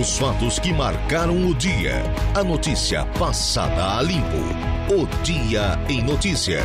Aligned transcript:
Os 0.00 0.16
fatos 0.16 0.58
que 0.58 0.72
marcaram 0.72 1.46
o 1.46 1.54
dia. 1.54 2.02
A 2.34 2.42
notícia 2.42 3.04
passada 3.18 3.98
a 3.98 4.00
limpo. 4.00 4.38
O 4.88 5.04
Dia 5.22 5.78
em 5.90 6.02
Notícia. 6.02 6.62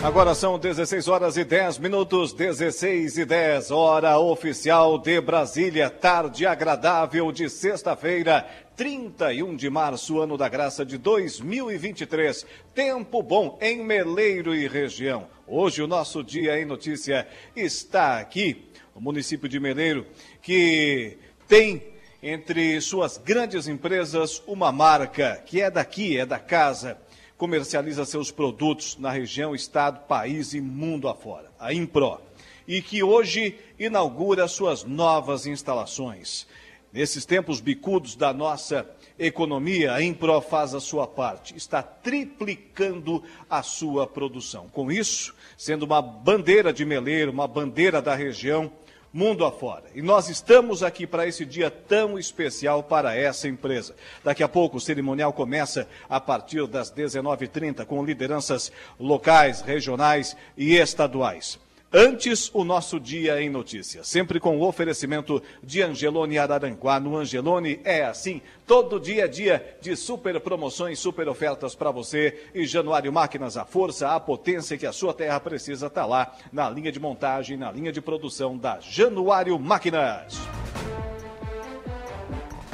Agora 0.00 0.32
são 0.32 0.56
16 0.56 1.08
horas 1.08 1.36
e 1.36 1.42
10 1.42 1.78
minutos, 1.78 2.32
16 2.32 3.18
e 3.18 3.24
10, 3.24 3.72
hora 3.72 4.16
oficial 4.20 4.96
de 4.96 5.20
Brasília, 5.20 5.90
tarde 5.90 6.46
agradável 6.46 7.32
de 7.32 7.50
sexta-feira, 7.50 8.46
31 8.76 9.56
de 9.56 9.68
março, 9.68 10.20
ano 10.20 10.36
da 10.36 10.48
graça 10.48 10.86
de 10.86 10.98
2023. 10.98 12.46
Tempo 12.72 13.24
bom 13.24 13.58
em 13.60 13.82
Meleiro 13.82 14.54
e 14.54 14.68
região. 14.68 15.33
Hoje 15.46 15.82
o 15.82 15.86
nosso 15.86 16.24
Dia 16.24 16.58
em 16.58 16.64
Notícia 16.64 17.28
está 17.54 18.18
aqui, 18.18 18.64
o 18.94 19.00
município 19.00 19.46
de 19.46 19.60
Meleiro, 19.60 20.06
que 20.40 21.18
tem 21.46 21.82
entre 22.22 22.80
suas 22.80 23.18
grandes 23.18 23.68
empresas 23.68 24.42
uma 24.46 24.72
marca 24.72 25.42
que 25.44 25.60
é 25.60 25.70
daqui, 25.70 26.16
é 26.16 26.24
da 26.24 26.38
casa. 26.38 26.96
Comercializa 27.36 28.06
seus 28.06 28.30
produtos 28.30 28.96
na 28.96 29.10
região, 29.10 29.54
estado, 29.54 30.06
país 30.06 30.54
e 30.54 30.62
mundo 30.62 31.08
afora, 31.08 31.52
a 31.58 31.74
Impro, 31.74 32.22
e 32.66 32.80
que 32.80 33.02
hoje 33.02 33.58
inaugura 33.78 34.48
suas 34.48 34.82
novas 34.82 35.44
instalações. 35.44 36.46
Nesses 36.90 37.26
tempos 37.26 37.60
bicudos 37.60 38.16
da 38.16 38.32
nossa 38.32 38.88
economia, 39.18 39.92
a 39.92 40.02
Impro 40.02 40.40
faz 40.40 40.74
a 40.74 40.80
sua 40.80 41.06
parte, 41.06 41.56
está 41.56 41.82
triplicando 41.82 43.22
a 43.48 43.62
sua 43.62 44.06
produção. 44.06 44.68
Com 44.72 44.90
isso, 44.90 45.34
sendo 45.56 45.84
uma 45.84 46.02
bandeira 46.02 46.72
de 46.72 46.84
meleiro, 46.84 47.30
uma 47.30 47.46
bandeira 47.46 48.02
da 48.02 48.14
região, 48.14 48.70
mundo 49.12 49.44
afora. 49.44 49.84
E 49.94 50.02
nós 50.02 50.28
estamos 50.28 50.82
aqui 50.82 51.06
para 51.06 51.26
esse 51.26 51.44
dia 51.46 51.70
tão 51.70 52.18
especial 52.18 52.82
para 52.82 53.14
essa 53.14 53.46
empresa. 53.46 53.94
Daqui 54.24 54.42
a 54.42 54.48
pouco 54.48 54.78
o 54.78 54.80
cerimonial 54.80 55.32
começa 55.32 55.86
a 56.08 56.18
partir 56.18 56.66
das 56.66 56.92
19h30 56.92 57.86
com 57.86 58.04
lideranças 58.04 58.72
locais, 58.98 59.60
regionais 59.60 60.36
e 60.56 60.74
estaduais. 60.74 61.60
Antes, 61.96 62.50
o 62.52 62.64
nosso 62.64 62.98
Dia 62.98 63.40
em 63.40 63.48
Notícias, 63.48 64.08
sempre 64.08 64.40
com 64.40 64.58
o 64.58 64.66
oferecimento 64.66 65.40
de 65.62 65.80
Angelone 65.80 66.36
Araranguá. 66.36 66.98
No 66.98 67.16
Angelone 67.16 67.78
é 67.84 68.04
assim, 68.04 68.42
todo 68.66 68.98
dia 68.98 69.26
é 69.26 69.28
dia 69.28 69.76
de 69.80 69.94
super 69.94 70.40
promoções, 70.40 70.98
super 70.98 71.28
ofertas 71.28 71.76
para 71.76 71.92
você. 71.92 72.48
E 72.52 72.66
Januário 72.66 73.12
Máquinas, 73.12 73.56
a 73.56 73.64
força, 73.64 74.08
a 74.08 74.18
potência 74.18 74.76
que 74.76 74.86
a 74.86 74.92
sua 74.92 75.14
terra 75.14 75.38
precisa 75.38 75.86
está 75.86 76.04
lá 76.04 76.36
na 76.52 76.68
linha 76.68 76.90
de 76.90 76.98
montagem, 76.98 77.56
na 77.56 77.70
linha 77.70 77.92
de 77.92 78.00
produção 78.00 78.58
da 78.58 78.80
Januário 78.80 79.56
Máquinas. 79.56 80.36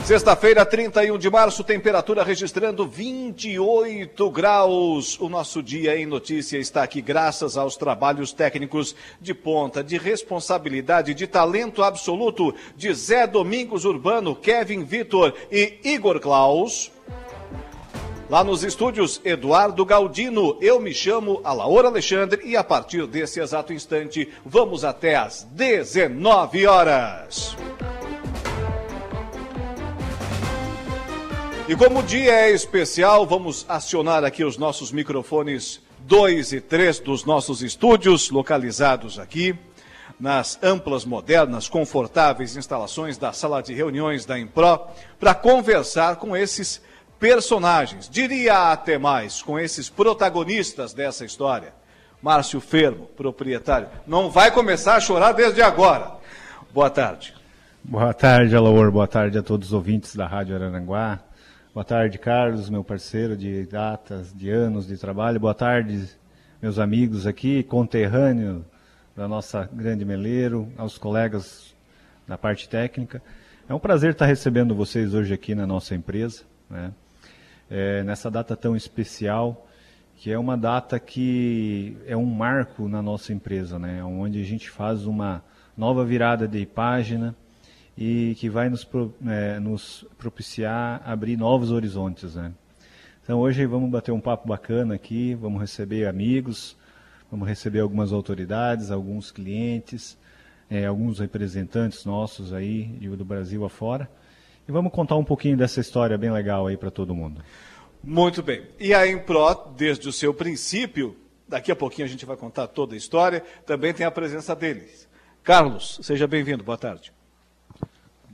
Sexta-feira, 0.04 0.66
31 0.66 1.18
de 1.18 1.30
março, 1.30 1.62
temperatura 1.62 2.24
registrando 2.24 2.86
28 2.86 4.30
graus. 4.30 5.20
O 5.20 5.28
nosso 5.28 5.62
dia 5.62 5.96
em 5.96 6.04
notícia 6.04 6.58
está 6.58 6.82
aqui 6.82 7.00
graças 7.00 7.56
aos 7.56 7.76
trabalhos 7.76 8.32
técnicos 8.32 8.96
de 9.20 9.32
ponta, 9.32 9.84
de 9.84 9.96
responsabilidade, 9.96 11.14
de 11.14 11.26
talento 11.28 11.82
absoluto 11.82 12.52
de 12.76 12.92
Zé 12.92 13.26
Domingos 13.26 13.84
Urbano, 13.84 14.34
Kevin 14.34 14.82
Vitor 14.82 15.32
e 15.50 15.78
Igor 15.84 16.18
Klaus. 16.18 16.90
Lá 18.28 18.42
nos 18.42 18.64
estúdios, 18.64 19.20
Eduardo 19.24 19.84
Galdino, 19.84 20.56
eu 20.60 20.80
me 20.80 20.94
chamo 20.94 21.40
Alaor 21.44 21.84
Alexandre 21.84 22.42
e 22.44 22.56
a 22.56 22.64
partir 22.64 23.06
desse 23.06 23.40
exato 23.40 23.72
instante, 23.72 24.28
vamos 24.44 24.84
até 24.84 25.16
às 25.16 25.44
19 25.52 26.66
horas. 26.66 27.56
E 31.70 31.76
como 31.76 32.00
o 32.00 32.02
dia 32.02 32.32
é 32.32 32.50
especial, 32.50 33.24
vamos 33.24 33.64
acionar 33.68 34.24
aqui 34.24 34.42
os 34.42 34.58
nossos 34.58 34.90
microfones 34.90 35.80
2 36.00 36.54
e 36.54 36.60
3 36.60 36.98
dos 36.98 37.24
nossos 37.24 37.62
estúdios, 37.62 38.28
localizados 38.28 39.20
aqui 39.20 39.56
nas 40.18 40.58
amplas, 40.64 41.04
modernas, 41.04 41.68
confortáveis 41.68 42.56
instalações 42.56 43.16
da 43.16 43.32
sala 43.32 43.62
de 43.62 43.72
reuniões 43.72 44.26
da 44.26 44.36
Impro, 44.36 44.80
para 45.20 45.32
conversar 45.32 46.16
com 46.16 46.36
esses 46.36 46.82
personagens, 47.20 48.08
diria 48.08 48.72
até 48.72 48.98
mais, 48.98 49.40
com 49.40 49.56
esses 49.56 49.88
protagonistas 49.88 50.92
dessa 50.92 51.24
história. 51.24 51.72
Márcio 52.20 52.60
Fermo, 52.60 53.06
proprietário, 53.16 53.86
não 54.08 54.28
vai 54.28 54.50
começar 54.50 54.96
a 54.96 55.00
chorar 55.00 55.34
desde 55.34 55.62
agora. 55.62 56.16
Boa 56.74 56.90
tarde. 56.90 57.32
Boa 57.84 58.12
tarde, 58.12 58.56
Alaor. 58.56 58.90
Boa 58.90 59.06
tarde 59.06 59.38
a 59.38 59.42
todos 59.42 59.68
os 59.68 59.72
ouvintes 59.72 60.16
da 60.16 60.26
Rádio 60.26 60.56
Araranguá. 60.56 61.29
Boa 61.72 61.84
tarde, 61.84 62.18
Carlos, 62.18 62.68
meu 62.68 62.82
parceiro 62.82 63.36
de 63.36 63.64
datas, 63.64 64.34
de 64.34 64.50
anos 64.50 64.88
de 64.88 64.98
trabalho. 64.98 65.38
Boa 65.38 65.54
tarde, 65.54 66.04
meus 66.60 66.80
amigos 66.80 67.28
aqui, 67.28 67.62
conterrâneo 67.62 68.64
da 69.14 69.28
nossa 69.28 69.70
grande 69.72 70.04
Meleiro, 70.04 70.68
aos 70.76 70.98
colegas 70.98 71.72
da 72.26 72.36
parte 72.36 72.68
técnica. 72.68 73.22
É 73.68 73.72
um 73.72 73.78
prazer 73.78 74.10
estar 74.10 74.26
recebendo 74.26 74.74
vocês 74.74 75.14
hoje 75.14 75.32
aqui 75.32 75.54
na 75.54 75.64
nossa 75.64 75.94
empresa, 75.94 76.42
né? 76.68 76.92
é, 77.70 78.02
nessa 78.02 78.28
data 78.28 78.56
tão 78.56 78.74
especial, 78.74 79.68
que 80.16 80.32
é 80.32 80.36
uma 80.36 80.56
data 80.56 80.98
que 80.98 81.96
é 82.04 82.16
um 82.16 82.26
marco 82.26 82.88
na 82.88 83.00
nossa 83.00 83.32
empresa, 83.32 83.78
né? 83.78 84.02
onde 84.02 84.42
a 84.42 84.44
gente 84.44 84.68
faz 84.68 85.06
uma 85.06 85.40
nova 85.76 86.04
virada 86.04 86.48
de 86.48 86.66
página, 86.66 87.32
e 88.00 88.34
que 88.36 88.48
vai 88.48 88.70
nos, 88.70 88.88
é, 89.28 89.60
nos 89.60 90.06
propiciar 90.16 91.02
abrir 91.04 91.36
novos 91.36 91.70
horizontes. 91.70 92.34
Né? 92.34 92.50
Então 93.22 93.38
hoje 93.38 93.66
vamos 93.66 93.90
bater 93.90 94.10
um 94.10 94.20
papo 94.20 94.48
bacana 94.48 94.94
aqui, 94.94 95.34
vamos 95.34 95.60
receber 95.60 96.06
amigos, 96.06 96.74
vamos 97.30 97.46
receber 97.46 97.80
algumas 97.80 98.10
autoridades, 98.10 98.90
alguns 98.90 99.30
clientes, 99.30 100.16
é, 100.70 100.86
alguns 100.86 101.18
representantes 101.18 102.06
nossos 102.06 102.54
aí 102.54 102.84
do 102.84 103.24
Brasil 103.24 103.66
afora. 103.66 104.10
E 104.66 104.72
vamos 104.72 104.92
contar 104.92 105.16
um 105.16 105.24
pouquinho 105.24 105.58
dessa 105.58 105.80
história 105.80 106.16
bem 106.16 106.32
legal 106.32 106.66
aí 106.66 106.78
para 106.78 106.90
todo 106.90 107.14
mundo. 107.14 107.42
Muito 108.02 108.42
bem. 108.42 108.62
E 108.78 108.94
a 108.94 109.06
Impro, 109.06 109.54
desde 109.76 110.08
o 110.08 110.12
seu 110.12 110.32
princípio, 110.32 111.14
daqui 111.46 111.70
a 111.70 111.76
pouquinho 111.76 112.06
a 112.06 112.10
gente 112.10 112.24
vai 112.24 112.36
contar 112.36 112.66
toda 112.66 112.94
a 112.94 112.96
história, 112.96 113.44
também 113.66 113.92
tem 113.92 114.06
a 114.06 114.10
presença 114.10 114.56
deles. 114.56 115.06
Carlos, 115.42 115.98
seja 116.02 116.26
bem-vindo, 116.26 116.64
boa 116.64 116.78
tarde. 116.78 117.12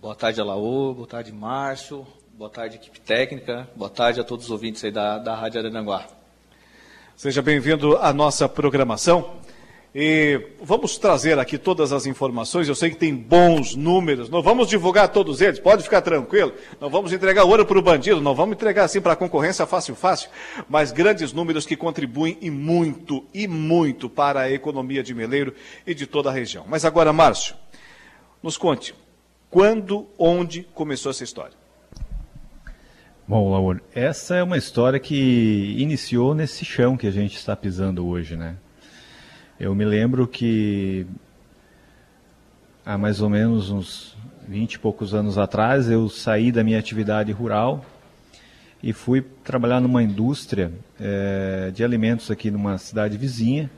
Boa 0.07 0.15
tarde, 0.15 0.41
Alaô. 0.41 0.95
Boa 0.95 1.09
tarde, 1.09 1.33
Márcio. 1.33 2.07
Boa 2.39 2.49
tarde, 2.49 2.77
equipe 2.77 3.01
técnica. 3.01 3.69
Boa 3.75 3.91
tarde 3.91 4.21
a 4.21 4.23
todos 4.23 4.45
os 4.45 4.51
ouvintes 4.53 4.85
aí 4.85 4.93
da, 4.93 5.19
da 5.19 5.35
Rádio 5.35 5.59
Arananguá. 5.59 6.07
Seja 7.17 7.43
bem-vindo 7.43 7.97
à 7.97 8.13
nossa 8.13 8.49
programação. 8.49 9.33
E 9.93 10.41
vamos 10.63 10.97
trazer 10.97 11.41
aqui 11.41 11.59
todas 11.59 11.93
as 11.93 12.07
informações. 12.07 12.69
Eu 12.69 12.77
sei 12.77 12.91
que 12.91 12.97
tem 12.97 13.13
bons 13.13 13.75
números. 13.75 14.31
Não 14.31 14.41
vamos 14.43 14.69
divulgar 14.69 15.09
todos 15.09 15.41
eles, 15.41 15.59
pode 15.59 15.83
ficar 15.83 16.03
tranquilo. 16.03 16.53
Não 16.81 16.89
vamos 16.89 17.13
entregar 17.13 17.43
ouro 17.43 17.67
para 17.67 17.77
o 17.77 17.83
bandido, 17.83 18.21
não 18.21 18.33
vamos 18.33 18.55
entregar 18.55 18.85
assim 18.85 19.01
para 19.01 19.15
a 19.15 19.17
concorrência 19.17 19.67
fácil, 19.67 19.97
fácil. 19.97 20.31
Mas 20.69 20.93
grandes 20.93 21.33
números 21.33 21.67
que 21.67 21.77
contribuem 21.77 22.39
e 22.41 22.49
muito, 22.49 23.25
e 23.35 23.49
muito 23.49 24.09
para 24.09 24.43
a 24.43 24.53
economia 24.53 25.03
de 25.03 25.13
Meleiro 25.13 25.53
e 25.85 25.93
de 25.93 26.07
toda 26.07 26.31
a 26.31 26.33
região. 26.33 26.65
Mas 26.69 26.85
agora, 26.85 27.13
Márcio, 27.13 27.57
nos 28.41 28.57
conte, 28.57 28.95
quando, 29.51 30.07
onde 30.19 30.63
começou 30.75 31.11
essa 31.11 31.25
história? 31.25 31.57
Bom, 33.29 33.51
Laura, 33.51 33.81
essa 33.93 34.37
é 34.37 34.43
uma 34.43 34.57
história 34.57 35.01
que 35.01 35.75
iniciou 35.79 36.35
nesse 36.35 36.65
chão 36.65 36.97
que 36.97 37.07
a 37.07 37.11
gente 37.11 37.37
está 37.37 37.57
pisando 37.57 38.07
hoje, 38.07 38.37
né? 38.37 38.57
Eu 39.59 39.75
me 39.75 39.85
lembro 39.85 40.29
que 40.29 41.07
há 42.85 42.97
mais 42.97 43.21
ou 43.21 43.29
menos 43.29 43.71
uns 43.71 44.17
20 44.47 44.75
e 44.75 44.79
poucos 44.79 45.13
anos 45.13 45.39
atrás 45.39 45.91
eu 45.91 46.09
saí 46.09 46.53
da 46.53 46.63
minha 46.63 46.79
atividade 46.79 47.33
rural 47.33 47.85
e 48.81 48.93
fui 48.93 49.23
trabalhar 49.43 49.81
numa 49.81 50.03
indústria 50.03 50.71
é, 51.01 51.73
de 51.75 51.83
alimentos 51.83 52.31
aqui 52.31 52.51
numa 52.51 52.79
cidade 52.79 53.17
vizinha, 53.17 53.69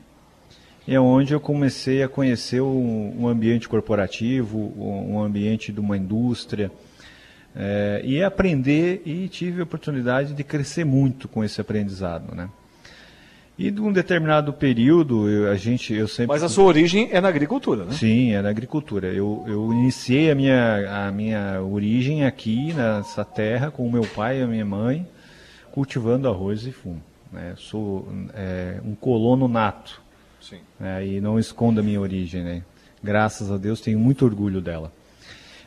é 0.95 0.99
onde 0.99 1.33
eu 1.33 1.39
comecei 1.39 2.01
a 2.01 2.09
conhecer 2.09 2.61
um, 2.61 3.21
um 3.21 3.27
ambiente 3.27 3.69
corporativo, 3.69 4.73
um 4.75 5.21
ambiente 5.21 5.71
de 5.71 5.79
uma 5.79 5.95
indústria, 5.95 6.71
é, 7.55 8.01
e 8.03 8.23
aprender 8.23 9.03
e 9.05 9.27
tive 9.27 9.61
a 9.61 9.63
oportunidade 9.63 10.33
de 10.33 10.43
crescer 10.43 10.83
muito 10.83 11.27
com 11.27 11.43
esse 11.43 11.61
aprendizado, 11.61 12.33
né? 12.33 12.49
E 13.57 13.69
de 13.69 13.81
um 13.81 13.91
determinado 13.91 14.53
período, 14.53 15.29
eu, 15.29 15.51
a 15.51 15.55
gente, 15.55 15.93
eu 15.93 16.07
sempre... 16.07 16.27
Mas 16.27 16.43
a 16.43 16.49
sua 16.49 16.63
origem 16.63 17.09
é 17.11 17.19
na 17.19 17.27
agricultura, 17.27 17.83
né? 17.83 17.91
Sim, 17.91 18.31
é 18.31 18.41
na 18.41 18.49
agricultura. 18.49 19.07
Eu, 19.07 19.43
eu 19.45 19.73
iniciei 19.73 20.31
a 20.31 20.35
minha, 20.35 21.07
a 21.07 21.11
minha 21.11 21.61
origem 21.61 22.25
aqui 22.25 22.73
nessa 22.73 23.25
terra 23.25 23.69
com 23.69 23.85
o 23.85 23.91
meu 23.91 24.03
pai 24.03 24.39
e 24.39 24.43
a 24.43 24.47
minha 24.47 24.65
mãe, 24.65 25.05
cultivando 25.71 26.29
arroz 26.29 26.65
e 26.65 26.71
fumo. 26.71 27.03
Né? 27.33 27.53
Sou 27.57 28.07
é, 28.33 28.79
um 28.83 28.95
colono 28.95 29.47
nato 29.49 30.01
Sim. 30.49 30.59
É, 30.81 31.05
e 31.05 31.21
não 31.21 31.37
escondo 31.37 31.79
a 31.79 31.83
minha 31.83 32.01
origem, 32.01 32.43
né? 32.43 32.63
Graças 33.03 33.51
a 33.51 33.57
Deus 33.57 33.79
tenho 33.79 33.99
muito 33.99 34.25
orgulho 34.25 34.59
dela. 34.59 34.91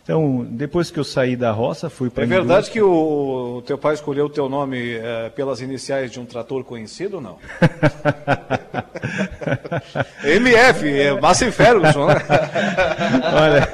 Então, 0.03 0.45
depois 0.51 0.91
que 0.91 0.99
eu 0.99 1.05
saí 1.05 1.37
da 1.37 1.53
roça, 1.53 1.89
fui 1.89 2.11
para. 2.11 2.25
É 2.25 2.27
verdade 2.27 2.73
que 2.73 2.83
o 2.83 3.63
teu 3.65 3.79
pai 3.79 3.95
escolheu 3.95 4.27
o 4.27 4.29
teu 4.29 4.49
nome 4.49 4.95
é, 4.95 5.31
pelas 5.31 5.61
iniciais 5.61 6.11
de 6.11 6.19
um 6.19 6.25
trator 6.25 6.65
conhecido 6.65 7.15
ou 7.17 7.23
não? 7.23 7.39
MF, 10.25 10.89
é 10.89 11.21
Massey 11.21 11.53
Ferguson, 11.53 12.07
né? 12.07 12.15
Olha, 13.33 13.69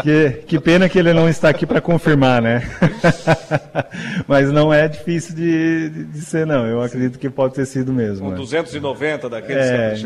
que, 0.00 0.30
que 0.46 0.60
pena 0.60 0.88
que 0.88 0.96
ele 0.96 1.12
não 1.12 1.28
está 1.28 1.48
aqui 1.48 1.66
para 1.66 1.80
confirmar, 1.80 2.40
né? 2.40 2.62
Mas 4.28 4.48
não 4.52 4.72
é 4.72 4.86
difícil 4.86 5.34
de, 5.34 5.90
de, 5.90 6.04
de, 6.04 6.20
ser, 6.20 6.46
não. 6.46 6.64
Eu 6.66 6.80
acredito 6.82 7.18
que 7.18 7.28
pode 7.28 7.54
ter 7.54 7.66
sido 7.66 7.92
mesmo. 7.92 8.28
Um 8.28 8.30
né? 8.30 8.36
290 8.36 9.28
daqueles 9.28 9.64
é, 9.64 9.96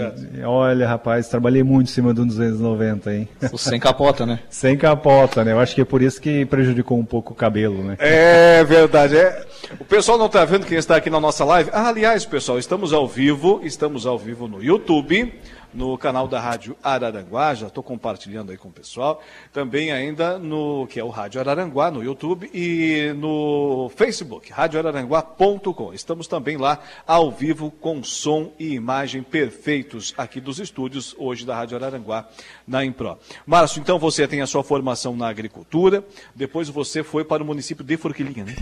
Olha, 0.47 0.88
rapaz, 0.88 1.29
trabalhei 1.29 1.62
muito 1.62 1.91
em 1.91 1.93
cima 1.93 2.15
de 2.15 2.23
um 2.23 2.27
290, 2.27 3.15
hein? 3.15 3.29
O 3.53 3.59
sem 3.59 3.79
capota, 3.79 4.25
né? 4.25 4.38
Sem 4.49 4.79
capota 4.79 5.25
né? 5.44 5.52
Eu 5.52 5.61
acho 5.61 5.75
que 5.75 5.81
é 5.81 5.84
por 5.84 6.02
isso 6.02 6.20
que 6.20 6.44
prejudicou 6.44 6.99
um 6.99 7.05
pouco 7.05 7.32
o 7.32 7.37
cabelo, 7.37 7.82
né? 7.82 7.96
É 7.99 8.62
verdade. 8.64 9.17
É. 9.17 9.44
O 9.78 9.84
pessoal 9.84 10.19
não 10.19 10.26
está 10.26 10.44
vendo 10.44 10.67
quem 10.67 10.78
está 10.78 10.96
aqui 10.96 11.11
na 11.11 11.20
nossa 11.20 11.44
live. 11.44 11.70
Ah, 11.73 11.88
aliás, 11.88 12.25
pessoal, 12.25 12.58
estamos 12.58 12.93
ao 12.93 13.06
vivo, 13.06 13.61
estamos 13.62 14.06
ao 14.06 14.19
vivo 14.19 14.46
no 14.46 14.62
YouTube 14.62 15.32
no 15.76 15.99
canal 15.99 16.26
da 16.26 16.40
Rádio 16.40 16.75
Araranguá, 16.82 17.55
já 17.55 17.67
estou 17.67 17.82
compartilhando 17.82 18.50
aí 18.50 18.56
com 18.56 18.69
o 18.69 18.73
pessoal. 18.73 19.23
Também 19.52 19.93
ainda 19.93 20.38
no, 20.38 20.87
que 20.87 20.99
é 20.99 21.05
o 21.05 21.11
Rádio 21.11 21.38
Araranguá, 21.38 21.90
no 21.90 22.02
YouTube 22.02 22.50
e 22.52 23.12
no 23.17 23.90
Facebook, 23.94 24.50
radioararanguá.com. 24.50 25.93
Estamos 25.93 26.26
também 26.26 26.56
lá 26.56 26.81
ao 27.06 27.31
vivo 27.31 27.70
com 27.70 28.02
som 28.02 28.52
e 28.58 28.73
imagem 28.73 29.23
perfeitos 29.23 30.14
aqui 30.17 30.40
dos 30.40 30.58
estúdios 30.58 31.14
hoje 31.19 31.44
da 31.44 31.55
Rádio 31.55 31.76
Araranguá, 31.76 32.26
na 32.67 32.82
Impro. 32.82 33.19
Márcio, 33.44 33.81
então 33.81 33.99
você 33.99 34.26
tem 34.26 34.40
a 34.40 34.46
sua 34.46 34.64
formação 34.64 35.14
na 35.14 35.28
agricultura, 35.28 36.02
depois 36.34 36.70
você 36.70 37.02
foi 37.02 37.23
para 37.23 37.43
o 37.43 37.46
município 37.46 37.84
de 37.84 37.96
Forquilinha, 37.99 38.44
né? 38.44 38.56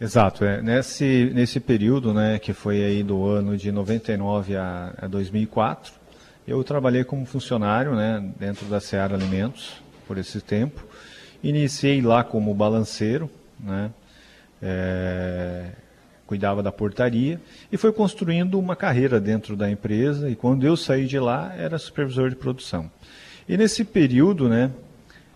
Exato, 0.00 0.46
é, 0.46 0.62
nesse, 0.62 1.30
nesse 1.34 1.60
período, 1.60 2.14
né, 2.14 2.38
que 2.38 2.54
foi 2.54 2.82
aí 2.82 3.02
do 3.02 3.26
ano 3.26 3.54
de 3.54 3.70
99 3.70 4.56
a, 4.56 4.94
a 4.96 5.06
2004, 5.06 5.99
eu 6.46 6.62
trabalhei 6.64 7.04
como 7.04 7.24
funcionário 7.26 7.94
né, 7.94 8.32
dentro 8.38 8.66
da 8.66 8.80
Seara 8.80 9.14
Alimentos 9.14 9.80
por 10.06 10.18
esse 10.18 10.40
tempo. 10.40 10.84
Iniciei 11.42 12.00
lá 12.00 12.24
como 12.24 12.52
balanceiro, 12.54 13.30
né, 13.58 13.90
é, 14.60 15.70
cuidava 16.26 16.62
da 16.62 16.72
portaria 16.72 17.40
e 17.70 17.76
foi 17.76 17.92
construindo 17.92 18.58
uma 18.58 18.74
carreira 18.74 19.20
dentro 19.20 19.56
da 19.56 19.70
empresa. 19.70 20.28
E 20.28 20.34
quando 20.34 20.66
eu 20.66 20.76
saí 20.76 21.06
de 21.06 21.18
lá, 21.18 21.54
era 21.56 21.78
supervisor 21.78 22.28
de 22.30 22.36
produção. 22.36 22.90
E 23.48 23.56
nesse 23.56 23.84
período, 23.84 24.48
né, 24.48 24.70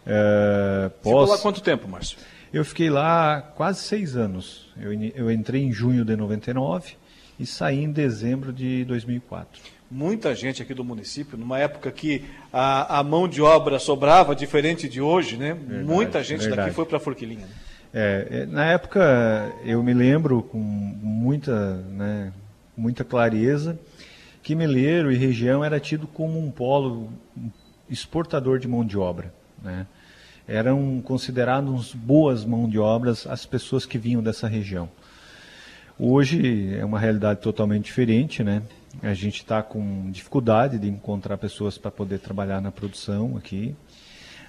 é, 0.07 0.91
pós... 1.03 1.23
Ficou 1.23 1.37
lá 1.37 1.39
quanto 1.39 1.61
tempo, 1.61 1.89
Márcio? 1.89 2.19
Eu 2.53 2.65
fiquei 2.65 2.89
lá 2.89 3.41
quase 3.41 3.81
seis 3.81 4.17
anos. 4.17 4.73
Eu, 4.81 4.93
eu 4.93 5.31
entrei 5.31 5.63
em 5.63 5.73
junho 5.73 6.05
de 6.05 6.17
99 6.17 6.95
e 7.39 7.45
saí 7.45 7.83
em 7.83 7.91
dezembro 7.91 8.53
de 8.53 8.85
2004 8.85 9.74
muita 9.91 10.35
gente 10.35 10.63
aqui 10.63 10.75
do 10.75 10.85
município, 10.85 11.39
numa 11.39 11.59
época 11.59 11.91
que 11.91 12.25
a, 12.53 12.99
a 12.99 13.03
mão 13.03 13.29
de 13.29 13.41
obra 13.43 13.79
sobrava, 13.79 14.35
diferente 14.35 14.89
de 14.89 15.01
hoje, 15.01 15.37
né? 15.37 15.55
Verdade, 15.55 15.85
muita 15.85 16.23
gente 16.23 16.41
verdade. 16.41 16.63
daqui 16.63 16.75
foi 16.75 16.85
para 16.85 16.97
a 16.97 17.01
Forquilinha. 17.01 17.47
Né? 17.47 17.53
É, 17.97 18.47
na 18.47 18.65
época, 18.67 19.53
eu 19.65 19.83
me 19.83 19.95
lembro 19.95 20.43
com 20.43 20.59
muita, 20.59 21.77
né, 21.77 22.33
muita 22.77 23.05
clareza 23.05 23.79
que 24.43 24.55
Meleiro 24.55 25.13
e 25.13 25.17
região 25.17 25.65
era 25.65 25.79
tido 25.79 26.07
como 26.07 26.39
um 26.39 26.51
polo 26.51 27.11
exportador 27.89 28.59
de 28.59 28.67
mão 28.67 28.85
de 28.85 28.99
obra. 28.99 29.33
Né? 29.63 29.87
Eram 30.47 31.01
considerados 31.03 31.95
boas 31.95 32.45
mão 32.45 32.69
de 32.69 32.79
obras 32.79 33.27
as 33.27 33.47
pessoas 33.47 33.87
que 33.87 33.97
vinham 33.97 34.23
dessa 34.23 34.49
região. 34.49 34.89
Hoje 35.99 36.77
é 36.77 36.85
uma 36.85 36.99
realidade 36.99 37.41
totalmente 37.41 37.85
diferente, 37.85 38.43
né? 38.43 38.61
A 39.03 39.15
gente 39.15 39.37
está 39.37 39.63
com 39.63 40.11
dificuldade 40.11 40.79
de 40.79 40.89
encontrar 40.89 41.37
pessoas 41.37 41.77
para 41.77 41.91
poder 41.91 42.19
trabalhar 42.19 42.61
na 42.61 42.73
produção 42.73 43.37
aqui, 43.37 43.75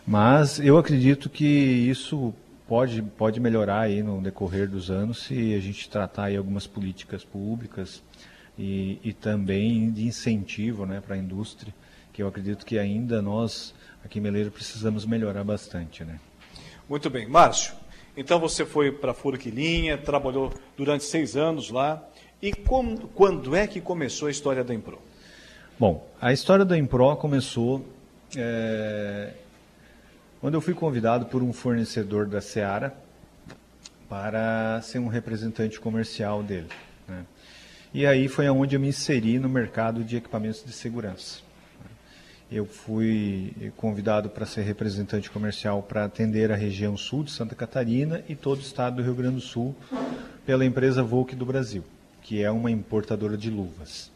mas 0.06 0.59
eu 0.59 0.77
acredito 0.77 1.30
que 1.30 1.45
isso 1.45 2.33
pode, 2.68 3.01
pode 3.01 3.39
melhorar 3.39 3.81
aí 3.81 4.03
no 4.03 4.21
decorrer 4.21 4.69
dos 4.69 4.89
anos 4.89 5.24
se 5.24 5.53
a 5.53 5.59
gente 5.59 5.89
tratar 5.89 6.25
aí 6.25 6.38
algumas 6.38 6.68
políticas 6.68 7.24
públicas 7.24 8.03
e, 8.57 9.00
e 9.03 9.13
também 9.13 9.92
de 9.92 10.06
incentivo 10.06 10.86
né, 10.86 11.01
para 11.01 11.15
a 11.15 11.18
indústria, 11.18 11.74
que 12.13 12.24
eu 12.24 12.27
acredito 12.27 12.65
que 12.65 12.80
ainda 12.80 13.21
nós 13.21 13.74
aqui 14.03 14.19
em 14.19 14.21
Meleiro 14.21 14.51
precisamos 14.51 15.06
melhorar 15.06 15.44
bastante. 15.44 16.03
Né? 16.03 16.19
Muito 16.88 17.09
bem. 17.09 17.27
Márcio, 17.27 17.74
então 18.15 18.39
você 18.39 18.65
foi 18.65 18.91
para 18.91 19.13
Furquilinha, 19.13 19.98
trabalhou 19.98 20.53
durante 20.77 21.03
seis 21.03 21.36
anos 21.36 21.69
lá. 21.69 22.07
E 22.45 22.53
como, 22.53 23.07
quando 23.07 23.56
é 23.56 23.65
que 23.65 23.81
começou 23.81 24.27
a 24.27 24.31
história 24.31 24.63
da 24.63 24.71
Impro? 24.71 25.01
Bom, 25.80 26.07
a 26.21 26.31
história 26.31 26.63
da 26.63 26.77
Impro 26.77 27.15
começou 27.15 27.83
é, 28.38 29.33
quando 30.39 30.53
eu 30.53 30.62
fui 30.62 30.75
convidado 30.75 31.25
por 31.25 31.42
um 31.42 31.51
fornecedor 31.51 32.27
da 32.27 32.39
Seara 32.42 32.95
para 34.07 34.80
ser 34.83 35.00
um 35.00 35.07
representante 35.07 35.80
comercial 35.80 36.44
dele. 36.44 36.68
Né? 37.07 37.25
E 37.92 38.06
aí 38.06 38.27
foi 38.27 38.48
onde 38.48 38.75
eu 38.75 38.80
me 38.80 38.89
inseri 38.89 39.39
no 39.39 39.50
mercado 39.50 40.03
de 40.03 40.18
equipamentos 40.18 40.63
de 40.63 40.71
segurança. 40.71 41.39
Eu 42.51 42.68
fui 42.68 43.71
convidado 43.75 44.30
para 44.30 44.45
ser 44.45 44.62
representante 44.62 45.31
comercial 45.31 45.81
para 45.81 46.06
atender 46.06 46.51
a 46.51 46.56
região 46.56 46.95
sul 46.95 47.24
de 47.24 47.31
Santa 47.31 47.56
Catarina 47.56 48.24
e 48.30 48.36
todo 48.36 48.59
o 48.59 48.62
estado 48.62 48.98
do 48.98 49.01
Rio 49.01 49.15
Grande 49.15 49.38
do 49.38 49.41
Sul 49.41 49.75
pela 50.45 50.63
empresa 50.63 51.01
Volk 51.01 51.36
do 51.36 51.44
Brasil 51.44 51.83
que 52.25 52.42
é 52.42 52.50
uma 52.50 52.72
importadora 52.72 53.38
de 53.38 53.51
luvas. 53.51 54.12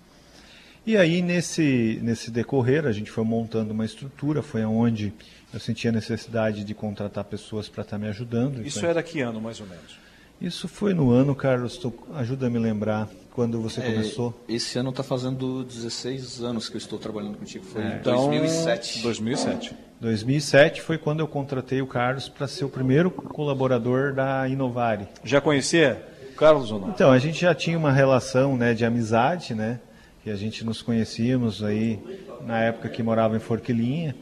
E 0.84 0.98
aí, 0.98 1.22
nesse, 1.22 2.00
nesse 2.02 2.32
decorrer, 2.32 2.88
a 2.88 2.92
gente 2.92 3.12
foi 3.12 3.24
montando 3.24 3.72
uma 3.72 3.86
estrutura, 3.86 4.42
foi 4.42 4.66
onde 4.66 5.14
eu 5.54 5.60
senti 5.60 5.88
a 5.88 5.92
necessidade 5.92 6.64
de 6.64 6.74
contratar 6.74 7.24
pessoas 7.26 7.70
para 7.70 7.84
estar 7.84 7.98
tá 7.98 8.02
me 8.02 8.10
ajudando. 8.10 8.66
Isso 8.66 8.84
era 8.84 9.04
que 9.04 9.22
ano, 9.22 9.40
mais 9.40 9.60
ou 9.60 9.68
menos? 9.68 10.00
Isso 10.42 10.68
foi 10.68 10.96
no 10.96 11.12
ano, 11.12 11.36
Carlos, 11.36 11.78
tô, 11.78 11.94
ajuda 12.16 12.48
a 12.48 12.50
me 12.50 12.58
lembrar, 12.58 13.08
quando 13.32 13.62
você 13.62 13.80
é, 13.80 13.84
começou. 13.84 14.44
Esse 14.50 14.80
ano 14.80 14.90
está 14.90 15.04
fazendo 15.04 15.64
16 15.64 16.42
anos 16.42 16.68
que 16.68 16.78
eu 16.78 16.80
estou 16.80 16.98
trabalhando 16.98 17.38
contigo, 17.38 17.64
foi 17.64 17.84
é. 17.84 17.86
em 17.86 17.96
então, 18.00 18.30
2007. 18.30 19.04
2007. 19.04 19.76
2007 20.02 20.82
foi 20.82 20.98
quando 20.98 21.20
eu 21.20 21.28
contratei 21.28 21.80
o 21.80 21.86
Carlos 21.86 22.28
para 22.28 22.48
ser 22.48 22.66
o 22.66 22.70
primeiro 22.70 23.12
colaborador 23.12 24.14
da 24.14 24.48
Inovare. 24.48 25.08
Já 25.24 25.40
conhecia? 25.40 26.09
Carlos 26.40 26.72
ou 26.72 26.80
não? 26.80 26.90
Então, 26.90 27.12
a 27.12 27.20
gente 27.20 27.42
já 27.42 27.54
tinha 27.54 27.78
uma 27.78 27.92
relação 27.92 28.56
né, 28.56 28.74
de 28.74 28.86
amizade, 28.86 29.54
né? 29.54 29.80
Que 30.24 30.30
a 30.30 30.36
gente 30.36 30.64
nos 30.64 30.82
conhecíamos 30.82 31.62
aí 31.62 32.00
na 32.46 32.60
época 32.62 32.88
que 32.88 33.04
morava 33.04 33.36
em 33.36 33.40
Forquilinha. 33.40 34.16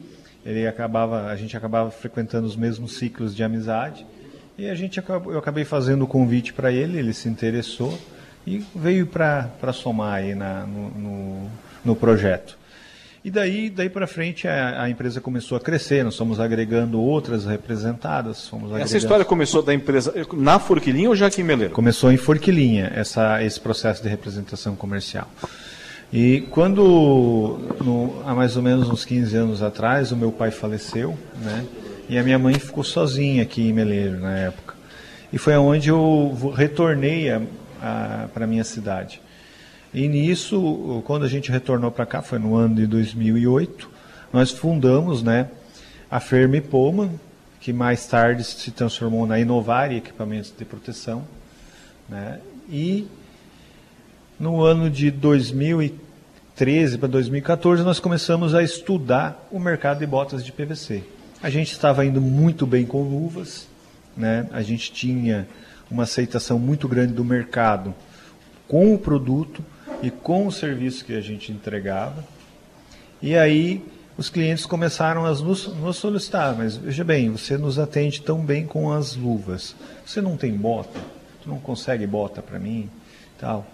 Ele 0.44 0.66
acabava, 0.66 1.26
a 1.26 1.36
gente 1.36 1.56
acabava 1.56 1.90
frequentando 1.90 2.46
os 2.46 2.56
mesmos 2.56 2.96
ciclos 2.96 3.36
de 3.36 3.44
amizade. 3.44 4.04
E 4.56 4.68
a 4.68 4.74
gente 4.74 4.98
eu 4.98 5.38
acabei 5.38 5.64
fazendo 5.64 6.02
o 6.02 6.06
convite 6.08 6.52
para 6.52 6.72
ele, 6.72 6.98
ele 6.98 7.12
se 7.12 7.28
interessou 7.28 7.96
e 8.44 8.64
veio 8.74 9.06
para 9.06 9.72
somar 9.72 10.14
aí 10.14 10.34
na, 10.34 10.66
no, 10.66 10.90
no, 10.90 11.50
no 11.84 11.94
projeto. 11.96 12.58
E 13.28 13.30
daí, 13.30 13.68
daí 13.68 13.90
para 13.90 14.06
frente 14.06 14.48
a, 14.48 14.84
a, 14.84 14.88
empresa 14.88 15.20
começou 15.20 15.58
a 15.58 15.60
crescer, 15.60 16.02
nós 16.02 16.16
fomos 16.16 16.40
agregando 16.40 16.98
outras 16.98 17.44
representadas. 17.44 18.48
Fomos 18.48 18.70
agregando... 18.70 18.84
Essa 18.84 18.96
história 18.96 19.22
começou 19.22 19.62
da 19.62 19.74
empresa 19.74 20.14
na 20.32 20.58
Forquilinha 20.58 21.10
ou 21.10 21.14
já 21.14 21.26
aqui 21.26 21.42
em 21.42 21.44
Meleiro? 21.44 21.74
Começou 21.74 22.10
em 22.10 22.16
Forquilinha, 22.16 22.90
essa, 22.94 23.44
esse 23.44 23.60
processo 23.60 24.02
de 24.02 24.08
representação 24.08 24.74
comercial. 24.74 25.30
E 26.10 26.40
quando, 26.50 27.58
no, 27.84 28.22
há 28.24 28.34
mais 28.34 28.56
ou 28.56 28.62
menos 28.62 28.88
uns 28.88 29.04
15 29.04 29.36
anos 29.36 29.62
atrás, 29.62 30.10
o 30.10 30.16
meu 30.16 30.32
pai 30.32 30.50
faleceu, 30.50 31.14
né? 31.42 31.66
E 32.08 32.16
a 32.16 32.22
minha 32.22 32.38
mãe 32.38 32.54
ficou 32.54 32.82
sozinha 32.82 33.42
aqui 33.42 33.68
em 33.68 33.74
Meleiro 33.74 34.18
na 34.20 34.38
época. 34.38 34.74
E 35.30 35.36
foi 35.36 35.54
onde 35.58 35.90
eu 35.90 36.50
retornei 36.56 37.26
para 38.32 38.46
a 38.46 38.48
minha 38.48 38.64
cidade. 38.64 39.20
E 39.92 40.06
nisso, 40.06 41.02
quando 41.06 41.24
a 41.24 41.28
gente 41.28 41.50
retornou 41.50 41.90
para 41.90 42.04
cá, 42.04 42.20
foi 42.20 42.38
no 42.38 42.54
ano 42.54 42.74
de 42.74 42.86
2008, 42.86 43.88
nós 44.32 44.50
fundamos 44.50 45.22
né, 45.22 45.48
a 46.10 46.20
Fermi 46.20 46.60
Poma, 46.60 47.10
que 47.58 47.72
mais 47.72 48.06
tarde 48.06 48.44
se 48.44 48.70
transformou 48.70 49.26
na 49.26 49.40
Inovar 49.40 49.90
Equipamentos 49.90 50.52
de 50.56 50.64
Proteção. 50.64 51.24
Né, 52.06 52.38
e 52.68 53.08
no 54.38 54.62
ano 54.62 54.90
de 54.90 55.10
2013 55.10 56.98
para 56.98 57.08
2014, 57.08 57.82
nós 57.82 57.98
começamos 57.98 58.54
a 58.54 58.62
estudar 58.62 59.48
o 59.50 59.58
mercado 59.58 60.00
de 60.00 60.06
botas 60.06 60.44
de 60.44 60.52
PVC. 60.52 61.02
A 61.42 61.48
gente 61.48 61.72
estava 61.72 62.04
indo 62.04 62.20
muito 62.20 62.66
bem 62.66 62.84
com 62.84 63.02
luvas, 63.02 63.66
né, 64.14 64.46
a 64.52 64.60
gente 64.60 64.92
tinha 64.92 65.48
uma 65.90 66.02
aceitação 66.02 66.58
muito 66.58 66.86
grande 66.86 67.14
do 67.14 67.24
mercado 67.24 67.94
com 68.66 68.94
o 68.94 68.98
produto 68.98 69.64
e 70.02 70.10
com 70.10 70.46
o 70.46 70.52
serviço 70.52 71.04
que 71.04 71.14
a 71.14 71.20
gente 71.20 71.52
entregava. 71.52 72.24
E 73.20 73.36
aí 73.36 73.82
os 74.16 74.28
clientes 74.28 74.66
começaram 74.66 75.24
a 75.24 75.30
nos, 75.30 75.68
nos, 75.68 75.96
solicitar, 75.96 76.54
mas 76.56 76.76
veja 76.76 77.04
bem, 77.04 77.30
você 77.30 77.56
nos 77.56 77.78
atende 77.78 78.20
tão 78.20 78.44
bem 78.44 78.66
com 78.66 78.92
as 78.92 79.14
luvas. 79.14 79.76
Você 80.04 80.20
não 80.20 80.36
tem 80.36 80.52
bota? 80.52 80.98
Tu 81.42 81.48
não 81.48 81.58
consegue 81.58 82.06
bota 82.06 82.42
para 82.42 82.58
mim? 82.58 82.90
Tal. 83.38 83.66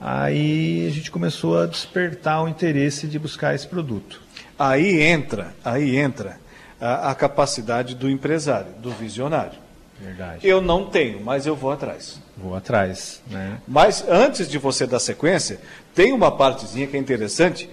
Aí 0.00 0.86
a 0.86 0.90
gente 0.90 1.10
começou 1.10 1.58
a 1.58 1.66
despertar 1.66 2.42
o 2.42 2.48
interesse 2.48 3.06
de 3.06 3.18
buscar 3.18 3.54
esse 3.54 3.66
produto. 3.66 4.20
Aí 4.58 5.02
entra, 5.02 5.54
aí 5.64 5.96
entra 5.96 6.38
a, 6.80 7.10
a 7.10 7.14
capacidade 7.14 7.94
do 7.94 8.08
empresário, 8.08 8.72
do 8.80 8.90
visionário. 8.90 9.63
Verdade. 10.00 10.46
Eu 10.46 10.60
não 10.60 10.86
tenho, 10.86 11.20
mas 11.20 11.46
eu 11.46 11.54
vou 11.54 11.70
atrás. 11.70 12.20
Vou 12.36 12.54
atrás, 12.54 13.22
né? 13.30 13.58
Mas 13.66 14.04
antes 14.08 14.48
de 14.48 14.58
você 14.58 14.86
dar 14.86 14.98
sequência, 14.98 15.60
tem 15.94 16.12
uma 16.12 16.30
partezinha 16.30 16.86
que 16.86 16.96
é 16.96 17.00
interessante 17.00 17.70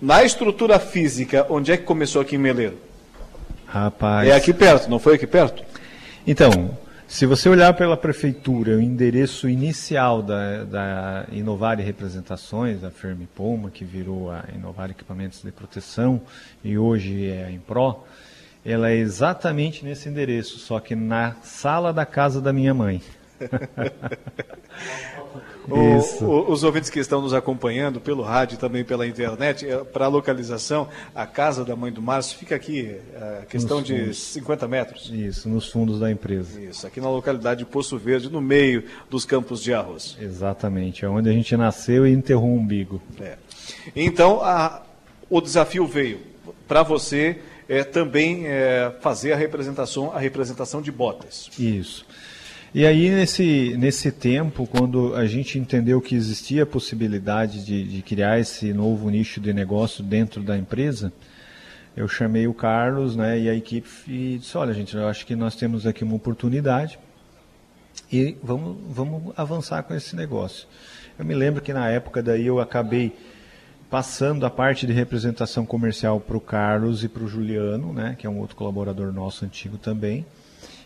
na 0.00 0.22
estrutura 0.24 0.78
física, 0.78 1.46
onde 1.48 1.72
é 1.72 1.76
que 1.76 1.84
começou 1.84 2.22
aqui 2.22 2.36
em 2.36 2.38
Meleiro? 2.38 2.78
Rapaz. 3.66 4.28
É 4.28 4.34
aqui 4.34 4.52
perto, 4.52 4.88
não 4.88 4.98
foi 4.98 5.16
aqui 5.16 5.26
perto? 5.26 5.64
Então, 6.26 6.76
se 7.08 7.24
você 7.24 7.48
olhar 7.48 7.72
pela 7.74 7.96
prefeitura, 7.96 8.76
o 8.76 8.80
endereço 8.80 9.48
inicial 9.48 10.22
da, 10.22 10.64
da 10.64 11.26
Inovar 11.30 11.78
Representações, 11.78 12.82
a 12.82 12.90
Firme 12.90 13.28
Poma, 13.32 13.70
que 13.70 13.84
virou 13.84 14.30
a 14.30 14.44
Inovar 14.54 14.90
Equipamentos 14.90 15.40
de 15.42 15.52
Proteção 15.52 16.20
e 16.64 16.76
hoje 16.76 17.28
é 17.28 17.44
a 17.44 17.50
Impro, 17.50 18.04
ela 18.66 18.90
é 18.90 18.96
exatamente 18.96 19.84
nesse 19.84 20.08
endereço, 20.08 20.58
só 20.58 20.80
que 20.80 20.94
na 20.94 21.36
sala 21.42 21.92
da 21.92 22.04
casa 22.04 22.40
da 22.40 22.52
minha 22.52 22.74
mãe. 22.74 23.00
O, 25.68 26.24
o, 26.24 26.52
os 26.52 26.62
ouvintes 26.62 26.88
que 26.88 27.00
estão 27.00 27.20
nos 27.20 27.34
acompanhando 27.34 28.00
pelo 28.00 28.22
rádio 28.22 28.54
e 28.54 28.58
também 28.58 28.84
pela 28.84 29.06
internet, 29.06 29.68
é, 29.68 29.78
para 29.78 30.04
a 30.04 30.08
localização, 30.08 30.88
a 31.14 31.26
casa 31.26 31.64
da 31.64 31.74
mãe 31.74 31.90
do 31.90 32.00
Márcio 32.00 32.38
fica 32.38 32.54
aqui, 32.54 32.96
a 33.20 33.24
é, 33.24 33.46
questão 33.48 33.82
de 33.82 34.14
50 34.14 34.68
metros. 34.68 35.10
Isso, 35.12 35.48
nos 35.48 35.68
fundos 35.68 35.98
da 35.98 36.10
empresa. 36.10 36.60
Isso, 36.60 36.86
aqui 36.86 37.00
na 37.00 37.10
localidade 37.10 37.60
de 37.60 37.66
Poço 37.66 37.98
Verde, 37.98 38.30
no 38.30 38.40
meio 38.40 38.84
dos 39.10 39.24
campos 39.24 39.60
de 39.60 39.74
arroz. 39.74 40.16
Exatamente, 40.20 41.04
é 41.04 41.08
onde 41.08 41.28
a 41.28 41.32
gente 41.32 41.56
nasceu 41.56 42.06
e 42.06 42.12
enterrou 42.12 42.50
o 42.50 42.56
umbigo. 42.58 43.02
É. 43.20 43.36
Então, 43.94 44.40
a, 44.42 44.82
o 45.28 45.40
desafio 45.40 45.84
veio 45.84 46.20
para 46.68 46.84
você 46.84 47.40
é, 47.68 47.84
também 47.84 48.46
é, 48.46 48.92
fazer 49.00 49.32
a 49.32 49.36
representação, 49.36 50.12
a 50.12 50.18
representação 50.18 50.80
de 50.80 50.92
botas. 50.92 51.50
Isso. 51.58 52.06
E 52.74 52.84
aí, 52.84 53.10
nesse, 53.10 53.74
nesse 53.78 54.12
tempo, 54.12 54.66
quando 54.66 55.14
a 55.14 55.26
gente 55.26 55.58
entendeu 55.58 56.00
que 56.00 56.14
existia 56.14 56.64
a 56.64 56.66
possibilidade 56.66 57.64
de, 57.64 57.84
de 57.84 58.02
criar 58.02 58.38
esse 58.38 58.72
novo 58.72 59.08
nicho 59.08 59.40
de 59.40 59.52
negócio 59.52 60.04
dentro 60.04 60.42
da 60.42 60.58
empresa, 60.58 61.12
eu 61.96 62.06
chamei 62.06 62.46
o 62.46 62.52
Carlos 62.52 63.16
né, 63.16 63.38
e 63.38 63.48
a 63.48 63.54
equipe 63.54 63.88
e 64.06 64.38
disse, 64.38 64.58
olha 64.58 64.74
gente, 64.74 64.94
eu 64.94 65.08
acho 65.08 65.24
que 65.24 65.34
nós 65.34 65.56
temos 65.56 65.86
aqui 65.86 66.04
uma 66.04 66.14
oportunidade 66.14 66.98
e 68.12 68.36
vamos, 68.42 68.76
vamos 68.90 69.32
avançar 69.36 69.82
com 69.82 69.94
esse 69.94 70.14
negócio. 70.14 70.68
Eu 71.18 71.24
me 71.24 71.34
lembro 71.34 71.62
que 71.62 71.72
na 71.72 71.88
época 71.88 72.22
daí 72.22 72.46
eu 72.46 72.60
acabei 72.60 73.16
passando 73.96 74.44
a 74.44 74.50
parte 74.50 74.86
de 74.86 74.92
representação 74.92 75.64
comercial 75.64 76.20
para 76.20 76.36
o 76.36 76.40
Carlos 76.40 77.02
e 77.02 77.08
para 77.08 77.24
o 77.24 77.26
Juliano, 77.26 77.94
né, 77.94 78.14
que 78.18 78.26
é 78.26 78.30
um 78.30 78.38
outro 78.40 78.54
colaborador 78.54 79.10
nosso 79.10 79.42
antigo 79.42 79.78
também. 79.78 80.26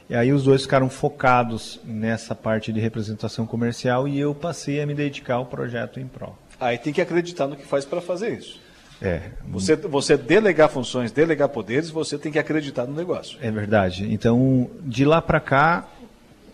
E 0.08 0.14
aí 0.14 0.32
os 0.32 0.44
dois 0.44 0.62
ficaram 0.62 0.88
focados 0.88 1.80
nessa 1.84 2.36
parte 2.36 2.72
de 2.72 2.78
representação 2.78 3.48
comercial 3.48 4.06
e 4.06 4.16
eu 4.16 4.32
passei 4.32 4.80
a 4.80 4.86
me 4.86 4.94
dedicar 4.94 5.34
ao 5.34 5.46
projeto 5.46 5.98
em 5.98 6.06
pró. 6.06 6.36
Aí 6.60 6.78
tem 6.78 6.92
que 6.92 7.00
acreditar 7.00 7.48
no 7.48 7.56
que 7.56 7.66
faz 7.66 7.84
para 7.84 8.00
fazer 8.00 8.38
isso. 8.38 8.60
É. 9.02 9.22
Você, 9.48 9.74
você 9.74 10.16
delegar 10.16 10.68
funções, 10.68 11.10
delegar 11.10 11.48
poderes, 11.48 11.90
você 11.90 12.16
tem 12.16 12.30
que 12.30 12.38
acreditar 12.38 12.86
no 12.86 12.94
negócio. 12.94 13.36
É 13.42 13.50
verdade. 13.50 14.06
Então, 14.08 14.70
de 14.84 15.04
lá 15.04 15.20
para 15.20 15.40
cá, 15.40 15.88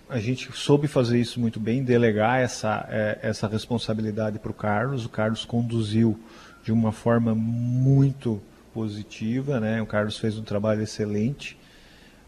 a 0.08 0.18
gente 0.18 0.50
soube 0.54 0.86
fazer 0.86 1.18
isso 1.18 1.40
muito 1.40 1.58
bem, 1.58 1.82
delegar 1.82 2.40
essa, 2.40 2.86
é, 2.88 3.18
essa 3.22 3.46
responsabilidade 3.46 4.38
para 4.38 4.50
o 4.50 4.54
Carlos. 4.54 5.04
O 5.04 5.08
Carlos 5.10 5.44
conduziu 5.44 6.18
de 6.66 6.72
uma 6.72 6.90
forma 6.90 7.32
muito 7.32 8.42
positiva, 8.74 9.60
né? 9.60 9.80
O 9.80 9.86
Carlos 9.86 10.18
fez 10.18 10.36
um 10.36 10.42
trabalho 10.42 10.82
excelente. 10.82 11.56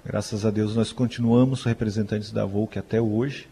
Graças 0.07 0.47
a 0.47 0.51
Deus 0.51 0.77
nós 0.77 0.93
continuamos 0.93 1.65
representantes 1.65 2.31
da 2.31 2.45
Volk 2.45 2.79
até 2.79 3.01
hoje. 3.01 3.49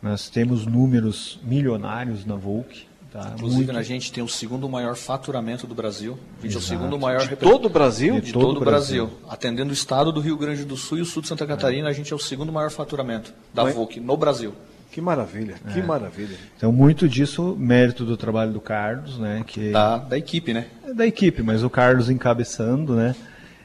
Nós 0.00 0.30
temos 0.30 0.64
números 0.64 1.38
milionários 1.42 2.24
na 2.24 2.36
Volk. 2.36 2.86
Tá? 3.12 3.32
Inclusive, 3.34 3.66
Muito... 3.66 3.78
a 3.78 3.82
gente 3.82 4.10
tem 4.10 4.24
o 4.24 4.28
segundo 4.28 4.66
maior 4.66 4.96
faturamento 4.96 5.66
do 5.66 5.74
Brasil. 5.74 6.18
A 6.38 6.42
gente 6.42 6.56
Exato. 6.56 6.56
é 6.56 6.58
o 6.58 6.78
segundo 6.78 6.98
maior. 6.98 7.28
De 7.28 7.36
todo 7.36 7.66
o 7.66 7.68
Brasil? 7.68 8.14
De, 8.14 8.20
de 8.22 8.32
todo, 8.32 8.56
o 8.56 8.60
Brasil. 8.60 9.06
Brasil. 9.06 9.28
Atendendo 9.28 9.70
o 9.70 9.74
estado 9.74 10.10
do 10.10 10.20
Rio 10.20 10.38
Grande 10.38 10.64
do 10.64 10.74
Sul 10.74 10.98
e 10.98 11.00
o 11.02 11.04
sul 11.04 11.20
de 11.20 11.28
Santa 11.28 11.46
Catarina, 11.46 11.88
é. 11.88 11.90
a 11.90 11.92
gente 11.92 12.10
é 12.14 12.16
o 12.16 12.18
segundo 12.18 12.50
maior 12.50 12.70
faturamento 12.70 13.30
da 13.52 13.64
Mas... 13.64 13.74
Volk 13.74 14.00
no 14.00 14.16
Brasil. 14.16 14.54
Que 14.94 15.00
maravilha, 15.00 15.56
que 15.72 15.80
é. 15.80 15.82
maravilha. 15.82 16.36
Então, 16.56 16.70
muito 16.70 17.08
disso, 17.08 17.56
mérito 17.58 18.04
do 18.04 18.16
trabalho 18.16 18.52
do 18.52 18.60
Carlos, 18.60 19.18
né? 19.18 19.42
Que... 19.44 19.72
Da, 19.72 19.98
da 19.98 20.16
equipe, 20.16 20.54
né? 20.54 20.68
É 20.86 20.94
da 20.94 21.04
equipe, 21.04 21.42
mas 21.42 21.64
o 21.64 21.68
Carlos 21.68 22.08
encabeçando, 22.08 22.94
né? 22.94 23.14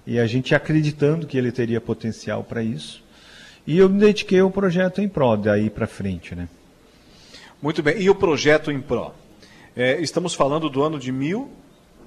e 0.09 0.19
a 0.19 0.25
gente 0.25 0.55
acreditando 0.55 1.27
que 1.27 1.37
ele 1.37 1.51
teria 1.51 1.79
potencial 1.79 2.43
para 2.43 2.63
isso. 2.63 3.03
E 3.67 3.77
eu 3.77 3.87
me 3.87 3.99
dediquei 3.99 4.39
ao 4.39 4.49
projeto 4.49 5.01
em 5.01 5.07
pró, 5.07 5.35
daí 5.35 5.69
para 5.69 5.85
frente. 5.85 6.33
Né? 6.33 6.49
Muito 7.61 7.83
bem. 7.83 8.01
E 8.01 8.09
o 8.09 8.15
projeto 8.15 8.71
em 8.71 8.81
pró? 8.81 9.13
É, 9.75 10.01
estamos 10.01 10.33
falando 10.33 10.67
do 10.67 10.81
ano 10.81 10.97
de 10.97 11.11
mil, 11.11 11.51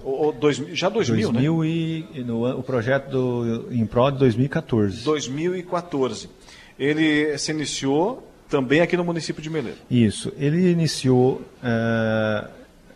ou, 0.03 0.33
dois, 0.33 0.57
já 0.73 0.89
2000, 0.89 1.31
2000 1.31 1.59
né? 1.59 1.69
e 1.69 2.25
no, 2.25 2.59
o 2.59 2.63
projeto 2.65 3.09
do 3.09 3.69
em 3.71 3.87
pró 3.87 4.11
de 4.11 4.19
2014. 4.19 5.05
2014. 5.05 6.29
Ele 6.77 7.39
se 7.39 7.53
iniciou 7.53 8.32
também 8.53 8.81
aqui 8.81 8.97
no 8.97 9.05
município 9.05 9.43
de 9.43 9.49
Meleiro. 9.49 9.79
Isso. 9.91 10.33
Ele 10.37 10.71
iniciou 10.71 11.43
uh, 11.63 12.49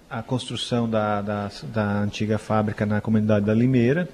a 0.09 0.23
construção 0.23 0.89
da, 0.89 1.23
da, 1.23 1.51
da 1.73 2.01
antiga 2.01 2.39
fábrica 2.39 2.85
na 2.85 3.01
comunidade 3.01 3.47
da 3.47 3.55
Limeira 3.55 4.09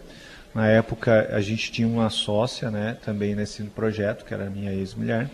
na 0.55 0.67
época, 0.69 1.31
a 1.33 1.41
gente 1.41 1.73
tinha 1.73 1.89
uma 1.89 2.11
sócia 2.11 2.71
né, 2.71 2.97
também 3.05 3.35
nesse 3.35 3.63
projeto, 3.65 4.25
que 4.25 4.35
era 4.35 4.47
a 4.47 4.51
minha 4.51 4.71
ex-mulher, 4.71 5.31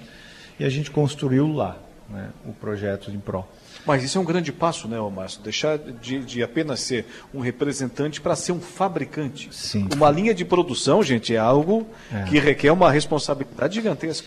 e 0.59 0.65
a 0.65 0.69
gente 0.69 0.91
construiu 0.91 1.53
lá 1.53 1.77
né, 2.09 2.29
o 2.47 2.53
projeto 2.53 3.11
de 3.11 3.19
Pro. 3.19 3.45
Mas 3.85 4.05
isso 4.05 4.19
é 4.19 4.21
um 4.21 4.25
grande 4.25 4.53
passo, 4.53 4.87
né, 4.87 4.97
Márcio? 5.11 5.43
Deixar 5.43 5.79
de, 5.79 6.21
de 6.21 6.43
apenas 6.43 6.81
ser 6.81 7.07
um 7.35 7.41
representante 7.41 8.21
para 8.21 8.37
ser 8.37 8.53
um 8.53 8.61
fabricante. 8.61 9.49
Sim. 9.51 9.89
Uma 9.95 10.11
linha 10.11 10.35
de 10.35 10.45
produção, 10.45 11.03
gente, 11.03 11.35
é 11.35 11.39
algo 11.39 11.87
é. 12.13 12.23
que 12.25 12.39
requer 12.39 12.71
uma 12.71 12.91
responsabilidade 12.91 13.75
gigantesca. 13.75 14.27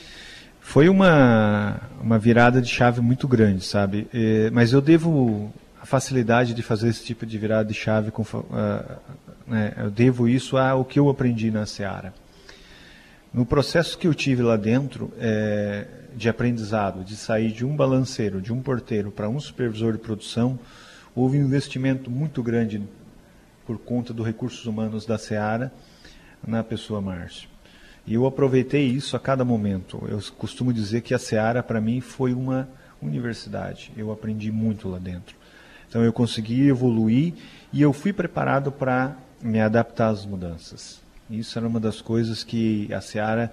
Foi 0.61 0.87
uma, 0.87 1.81
uma 1.99 2.17
virada 2.17 2.61
de 2.61 2.69
chave 2.69 3.01
muito 3.01 3.27
grande, 3.27 3.65
sabe? 3.65 4.07
Mas 4.53 4.71
eu 4.71 4.79
devo 4.79 5.51
a 5.81 5.85
facilidade 5.85 6.53
de 6.53 6.61
fazer 6.61 6.89
esse 6.89 7.03
tipo 7.03 7.25
de 7.25 7.37
virada 7.37 7.67
de 7.67 7.73
chave 7.73 8.11
com, 8.11 8.21
uh, 8.21 8.97
né, 9.47 9.73
eu 9.77 9.89
devo 9.89 10.29
isso 10.29 10.55
ao 10.55 10.85
que 10.85 10.99
eu 10.99 11.09
aprendi 11.09 11.49
na 11.49 11.65
Seara. 11.65 12.13
No 13.33 13.45
processo 13.45 13.97
que 13.97 14.07
eu 14.07 14.13
tive 14.13 14.43
lá 14.43 14.57
dentro 14.57 15.11
é, 15.17 15.87
de 16.15 16.27
aprendizado, 16.29 17.03
de 17.03 17.15
sair 17.15 17.51
de 17.51 17.65
um 17.65 17.75
balanceiro, 17.75 18.41
de 18.41 18.51
um 18.51 18.61
porteiro 18.61 19.09
para 19.09 19.29
um 19.29 19.39
supervisor 19.39 19.93
de 19.93 19.99
produção, 19.99 20.59
houve 21.15 21.39
um 21.39 21.45
investimento 21.45 22.11
muito 22.11 22.43
grande 22.43 22.81
por 23.65 23.79
conta 23.79 24.13
dos 24.13 24.25
recursos 24.25 24.65
humanos 24.65 25.05
da 25.05 25.17
Seara 25.17 25.71
na 26.45 26.61
pessoa 26.61 26.99
Márcio. 26.99 27.50
E 28.05 28.13
eu 28.13 28.25
aproveitei 28.25 28.85
isso 28.87 29.15
a 29.15 29.19
cada 29.19 29.45
momento. 29.45 30.03
Eu 30.07 30.19
costumo 30.37 30.73
dizer 30.73 31.01
que 31.01 31.13
a 31.13 31.19
Seara, 31.19 31.61
para 31.61 31.79
mim, 31.79 32.01
foi 32.01 32.33
uma 32.33 32.67
universidade. 33.01 33.91
Eu 33.95 34.11
aprendi 34.11 34.51
muito 34.51 34.89
lá 34.89 34.97
dentro. 34.97 35.35
Então, 35.87 36.03
eu 36.03 36.11
consegui 36.11 36.67
evoluir 36.67 37.33
e 37.71 37.81
eu 37.81 37.93
fui 37.93 38.11
preparado 38.11 38.71
para 38.71 39.15
me 39.41 39.59
adaptar 39.59 40.09
às 40.09 40.25
mudanças. 40.25 41.01
Isso 41.29 41.57
era 41.57 41.67
uma 41.67 41.79
das 41.79 42.01
coisas 42.01 42.43
que 42.43 42.91
a 42.93 43.01
Seara 43.01 43.51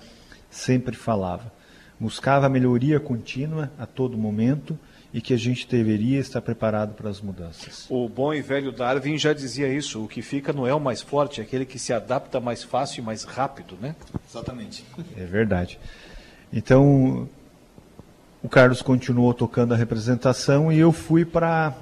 sempre 0.50 0.96
falava. 0.96 1.52
Buscava 2.00 2.48
melhoria 2.48 3.00
contínua 3.00 3.70
a 3.78 3.86
todo 3.86 4.16
momento 4.16 4.78
e 5.12 5.20
que 5.20 5.32
a 5.32 5.38
gente 5.38 5.66
deveria 5.66 6.18
estar 6.18 6.40
preparado 6.42 6.94
para 6.94 7.08
as 7.08 7.20
mudanças. 7.20 7.86
O 7.88 8.08
bom 8.08 8.34
e 8.34 8.42
velho 8.42 8.70
Darwin 8.70 9.16
já 9.16 9.32
dizia 9.32 9.68
isso: 9.72 10.04
o 10.04 10.08
que 10.08 10.20
fica 10.20 10.52
não 10.52 10.66
é 10.66 10.74
o 10.74 10.80
mais 10.80 11.00
forte, 11.00 11.40
é 11.40 11.44
aquele 11.44 11.64
que 11.64 11.78
se 11.78 11.92
adapta 11.92 12.40
mais 12.40 12.62
fácil 12.62 13.00
e 13.00 13.04
mais 13.04 13.24
rápido, 13.24 13.76
né? 13.80 13.94
Exatamente. 14.28 14.84
É 15.16 15.24
verdade. 15.24 15.78
Então, 16.52 17.28
o 18.42 18.48
Carlos 18.48 18.82
continuou 18.82 19.32
tocando 19.34 19.74
a 19.74 19.76
representação 19.76 20.72
e 20.72 20.78
eu 20.78 20.92
fui 20.92 21.24
para 21.24 21.74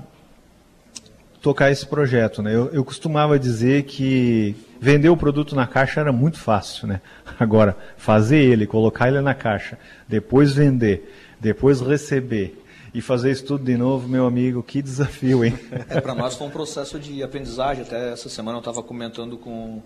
tocar 1.42 1.70
esse 1.70 1.86
projeto. 1.86 2.42
Né? 2.42 2.54
Eu, 2.54 2.72
eu 2.72 2.84
costumava 2.84 3.38
dizer 3.38 3.84
que 3.84 4.56
vender 4.80 5.08
o 5.08 5.16
produto 5.16 5.54
na 5.54 5.66
caixa 5.66 6.00
era 6.00 6.12
muito 6.12 6.38
fácil. 6.38 6.88
Né? 6.88 7.00
Agora, 7.38 7.76
fazer 7.96 8.38
ele, 8.38 8.66
colocar 8.66 9.08
ele 9.08 9.20
na 9.20 9.34
caixa, 9.34 9.78
depois 10.08 10.52
vender, 10.52 11.12
depois 11.40 11.80
receber 11.80 12.65
E 12.96 13.02
fazer 13.02 13.30
isso 13.30 13.44
tudo 13.44 13.62
de 13.62 13.76
novo, 13.76 14.08
meu 14.08 14.24
amigo, 14.24 14.62
que 14.62 14.80
desafio, 14.80 15.44
hein? 15.44 15.52
É, 15.90 16.00
para 16.00 16.14
nós 16.14 16.34
foi 16.34 16.46
um 16.46 16.50
processo 16.50 16.98
de 16.98 17.22
aprendizagem. 17.22 17.82
Até 17.82 18.10
essa 18.10 18.30
semana 18.30 18.56
eu 18.56 18.60
estava 18.60 18.82
comentando 18.82 19.36
com, 19.36 19.82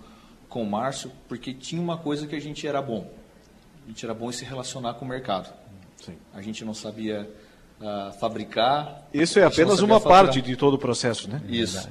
com 0.49 0.63
o 0.63 0.71
Márcio, 0.71 1.11
porque 1.29 1.53
tinha 1.53 1.83
uma 1.83 1.99
coisa 1.99 2.25
que 2.29 2.37
a 2.37 2.41
gente 2.41 2.69
era 2.69 2.81
bom. 2.81 3.11
A 3.85 3.89
gente 3.89 4.05
era 4.05 4.15
bom 4.15 4.31
em 4.31 4.33
se 4.33 4.45
relacionar 4.45 4.95
com 4.95 5.05
o 5.05 5.09
mercado. 5.09 5.53
Sim. 5.97 6.15
A 6.33 6.41
gente 6.41 6.65
não 6.65 6.73
sabia 6.73 7.29
uh, 7.81 8.13
fabricar. 8.21 9.03
Isso 9.13 9.41
é 9.41 9.45
apenas 9.45 9.81
uma 9.81 9.99
faturar. 9.99 10.27
parte 10.27 10.41
de 10.41 10.55
todo 10.55 10.75
o 10.75 10.79
processo, 10.79 11.29
né? 11.29 11.43
Isso. 11.49 11.89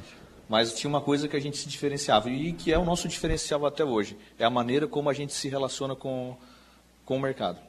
Mas 0.48 0.74
tinha 0.74 0.88
uma 0.88 1.02
coisa 1.02 1.28
que 1.28 1.36
a 1.36 1.42
gente 1.42 1.58
se 1.58 1.68
diferenciava 1.68 2.30
e 2.30 2.54
que 2.54 2.72
é 2.72 2.80
o 2.80 2.86
nosso 2.86 3.10
diferencial 3.10 3.66
até 3.66 3.84
hoje. 3.84 4.18
É 4.40 4.46
a 4.46 4.50
maneira 4.50 4.88
como 4.88 5.10
a 5.10 5.14
gente 5.14 5.34
se 5.34 5.50
relaciona 5.50 5.98
com, 5.98 6.38
com 7.04 7.18
o 7.18 7.20
mercado. 7.20 7.60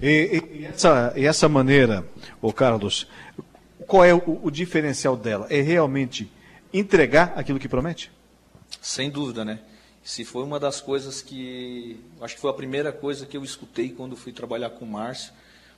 E, 0.00 0.42
e, 0.52 0.64
essa, 0.66 1.12
e 1.16 1.26
essa 1.26 1.48
maneira, 1.48 2.06
o 2.40 2.52
Carlos, 2.52 3.06
qual 3.86 4.04
é 4.04 4.14
o, 4.14 4.40
o 4.42 4.50
diferencial 4.50 5.16
dela? 5.16 5.46
É 5.50 5.60
realmente 5.60 6.30
entregar 6.72 7.32
aquilo 7.36 7.58
que 7.58 7.68
promete? 7.68 8.10
Sem 8.80 9.10
dúvida, 9.10 9.44
né? 9.44 9.60
Se 10.02 10.24
foi 10.24 10.42
uma 10.42 10.58
das 10.58 10.80
coisas 10.80 11.20
que. 11.20 12.00
Acho 12.20 12.34
que 12.34 12.40
foi 12.40 12.50
a 12.50 12.54
primeira 12.54 12.92
coisa 12.92 13.26
que 13.26 13.36
eu 13.36 13.44
escutei 13.44 13.90
quando 13.90 14.16
fui 14.16 14.32
trabalhar 14.32 14.70
com 14.70 14.84
o 14.84 14.88
Márcio. 14.88 15.32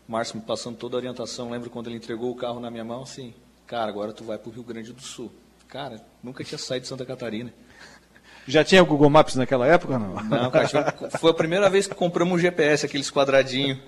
O 0.09 0.13
Márcio 0.13 0.37
me 0.37 0.43
passando 0.43 0.77
toda 0.77 0.97
a 0.97 0.99
orientação. 0.99 1.51
Lembro 1.51 1.71
quando 1.71 1.89
ele 1.89 1.97
entregou 1.97 2.31
o 2.31 2.37
carro 2.37 2.61
na 2.61 2.71
minha 2.71 2.85
mão, 2.85 3.03
assim, 3.03 3.35
cara, 3.67 3.89
agora 3.91 4.13
tu 4.13 4.23
vai 4.23 4.39
para 4.39 4.49
o 4.49 4.53
Rio 4.53 4.63
Grande 4.63 4.93
do 4.93 5.03
Sul. 5.03 5.33
Cara, 5.67 6.05
nunca 6.23 6.45
tinha 6.45 6.59
saído 6.59 6.83
de 6.83 6.89
Santa 6.89 7.05
Catarina. 7.05 7.53
Já 8.47 8.65
tinha 8.65 8.83
o 8.83 8.87
Google 8.87 9.09
Maps 9.09 9.37
naquela 9.37 9.67
época 9.67 9.99
não? 9.99 10.15
Não, 10.25 10.51
cara, 10.51 10.69
foi 11.19 11.31
a 11.31 11.35
primeira 11.35 11.71
vez 11.71 11.87
que 11.87 11.95
compramos 11.95 12.35
um 12.35 12.39
GPS, 12.39 12.85
aqueles 12.85 13.11
quadradinhos, 13.11 13.79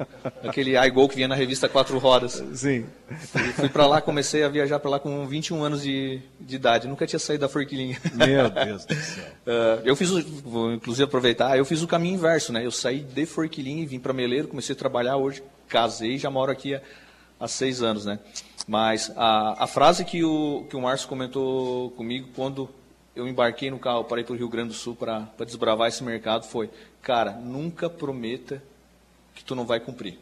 aquele 0.46 0.78
iGo 0.78 1.08
que 1.08 1.16
vinha 1.16 1.28
na 1.28 1.34
revista 1.34 1.68
Quatro 1.68 1.98
Rodas. 1.98 2.42
Sim. 2.54 2.86
Fui, 3.32 3.42
fui 3.52 3.68
para 3.68 3.86
lá, 3.86 4.00
comecei 4.00 4.44
a 4.44 4.48
viajar 4.48 4.78
para 4.78 4.92
lá 4.92 4.98
com 5.00 5.26
21 5.26 5.62
anos 5.62 5.82
de, 5.82 6.20
de 6.40 6.56
idade, 6.56 6.86
nunca 6.86 7.06
tinha 7.06 7.18
saído 7.18 7.42
da 7.42 7.48
Forquilinha. 7.48 7.98
Meu 8.14 8.48
Deus 8.48 8.84
do 8.84 8.94
céu. 8.94 9.24
Uh, 9.46 9.82
eu 9.84 9.96
fiz, 9.96 10.10
o, 10.10 10.22
vou 10.22 10.72
inclusive 10.72 11.04
aproveitar, 11.04 11.58
eu 11.58 11.64
fiz 11.64 11.82
o 11.82 11.86
caminho 11.86 12.14
inverso, 12.14 12.52
né? 12.52 12.64
Eu 12.64 12.70
saí 12.70 13.00
de 13.00 13.26
Forquilinha 13.26 13.82
e 13.82 13.86
vim 13.86 13.98
para 13.98 14.12
Meleiro, 14.12 14.48
comecei 14.48 14.74
a 14.74 14.78
trabalhar 14.78 15.16
hoje, 15.16 15.42
casei, 15.68 16.16
já 16.16 16.30
moro 16.30 16.52
aqui 16.52 16.76
há, 16.76 16.80
há 17.40 17.48
seis 17.48 17.82
anos, 17.82 18.04
né? 18.04 18.20
Mas 18.66 19.12
a, 19.16 19.64
a 19.64 19.66
frase 19.66 20.04
que 20.04 20.24
o, 20.24 20.64
que 20.70 20.76
o 20.76 20.80
Márcio 20.80 21.08
comentou 21.08 21.90
comigo 21.90 22.28
quando 22.34 22.70
eu 23.14 23.28
embarquei 23.28 23.70
no 23.70 23.78
carro 23.78 24.04
para 24.04 24.20
ir 24.20 24.24
para 24.24 24.34
o 24.34 24.36
Rio 24.36 24.48
Grande 24.48 24.68
do 24.68 24.74
Sul 24.74 24.96
para 24.96 25.28
desbravar 25.46 25.88
esse 25.88 26.02
mercado 26.02 26.46
foi, 26.46 26.68
cara, 27.00 27.32
nunca 27.32 27.88
prometa 27.88 28.62
que 29.34 29.44
tu 29.44 29.54
não 29.54 29.64
vai 29.64 29.80
cumprir. 29.80 30.18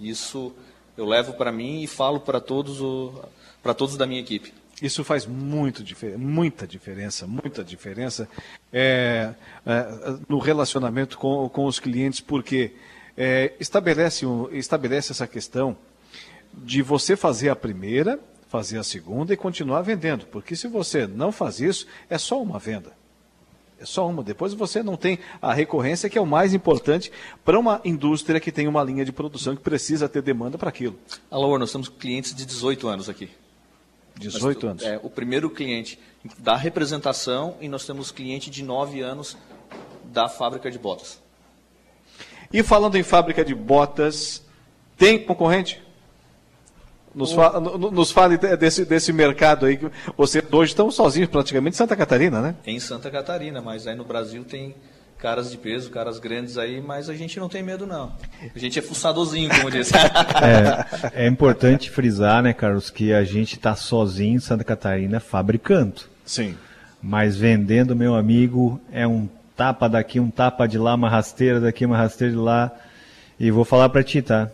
Isso 0.00 0.52
eu 0.96 1.06
levo 1.06 1.34
para 1.34 1.52
mim 1.52 1.82
e 1.82 1.86
falo 1.86 2.20
para 2.20 2.40
todos 2.40 2.78
para 3.62 3.74
todos 3.74 3.96
da 3.96 4.06
minha 4.06 4.20
equipe. 4.20 4.52
Isso 4.80 5.02
faz 5.02 5.24
muito 5.24 5.82
muita 6.18 6.66
diferença, 6.66 7.26
muita 7.26 7.64
diferença 7.64 8.28
é, 8.70 9.32
é, 9.64 9.86
no 10.28 10.38
relacionamento 10.38 11.16
com, 11.16 11.48
com 11.48 11.64
os 11.64 11.80
clientes, 11.80 12.20
porque 12.20 12.72
é, 13.16 13.54
estabelece, 13.58 14.26
um, 14.26 14.50
estabelece 14.52 15.12
essa 15.12 15.26
questão 15.26 15.76
de 16.52 16.82
você 16.82 17.16
fazer 17.16 17.48
a 17.48 17.56
primeira 17.56 18.20
fazer 18.48 18.78
a 18.78 18.82
segunda 18.82 19.32
e 19.32 19.36
continuar 19.36 19.82
vendendo. 19.82 20.26
Porque 20.26 20.54
se 20.54 20.68
você 20.68 21.06
não 21.06 21.32
faz 21.32 21.60
isso, 21.60 21.86
é 22.08 22.18
só 22.18 22.40
uma 22.40 22.58
venda. 22.58 22.92
É 23.78 23.84
só 23.84 24.08
uma. 24.08 24.22
Depois 24.22 24.54
você 24.54 24.82
não 24.82 24.96
tem 24.96 25.18
a 25.40 25.52
recorrência, 25.52 26.08
que 26.08 26.16
é 26.16 26.20
o 26.20 26.26
mais 26.26 26.54
importante 26.54 27.12
para 27.44 27.58
uma 27.58 27.80
indústria 27.84 28.40
que 28.40 28.50
tem 28.50 28.66
uma 28.66 28.82
linha 28.82 29.04
de 29.04 29.12
produção 29.12 29.54
que 29.54 29.62
precisa 29.62 30.08
ter 30.08 30.22
demanda 30.22 30.56
para 30.56 30.70
aquilo. 30.70 30.98
Alô, 31.30 31.58
nós 31.58 31.72
temos 31.72 31.88
clientes 31.88 32.34
de 32.34 32.46
18 32.46 32.88
anos 32.88 33.08
aqui. 33.08 33.28
18 34.18 34.66
anos. 34.66 34.82
É, 34.82 34.98
o 35.02 35.10
primeiro 35.10 35.50
cliente 35.50 35.98
da 36.38 36.56
representação 36.56 37.56
e 37.60 37.68
nós 37.68 37.84
temos 37.84 38.10
cliente 38.10 38.50
de 38.50 38.62
9 38.62 39.00
anos 39.00 39.36
da 40.04 40.28
fábrica 40.28 40.70
de 40.70 40.78
botas. 40.78 41.20
E 42.50 42.62
falando 42.62 42.96
em 42.96 43.02
fábrica 43.02 43.44
de 43.44 43.54
botas, 43.54 44.42
tem 44.96 45.22
concorrente? 45.22 45.82
Nos, 47.16 47.32
fa 47.32 47.58
nos 47.58 48.10
fale 48.10 48.36
desse, 48.36 48.84
desse 48.84 49.10
mercado 49.10 49.64
aí, 49.64 49.78
que 49.78 49.90
vocês 50.14 50.44
hoje 50.52 50.72
estão 50.72 50.90
sozinhos 50.90 51.30
praticamente 51.30 51.74
em 51.74 51.78
Santa 51.78 51.96
Catarina, 51.96 52.42
né? 52.42 52.54
Em 52.66 52.78
Santa 52.78 53.10
Catarina, 53.10 53.62
mas 53.62 53.86
aí 53.86 53.96
no 53.96 54.04
Brasil 54.04 54.44
tem 54.44 54.74
caras 55.18 55.50
de 55.50 55.56
peso, 55.56 55.90
caras 55.90 56.18
grandes 56.18 56.58
aí, 56.58 56.78
mas 56.78 57.08
a 57.08 57.14
gente 57.14 57.40
não 57.40 57.48
tem 57.48 57.62
medo 57.62 57.86
não. 57.86 58.12
A 58.54 58.58
gente 58.58 58.78
é 58.78 58.82
fuçadorzinho, 58.82 59.48
como 59.48 59.70
disse. 59.70 59.94
é, 61.16 61.24
é 61.24 61.26
importante 61.26 61.90
frisar, 61.90 62.42
né, 62.42 62.52
Carlos, 62.52 62.90
que 62.90 63.14
a 63.14 63.24
gente 63.24 63.54
está 63.54 63.74
sozinho 63.74 64.36
em 64.36 64.40
Santa 64.40 64.62
Catarina 64.62 65.18
fabricando. 65.18 66.02
Sim. 66.22 66.54
Mas 67.02 67.34
vendendo, 67.34 67.96
meu 67.96 68.14
amigo, 68.14 68.78
é 68.92 69.06
um 69.06 69.26
tapa 69.56 69.88
daqui, 69.88 70.20
um 70.20 70.30
tapa 70.30 70.66
de 70.66 70.76
lá, 70.76 70.94
uma 70.94 71.08
rasteira 71.08 71.60
daqui, 71.60 71.86
uma 71.86 71.96
rasteira 71.96 72.34
de 72.34 72.38
lá. 72.38 72.70
E 73.40 73.50
vou 73.50 73.64
falar 73.64 73.88
para 73.88 74.04
ti, 74.04 74.20
tá? 74.20 74.50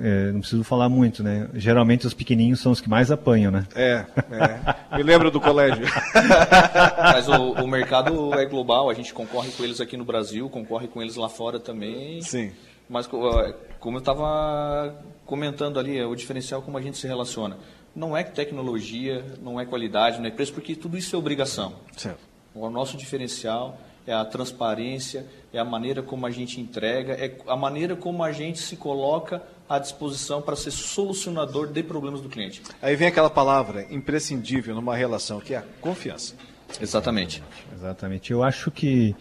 É, 0.00 0.32
não 0.32 0.40
preciso 0.40 0.64
falar 0.64 0.88
muito, 0.88 1.22
né? 1.22 1.48
Geralmente 1.54 2.06
os 2.06 2.14
pequenininhos 2.14 2.60
são 2.60 2.72
os 2.72 2.80
que 2.80 2.88
mais 2.88 3.10
apanham, 3.10 3.50
né? 3.50 3.66
É, 3.74 4.04
é. 4.30 4.96
me 4.96 5.02
lembro 5.02 5.30
do 5.30 5.40
colégio. 5.40 5.86
Mas 6.98 7.28
o, 7.28 7.52
o, 7.52 7.66
mercado 7.66 8.34
é 8.34 8.44
global, 8.46 8.90
a 8.90 8.94
gente 8.94 9.12
concorre 9.12 9.50
com 9.50 9.64
eles 9.64 9.80
aqui 9.80 9.96
no 9.96 10.04
Brasil, 10.04 10.48
concorre 10.48 10.88
com 10.88 11.02
eles 11.02 11.16
lá 11.16 11.28
fora 11.28 11.58
também. 11.58 12.20
Sim. 12.22 12.52
Mas 12.88 13.06
como 13.06 13.96
eu 13.96 13.98
estava 13.98 14.94
comentando 15.24 15.78
ali, 15.78 15.98
é 15.98 16.06
o 16.06 16.14
diferencial 16.14 16.62
como 16.62 16.78
a 16.78 16.82
gente 16.82 16.96
se 16.98 17.06
relaciona. 17.06 17.58
Não 17.94 18.16
é 18.16 18.22
tecnologia, 18.22 19.24
não 19.42 19.58
é 19.58 19.64
qualidade, 19.64 20.18
não 20.18 20.26
é 20.26 20.30
preço, 20.30 20.52
porque 20.52 20.74
tudo 20.76 20.96
isso 20.96 21.16
é 21.16 21.18
obrigação. 21.18 21.74
Certo. 21.96 22.20
O 22.54 22.68
nosso 22.70 22.96
diferencial 22.96 23.78
é 24.06 24.12
a 24.12 24.24
transparência, 24.24 25.26
é 25.52 25.58
a 25.58 25.64
maneira 25.64 26.02
como 26.02 26.26
a 26.26 26.30
gente 26.30 26.60
entrega, 26.60 27.14
é 27.14 27.36
a 27.46 27.56
maneira 27.56 27.96
como 27.96 28.22
a 28.22 28.30
gente 28.30 28.58
se 28.58 28.76
coloca 28.76 29.42
à 29.68 29.78
disposição 29.78 30.40
para 30.40 30.56
ser 30.56 30.70
solucionador 30.70 31.66
de 31.68 31.82
problemas 31.82 32.20
do 32.20 32.28
cliente. 32.28 32.62
Aí 32.80 32.96
vem 32.96 33.08
aquela 33.08 33.30
palavra 33.30 33.86
imprescindível 33.90 34.74
numa 34.74 34.96
relação, 34.96 35.40
que 35.40 35.54
é 35.54 35.58
a 35.58 35.64
confiança. 35.80 36.34
Exatamente. 36.80 37.42
Exatamente. 37.74 38.32
Eu 38.32 38.42
acho 38.42 38.70
que 38.70 39.14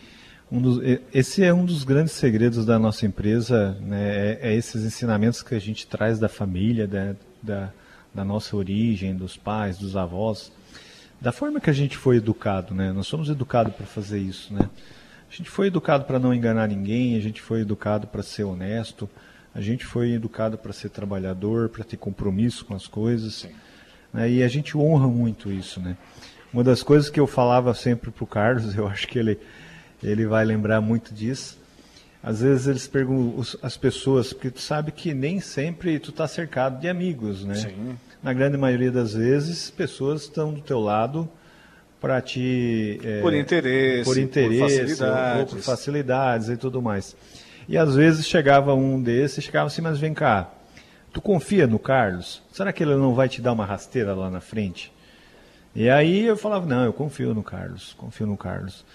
um 0.52 0.62
dos, 0.62 0.80
esse 1.14 1.44
é 1.44 1.54
um 1.54 1.66
dos 1.66 1.84
grandes 1.84 2.14
segredos 2.14 2.66
da 2.66 2.78
nossa 2.78 3.06
empresa, 3.06 3.78
né? 3.82 4.38
é, 4.42 4.52
é 4.52 4.56
esses 4.56 4.84
ensinamentos 4.84 5.42
que 5.42 5.56
a 5.56 5.60
gente 5.60 5.88
traz 5.88 6.20
da 6.20 6.30
família, 6.30 6.88
da, 6.88 7.16
da, 7.42 7.72
da 8.14 8.24
nossa 8.24 8.56
origem, 8.56 9.16
dos 9.16 9.38
pais, 9.38 9.78
dos 9.78 9.96
avós 9.96 10.52
da 11.20 11.32
forma 11.32 11.60
que 11.60 11.70
a 11.70 11.74
gente 11.74 11.98
foi 11.98 12.18
educado, 12.18 12.74
né? 12.74 12.92
Nós 12.92 13.08
somos 13.08 13.30
educados 13.30 13.74
para 13.74 13.86
fazer 13.86 14.20
isso, 14.20 14.54
né? 14.54 14.70
A 15.30 15.36
gente 15.36 15.50
foi 15.50 15.68
educado 15.68 16.06
para 16.06 16.20
não 16.20 16.34
enganar 16.34 16.68
ninguém, 16.68 17.16
a 17.16 17.20
gente 17.20 17.42
foi 17.42 17.62
educado 17.62 18.08
para 18.08 18.22
ser 18.22 18.44
honesto, 18.44 19.10
a 19.56 19.62
gente 19.62 19.86
foi 19.86 20.12
educado 20.12 20.58
para 20.58 20.72
ser 20.72 20.90
trabalhador, 20.90 21.70
para 21.70 21.84
ter 21.84 21.98
compromisso 21.98 22.66
com 22.66 22.76
as 22.76 22.86
coisas. 22.86 23.48
Né? 24.14 24.30
E 24.30 24.44
a 24.44 24.48
gente 24.48 24.78
honra 24.78 25.08
muito 25.08 25.52
isso, 25.52 25.80
né? 25.80 25.98
Uma 26.54 26.64
das 26.64 26.84
coisas 26.84 27.10
que 27.10 27.20
eu 27.20 27.26
falava 27.26 27.74
sempre 27.74 28.12
para 28.12 28.24
o 28.24 28.28
Carlos, 28.28 28.76
eu 28.78 28.88
acho 28.88 29.08
que 29.08 29.18
ele, 29.18 29.40
ele 30.04 30.28
vai 30.28 30.46
lembrar 30.46 30.82
muito 30.82 31.14
disso. 31.14 31.58
Às 32.22 32.42
vezes 32.42 32.68
eles 32.68 32.88
perguntam 32.88 33.46
as 33.62 33.78
pessoas, 33.78 34.34
porque 34.34 34.52
tu 34.52 34.60
sabe 34.60 34.92
que 34.92 35.14
nem 35.14 35.40
sempre 35.40 35.98
tu 36.00 36.10
está 36.10 36.28
cercado 36.28 36.80
de 36.80 36.90
amigos, 36.90 37.46
né? 37.46 37.56
Sim 37.56 37.96
na 38.26 38.34
grande 38.34 38.58
maioria 38.58 38.92
das 38.92 39.14
vezes, 39.14 39.70
pessoas 39.70 40.24
estão 40.24 40.52
do 40.52 40.60
teu 40.60 40.80
lado 40.80 41.30
para 42.02 42.20
te... 42.20 43.00
É, 43.04 43.22
por 43.22 43.36
interesse, 43.36 44.04
por 44.04 44.18
interesse, 44.18 44.58
por 44.58 44.70
facilidades. 44.70 45.40
Ou 45.40 45.46
por 45.46 45.60
facilidades 45.60 46.50
e 46.50 46.58
tudo 46.58 46.82
mais. 46.82 47.16
E 47.68 47.78
às 47.78 47.96
vezes 47.96 48.28
chegava 48.28 48.74
um 48.74 49.02
desses, 49.02 49.44
chegava 49.44 49.68
assim, 49.68 49.82
mas 49.82 50.00
vem 50.00 50.14
cá, 50.14 50.50
tu 51.12 51.22
confia 51.22 51.66
no 51.66 51.80
Carlos? 51.80 52.42
Será 52.52 52.72
que 52.72 52.84
ele 52.84 52.96
não 52.96 53.14
vai 53.16 53.28
te 53.28 53.42
dar 53.42 53.54
uma 53.54 53.66
rasteira 53.66 54.14
lá 54.14 54.30
na 54.30 54.42
frente? 54.42 54.92
E 55.76 55.90
aí 55.90 56.26
eu 56.26 56.38
falava, 56.38 56.66
não, 56.66 56.86
eu 56.86 56.94
confio 56.94 57.34
no 57.34 57.44
Carlos, 57.44 57.94
confio 57.98 58.28
no 58.28 58.38
Carlos. 58.38 58.86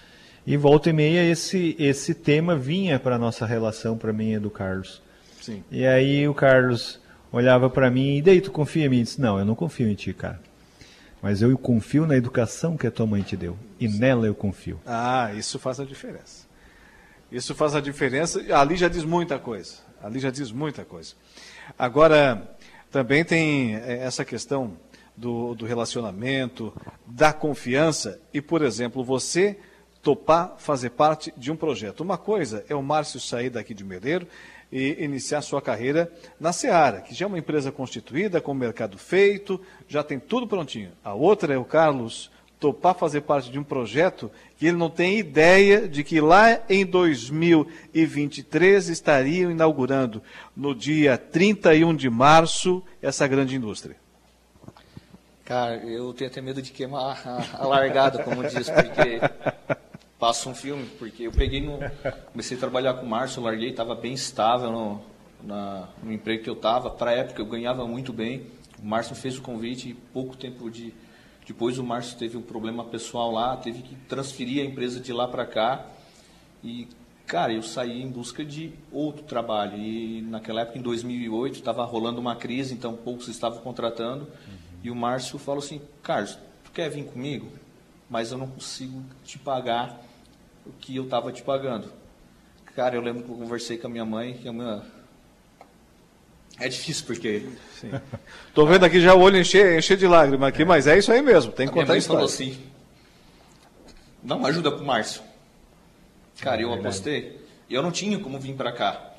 E 0.47 0.57
volta 0.57 0.89
e 0.89 0.93
meia 0.93 1.23
esse, 1.23 1.75
esse 1.77 2.15
tema 2.15 2.55
vinha 2.55 2.99
para 2.99 3.15
a 3.15 3.19
nossa 3.19 3.45
relação, 3.45 3.97
para 3.97 4.11
mim 4.11 4.33
e 4.33 4.39
do 4.39 4.49
Carlos. 4.49 5.01
Sim. 5.39 5.63
E 5.69 5.85
aí 5.85 6.27
o 6.27 6.33
Carlos 6.33 6.99
olhava 7.31 7.69
para 7.69 7.91
mim, 7.91 8.17
e 8.17 8.21
daí 8.21 8.41
tu 8.41 8.51
confia 8.51 8.85
em 8.85 8.89
mim? 8.89 9.03
disse, 9.03 9.21
não, 9.21 9.37
eu 9.37 9.45
não 9.45 9.53
confio 9.53 9.87
em 9.87 9.93
ti, 9.93 10.13
cara. 10.13 10.39
Mas 11.21 11.41
eu 11.43 11.55
confio 11.57 12.07
na 12.07 12.17
educação 12.17 12.75
que 12.75 12.87
a 12.87 12.91
tua 12.91 13.05
mãe 13.05 13.21
te 13.21 13.37
deu. 13.37 13.55
E 13.79 13.87
nela 13.87 14.25
eu 14.25 14.33
confio. 14.33 14.79
Ah, 14.85 15.31
isso 15.35 15.59
faz 15.59 15.79
a 15.79 15.85
diferença. 15.85 16.47
Isso 17.31 17.55
faz 17.55 17.75
a 17.75 17.79
diferença. 17.79 18.43
Ali 18.53 18.75
já 18.75 18.87
diz 18.87 19.03
muita 19.03 19.39
coisa. 19.39 19.75
Ali 20.03 20.19
já 20.19 20.29
diz 20.29 20.51
muita 20.51 20.83
coisa. 20.83 21.13
Agora, 21.77 22.55
também 22.91 23.23
tem 23.23 23.75
é, 23.75 23.99
essa 24.03 24.25
questão 24.25 24.77
do, 25.15 25.55
do 25.55 25.65
relacionamento, 25.65 26.73
da 27.05 27.31
confiança. 27.31 28.19
E, 28.33 28.41
por 28.41 28.61
exemplo, 28.61 29.03
você 29.03 29.57
topar 30.01 30.55
fazer 30.57 30.89
parte 30.89 31.33
de 31.37 31.51
um 31.51 31.55
projeto. 31.55 32.01
Uma 32.01 32.17
coisa 32.17 32.65
é 32.67 32.75
o 32.75 32.81
Márcio 32.81 33.19
sair 33.19 33.49
daqui 33.49 33.73
de 33.73 33.83
Meleiro 33.83 34.27
e 34.71 35.03
iniciar 35.03 35.41
sua 35.41 35.61
carreira 35.61 36.11
na 36.39 36.51
Seara, 36.51 37.01
que 37.01 37.13
já 37.13 37.25
é 37.25 37.27
uma 37.27 37.37
empresa 37.37 37.71
constituída, 37.71 38.41
com 38.41 38.53
mercado 38.53 38.97
feito, 38.97 39.61
já 39.87 40.01
tem 40.01 40.17
tudo 40.17 40.47
prontinho. 40.47 40.91
A 41.03 41.13
outra 41.13 41.53
é 41.53 41.57
o 41.57 41.65
Carlos 41.65 42.31
topar 42.61 42.93
fazer 42.93 43.21
parte 43.21 43.49
de 43.49 43.57
um 43.57 43.63
projeto 43.63 44.29
que 44.55 44.67
ele 44.67 44.77
não 44.77 44.89
tem 44.89 45.17
ideia 45.17 45.87
de 45.87 46.03
que 46.03 46.21
lá 46.21 46.61
em 46.69 46.85
2023 46.85 48.87
estariam 48.87 49.49
inaugurando, 49.49 50.21
no 50.55 50.75
dia 50.75 51.17
31 51.17 51.95
de 51.95 52.07
março, 52.07 52.83
essa 53.01 53.27
grande 53.27 53.55
indústria. 53.55 53.95
Cara, 55.43 55.77
eu 55.77 56.13
tenho 56.13 56.29
até 56.29 56.39
medo 56.39 56.61
de 56.61 56.71
queimar 56.71 57.19
a, 57.55 57.65
largada, 57.65 58.23
como 58.23 58.47
diz, 58.47 58.69
porque 58.69 59.19
passa 60.19 60.47
um 60.47 60.53
filme, 60.53 60.85
porque 60.99 61.23
eu 61.23 61.31
peguei 61.31 61.61
no. 61.61 61.79
Comecei 62.31 62.55
a 62.55 62.59
trabalhar 62.59 62.93
com 62.93 63.07
o 63.07 63.09
Márcio, 63.09 63.41
larguei, 63.41 63.71
estava 63.71 63.95
bem 63.95 64.13
estável 64.13 64.71
no, 64.71 65.01
na, 65.43 65.89
no 66.03 66.13
emprego 66.13 66.43
que 66.43 66.49
eu 66.49 66.53
estava. 66.53 66.91
Para 66.91 67.09
a 67.09 67.15
época 67.15 67.41
eu 67.41 67.45
ganhava 67.47 67.87
muito 67.87 68.13
bem. 68.13 68.45
O 68.81 68.85
Márcio 68.85 69.15
fez 69.15 69.39
o 69.39 69.41
convite 69.41 69.89
e 69.89 69.93
pouco 69.95 70.37
tempo 70.37 70.69
de, 70.69 70.93
depois 71.51 71.77
o 71.77 71.83
Márcio 71.83 72.17
teve 72.17 72.37
um 72.37 72.41
problema 72.41 72.85
pessoal 72.85 73.29
lá, 73.29 73.57
teve 73.57 73.81
que 73.81 73.93
transferir 74.07 74.61
a 74.61 74.65
empresa 74.65 75.01
de 75.01 75.11
lá 75.11 75.27
para 75.27 75.45
cá. 75.45 75.85
E, 76.63 76.87
cara, 77.27 77.51
eu 77.51 77.61
saí 77.61 78.01
em 78.01 78.09
busca 78.09 78.45
de 78.45 78.71
outro 78.89 79.23
trabalho. 79.23 79.77
E 79.77 80.21
naquela 80.21 80.61
época, 80.61 80.79
em 80.79 80.81
2008, 80.81 81.55
estava 81.55 81.83
rolando 81.83 82.21
uma 82.21 82.37
crise, 82.37 82.73
então 82.73 82.95
poucos 82.95 83.27
estavam 83.27 83.59
contratando. 83.59 84.23
Uhum. 84.23 84.57
E 84.81 84.89
o 84.89 84.95
Márcio 84.95 85.37
falou 85.37 85.61
assim: 85.61 85.81
Carlos, 86.01 86.39
tu 86.63 86.71
quer 86.71 86.89
vir 86.89 87.03
comigo? 87.03 87.51
Mas 88.09 88.31
eu 88.31 88.37
não 88.37 88.47
consigo 88.47 89.03
te 89.25 89.37
pagar 89.37 90.01
o 90.65 90.71
que 90.71 90.95
eu 90.95 91.03
estava 91.03 91.33
te 91.33 91.43
pagando. 91.43 91.91
Cara, 92.77 92.95
eu 92.95 93.01
lembro 93.01 93.23
que 93.23 93.29
eu 93.29 93.35
conversei 93.35 93.77
com 93.77 93.87
a 93.87 93.89
minha 93.89 94.05
mãe, 94.05 94.35
que 94.35 94.47
a 94.47 94.53
minha... 94.53 94.81
É 96.59 96.67
difícil 96.69 97.05
porque. 97.05 97.43
Estou 98.47 98.65
vendo 98.67 98.85
aqui 98.85 99.01
já 99.01 99.15
o 99.15 99.19
olho 99.19 99.37
encher, 99.37 99.77
encher 99.77 99.97
de 99.97 100.07
lágrimas 100.07 100.49
aqui, 100.49 100.63
mas 100.63 100.87
é 100.87 100.97
isso 100.97 101.11
aí 101.11 101.21
mesmo, 101.21 101.51
tem 101.51 101.67
que 101.67 101.73
a 101.73 101.81
contar 101.81 101.97
isso. 101.97 102.07
falou 102.07 102.25
assim: 102.25 102.57
dá 104.21 104.35
uma 104.35 104.49
ajuda 104.49 104.71
pro 104.71 104.85
Márcio. 104.85 105.21
Cara, 106.39 106.61
eu 106.61 106.73
apostei. 106.73 107.39
E 107.69 107.73
eu 107.73 107.81
não 107.81 107.91
tinha 107.91 108.19
como 108.19 108.39
vir 108.39 108.55
para 108.55 108.71
cá. 108.71 109.11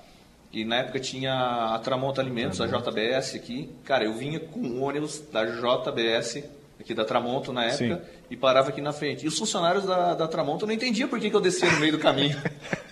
E 0.53 0.64
na 0.64 0.77
época 0.77 1.01
tinha 1.01 1.75
a 1.75 1.79
Tramonta 1.79 2.21
Alimentos, 2.21 2.61
a 2.61 2.66
JBS 2.66 3.35
aqui. 3.35 3.71
Cara, 3.85 4.05
eu 4.05 4.12
vinha 4.12 4.38
com 4.38 4.61
o 4.61 4.83
ônibus 4.83 5.23
da 5.33 5.45
JBS 5.47 6.45
aqui 6.83 6.92
da 6.95 7.05
Tramonto 7.05 7.53
na 7.53 7.64
época, 7.64 7.97
Sim. 7.97 8.01
e 8.31 8.37
parava 8.37 8.68
aqui 8.68 8.81
na 8.81 8.92
frente. 8.92 9.25
E 9.25 9.29
os 9.29 9.38
funcionários 9.38 9.85
da, 9.85 10.14
da 10.14 10.29
Tramonto 10.29 10.66
não 10.66 10.75
entendiam 10.75 11.09
por 11.09 11.18
que, 11.18 11.31
que 11.31 11.37
eu 11.37 11.40
descia 11.40 11.71
no 11.71 11.81
meio 11.81 11.92
do 11.92 11.99
caminho. 11.99 12.37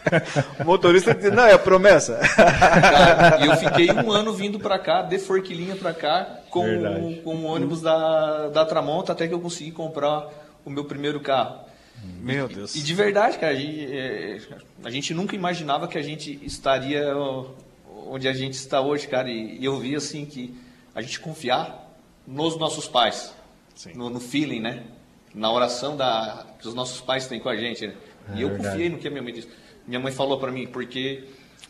o 0.58 0.64
motorista 0.64 1.14
dizia, 1.14 1.30
não, 1.30 1.44
é 1.44 1.58
promessa. 1.58 2.18
Cara, 2.36 3.44
e 3.44 3.48
eu 3.48 3.56
fiquei 3.56 3.90
um 3.90 4.10
ano 4.10 4.32
vindo 4.32 4.58
para 4.58 4.78
cá, 4.78 5.02
de 5.02 5.18
Forquilinha 5.18 5.76
para 5.76 5.92
cá, 5.92 6.40
com, 6.48 7.20
com 7.22 7.36
o 7.36 7.44
ônibus 7.44 7.82
da, 7.82 8.48
da 8.48 8.64
Tramonto, 8.64 9.12
até 9.12 9.28
que 9.28 9.34
eu 9.34 9.40
consegui 9.40 9.72
comprar 9.72 10.28
o 10.64 10.70
meu 10.70 10.84
primeiro 10.84 11.20
carro. 11.20 11.60
Meu 12.20 12.48
Deus. 12.48 12.74
E, 12.74 12.78
e 12.78 12.82
de 12.82 12.94
verdade, 12.94 13.38
cara, 13.38 13.52
a 13.52 13.56
gente, 13.56 13.96
é, 13.96 14.38
a 14.84 14.90
gente, 14.90 15.12
nunca 15.12 15.34
imaginava 15.34 15.86
que 15.86 15.98
a 15.98 16.02
gente 16.02 16.40
estaria 16.42 17.14
onde 18.06 18.26
a 18.26 18.32
gente 18.32 18.54
está 18.54 18.80
hoje, 18.80 19.06
cara. 19.06 19.28
E, 19.28 19.58
e 19.58 19.64
eu 19.64 19.78
vi 19.78 19.94
assim 19.94 20.24
que 20.24 20.54
a 20.94 21.02
gente 21.02 21.20
confiar 21.20 21.88
nos 22.26 22.56
nossos 22.56 22.88
pais 22.88 23.34
no, 23.94 24.10
no, 24.10 24.20
feeling, 24.20 24.60
né? 24.60 24.84
Na 25.34 25.50
oração 25.52 25.96
da, 25.96 26.46
que 26.60 26.66
os 26.66 26.74
nossos 26.74 27.00
pais 27.00 27.26
têm 27.26 27.40
com 27.40 27.48
a 27.48 27.56
gente. 27.56 27.86
Né? 27.86 27.94
É 28.30 28.38
e 28.38 28.42
eu 28.42 28.48
verdade. 28.48 28.68
confiei 28.70 28.88
no 28.88 28.98
que 28.98 29.08
a 29.08 29.10
minha 29.10 29.22
mãe 29.22 29.32
disse. 29.32 29.48
Minha 29.86 30.00
mãe 30.00 30.12
falou 30.12 30.38
para 30.38 30.50
mim, 30.50 30.66
porque 30.66 31.24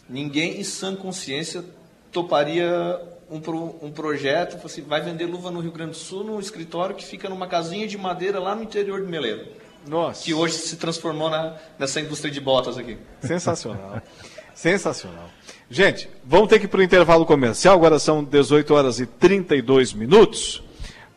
ninguém 0.09 0.61
em 0.61 0.65
sã 0.65 0.95
consciência 0.95 1.65
toparia 2.13 3.01
um, 3.31 3.41
pro, 3.41 3.77
um 3.81 3.91
projeto, 3.91 4.59
assim, 4.65 4.83
vai 4.83 5.01
vender 5.01 5.27
luva 5.27 5.51
no 5.51 5.61
Rio 5.61 5.71
Grande 5.71 5.93
do 5.93 5.97
Sul, 5.97 6.25
num 6.25 6.41
escritório 6.41 6.97
que 6.97 7.05
fica 7.05 7.29
numa 7.29 7.47
casinha 7.47 7.87
de 7.87 7.97
madeira 7.97 8.41
lá 8.41 8.55
no 8.55 8.63
interior 8.63 9.01
de 9.01 9.07
Meleiro. 9.07 9.47
Nossa. 9.87 10.25
Que 10.25 10.35
hoje 10.35 10.55
se 10.55 10.77
transformou 10.77 11.31
na, 11.31 11.57
nessa 11.79 12.01
indústria 12.01 12.31
de 12.31 12.41
botas 12.41 12.77
aqui. 12.77 12.99
Sensacional. 13.23 14.03
Sensacional. 14.55 15.31
Gente, 15.71 16.11
vamos 16.25 16.49
ter 16.49 16.59
que 16.59 16.67
ir 16.67 16.69
para 16.69 16.81
o 16.81 16.83
intervalo 16.83 17.25
comercial. 17.25 17.75
Agora 17.77 17.99
são 17.99 18.23
18 18.23 18.75
horas 18.75 19.01
e 19.01 19.07
32 19.07 19.95
minutos. 19.95 20.63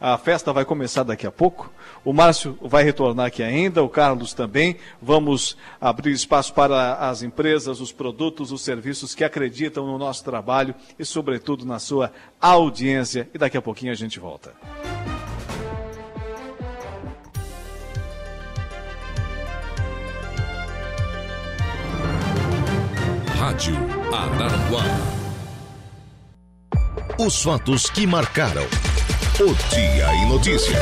A 0.03 0.17
festa 0.17 0.51
vai 0.51 0.65
começar 0.65 1.03
daqui 1.03 1.25
a 1.25 1.31
pouco. 1.31 1.71
O 2.03 2.11
Márcio 2.11 2.57
vai 2.61 2.83
retornar 2.83 3.27
aqui 3.27 3.41
ainda, 3.41 3.81
o 3.81 3.87
Carlos 3.87 4.33
também. 4.33 4.75
Vamos 5.01 5.55
abrir 5.79 6.11
espaço 6.11 6.53
para 6.53 6.95
as 6.95 7.23
empresas, 7.23 7.79
os 7.79 7.93
produtos, 7.93 8.51
os 8.51 8.61
serviços 8.61 9.15
que 9.15 9.23
acreditam 9.23 9.87
no 9.87 9.97
nosso 9.97 10.21
trabalho 10.21 10.75
e, 10.99 11.05
sobretudo, 11.05 11.65
na 11.65 11.79
sua 11.79 12.11
audiência. 12.41 13.29
E 13.33 13.37
daqui 13.37 13.55
a 13.55 13.61
pouquinho 13.61 13.93
a 13.93 13.95
gente 13.95 14.19
volta. 14.19 14.53
Rádio 23.37 23.77
Araranguá. 24.13 24.83
Os 27.25 27.41
fatos 27.41 27.89
que 27.89 28.05
marcaram 28.05 28.67
o 29.43 29.53
Dia 29.69 30.13
em 30.15 30.29
Notícia. 30.29 30.79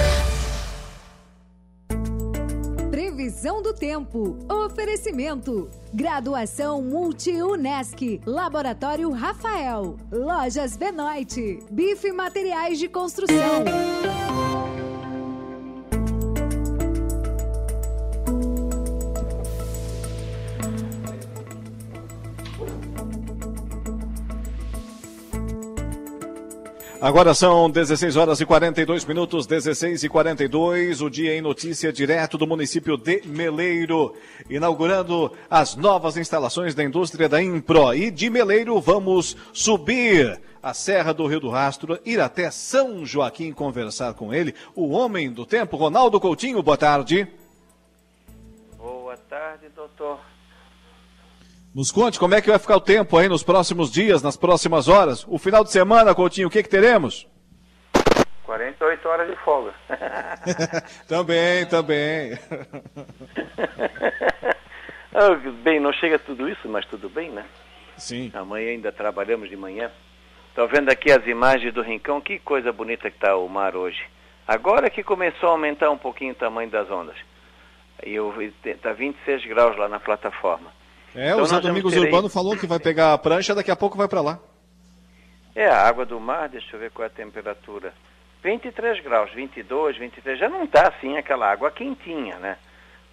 Previsão 2.91 3.60
do 3.60 3.74
tempo. 3.74 4.38
Oferecimento. 4.47 5.67
Graduação 5.91 6.80
Multi-UNESC. 6.84 8.21
Laboratório 8.24 9.10
Rafael. 9.10 9.97
Lojas 10.12 10.78
Benoit. 10.78 11.60
Bife 11.71 12.12
Materiais 12.12 12.78
de 12.78 12.88
Construção. 12.88 13.63
Agora 27.02 27.34
são 27.34 27.68
16 27.68 28.16
horas 28.16 28.42
e 28.42 28.46
42 28.46 29.06
minutos, 29.06 29.48
16 29.48 30.04
e 30.04 30.08
42, 30.08 31.02
o 31.02 31.10
dia 31.10 31.36
em 31.36 31.42
notícia 31.42 31.92
direto 31.92 32.38
do 32.38 32.46
município 32.46 32.96
de 32.96 33.24
Meleiro, 33.26 34.16
inaugurando 34.48 35.36
as 35.50 35.76
novas 35.76 36.16
instalações 36.16 36.76
da 36.76 36.84
indústria 36.84 37.28
da 37.28 37.42
Impro. 37.42 37.92
E 37.96 38.12
de 38.12 38.30
Meleiro 38.30 38.80
vamos 38.80 39.36
subir 39.52 40.40
a 40.62 40.76
Serra 40.76 41.12
do 41.12 41.26
Rio 41.26 41.40
do 41.40 41.50
Rastro, 41.50 42.00
ir 42.06 42.22
até 42.22 42.52
São 42.52 43.04
Joaquim 43.04 43.52
conversar 43.52 44.14
com 44.14 44.32
ele, 44.32 44.54
o 44.76 44.92
homem 44.92 45.32
do 45.32 45.44
tempo, 45.44 45.78
Ronaldo 45.78 46.20
Coutinho. 46.20 46.62
Boa 46.62 46.78
tarde. 46.78 47.28
Boa 48.78 49.18
tarde, 49.18 49.70
doutor. 49.76 50.20
Nos 51.74 51.90
conte 51.90 52.20
como 52.20 52.36
é 52.36 52.42
que 52.42 52.50
vai 52.50 52.60
ficar 52.60 52.76
o 52.76 52.82
tempo 52.82 53.18
aí 53.18 53.30
nos 53.30 53.44
próximos 53.44 53.90
dias, 53.90 54.22
nas 54.22 54.36
próximas 54.36 54.90
horas. 54.90 55.26
O 55.28 55.38
final 55.38 55.64
de 55.64 55.72
semana, 55.72 56.14
Coutinho, 56.14 56.50
o 56.50 56.52
que, 56.52 56.62
que 56.62 56.70
teremos? 56.70 57.26
48 58.44 59.08
horas 59.08 59.30
de 59.30 59.36
folga. 59.38 59.74
também, 61.08 61.66
também. 61.68 62.38
Ah, 65.14 65.36
bem, 65.62 65.78
não 65.78 65.92
chega 65.92 66.18
tudo 66.18 66.48
isso, 66.48 66.70
mas 66.70 66.86
tudo 66.86 67.10
bem, 67.10 67.30
né? 67.30 67.46
Sim. 67.98 68.32
Amanhã 68.34 68.70
ainda 68.70 68.94
trabalhamos 68.94 69.50
de 69.50 69.58
manhã. 69.58 69.92
Estou 70.48 70.70
vendo 70.70 70.90
aqui 70.90 71.12
as 71.12 71.28
imagens 71.28 71.74
do 71.74 71.82
Rincão, 71.82 72.22
que 72.22 72.40
coisa 72.40 72.72
bonita 72.72 73.12
que 73.12 73.18
está 73.18 73.36
o 73.36 73.50
mar 73.50 73.76
hoje. 73.76 74.02
Agora 74.48 74.90
que 74.90 75.04
começou 75.04 75.50
a 75.50 75.52
aumentar 75.52 75.92
um 75.92 75.98
pouquinho 75.98 76.32
o 76.32 76.36
tamanho 76.36 76.70
das 76.70 76.90
ondas. 76.90 77.18
E 78.06 78.16
está 78.66 78.94
26 78.94 79.46
graus 79.48 79.78
lá 79.78 79.90
na 79.90 80.00
plataforma. 80.00 80.72
É, 81.15 81.30
então, 81.30 81.41
o 81.41 81.45
Zé 81.45 81.60
Domingos 81.60 81.93
terei... 81.93 82.08
Urbano 82.08 82.30
falou 82.30 82.58
que 82.58 82.65
vai 82.65 82.80
pegar 82.80 83.13
a 83.13 83.17
prancha, 83.17 83.56
daqui 83.56 83.71
a 83.71 83.76
pouco 83.76 83.97
vai 83.97 84.08
para 84.08 84.21
lá. 84.21 84.39
É, 85.56 85.67
a 85.67 85.88
água 85.88 86.06
do 86.06 86.19
mar, 86.19 86.47
deixa 86.47 86.76
eu 86.76 86.80
ver 86.80 86.91
qual 86.91 87.04
é 87.04 87.08
a 87.08 87.10
temperatura. 87.13 87.93
23 88.43 89.04
graus, 89.04 89.32
22, 89.34 89.97
23, 89.97 90.39
já 90.39 90.50
não 90.50 90.63
está 90.63 90.88
assim 90.88 91.17
aquela 91.17 91.52
água 91.52 91.69
quentinha, 91.69 92.38
né? 92.39 92.58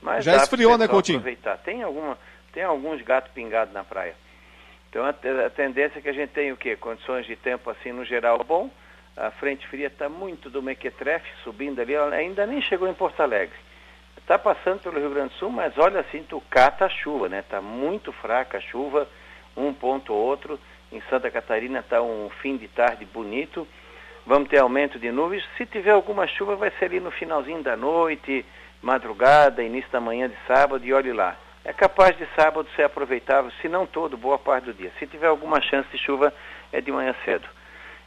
Mas 0.00 0.24
já 0.24 0.37
esfriou, 0.37 0.78
né, 0.78 0.87
Coutinho? 0.87 1.18
Aproveitar. 1.18 1.58
Tem, 1.58 1.82
alguma, 1.82 2.16
tem 2.52 2.62
alguns 2.62 3.02
gatos 3.02 3.32
pingados 3.32 3.74
na 3.74 3.84
praia. 3.84 4.14
Então 4.88 5.04
a, 5.04 5.11
a, 5.11 5.50
tendência 5.50 5.98
é 5.98 6.02
que 6.02 6.08
a 6.08 6.12
gente 6.12 6.30
tenha 6.30 6.54
o 6.54 6.56
quê? 6.56 6.76
Condições 6.76 7.26
de 7.26 7.37
tempo 7.37 7.68
assim 7.68 7.92
no 7.92 8.04
geral 8.04 8.42
bom. 8.44 8.70
A 9.16 9.30
frente 9.32 9.66
fria 9.66 9.88
está 9.88 10.08
muito 10.08 10.48
do 10.48 10.62
Mequetrefe, 10.62 11.28
subindo 11.42 11.80
ali, 11.80 11.96
ainda 11.96 12.46
nem 12.46 12.62
chegou 12.62 12.88
em 12.88 12.94
Porto 12.94 13.20
Alegre. 13.20 13.56
Está 14.29 14.38
passando 14.38 14.81
pelo 14.81 15.01
Rio 15.01 15.09
Grande 15.09 15.31
do 15.31 15.38
Sul, 15.38 15.51
mas 15.51 15.73
olha 15.79 16.01
assim, 16.01 16.23
tu 16.23 16.38
cata 16.51 16.85
a 16.85 16.88
chuva, 16.91 17.31
né? 17.31 17.38
Está 17.38 17.62
muito 17.62 18.12
fraca 18.12 18.59
a 18.59 18.61
chuva, 18.61 19.09
um 19.57 19.73
ponto 19.73 20.12
ou 20.12 20.21
outro. 20.21 20.61
Em 20.93 21.01
Santa 21.09 21.31
Catarina 21.31 21.79
está 21.79 22.03
um 22.03 22.29
fim 22.43 22.59
de 22.59 22.69
tarde 22.69 23.07
bonito. 23.07 23.67
Vamos 24.27 24.51
ter 24.51 24.59
aumento 24.59 24.99
de 24.99 25.11
nuvens. 25.11 25.43
Se 25.57 25.64
tiver 25.64 25.93
alguma 25.93 26.27
chuva, 26.27 26.57
vai 26.57 26.71
ser 26.73 26.85
ali 26.85 27.01
no 27.01 27.11
finalzinho 27.11 27.62
da 27.62 27.75
noite, 27.75 28.45
madrugada, 28.83 29.62
início 29.62 29.91
da 29.91 29.99
manhã 29.99 30.29
de 30.29 30.37
sábado, 30.47 30.85
e 30.85 30.93
olhe 30.93 31.14
lá. 31.14 31.35
é 31.64 31.73
capaz 31.73 32.14
de 32.19 32.29
sábado 32.37 32.69
ser 32.77 32.83
aproveitável, 32.83 33.51
se 33.62 33.67
não 33.67 33.87
todo, 33.87 34.19
boa 34.19 34.38
parte 34.38 34.64
do 34.64 34.75
dia. 34.75 34.93
Se 34.99 35.07
tiver 35.07 35.29
alguma 35.29 35.59
chance 35.62 35.88
de 35.91 35.97
chuva, 35.97 36.35
é 36.71 36.83
de 36.83 36.93
manhã 36.93 37.14
cedo. 37.25 37.49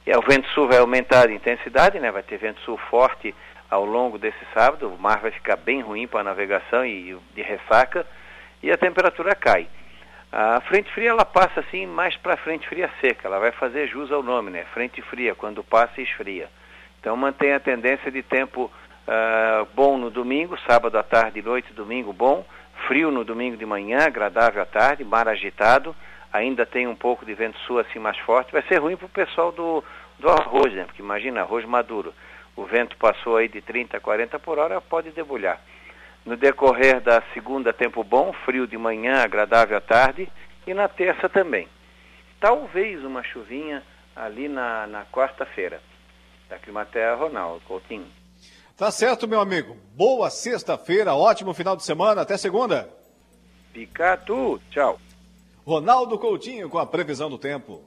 E 0.05 0.15
o 0.15 0.21
vento 0.21 0.47
sul 0.49 0.67
vai 0.67 0.77
aumentar 0.77 1.29
de 1.29 1.33
intensidade, 1.33 1.99
né? 1.99 2.11
vai 2.11 2.21
ter 2.21 2.37
vento 2.37 2.61
sul 2.61 2.77
forte 2.77 3.33
ao 3.71 3.85
longo 3.85 4.19
desse 4.19 4.45
sábado, 4.53 4.89
o 4.89 4.99
mar 4.99 5.19
vai 5.19 5.31
ficar 5.31 5.55
bem 5.55 5.81
ruim 5.81 6.05
para 6.05 6.19
a 6.19 6.25
navegação 6.25 6.85
e 6.85 7.17
de 7.33 7.41
ressaca, 7.41 8.05
e 8.61 8.69
a 8.69 8.77
temperatura 8.77 9.33
cai. 9.33 9.67
A 10.31 10.61
frente 10.61 10.91
fria 10.91 11.09
ela 11.09 11.25
passa 11.25 11.61
assim 11.61 11.87
mais 11.87 12.15
para 12.17 12.37
frente 12.37 12.67
fria 12.67 12.89
seca, 13.01 13.27
ela 13.27 13.39
vai 13.39 13.51
fazer 13.53 13.87
jus 13.87 14.11
ao 14.11 14.21
nome, 14.21 14.51
né? 14.51 14.65
Frente 14.73 15.01
fria, 15.01 15.33
quando 15.33 15.63
passa 15.63 16.01
esfria. 16.01 16.49
Então 16.99 17.17
mantém 17.17 17.53
a 17.53 17.59
tendência 17.59 18.11
de 18.11 18.21
tempo 18.21 18.65
uh, 19.07 19.65
bom 19.73 19.97
no 19.97 20.11
domingo, 20.11 20.57
sábado 20.67 20.97
à 20.97 21.03
tarde 21.03 21.39
e 21.39 21.41
noite, 21.41 21.73
domingo 21.73 22.13
bom, 22.13 22.45
Frio 22.87 23.11
no 23.11 23.23
domingo 23.23 23.57
de 23.57 23.65
manhã, 23.65 23.99
agradável 24.05 24.61
à 24.61 24.65
tarde, 24.65 25.03
mar 25.03 25.27
agitado, 25.27 25.95
ainda 26.31 26.65
tem 26.65 26.87
um 26.87 26.95
pouco 26.95 27.25
de 27.25 27.33
vento 27.33 27.57
sul 27.59 27.79
assim 27.79 27.99
mais 27.99 28.17
forte. 28.19 28.51
Vai 28.51 28.61
ser 28.63 28.77
ruim 28.77 28.95
para 28.95 29.05
o 29.05 29.09
pessoal 29.09 29.51
do, 29.51 29.83
do 30.19 30.29
arroz, 30.29 30.73
né? 30.73 30.85
Porque 30.85 31.01
imagina, 31.01 31.41
arroz 31.41 31.65
maduro. 31.65 32.13
O 32.55 32.65
vento 32.65 32.97
passou 32.97 33.37
aí 33.37 33.47
de 33.47 33.61
30 33.61 33.97
a 33.97 33.99
40 33.99 34.39
por 34.39 34.59
hora, 34.59 34.81
pode 34.81 35.11
debulhar. 35.11 35.61
No 36.25 36.35
decorrer 36.37 37.01
da 37.01 37.23
segunda, 37.33 37.73
tempo 37.73 38.03
bom, 38.03 38.31
frio 38.45 38.67
de 38.67 38.77
manhã, 38.77 39.23
agradável 39.23 39.77
à 39.77 39.81
tarde, 39.81 40.29
e 40.67 40.73
na 40.73 40.87
terça 40.87 41.27
também. 41.27 41.67
Talvez 42.39 43.03
uma 43.03 43.23
chuvinha 43.23 43.83
ali 44.15 44.47
na, 44.47 44.85
na 44.87 45.05
quarta-feira. 45.05 45.81
Da 46.49 46.59
Climaterra, 46.59 47.15
Ronaldo 47.15 47.61
Coutinho. 47.65 48.07
Tá 48.77 48.91
certo, 48.91 49.27
meu 49.27 49.39
amigo. 49.39 49.77
Boa 49.95 50.29
sexta-feira, 50.29 51.13
ótimo 51.13 51.53
final 51.53 51.75
de 51.75 51.83
semana. 51.83 52.21
Até 52.21 52.37
segunda. 52.37 52.89
Picatu, 53.71 54.59
tchau. 54.69 54.99
Ronaldo 55.65 56.17
Coutinho 56.19 56.69
com 56.69 56.77
a 56.77 56.85
previsão 56.85 57.29
do 57.29 57.37
tempo. 57.37 57.81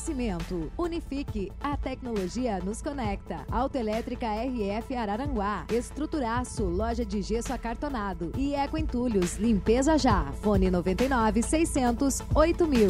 Oferecimento. 0.00 0.72
Unifique. 0.78 1.52
A 1.60 1.76
tecnologia 1.76 2.58
nos 2.64 2.80
conecta. 2.80 3.44
Autoelétrica 3.50 4.26
RF 4.26 4.96
Araranguá. 4.96 5.66
Estruturaço. 5.70 6.64
Loja 6.64 7.04
de 7.04 7.20
gesso 7.20 7.52
acartonado. 7.52 8.32
E 8.34 8.54
Eco 8.54 8.78
Entulhos. 8.78 9.36
Limpeza 9.36 9.98
já. 9.98 10.32
Fone 10.40 10.70
99 10.70 11.42
600 11.42 12.22
8000. 12.34 12.86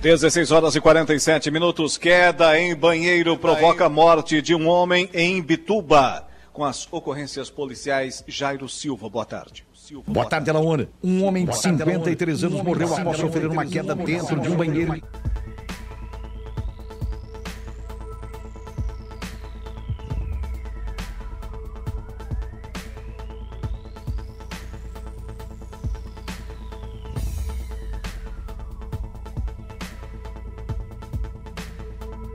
16 0.00 0.50
horas 0.50 0.74
e 0.74 0.80
47 0.80 1.50
minutos. 1.50 1.98
Queda 1.98 2.58
em 2.58 2.74
banheiro 2.74 3.36
provoca 3.36 3.90
morte 3.90 4.40
de 4.40 4.54
um 4.54 4.66
homem 4.68 5.10
em 5.12 5.42
Bituba. 5.42 6.26
Com 6.50 6.64
as 6.64 6.90
ocorrências 6.90 7.50
policiais, 7.50 8.24
Jairo 8.26 8.70
Silva. 8.70 9.10
Boa 9.10 9.26
tarde. 9.26 9.66
Boa 10.06 10.26
tarde, 10.26 10.50
Alaona. 10.50 10.88
Um 11.02 11.24
homem 11.24 11.44
de 11.46 11.56
53 11.56 12.44
anos 12.44 12.62
morreu 12.62 12.94
após 12.94 13.16
sofrer 13.16 13.46
uma 13.46 13.66
queda 13.66 13.94
dentro 13.94 14.38
de 14.38 14.48
um 14.48 14.56
banheiro. 14.56 15.02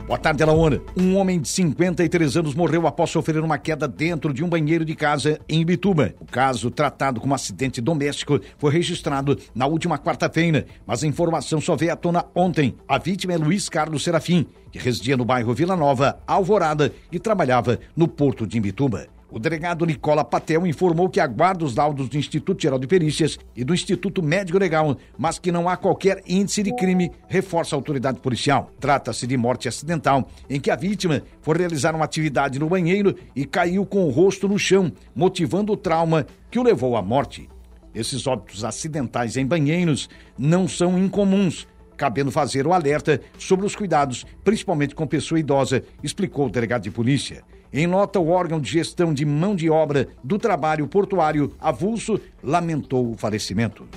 Boa 0.08 0.20
tarde, 0.20 0.44
Alaona. 0.44 0.80
Um 0.96 1.18
homem 1.18 1.42
de 1.42 1.48
53 1.48 2.38
anos 2.38 2.54
morreu 2.54 2.86
após 2.86 3.10
sofrer 3.10 3.44
uma 3.44 3.58
queda 3.58 3.88
dentro 3.88 4.32
de 4.32 4.44
um 4.44 4.48
banheiro 4.48 4.86
de 4.86 4.94
casa 4.94 5.40
em 5.50 5.66
Bituba. 5.66 6.14
O 6.20 6.26
caso, 6.26 6.70
tratado 6.70 7.20
como 7.20 7.34
acidente 7.34 7.82
doméstico, 7.82 8.40
foi 8.60 8.72
registrado 8.72 9.36
na 9.56 9.66
última 9.66 9.98
quarta-feira, 9.98 10.68
mas 10.86 11.04
a 11.04 11.08
informação 11.08 11.60
só 11.60 11.76
veio 11.76 11.92
à 11.92 11.96
tona 11.96 12.24
ontem. 12.36 12.76
A 12.88 13.00
vítima 13.00 13.34
é 13.34 13.38
Luiz 13.38 13.68
Carlos 13.68 14.04
Serafim, 14.04 14.46
que 14.72 14.78
residia 14.78 15.18
no 15.18 15.26
bairro 15.26 15.56
Vila 15.56 15.76
Nova, 15.76 16.20
Alvorada, 16.28 16.94
e 17.12 17.18
trabalhava 17.18 17.80
no 17.96 18.08
porto 18.08 18.46
de 18.46 18.60
Imbituba. 18.60 19.15
O 19.36 19.40
delegado 19.40 19.86
Nicola 19.86 20.24
Patel 20.24 20.66
informou 20.66 21.10
que 21.10 21.20
aguarda 21.20 21.66
os 21.66 21.76
laudos 21.76 22.08
do 22.08 22.18
Instituto 22.18 22.62
Geral 22.62 22.80
de 22.80 22.88
Perícias 22.88 23.38
e 23.54 23.66
do 23.66 23.74
Instituto 23.74 24.24
Médico 24.24 24.58
Legal, 24.58 24.96
mas 25.18 25.38
que 25.38 25.52
não 25.52 25.68
há 25.68 25.76
qualquer 25.76 26.24
índice 26.26 26.64
de 26.64 26.74
crime, 26.74 27.12
reforça 27.28 27.76
a 27.76 27.78
autoridade 27.78 28.22
policial. 28.22 28.72
Trata-se 28.80 29.28
de 29.28 29.36
morte 29.36 29.68
acidental, 29.68 30.26
em 30.50 30.58
que 30.58 30.72
a 30.72 30.76
vítima 30.78 31.22
foi 31.42 31.58
realizar 31.58 31.94
uma 31.94 32.06
atividade 32.06 32.58
no 32.58 32.70
banheiro 32.70 33.14
e 33.36 33.44
caiu 33.44 33.86
com 33.86 34.06
o 34.06 34.10
rosto 34.10 34.48
no 34.48 34.58
chão, 34.58 34.90
motivando 35.14 35.74
o 35.74 35.78
trauma 35.78 36.26
que 36.50 36.58
o 36.58 36.64
levou 36.64 36.96
à 36.96 37.02
morte. 37.02 37.50
Esses 37.94 38.26
óbitos 38.28 38.64
acidentais 38.64 39.36
em 39.36 39.46
banheiros 39.46 40.08
não 40.38 40.66
são 40.66 40.98
incomuns, 40.98 41.68
cabendo 41.98 42.32
fazer 42.32 42.66
o 42.66 42.72
alerta 42.72 43.20
sobre 43.38 43.66
os 43.66 43.76
cuidados, 43.76 44.26
principalmente 44.46 44.96
com 44.96 45.06
pessoa 45.06 45.38
idosa, 45.38 45.84
explicou 46.02 46.46
o 46.46 46.50
delegado 46.50 46.84
de 46.84 46.92
polícia. 46.92 47.44
Em 47.74 47.88
nota, 47.88 48.20
o 48.20 48.30
órgão 48.30 48.60
de 48.60 48.72
gestão 48.72 49.14
de 49.14 49.26
mão 49.26 49.56
de 49.56 49.70
obra 49.70 50.08
do 50.24 50.38
trabalho 50.38 50.88
portuário 50.88 51.54
avulso 51.60 52.20
lamentou 52.44 53.12
o 53.12 53.18
falecimento. 53.18 53.88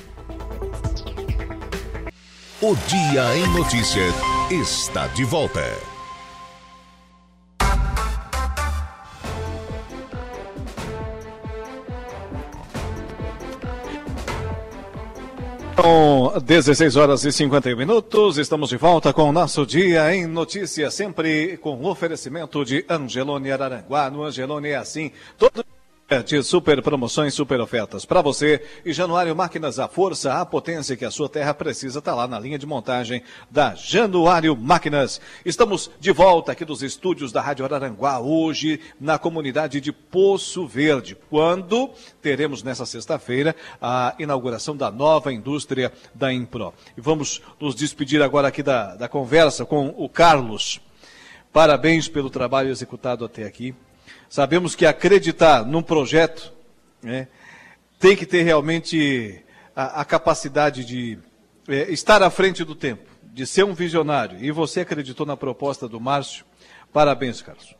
O 2.60 2.74
Dia 2.88 3.36
em 3.36 3.46
Notícias 3.56 4.14
está 4.50 5.06
de 5.08 5.22
volta. 5.22 5.97
São 15.80 16.32
16 16.44 16.96
horas 16.96 17.24
e 17.24 17.30
51 17.30 17.76
minutos. 17.76 18.36
Estamos 18.36 18.70
de 18.70 18.76
volta 18.76 19.12
com 19.12 19.28
o 19.28 19.32
nosso 19.32 19.64
Dia 19.64 20.12
em 20.12 20.26
Notícias, 20.26 20.92
sempre 20.92 21.56
com 21.58 21.84
oferecimento 21.84 22.64
de 22.64 22.84
Angelone 22.90 23.52
Araranguá. 23.52 24.10
No 24.10 24.24
Angelone 24.24 24.70
é 24.70 24.76
assim, 24.76 25.12
todo 25.38 25.64
super 26.42 26.82
promoções, 26.82 27.34
super 27.34 27.60
ofertas 27.60 28.06
para 28.06 28.22
você. 28.22 28.62
E 28.82 28.94
Januário 28.94 29.36
Máquinas, 29.36 29.78
a 29.78 29.86
força, 29.86 30.40
a 30.40 30.46
potência 30.46 30.96
que 30.96 31.04
a 31.04 31.10
sua 31.10 31.28
terra 31.28 31.52
precisa, 31.52 31.98
está 31.98 32.14
lá 32.14 32.26
na 32.26 32.40
linha 32.40 32.58
de 32.58 32.64
montagem 32.64 33.22
da 33.50 33.74
Januário 33.74 34.56
Máquinas. 34.56 35.20
Estamos 35.44 35.90
de 36.00 36.10
volta 36.10 36.52
aqui 36.52 36.64
dos 36.64 36.82
estúdios 36.82 37.30
da 37.30 37.42
Rádio 37.42 37.66
Araranguá, 37.66 38.20
hoje 38.20 38.80
na 38.98 39.18
comunidade 39.18 39.82
de 39.82 39.92
Poço 39.92 40.66
Verde, 40.66 41.14
quando 41.28 41.90
teremos 42.22 42.62
nessa 42.62 42.86
sexta-feira 42.86 43.54
a 43.80 44.14
inauguração 44.18 44.74
da 44.74 44.90
nova 44.90 45.30
indústria 45.30 45.92
da 46.14 46.32
Impro. 46.32 46.72
E 46.96 47.02
vamos 47.02 47.42
nos 47.60 47.74
despedir 47.74 48.22
agora 48.22 48.48
aqui 48.48 48.62
da, 48.62 48.94
da 48.96 49.08
conversa 49.08 49.66
com 49.66 49.94
o 49.98 50.08
Carlos. 50.08 50.80
Parabéns 51.52 52.08
pelo 52.08 52.30
trabalho 52.30 52.70
executado 52.70 53.26
até 53.26 53.44
aqui. 53.44 53.74
Sabemos 54.28 54.74
que 54.74 54.84
acreditar 54.84 55.64
num 55.64 55.82
projeto 55.82 56.52
né, 57.02 57.28
tem 57.98 58.14
que 58.16 58.26
ter 58.26 58.42
realmente 58.42 59.42
a, 59.74 60.02
a 60.02 60.04
capacidade 60.04 60.84
de 60.84 61.18
é, 61.66 61.90
estar 61.92 62.22
à 62.22 62.30
frente 62.30 62.64
do 62.64 62.74
tempo, 62.74 63.08
de 63.22 63.46
ser 63.46 63.64
um 63.64 63.74
visionário. 63.74 64.42
E 64.42 64.50
você 64.50 64.80
acreditou 64.80 65.24
na 65.24 65.36
proposta 65.36 65.88
do 65.88 66.00
Márcio. 66.00 66.44
Parabéns, 66.92 67.40
Carlos. 67.40 67.74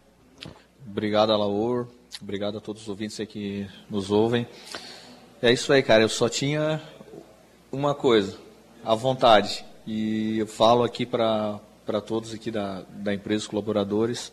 Obrigado, 0.87 1.33
Alaor. 1.33 1.89
Obrigado 2.21 2.59
a 2.59 2.61
todos 2.61 2.83
os 2.83 2.89
ouvintes 2.89 3.19
aí 3.21 3.27
que 3.27 3.69
nos 3.91 4.11
ouvem. 4.11 4.47
É 5.41 5.53
isso 5.53 5.73
aí, 5.73 5.83
cara. 5.83 6.03
Eu 6.03 6.09
só 6.09 6.29
tinha 6.29 6.83
uma 7.71 7.95
coisa, 7.95 8.39
a 8.85 8.95
vontade. 8.95 9.65
E 9.87 10.39
eu 10.39 10.47
falo 10.47 10.83
aqui 10.83 11.07
para 11.07 11.61
todos 12.07 12.35
aqui 12.35 12.51
da, 12.51 12.83
da 12.91 13.15
empresa, 13.15 13.49
colaboradores, 13.49 14.33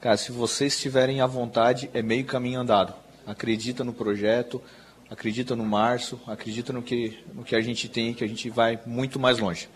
Cara, 0.00 0.16
se 0.16 0.32
vocês 0.32 0.80
tiverem 0.80 1.20
a 1.20 1.26
vontade, 1.26 1.90
é 1.92 2.00
meio 2.00 2.24
caminho 2.24 2.60
andado. 2.60 2.94
Acredita 3.26 3.84
no 3.84 3.92
projeto, 3.92 4.60
acredita 5.10 5.54
no 5.54 5.64
Março, 5.64 6.18
acredita 6.26 6.72
no 6.72 6.80
que, 6.80 7.18
no 7.34 7.44
que 7.44 7.54
a 7.54 7.60
gente 7.60 7.86
tem, 7.86 8.14
que 8.14 8.24
a 8.24 8.26
gente 8.26 8.48
vai 8.48 8.80
muito 8.86 9.20
mais 9.20 9.38
longe. 9.38 9.68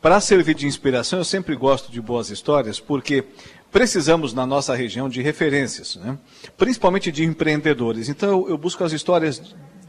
Para 0.00 0.20
servir 0.20 0.54
de 0.54 0.68
inspiração, 0.68 1.18
eu 1.18 1.24
sempre 1.24 1.56
gosto 1.56 1.90
de 1.90 2.00
boas 2.00 2.30
histórias, 2.30 2.78
porque 2.78 3.24
precisamos 3.72 4.32
na 4.32 4.46
nossa 4.46 4.72
região 4.72 5.08
de 5.08 5.20
referências, 5.20 5.96
né? 5.96 6.16
principalmente 6.56 7.10
de 7.10 7.24
empreendedores. 7.24 8.08
Então 8.08 8.48
eu 8.48 8.56
busco 8.56 8.84
as 8.84 8.92
histórias 8.92 9.42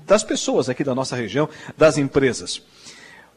das 0.07 0.23
pessoas 0.23 0.69
aqui 0.69 0.83
da 0.83 0.95
nossa 0.95 1.15
região, 1.15 1.47
das 1.77 1.99
empresas. 1.99 2.63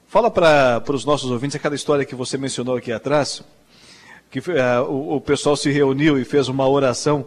Fala 0.08 0.30
para 0.30 0.82
os 0.88 1.04
nossos 1.04 1.30
ouvintes 1.30 1.56
aquela 1.56 1.74
história 1.74 2.06
que 2.06 2.14
você 2.14 2.38
mencionou 2.38 2.76
aqui 2.76 2.90
atrás, 2.92 3.42
que 4.30 4.38
uh, 4.38 4.82
o, 4.88 5.16
o, 5.16 5.20
pessoal 5.20 5.56
se 5.56 5.70
reuniu 5.70 6.18
e 6.18 6.24
fez 6.24 6.48
uma 6.48 6.68
oração 6.68 7.26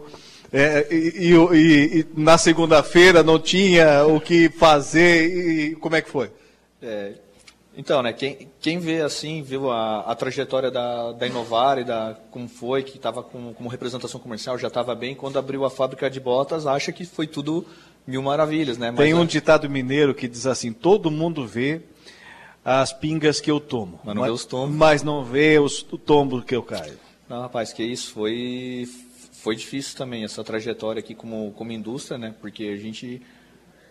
É, 0.52 0.86
e, 0.90 1.34
e, 1.34 2.00
e, 2.00 2.06
na 2.16 2.38
segunda-feira 2.38 3.22
não 3.24 3.40
tinha 3.40 4.06
o 4.06 4.20
que 4.20 4.48
fazer 4.48 5.26
e 5.26 5.74
como 5.76 5.96
é 5.96 6.00
que 6.00 6.08
foi? 6.08 6.30
É, 6.80 7.14
então, 7.76 8.02
né, 8.02 8.12
quem, 8.12 8.48
quem 8.60 8.78
vê 8.78 9.00
assim, 9.00 9.42
viu 9.42 9.70
a, 9.70 10.00
a 10.00 10.14
trajetória 10.14 10.70
da, 10.70 11.12
da 11.12 11.26
Inovar 11.26 11.78
e 11.78 11.84
da 11.84 12.16
como 12.30 12.48
foi, 12.48 12.84
que 12.84 12.96
estava 12.96 13.22
com, 13.22 13.52
como 13.52 13.68
representação 13.68 14.20
comercial, 14.20 14.56
já 14.56 14.68
estava 14.68 14.94
bem, 14.94 15.14
quando 15.14 15.38
abriu 15.38 15.64
a 15.64 15.70
fábrica 15.70 16.08
de 16.08 16.20
botas, 16.20 16.66
acha 16.66 16.92
que 16.92 17.04
foi 17.04 17.26
tudo 17.26 17.66
mil 18.06 18.22
maravilhas, 18.22 18.78
né? 18.78 18.90
Mas, 18.90 19.00
Tem 19.00 19.14
um 19.14 19.26
ditado 19.26 19.68
mineiro 19.68 20.14
que 20.14 20.28
diz 20.28 20.46
assim, 20.46 20.72
todo 20.72 21.10
mundo 21.10 21.46
vê 21.46 21.82
as 22.64 22.92
pingas 22.92 23.40
que 23.40 23.50
eu 23.50 23.60
tomo. 23.60 24.00
Mas 24.02 24.14
não 24.14 24.22
mas, 24.22 24.30
vê 24.30 24.34
os 24.34 24.44
tombos. 24.44 24.76
Mas 24.76 25.02
não 25.02 25.24
vê 25.24 25.58
os, 25.58 25.82
o 25.92 25.98
tombo 25.98 26.42
que 26.42 26.56
eu 26.56 26.62
caio. 26.62 26.98
Não, 27.28 27.42
rapaz, 27.42 27.72
que 27.72 27.82
isso, 27.82 28.12
foi, 28.12 28.88
foi 29.32 29.54
difícil 29.54 29.96
também 29.96 30.24
essa 30.24 30.42
trajetória 30.42 31.00
aqui 31.00 31.14
como, 31.14 31.52
como 31.52 31.72
indústria, 31.72 32.16
né? 32.16 32.34
Porque 32.40 32.64
a 32.64 32.76
gente 32.76 33.20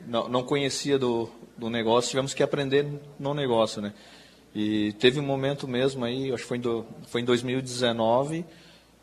não, 0.08 0.28
não 0.28 0.44
conhecia 0.44 0.98
do, 0.98 1.30
do 1.58 1.70
negócio, 1.70 2.10
tivemos 2.10 2.34
que 2.34 2.42
aprender 2.42 2.88
no 3.20 3.34
negócio, 3.34 3.82
né? 3.82 3.94
E 4.56 4.94
teve 4.94 5.20
um 5.20 5.24
momento 5.24 5.68
mesmo 5.68 6.06
aí, 6.06 6.32
acho 6.32 6.44
que 6.44 6.48
foi 6.48 6.58
em, 6.58 6.62
do, 6.62 6.86
foi 7.08 7.22
em 7.22 7.26
2019, 7.26 8.46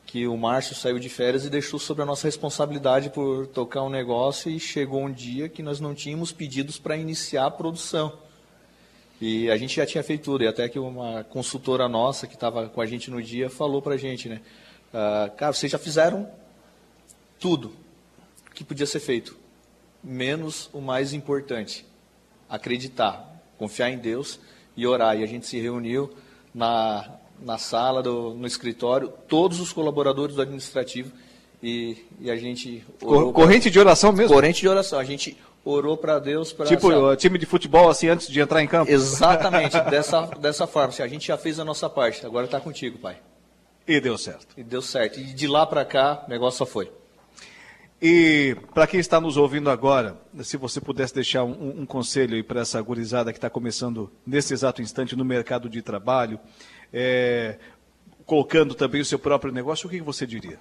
que 0.06 0.26
o 0.26 0.36
Márcio 0.36 0.74
saiu 0.74 0.98
de 0.98 1.08
férias 1.08 1.44
e 1.44 1.50
deixou 1.50 1.78
sobre 1.78 2.02
a 2.02 2.06
nossa 2.06 2.26
responsabilidade 2.26 3.10
por 3.10 3.46
tocar 3.48 3.82
um 3.82 3.88
negócio 3.88 4.50
e 4.50 4.58
chegou 4.58 5.02
um 5.02 5.12
dia 5.12 5.48
que 5.48 5.62
nós 5.62 5.80
não 5.80 5.94
tínhamos 5.94 6.32
pedidos 6.32 6.78
para 6.78 6.96
iniciar 6.96 7.46
a 7.46 7.50
produção. 7.50 8.29
E 9.20 9.50
a 9.50 9.56
gente 9.56 9.76
já 9.76 9.84
tinha 9.84 10.02
feito 10.02 10.24
tudo, 10.24 10.44
e 10.44 10.46
até 10.46 10.68
que 10.68 10.78
uma 10.78 11.24
consultora 11.24 11.88
nossa 11.88 12.26
que 12.26 12.34
estava 12.34 12.68
com 12.68 12.80
a 12.80 12.86
gente 12.86 13.10
no 13.10 13.22
dia 13.22 13.50
falou 13.50 13.82
para 13.82 13.94
a 13.94 13.98
gente, 13.98 14.28
né? 14.28 14.40
Ah, 14.92 15.30
cara, 15.36 15.52
vocês 15.52 15.70
já 15.70 15.78
fizeram 15.78 16.28
tudo 17.38 17.72
que 18.54 18.64
podia 18.64 18.86
ser 18.86 19.00
feito 19.00 19.36
menos 20.02 20.70
o 20.72 20.80
mais 20.80 21.12
importante, 21.12 21.84
acreditar, 22.48 23.42
confiar 23.58 23.90
em 23.90 23.98
Deus 23.98 24.40
e 24.76 24.86
orar. 24.86 25.18
E 25.18 25.22
a 25.22 25.26
gente 25.26 25.46
se 25.46 25.60
reuniu 25.60 26.10
na, 26.54 27.18
na 27.40 27.58
sala, 27.58 28.02
do, 28.02 28.34
no 28.34 28.46
escritório, 28.46 29.12
todos 29.28 29.60
os 29.60 29.72
colaboradores 29.72 30.36
do 30.36 30.42
administrativo 30.42 31.12
e, 31.62 31.98
e 32.18 32.30
a 32.30 32.36
gente... 32.36 32.84
Corrente 32.98 33.64
pra... 33.64 33.70
de 33.70 33.78
oração 33.78 34.12
mesmo? 34.12 34.34
Corrente 34.34 34.60
de 34.60 34.68
oração. 34.68 34.98
A 34.98 35.04
gente 35.04 35.36
orou 35.70 35.96
para 35.96 36.18
Deus 36.18 36.52
para 36.52 36.66
tipo 36.66 36.90
essa... 36.92 37.16
time 37.16 37.38
de 37.38 37.46
futebol 37.46 37.88
assim 37.88 38.08
antes 38.08 38.28
de 38.28 38.40
entrar 38.40 38.62
em 38.62 38.66
campo? 38.66 38.90
Exatamente 38.90 39.80
dessa 39.90 40.22
dessa 40.38 40.66
forma. 40.66 40.92
Se 40.92 41.02
a 41.02 41.08
gente 41.08 41.28
já 41.28 41.36
fez 41.36 41.58
a 41.58 41.64
nossa 41.64 41.88
parte 41.88 42.24
agora 42.24 42.46
está 42.46 42.60
contigo 42.60 42.98
pai. 42.98 43.16
E 43.86 44.00
deu 44.00 44.16
certo. 44.16 44.54
E 44.56 44.62
deu 44.62 44.82
certo. 44.82 45.18
E 45.18 45.24
de 45.24 45.46
lá 45.46 45.66
para 45.66 45.84
cá 45.84 46.24
o 46.26 46.30
negócio 46.30 46.58
só 46.58 46.66
foi. 46.66 46.90
E 48.02 48.56
para 48.72 48.86
quem 48.86 48.98
está 48.98 49.20
nos 49.20 49.36
ouvindo 49.36 49.68
agora, 49.68 50.18
se 50.42 50.56
você 50.56 50.80
pudesse 50.80 51.14
deixar 51.14 51.44
um, 51.44 51.82
um 51.82 51.86
conselho 51.86 52.42
para 52.42 52.62
essa 52.62 52.80
gurizada 52.80 53.30
que 53.30 53.36
está 53.36 53.50
começando 53.50 54.10
nesse 54.26 54.54
exato 54.54 54.80
instante 54.80 55.14
no 55.14 55.24
mercado 55.24 55.68
de 55.68 55.82
trabalho, 55.82 56.40
é, 56.90 57.58
colocando 58.24 58.74
também 58.74 59.02
o 59.02 59.04
seu 59.04 59.18
próprio 59.18 59.52
negócio, 59.52 59.86
o 59.86 59.90
que 59.90 60.00
você 60.00 60.26
diria? 60.26 60.58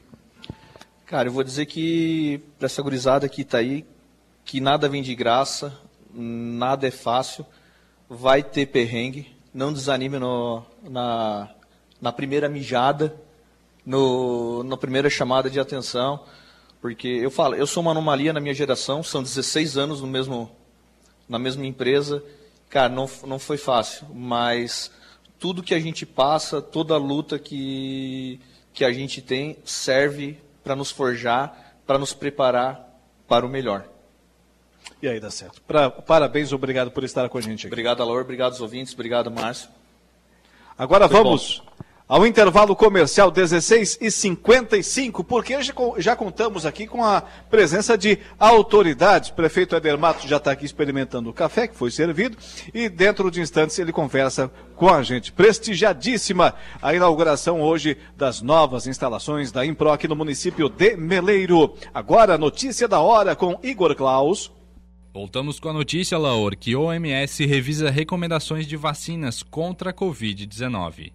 Cara, 1.06 1.30
eu 1.30 1.32
vou 1.32 1.44
dizer 1.44 1.66
que 1.66 2.42
para 2.58 2.66
essa 2.66 2.82
gurizada 2.82 3.30
que 3.30 3.44
está 3.44 3.60
aí, 3.60 3.86
que 4.50 4.60
nada 4.60 4.90
vem 4.90 5.04
de 5.04 5.14
graça, 5.14 5.80
nada 6.12 6.88
é 6.88 6.90
fácil, 6.90 7.46
vai 8.10 8.42
ter 8.42 8.66
perrengue, 8.66 9.32
não 9.54 9.72
desanime 9.72 10.18
no, 10.18 10.64
na, 10.82 11.52
na 12.02 12.12
primeira 12.12 12.50
mijada, 12.50 13.16
no, 13.86 14.64
na 14.64 14.76
primeira 14.76 15.08
chamada 15.08 15.52
de 15.52 15.60
atenção. 15.60 16.26
Porque 16.82 17.08
eu 17.08 17.30
falo, 17.30 17.54
eu 17.54 17.68
sou 17.68 17.82
uma 17.82 17.92
anomalia 17.92 18.34
na 18.34 18.40
minha 18.40 18.56
geração, 18.56 19.04
são 19.04 19.22
16 19.22 19.78
anos 19.78 20.02
no 20.02 20.08
mesmo, 20.08 20.50
na 21.28 21.38
mesma 21.38 21.68
empresa. 21.68 22.24
Cara, 22.72 22.90
não, 22.90 23.08
não 23.28 23.38
foi 23.38 23.58
fácil, 23.58 24.08
mas 24.16 24.90
tudo 25.38 25.62
que 25.62 25.76
a 25.76 25.80
gente 25.80 26.08
passa, 26.08 26.60
toda 26.60 26.98
luta 26.98 27.38
que, 27.38 28.40
que 28.74 28.84
a 28.84 28.92
gente 28.92 29.22
tem, 29.22 29.58
serve 29.64 30.40
para 30.64 30.76
nos 30.76 30.90
forjar, 30.90 31.76
para 31.86 32.00
nos 32.00 32.14
preparar 32.14 33.00
para 33.28 33.46
o 33.46 33.50
melhor. 33.50 33.88
E 35.02 35.08
aí 35.08 35.20
dá 35.20 35.32
certo. 35.32 35.62
Pra, 35.62 35.90
parabéns, 35.90 36.52
obrigado 36.52 36.92
por 36.92 37.04
estar 37.04 37.28
com 37.30 37.38
a 37.38 37.42
gente 37.42 37.68
aqui. 37.68 37.74
Obrigado, 37.74 38.02
Alaor, 38.02 38.22
obrigado 38.22 38.52
aos 38.52 38.62
ouvintes, 38.62 38.94
obrigado, 38.94 39.32
Márcio. 39.32 39.70
Agora 40.78 41.08
foi 41.08 41.18
vamos. 41.18 41.64
Bom 41.66 41.80
ao 42.10 42.26
intervalo 42.26 42.76
comercial 42.76 43.30
16 43.30 44.00
e 44.02 44.10
55, 44.10 45.24
porque 45.24 45.56
já 46.00 46.16
contamos 46.16 46.66
aqui 46.66 46.88
com 46.88 47.06
a 47.06 47.22
presença 47.22 47.96
de 47.96 48.18
autoridades. 48.40 49.30
O 49.30 49.36
prefeito 49.36 49.76
Eder 49.76 49.96
Matos 49.96 50.28
já 50.28 50.38
está 50.38 50.52
aqui 50.52 50.66
experimentando 50.66 51.30
o 51.30 51.34
café 51.34 51.68
que 51.68 51.76
foi 51.76 51.92
servido 51.92 52.36
e 52.74 52.90
dentro 52.90 53.30
de 53.30 53.40
instantes 53.40 53.78
ele 53.78 53.94
conversa 53.94 54.50
com 54.76 54.90
a 54.90 55.04
gente. 55.04 55.32
Prestigiadíssima 55.32 56.56
a 56.82 56.96
inauguração 56.96 57.62
hoje 57.62 57.96
das 58.18 58.42
novas 58.42 58.88
instalações 58.88 59.52
da 59.52 59.64
Improc 59.64 60.06
no 60.06 60.16
município 60.16 60.68
de 60.68 60.98
Meleiro. 60.98 61.76
Agora, 61.94 62.40
notícia 62.40 62.88
da 62.88 63.00
hora 63.00 63.36
com 63.36 63.60
Igor 63.62 63.94
Klaus. 63.94 64.52
Voltamos 65.12 65.60
com 65.60 65.70
a 65.70 65.74
notícia, 65.74 66.20
Laor, 66.20 66.56
que 66.56 66.76
OMS 66.76 67.44
revisa 67.46 67.90
recomendações 67.90 68.68
de 68.68 68.78
vacinas 68.78 69.42
contra 69.42 69.90
a 69.90 69.94
Covid-19. 69.94 71.12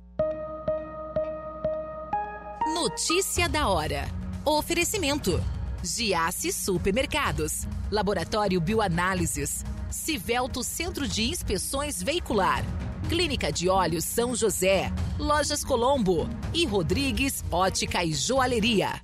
Notícia 2.74 3.48
da 3.48 3.68
hora. 3.68 4.08
Oferecimento. 4.44 5.40
Giasse 5.80 6.52
Supermercados. 6.52 7.68
Laboratório 7.88 8.60
Bioanálises. 8.60 9.64
Civelto 9.88 10.64
Centro 10.64 11.06
de 11.06 11.22
Inspeções 11.30 12.02
Veicular. 12.02 12.64
Clínica 13.08 13.52
de 13.52 13.68
Olhos 13.68 14.04
São 14.04 14.34
José. 14.34 14.92
Lojas 15.18 15.64
Colombo. 15.64 16.28
E 16.52 16.66
Rodrigues 16.66 17.44
Ótica 17.48 18.02
e 18.02 18.12
Joalheria. 18.12 19.03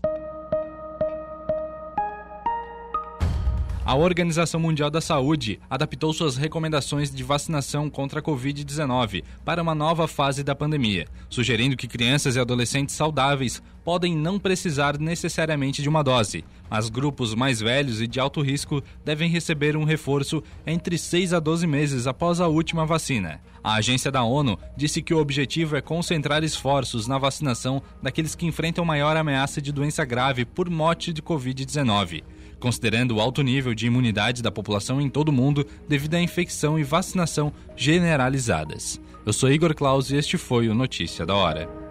A 3.91 3.97
Organização 3.97 4.61
Mundial 4.61 4.89
da 4.89 5.01
Saúde 5.01 5.59
adaptou 5.69 6.13
suas 6.13 6.37
recomendações 6.37 7.11
de 7.13 7.25
vacinação 7.25 7.91
contra 7.91 8.21
a 8.21 8.23
Covid-19 8.23 9.25
para 9.45 9.61
uma 9.61 9.75
nova 9.75 10.07
fase 10.07 10.45
da 10.45 10.55
pandemia, 10.55 11.09
sugerindo 11.29 11.77
que 11.77 11.89
crianças 11.89 12.37
e 12.37 12.39
adolescentes 12.39 12.95
saudáveis 12.95 13.61
podem 13.85 14.17
não 14.17 14.39
precisar 14.39 14.97
necessariamente 14.97 15.83
de 15.83 15.89
uma 15.89 16.05
dose, 16.05 16.45
mas 16.71 16.89
grupos 16.89 17.35
mais 17.35 17.59
velhos 17.59 18.01
e 18.01 18.07
de 18.07 18.21
alto 18.21 18.41
risco 18.43 18.81
devem 19.05 19.29
receber 19.29 19.77
um 19.77 19.83
reforço 19.83 20.41
entre 20.65 20.97
6 20.97 21.33
a 21.33 21.41
12 21.41 21.67
meses 21.67 22.07
após 22.07 22.41
a 22.41 22.47
última 22.47 22.87
vacina. 22.87 23.41
A 23.61 23.75
agência 23.75 24.13
da 24.13 24.23
ONU 24.23 24.57
disse 24.77 25.03
que 25.03 25.13
o 25.13 25.19
objetivo 25.19 25.75
é 25.75 25.81
concentrar 25.81 26.45
esforços 26.45 27.09
na 27.09 27.19
vacinação 27.19 27.83
daqueles 28.01 28.37
que 28.37 28.47
enfrentam 28.47 28.85
maior 28.85 29.17
ameaça 29.17 29.61
de 29.61 29.73
doença 29.73 30.05
grave 30.05 30.45
por 30.45 30.71
morte 30.71 31.13
de 31.13 31.21
Covid-19 31.21 32.23
considerando 32.61 33.17
o 33.17 33.21
alto 33.21 33.43
nível 33.43 33.75
de 33.75 33.87
imunidade 33.87 34.43
da 34.43 34.53
população 34.53 35.01
em 35.01 35.09
todo 35.09 35.31
o 35.31 35.33
mundo 35.33 35.67
devido 35.89 36.15
à 36.15 36.21
infecção 36.21 36.79
e 36.79 36.85
vacinação 36.85 37.53
generalizadas. 37.75 39.01
Eu 39.27 39.33
sou 39.33 39.51
Igor 39.51 39.75
Claus 39.75 40.11
e 40.11 40.17
este 40.17 40.39
foi 40.39 40.69
o 40.69 40.75
Notícia 40.75 41.27
da 41.27 41.35
Hora. 41.35 41.90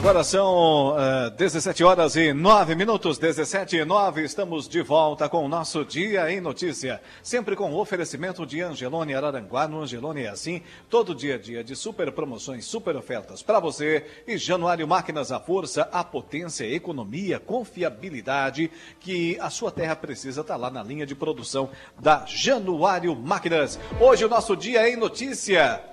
Agora 0.00 0.24
são 0.24 0.94
uh, 0.94 1.26
eh, 1.26 1.30
17 1.36 1.84
horas 1.84 2.16
e 2.16 2.32
9 2.32 2.74
minutos, 2.74 3.18
17 3.18 3.76
e 3.76 3.84
9. 3.84 4.24
Estamos 4.24 4.66
de 4.66 4.80
volta 4.80 5.28
com 5.28 5.44
o 5.44 5.48
nosso 5.48 5.84
Dia 5.84 6.32
em 6.32 6.40
Notícia. 6.40 7.02
Sempre 7.22 7.54
com 7.54 7.70
o 7.70 7.78
oferecimento 7.78 8.46
de 8.46 8.62
Angelone 8.62 9.14
Araranguá. 9.14 9.68
No 9.68 9.82
Angelone 9.82 10.22
é 10.22 10.30
assim, 10.30 10.62
todo 10.88 11.14
dia 11.14 11.34
a 11.34 11.38
dia 11.38 11.62
de 11.62 11.76
super 11.76 12.10
promoções, 12.12 12.64
super 12.64 12.96
ofertas 12.96 13.42
para 13.42 13.60
você. 13.60 14.06
E 14.26 14.38
Januário 14.38 14.88
Máquinas, 14.88 15.30
a 15.30 15.38
força, 15.38 15.86
a 15.92 16.02
potência, 16.02 16.64
a 16.64 16.70
economia, 16.70 17.38
confiabilidade 17.38 18.70
que 19.00 19.38
a 19.38 19.50
sua 19.50 19.70
terra 19.70 19.94
precisa 19.94 20.40
estar 20.40 20.54
tá 20.54 20.58
lá 20.58 20.70
na 20.70 20.82
linha 20.82 21.04
de 21.04 21.14
produção 21.14 21.68
da 21.98 22.24
Januário 22.24 23.14
Máquinas. 23.14 23.78
Hoje 24.00 24.24
o 24.24 24.30
nosso 24.30 24.56
Dia 24.56 24.88
em 24.88 24.96
Notícia 24.96 25.84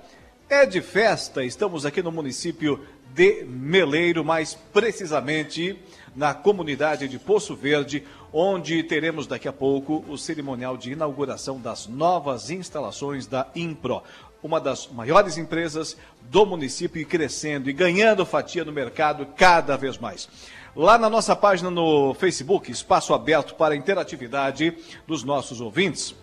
é 0.48 0.64
de 0.64 0.80
festa. 0.80 1.44
Estamos 1.44 1.84
aqui 1.84 2.02
no 2.02 2.10
município 2.10 2.82
de 3.14 3.44
Meleiro, 3.44 4.24
mais 4.24 4.54
precisamente 4.54 5.78
na 6.14 6.34
comunidade 6.34 7.08
de 7.08 7.18
Poço 7.18 7.54
Verde, 7.54 8.04
onde 8.32 8.82
teremos 8.82 9.26
daqui 9.26 9.48
a 9.48 9.52
pouco 9.52 10.04
o 10.08 10.18
cerimonial 10.18 10.76
de 10.76 10.92
inauguração 10.92 11.60
das 11.60 11.86
novas 11.86 12.50
instalações 12.50 13.26
da 13.26 13.46
Impro. 13.54 14.02
uma 14.42 14.60
das 14.60 14.86
maiores 14.86 15.36
empresas 15.36 15.96
do 16.30 16.46
município 16.46 17.00
e 17.00 17.04
crescendo 17.04 17.68
e 17.68 17.72
ganhando 17.72 18.24
fatia 18.24 18.64
no 18.64 18.72
mercado 18.72 19.26
cada 19.36 19.76
vez 19.76 19.98
mais. 19.98 20.28
Lá 20.76 20.96
na 20.96 21.10
nossa 21.10 21.34
página 21.34 21.70
no 21.70 22.14
Facebook, 22.14 22.70
espaço 22.70 23.12
aberto 23.12 23.56
para 23.56 23.74
interatividade 23.74 24.76
dos 25.06 25.24
nossos 25.24 25.60
ouvintes, 25.60 26.14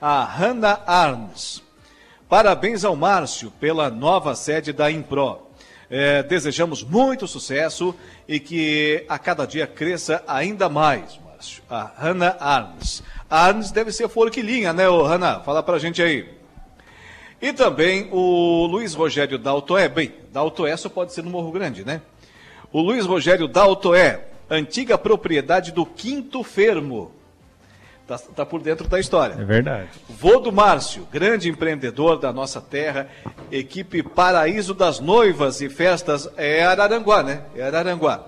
a 0.00 0.24
Hannah 0.24 0.82
Arns. 0.86 1.62
Parabéns 2.28 2.84
ao 2.84 2.96
Márcio 2.96 3.50
pela 3.60 3.90
nova 3.90 4.34
sede 4.34 4.72
da 4.72 4.90
Impro. 4.90 5.47
É, 5.90 6.22
desejamos 6.22 6.82
muito 6.82 7.26
sucesso 7.26 7.94
e 8.26 8.38
que 8.38 9.04
a 9.08 9.18
cada 9.18 9.46
dia 9.46 9.66
cresça 9.66 10.22
ainda 10.26 10.68
mais, 10.68 11.18
Márcio. 11.24 11.62
A 11.70 11.90
Hannah 11.96 12.36
Arns. 12.38 13.02
A 13.28 13.46
Arns 13.46 13.70
deve 13.70 13.90
ser 13.90 14.08
forquilinha, 14.08 14.72
né, 14.72 14.88
ô 14.88 15.02
Hannah? 15.02 15.40
Fala 15.40 15.62
pra 15.62 15.78
gente 15.78 16.02
aí. 16.02 16.28
E 17.40 17.52
também 17.52 18.08
o 18.10 18.66
Luiz 18.66 18.94
Rogério 18.94 19.38
Daltoé. 19.38 19.88
Bem, 19.88 20.12
Daltoé 20.32 20.76
só 20.76 20.88
pode 20.88 21.12
ser 21.12 21.22
no 21.22 21.30
Morro 21.30 21.52
Grande, 21.52 21.84
né? 21.84 22.02
O 22.72 22.82
Luiz 22.82 23.06
Rogério 23.06 23.48
Daltoé, 23.48 24.26
antiga 24.50 24.98
propriedade 24.98 25.72
do 25.72 25.86
Quinto 25.86 26.42
Fermo. 26.42 27.12
Está 28.08 28.16
tá 28.34 28.46
por 28.46 28.62
dentro 28.62 28.88
da 28.88 28.98
história. 28.98 29.34
É 29.34 29.44
verdade. 29.44 29.90
Vô 30.08 30.40
do 30.40 30.50
Márcio, 30.50 31.06
grande 31.12 31.50
empreendedor 31.50 32.18
da 32.18 32.32
nossa 32.32 32.58
terra, 32.58 33.06
equipe 33.52 34.02
Paraíso 34.02 34.72
das 34.72 34.98
Noivas 34.98 35.60
e 35.60 35.68
Festas, 35.68 36.26
é 36.34 36.64
Araranguá, 36.64 37.22
né? 37.22 37.42
É 37.54 37.62
Araranguá. 37.62 38.24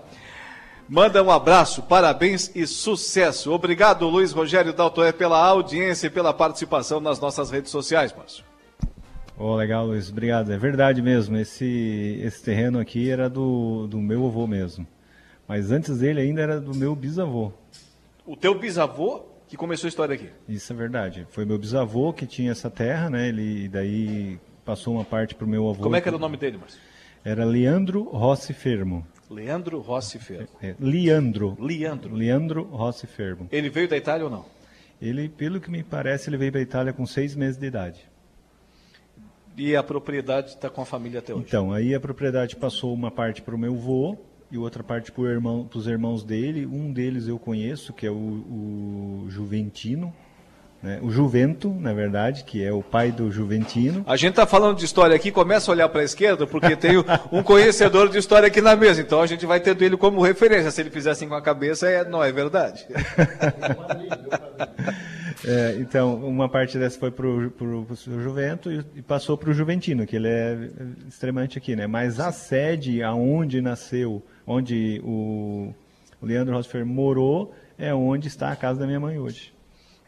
Manda 0.87 1.22
um 1.22 1.31
abraço, 1.31 1.83
parabéns 1.83 2.51
e 2.55 2.66
sucesso. 2.66 3.53
Obrigado, 3.53 4.07
Luiz 4.07 4.33
Rogério 4.33 4.74
Daltoé, 4.74 5.12
pela 5.12 5.43
audiência 5.43 6.09
e 6.09 6.11
pela 6.11 6.35
participação 6.35 7.01
nas 7.01 7.18
nossas 7.18 7.51
redes 7.51 7.70
sociais, 7.70 8.12
Márcio. 8.14 8.45
Oh, 9.39 9.55
legal, 9.55 9.87
Luiz. 9.87 10.11
Obrigado. 10.11 10.53
É 10.53 10.59
verdade 10.59 11.01
mesmo. 11.01 11.39
Esse, 11.39 12.20
esse 12.22 12.43
terreno 12.43 12.78
aqui 12.78 13.09
era 13.09 13.31
do, 13.31 13.87
do 13.87 13.97
meu 13.97 14.26
avô 14.26 14.47
mesmo. 14.47 14.87
Mas 15.49 15.70
antes 15.70 16.01
dele 16.01 16.20
ainda 16.20 16.43
era 16.43 16.61
do 16.61 16.74
meu 16.76 16.95
bisavô. 16.95 17.51
O 18.26 18.37
teu 18.37 18.59
bisavô 18.59 19.30
que 19.51 19.57
começou 19.57 19.88
a 19.88 19.90
história 19.90 20.14
aqui. 20.14 20.30
Isso 20.48 20.72
é 20.72 20.76
verdade. 20.76 21.26
Foi 21.30 21.44
meu 21.44 21.59
bisavô 21.59 22.12
que 22.12 22.24
tinha 22.24 22.53
essa 22.53 22.70
terra, 22.70 23.11
né? 23.11 23.28
Ele 23.28 23.68
daí 23.68 24.38
passou 24.64 24.94
uma 24.94 25.05
parte 25.05 25.34
para 25.34 25.44
o 25.44 25.48
meu 25.48 25.68
avô. 25.68 25.82
Como 25.82 25.96
é 25.96 26.01
que 26.01 26.09
era 26.09 26.16
o 26.16 26.20
nome 26.20 26.36
dele, 26.36 26.57
Márcio? 26.57 26.78
Era 27.24 27.44
Leandro 27.44 28.05
Rossi 28.05 28.55
Fermo. 28.55 29.05
Leandro 29.28 29.80
Rossi 29.80 30.20
Fermo. 30.20 30.46
É, 30.62 30.68
é, 30.68 30.76
Leandro. 30.78 31.57
Leandro. 31.59 32.14
Leandro 32.14 32.62
Rossi 32.62 33.09
Fermo. 33.09 33.48
Ele 33.51 33.68
veio 33.68 33.88
da 33.88 33.96
Itália 33.96 34.24
ou 34.24 34.30
não? 34.30 34.46
Ele, 35.03 35.28
pelo 35.28 35.61
que 35.61 35.68
me 35.68 35.82
parece, 35.82 36.30
ele 36.30 36.36
veio 36.36 36.53
para 36.53 36.61
a 36.61 36.62
Itália 36.62 36.92
com 36.92 37.05
seis 37.05 37.34
meses 37.34 37.59
de 37.59 37.66
idade. 37.66 38.09
E 39.57 39.74
a 39.74 39.82
propriedade 39.82 40.51
está 40.51 40.70
com 40.70 40.80
a 40.80 40.86
família 40.86 41.18
até 41.18 41.34
hoje? 41.34 41.44
Então, 41.48 41.72
aí 41.72 41.92
a 41.92 41.98
propriedade 41.98 42.55
passou 42.55 42.94
uma 42.94 43.11
parte 43.11 43.42
para 43.42 43.57
o 43.57 43.59
meu 43.59 43.74
avô, 43.74 44.16
e 44.51 44.59
outra 44.59 44.82
parte 44.82 45.12
para 45.12 45.22
irmão, 45.26 45.68
os 45.78 45.86
irmãos 45.86 46.24
dele. 46.24 46.66
Um 46.66 46.92
deles 46.92 47.28
eu 47.28 47.38
conheço, 47.38 47.92
que 47.92 48.07
é 48.07 48.11
o, 48.11 48.14
o 48.14 49.26
Juventino, 49.28 50.12
né? 50.83 50.99
o 51.03 51.11
Juvento, 51.11 51.74
na 51.78 51.93
verdade, 51.93 52.45
que 52.45 52.64
é 52.64 52.72
o 52.72 52.83
pai 52.83 53.12
do 53.12 53.31
Juventino. 53.31 54.03
A 54.07 54.16
gente 54.16 54.31
está 54.31 54.47
falando 54.47 54.78
de 54.78 54.85
história 54.85 55.14
aqui, 55.14 55.31
começa 55.31 55.70
a 55.70 55.74
olhar 55.74 55.89
para 55.89 56.01
a 56.01 56.05
esquerda, 56.05 56.47
porque 56.47 56.74
tem 56.76 56.93
um 57.31 57.43
conhecedor 57.43 58.09
de 58.09 58.18
história 58.18 58.49
aqui 58.49 58.61
na 58.61 58.74
mesa, 58.74 59.01
então 59.01 59.20
a 59.20 59.26
gente 59.26 59.45
vai 59.47 59.61
tendo 59.61 59.83
ele 59.83 59.97
como 59.97 60.22
referência. 60.22 60.70
Se 60.70 60.81
ele 60.81 60.91
fizer 60.91 61.11
assim 61.11 61.28
com 61.28 61.35
a 61.35 61.43
cabeça, 61.43 61.89
é, 61.89 62.05
não 62.05 62.22
é 62.22 62.33
verdade. 62.33 62.87
É, 65.43 65.76
então, 65.78 66.16
uma 66.16 66.51
parte 66.51 66.76
dessa 66.76 66.99
foi 66.99 67.11
para 67.11 67.26
o 67.26 67.87
Juvento 67.97 68.70
e, 68.70 68.85
e 68.97 69.01
passou 69.01 69.39
para 69.39 69.49
o 69.49 69.55
Juventino, 69.55 70.07
que 70.07 70.16
ele 70.16 70.28
é 70.28 70.68
extremamente 71.09 71.57
aqui, 71.57 71.74
né? 71.74 71.87
Mas 71.87 72.20
a 72.20 72.31
sede 72.31 73.03
aonde 73.03 73.62
nasceu 73.62 74.22
onde 74.47 75.01
o, 75.03 75.72
Leandro 76.22 76.55
Rosfer 76.55 76.85
morou, 76.85 77.55
é 77.78 77.95
onde 77.95 78.28
está 78.28 78.51
a 78.51 78.57
casa 78.57 78.81
da 78.81 78.87
minha 78.87 79.01
mãe 79.01 79.18
hoje. 79.18 79.53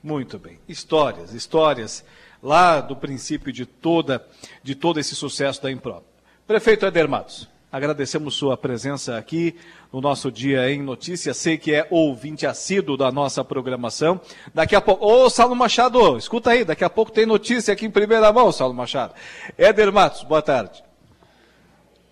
Muito 0.02 0.38
bem. 0.38 0.58
Histórias, 0.68 1.32
histórias 1.32 2.04
lá 2.42 2.80
do 2.80 2.96
princípio 2.96 3.52
de 3.52 3.64
toda 3.64 4.26
de 4.62 4.74
todo 4.74 4.98
esse 4.98 5.14
sucesso 5.14 5.62
da 5.62 5.70
Impro. 5.70 6.02
Prefeito 6.44 6.84
Eder 6.84 7.08
Matos, 7.08 7.48
agradecemos 7.70 8.34
sua 8.34 8.56
presença 8.56 9.16
aqui 9.16 9.54
no 9.92 10.00
nosso 10.00 10.30
dia 10.30 10.68
em 10.70 10.82
notícias. 10.82 11.36
Sei 11.36 11.56
que 11.56 11.72
é 11.72 11.86
ouvinte 11.88 12.44
assíduo 12.44 12.96
da 12.96 13.12
nossa 13.12 13.44
programação. 13.44 14.20
Daqui 14.52 14.74
a 14.74 14.80
pouco, 14.80 15.06
ô 15.06 15.30
Saulo 15.30 15.54
Machado, 15.54 16.16
escuta 16.18 16.50
aí, 16.50 16.64
daqui 16.64 16.82
a 16.82 16.90
pouco 16.90 17.12
tem 17.12 17.24
notícia 17.24 17.72
aqui 17.72 17.86
em 17.86 17.90
primeira 17.90 18.32
mão, 18.32 18.50
Saulo 18.50 18.74
Machado. 18.74 19.14
Éder 19.56 19.92
Matos, 19.92 20.24
boa 20.24 20.42
tarde. 20.42 20.82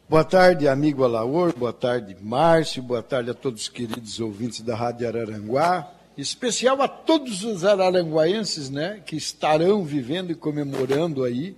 Boa 0.08 0.24
tarde, 0.24 0.66
amigo 0.66 1.04
Alaor, 1.04 1.52
boa 1.56 1.72
tarde, 1.72 2.16
Márcio, 2.20 2.82
boa 2.82 3.02
tarde 3.02 3.30
a 3.30 3.34
todos 3.34 3.62
os 3.62 3.68
queridos 3.68 4.18
ouvintes 4.18 4.60
da 4.60 4.74
Rádio 4.74 5.06
Araranguá, 5.06 5.88
especial 6.20 6.80
a 6.82 6.88
todos 6.88 7.44
os 7.44 7.64
araranguaenses, 7.64 8.70
né, 8.70 9.00
que 9.04 9.16
estarão 9.16 9.84
vivendo 9.84 10.30
e 10.30 10.34
comemorando 10.34 11.24
aí 11.24 11.56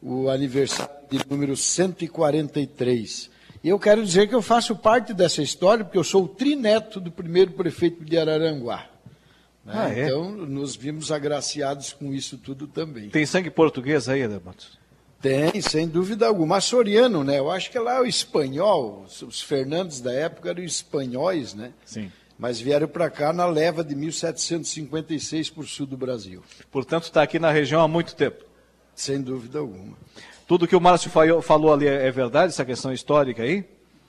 o 0.00 0.28
aniversário 0.28 0.92
de 1.10 1.18
número 1.28 1.56
143. 1.56 3.30
E 3.62 3.68
eu 3.68 3.78
quero 3.78 4.04
dizer 4.04 4.28
que 4.28 4.34
eu 4.34 4.42
faço 4.42 4.76
parte 4.76 5.14
dessa 5.14 5.42
história, 5.42 5.84
porque 5.84 5.96
eu 5.96 6.04
sou 6.04 6.24
o 6.24 6.28
trineto 6.28 7.00
do 7.00 7.10
primeiro 7.10 7.52
prefeito 7.52 8.04
de 8.04 8.18
Araranguá. 8.18 8.86
Né? 9.64 9.72
Ah, 9.74 9.90
é? 9.90 10.04
Então, 10.04 10.30
nos 10.30 10.76
vimos 10.76 11.10
agraciados 11.10 11.92
com 11.92 12.12
isso 12.12 12.36
tudo 12.36 12.66
também. 12.66 13.08
Tem 13.08 13.24
sangue 13.24 13.50
português 13.50 14.08
aí, 14.08 14.26
Matos? 14.28 14.78
Tem, 15.24 15.58
sem 15.62 15.88
dúvida 15.88 16.26
alguma. 16.26 16.58
Açoriano, 16.58 17.24
né? 17.24 17.38
Eu 17.38 17.50
acho 17.50 17.70
que 17.70 17.78
lá 17.78 17.96
é 17.96 18.00
o 18.02 18.06
espanhol, 18.06 19.06
os 19.26 19.40
Fernandes 19.40 20.02
da 20.02 20.12
época 20.12 20.50
eram 20.50 20.62
espanhóis, 20.62 21.54
né? 21.54 21.72
Sim. 21.86 22.12
Mas 22.38 22.60
vieram 22.60 22.88
para 22.88 23.08
cá 23.08 23.32
na 23.32 23.46
leva 23.46 23.84
de 23.84 23.94
1756 23.94 25.50
por 25.50 25.66
sul 25.66 25.86
do 25.86 25.96
Brasil. 25.96 26.42
Portanto, 26.70 27.04
está 27.04 27.22
aqui 27.22 27.38
na 27.38 27.50
região 27.50 27.80
há 27.80 27.88
muito 27.88 28.14
tempo. 28.16 28.44
Sem 28.94 29.20
dúvida 29.20 29.60
alguma. 29.60 29.96
Tudo 30.46 30.66
que 30.66 30.76
o 30.76 30.80
Márcio 30.80 31.10
falou 31.42 31.72
ali 31.72 31.86
é 31.86 32.10
verdade, 32.10 32.52
essa 32.52 32.64
questão 32.64 32.92
histórica 32.92 33.42
aí? 33.42 33.64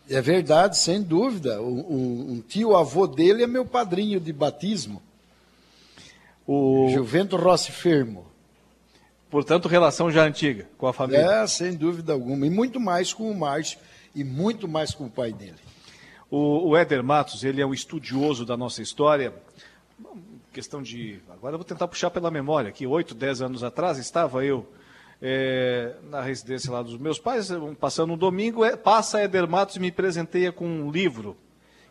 É 0.09 0.21
verdade, 0.21 0.77
sem 0.77 1.01
dúvida. 1.01 1.61
Um, 1.61 2.33
um 2.33 2.43
tio 2.47 2.75
avô 2.75 3.07
dele 3.07 3.43
é 3.43 3.47
meu 3.47 3.65
padrinho 3.65 4.19
de 4.19 4.31
batismo. 4.31 5.01
O 6.45 6.89
Juvento 6.93 7.35
Rossi 7.35 7.71
Fermo. 7.71 8.25
Portanto, 9.29 9.67
relação 9.67 10.11
já 10.11 10.23
antiga 10.23 10.67
com 10.77 10.87
a 10.87 10.93
família. 10.93 11.41
É, 11.41 11.47
sem 11.47 11.73
dúvida 11.73 12.13
alguma. 12.13 12.45
E 12.45 12.49
muito 12.49 12.79
mais 12.79 13.13
com 13.13 13.29
o 13.29 13.35
Márcio 13.35 13.79
e 14.13 14.23
muito 14.23 14.67
mais 14.67 14.93
com 14.93 15.05
o 15.05 15.09
pai 15.09 15.33
dele. 15.33 15.55
O, 16.29 16.69
o 16.69 16.77
Éder 16.77 17.03
Matos, 17.03 17.43
ele 17.43 17.61
é 17.61 17.65
um 17.65 17.73
estudioso 17.73 18.45
da 18.45 18.57
nossa 18.57 18.81
história. 18.81 19.33
Questão 20.51 20.81
de. 20.81 21.21
Agora 21.29 21.53
eu 21.53 21.59
vou 21.59 21.65
tentar 21.65 21.87
puxar 21.87 22.09
pela 22.09 22.31
memória, 22.31 22.71
que 22.71 22.87
oito, 22.87 23.13
dez 23.13 23.41
anos 23.41 23.63
atrás 23.63 23.97
estava 23.97 24.43
eu 24.45 24.67
é, 25.21 25.93
na 26.09 26.21
residência 26.21 26.71
lá 26.71 26.81
dos 26.81 26.97
meus 26.97 27.19
pais, 27.19 27.49
passando 27.79 28.13
um 28.13 28.17
domingo, 28.17 28.63
é, 28.63 28.75
passa 28.75 29.19
Éder 29.19 29.47
Matos 29.47 29.75
e 29.75 29.79
me 29.79 29.91
presenteia 29.91 30.51
com 30.51 30.65
um 30.65 30.91
livro 30.91 31.37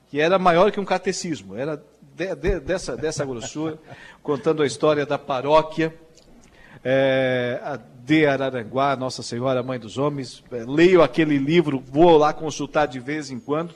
que 0.08 0.20
era 0.20 0.38
maior 0.38 0.70
que 0.70 0.78
um 0.78 0.84
catecismo, 0.84 1.56
era 1.56 1.82
de, 2.14 2.34
de, 2.36 2.60
dessa, 2.60 2.96
dessa 2.96 3.24
grossura, 3.24 3.78
contando 4.22 4.62
a 4.62 4.66
história 4.66 5.04
da 5.04 5.18
paróquia 5.18 5.92
é, 6.84 7.80
de 8.04 8.26
Araranguá, 8.26 8.94
Nossa 8.94 9.22
Senhora, 9.22 9.62
Mãe 9.62 9.78
dos 9.78 9.98
Homens. 9.98 10.44
É, 10.52 10.64
leio 10.64 11.02
aquele 11.02 11.38
livro, 11.38 11.82
vou 11.90 12.16
lá 12.16 12.32
consultar 12.32 12.86
de 12.86 13.00
vez 13.00 13.30
em 13.30 13.40
quando, 13.40 13.74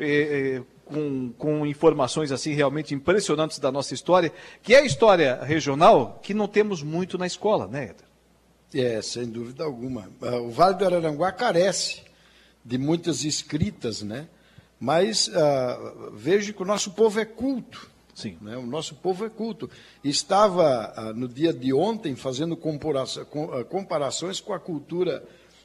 é, 0.00 0.62
com, 0.84 1.32
com 1.38 1.66
informações 1.66 2.32
assim 2.32 2.52
realmente 2.52 2.94
impressionantes 2.94 3.58
da 3.58 3.70
nossa 3.70 3.94
história, 3.94 4.32
que 4.62 4.74
é 4.74 4.80
a 4.80 4.84
história 4.84 5.42
regional 5.42 6.18
que 6.22 6.34
não 6.34 6.48
temos 6.48 6.82
muito 6.82 7.16
na 7.16 7.26
escola, 7.26 7.66
né, 7.68 7.84
Eder? 7.84 8.10
É, 8.72 9.02
sem 9.02 9.26
dúvida 9.26 9.64
alguma. 9.64 10.10
Ah, 10.22 10.36
o 10.36 10.50
Vale 10.50 10.76
do 10.76 10.84
Araranguá 10.84 11.32
carece 11.32 12.02
de 12.64 12.78
muitas 12.78 13.24
escritas, 13.24 14.02
né? 14.02 14.28
Mas 14.78 15.28
uh, 15.28 16.10
vejo 16.12 16.54
que 16.54 16.62
o 16.62 16.66
nosso 16.66 16.92
povo 16.92 17.20
é 17.20 17.24
culto. 17.24 17.90
Sim. 18.14 18.38
Né? 18.40 18.56
O 18.56 18.66
nosso 18.66 18.94
povo 18.94 19.24
é 19.24 19.30
culto. 19.30 19.68
Estava, 20.04 20.92
ah, 20.96 21.12
no 21.12 21.28
dia 21.28 21.52
de 21.52 21.72
ontem, 21.72 22.14
fazendo 22.14 22.58
ah, 22.58 23.64
comparações 23.64 24.40
com 24.40 24.52
a 24.52 24.60
cultura 24.60 25.22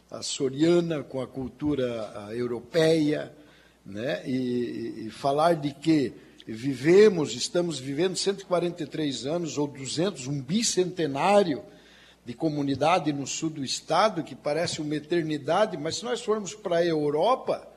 açoriana, 0.10 1.04
com 1.04 1.22
a 1.22 1.28
cultura 1.28 2.12
ah, 2.16 2.36
europeia, 2.36 3.32
né? 3.86 4.22
e, 4.26 5.06
e 5.06 5.10
falar 5.12 5.54
de 5.54 5.74
que 5.74 6.14
vivemos, 6.48 7.36
estamos 7.36 7.80
vivendo 7.80 8.16
143 8.16 9.26
anos 9.26 9.58
ou 9.58 9.68
200, 9.68 10.28
um 10.28 10.42
bicentenário 10.42 11.64
de 12.26 12.34
comunidade 12.34 13.14
no 13.14 13.28
sul 13.28 13.50
do 13.52 13.64
estado, 13.64 14.24
que 14.24 14.36
parece 14.36 14.82
uma 14.82 14.96
eternidade, 14.96 15.78
mas 15.78 15.98
se 15.98 16.06
nós 16.06 16.22
formos 16.22 16.56
para 16.56 16.78
a 16.78 16.86
Europa, 16.86 17.68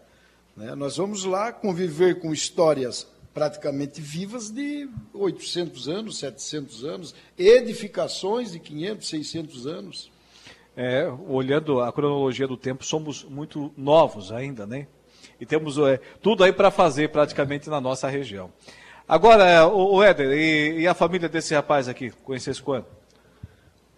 né, 0.56 0.74
nós 0.74 0.96
vamos 0.96 1.24
lá 1.24 1.52
conviver 1.52 2.18
com 2.18 2.32
histórias 2.32 3.06
praticamente 3.34 4.00
vivas 4.00 4.50
de 4.50 4.88
800 5.12 5.88
anos, 5.88 6.18
700 6.18 6.84
anos, 6.84 7.14
edificações 7.38 8.52
de 8.52 8.58
500, 8.58 9.08
600 9.08 9.66
anos. 9.66 10.10
é, 10.76 11.06
olhando 11.28 11.80
a 11.80 11.92
cronologia 11.92 12.48
do 12.48 12.56
tempo, 12.56 12.84
somos 12.84 13.24
muito 13.24 13.72
novos 13.76 14.32
ainda, 14.32 14.66
né? 14.66 14.86
E 15.40 15.46
temos 15.46 15.78
é, 15.78 16.00
tudo 16.22 16.44
aí 16.44 16.52
para 16.52 16.70
fazer 16.70 17.10
praticamente 17.10 17.70
na 17.70 17.80
nossa 17.80 18.08
região. 18.08 18.50
Agora, 19.08 19.66
o, 19.66 19.96
o 19.96 20.02
Éder, 20.02 20.32
e, 20.32 20.80
e, 20.80 20.86
a 20.86 20.94
família 20.94 21.28
desse 21.28 21.54
rapaz 21.54 21.88
aqui, 21.88 22.10
conhecesse 22.24 22.62
quando? 22.62 22.84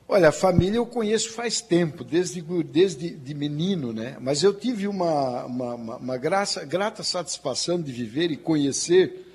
Olha, 0.07 0.28
a 0.28 0.32
família 0.32 0.76
eu 0.76 0.86
conheço 0.86 1.32
faz 1.32 1.61
tempo, 1.61 2.05
desde, 2.05 2.43
desde 2.64 3.11
de 3.11 3.34
menino, 3.34 3.93
né? 3.93 4.16
Mas 4.20 4.43
eu 4.43 4.53
tive 4.53 4.86
uma, 4.86 5.45
uma, 5.45 5.74
uma, 5.74 5.97
uma 5.97 6.16
graça, 6.16 6.64
grata 6.64 7.03
satisfação 7.03 7.80
de 7.80 7.91
viver 7.91 8.30
e 8.30 8.36
conhecer 8.36 9.26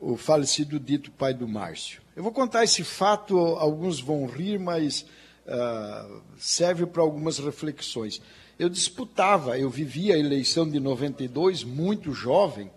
o 0.00 0.16
falecido 0.16 0.78
dito 0.78 1.10
pai 1.10 1.34
do 1.34 1.46
Márcio. 1.46 2.00
Eu 2.14 2.22
vou 2.22 2.32
contar 2.32 2.64
esse 2.64 2.82
fato, 2.82 3.38
alguns 3.38 4.00
vão 4.00 4.26
rir, 4.26 4.58
mas 4.58 5.06
uh, 5.46 6.22
serve 6.36 6.86
para 6.86 7.02
algumas 7.02 7.38
reflexões. 7.38 8.20
Eu 8.58 8.68
disputava, 8.68 9.58
eu 9.58 9.68
vivia 9.68 10.14
a 10.14 10.18
eleição 10.18 10.68
de 10.68 10.80
92, 10.80 11.62
muito 11.62 12.12
jovem, 12.12 12.70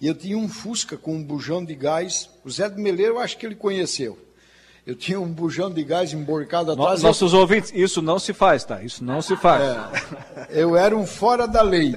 e 0.00 0.06
eu 0.06 0.14
tinha 0.14 0.38
um 0.38 0.48
Fusca 0.48 0.96
com 0.96 1.16
um 1.16 1.22
bujão 1.22 1.64
de 1.64 1.74
gás. 1.74 2.30
O 2.44 2.50
Zé 2.50 2.70
do 2.70 2.80
Meleiro, 2.80 3.14
eu 3.14 3.18
acho 3.18 3.36
que 3.36 3.44
ele 3.44 3.56
conheceu. 3.56 4.16
Eu 4.86 4.94
tinha 4.94 5.20
um 5.20 5.28
bujão 5.28 5.70
de 5.70 5.84
gás 5.84 6.14
emborcado 6.14 6.72
atrás. 6.72 7.02
Nossos 7.02 7.34
eu... 7.34 7.40
ouvintes, 7.40 7.70
isso 7.74 8.00
não 8.00 8.18
se 8.18 8.32
faz, 8.32 8.64
tá? 8.64 8.82
Isso 8.82 9.04
não 9.04 9.20
se 9.20 9.36
faz. 9.36 9.62
É, 10.48 10.62
eu 10.62 10.74
era 10.74 10.96
um 10.96 11.06
fora 11.06 11.46
da 11.46 11.60
lei. 11.60 11.94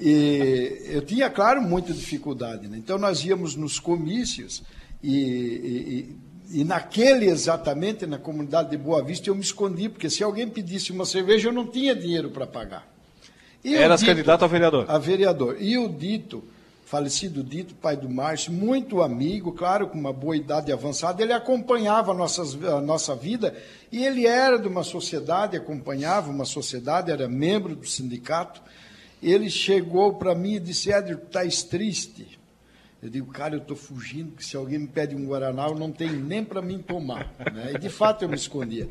E 0.00 0.82
eu 0.86 1.02
tinha, 1.02 1.30
claro, 1.30 1.62
muita 1.62 1.92
dificuldade. 1.92 2.66
Né? 2.66 2.78
Então 2.78 2.98
nós 2.98 3.24
íamos 3.24 3.54
nos 3.54 3.78
comícios 3.78 4.64
e, 5.00 5.14
e, 5.14 5.94
e, 5.94 6.16
naquele 6.62 7.26
exatamente, 7.26 8.06
na 8.06 8.18
comunidade 8.18 8.70
de 8.70 8.76
Boa 8.76 9.02
Vista, 9.02 9.28
eu 9.28 9.34
me 9.34 9.40
escondi, 9.40 9.88
porque 9.88 10.08
se 10.08 10.22
alguém 10.22 10.48
pedisse 10.48 10.92
uma 10.92 11.04
cerveja, 11.04 11.48
eu 11.48 11.52
não 11.52 11.66
tinha 11.66 11.94
dinheiro 11.96 12.30
para 12.30 12.46
pagar. 12.46 12.86
Eras 13.64 14.02
candidato 14.02 14.44
a 14.44 14.46
vereador? 14.46 14.84
A 14.88 14.98
vereador. 14.98 15.56
E 15.58 15.78
o 15.78 15.88
dito 15.88 16.44
falecido 16.84 17.42
Dito, 17.42 17.74
pai 17.74 17.96
do 17.96 18.08
Márcio, 18.08 18.52
muito 18.52 19.02
amigo, 19.02 19.52
claro, 19.52 19.88
com 19.88 19.98
uma 19.98 20.12
boa 20.12 20.36
idade 20.36 20.70
avançada, 20.70 21.22
ele 21.22 21.32
acompanhava 21.32 22.12
a, 22.12 22.14
nossas, 22.14 22.54
a 22.62 22.80
nossa 22.80 23.16
vida 23.16 23.52
e 23.90 24.04
ele 24.04 24.26
era 24.26 24.58
de 24.58 24.68
uma 24.68 24.84
sociedade, 24.84 25.56
acompanhava 25.56 26.30
uma 26.30 26.44
sociedade, 26.44 27.10
era 27.10 27.26
membro 27.26 27.74
do 27.74 27.86
sindicato. 27.86 28.62
Ele 29.22 29.50
chegou 29.50 30.14
para 30.14 30.34
mim 30.34 30.54
e 30.54 30.60
disse: 30.60 30.92
Éder, 30.92 31.16
estás 31.16 31.62
triste? 31.62 32.38
Eu 33.04 33.10
digo, 33.10 33.30
cara, 33.30 33.54
eu 33.54 33.58
estou 33.58 33.76
fugindo, 33.76 34.30
porque 34.30 34.44
se 34.44 34.56
alguém 34.56 34.78
me 34.78 34.86
pede 34.86 35.14
um 35.14 35.26
Guaraná, 35.26 35.68
eu 35.68 35.74
não 35.74 35.92
tenho 35.92 36.18
nem 36.24 36.42
para 36.42 36.62
mim 36.62 36.78
tomar. 36.78 37.34
Né? 37.38 37.72
E 37.74 37.78
de 37.78 37.90
fato 37.90 38.22
eu 38.22 38.30
me 38.30 38.34
escondia. 38.34 38.88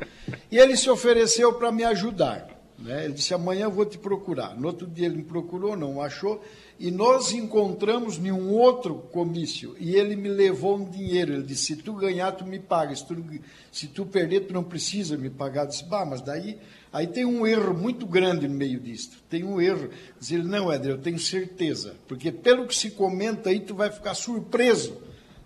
E 0.52 0.56
ele 0.56 0.76
se 0.76 0.88
ofereceu 0.88 1.52
para 1.54 1.72
me 1.72 1.82
ajudar. 1.82 2.48
Né? 2.78 3.06
Ele 3.06 3.14
disse: 3.14 3.34
amanhã 3.34 3.64
eu 3.64 3.72
vou 3.72 3.84
te 3.84 3.98
procurar. 3.98 4.54
No 4.56 4.68
outro 4.68 4.86
dia 4.86 5.06
ele 5.06 5.16
me 5.16 5.24
procurou, 5.24 5.76
não 5.76 6.00
achou. 6.00 6.40
E 6.78 6.92
nós 6.92 7.32
encontramos 7.32 8.16
em 8.16 8.30
um 8.30 8.52
outro 8.52 8.94
comício. 9.10 9.74
E 9.80 9.96
ele 9.96 10.14
me 10.14 10.28
levou 10.28 10.76
um 10.76 10.88
dinheiro. 10.88 11.32
Ele 11.32 11.42
disse: 11.42 11.74
se 11.74 11.76
tu 11.82 11.94
ganhar, 11.94 12.30
tu 12.32 12.46
me 12.46 12.60
pagas. 12.60 13.00
Se 13.00 13.06
tu, 13.06 13.24
se 13.72 13.88
tu 13.88 14.06
perder, 14.06 14.42
tu 14.42 14.54
não 14.54 14.62
precisa 14.62 15.16
me 15.16 15.28
pagar. 15.28 15.62
Eu 15.62 15.68
disse: 15.70 15.84
bah, 15.86 16.06
mas 16.06 16.20
daí. 16.20 16.56
Aí 16.94 17.08
tem 17.08 17.24
um 17.24 17.44
erro 17.44 17.74
muito 17.74 18.06
grande 18.06 18.46
no 18.46 18.54
meio 18.54 18.78
disto. 18.78 19.16
Tem 19.28 19.42
um 19.42 19.60
erro. 19.60 19.90
Diz 20.16 20.30
ele: 20.30 20.44
não, 20.44 20.70
Éder, 20.70 20.92
eu 20.92 20.98
tenho 20.98 21.18
certeza. 21.18 21.96
Porque 22.06 22.30
pelo 22.30 22.68
que 22.68 22.76
se 22.76 22.92
comenta 22.92 23.50
aí, 23.50 23.58
tu 23.58 23.74
vai 23.74 23.90
ficar 23.90 24.14
surpreso 24.14 24.96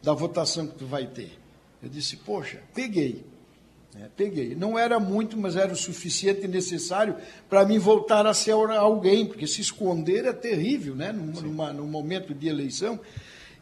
da 0.03 0.13
votação 0.13 0.67
que 0.67 0.75
tu 0.75 0.85
vai 0.85 1.07
ter. 1.07 1.39
Eu 1.83 1.89
disse: 1.89 2.17
poxa, 2.17 2.61
peguei. 2.75 3.25
É, 3.99 4.09
peguei. 4.15 4.55
Não 4.55 4.79
era 4.79 5.01
muito, 5.01 5.39
mas 5.39 5.57
era 5.57 5.73
o 5.73 5.77
suficiente 5.77 6.45
e 6.45 6.49
necessário 6.49 7.17
para 7.49 7.65
mim 7.65 7.79
voltar 7.79 8.27
a 8.27 8.35
ser 8.35 8.53
alguém, 8.53 9.25
porque 9.25 9.47
se 9.47 9.63
esconder 9.63 10.27
é 10.27 10.35
terrível, 10.35 10.95
né? 10.95 11.13
Num, 11.13 11.33
numa, 11.33 11.73
num 11.73 11.87
momento 11.87 12.35
de 12.35 12.47
eleição. 12.47 13.01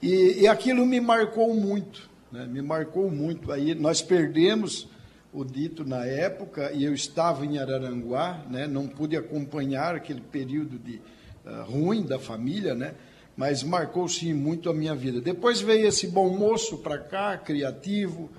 E, 0.02 0.40
e 0.40 0.48
aquilo 0.48 0.84
me 0.84 1.00
marcou 1.00 1.54
muito, 1.54 2.10
né? 2.32 2.46
me 2.46 2.60
marcou 2.60 3.08
muito. 3.08 3.52
Aí 3.52 3.76
nós 3.76 4.02
perdemos 4.02 4.88
o 5.36 5.44
dito 5.44 5.84
na 5.84 6.06
época 6.06 6.72
e 6.72 6.82
eu 6.82 6.94
estava 6.94 7.44
em 7.44 7.58
Araranguá, 7.58 8.42
né? 8.48 8.66
não 8.66 8.88
pude 8.88 9.14
acompanhar 9.14 9.94
aquele 9.94 10.22
período 10.22 10.78
de 10.78 10.96
uh, 11.44 11.70
ruim 11.70 12.02
da 12.02 12.18
família, 12.18 12.74
né? 12.74 12.94
mas 13.36 13.62
marcou 13.62 14.08
sim 14.08 14.32
muito 14.32 14.70
a 14.70 14.74
minha 14.74 14.94
vida. 14.94 15.20
Depois 15.20 15.60
veio 15.60 15.86
esse 15.86 16.06
bom 16.06 16.34
moço 16.34 16.78
para 16.78 16.98
cá, 16.98 17.36
criativo, 17.36 18.30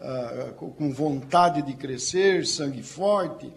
ah, 0.00 0.52
com 0.56 0.92
vontade 0.92 1.60
de 1.62 1.72
crescer, 1.72 2.46
sangue 2.46 2.80
forte, 2.80 3.50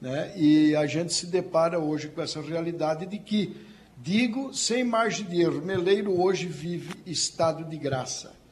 né? 0.00 0.32
e 0.36 0.76
a 0.76 0.86
gente 0.86 1.12
se 1.12 1.26
depara 1.26 1.80
hoje 1.80 2.06
com 2.06 2.22
essa 2.22 2.40
realidade 2.40 3.04
de 3.04 3.18
que, 3.18 3.56
digo 3.96 4.54
sem 4.54 4.84
margem 4.84 5.26
de 5.26 5.40
erro, 5.40 5.60
Meleiro 5.60 6.20
hoje 6.22 6.46
vive 6.46 6.94
estado 7.04 7.64
de 7.64 7.76
graça. 7.76 8.43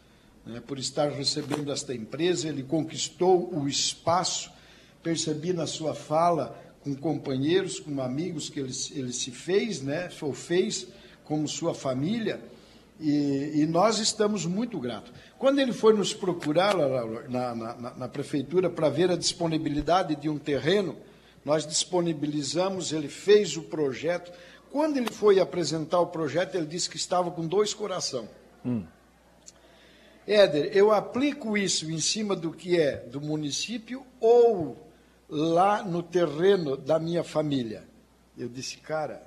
Né? 0.45 0.61
Por 0.61 0.79
estar 0.79 1.11
recebendo 1.11 1.73
esta 1.73 1.95
empresa, 1.95 2.49
ele 2.49 2.63
conquistou 2.63 3.53
o 3.55 3.69
espaço, 3.69 4.51
percebi 5.03 5.53
na 5.53 5.67
sua 5.67 5.95
fala 5.95 6.59
com 6.83 6.95
companheiros, 6.95 7.79
com 7.79 8.01
amigos 8.01 8.49
que 8.51 8.61
ele, 8.61 8.73
ele 8.93 9.13
se 9.13 9.31
fez, 9.31 9.81
né? 9.81 10.09
ou 10.21 10.33
fez 10.33 10.87
como 11.25 11.47
sua 11.47 11.75
família, 11.75 12.41
e, 13.01 13.63
e, 13.63 13.67
nós 13.67 13.99
estamos 13.99 14.47
muito 14.47 14.79
gratos. 14.79 15.13
Quando 15.39 15.59
ele 15.59 15.73
foi 15.73 15.93
nos 15.93 16.15
procurar 16.15 16.77
na, 17.29 17.55
na, 17.55 17.95
na 17.97 18.09
prefeitura 18.09 18.71
para 18.71 18.89
ver 18.89 19.11
a 19.11 19.17
disponibilidade 19.17 20.15
de 20.15 20.29
um 20.29 20.39
terreno, 20.39 20.97
nós 21.45 21.67
disponibilizamos, 21.67 22.93
ele 22.93 23.09
fez 23.09 23.57
o 23.57 23.63
projeto. 23.63 24.31
Quando 24.71 24.99
ele 24.99 25.11
foi 25.11 25.41
apresentar 25.41 26.01
o 26.01 26.07
projeto, 26.07 26.55
ele 26.55 26.67
disse 26.67 26.89
que 26.89 26.97
estava 26.97 27.31
com 27.31 27.45
dois 27.45 27.75
coração. 27.75 28.29
Hum. 28.65 28.85
Éder, 30.27 30.77
eu 30.77 30.93
aplico 30.93 31.57
isso 31.57 31.91
em 31.91 31.99
cima 31.99 32.37
do 32.37 32.53
que 32.53 32.81
é 32.81 32.97
do 32.97 33.21
município 33.21 34.07
ou 34.21 34.89
lá 35.29 35.83
no 35.83 36.03
terreno 36.03 36.77
da 36.77 36.99
minha 36.99 37.25
família? 37.25 37.85
Eu 38.37 38.49
disse, 38.49 38.77
cara, 38.79 39.27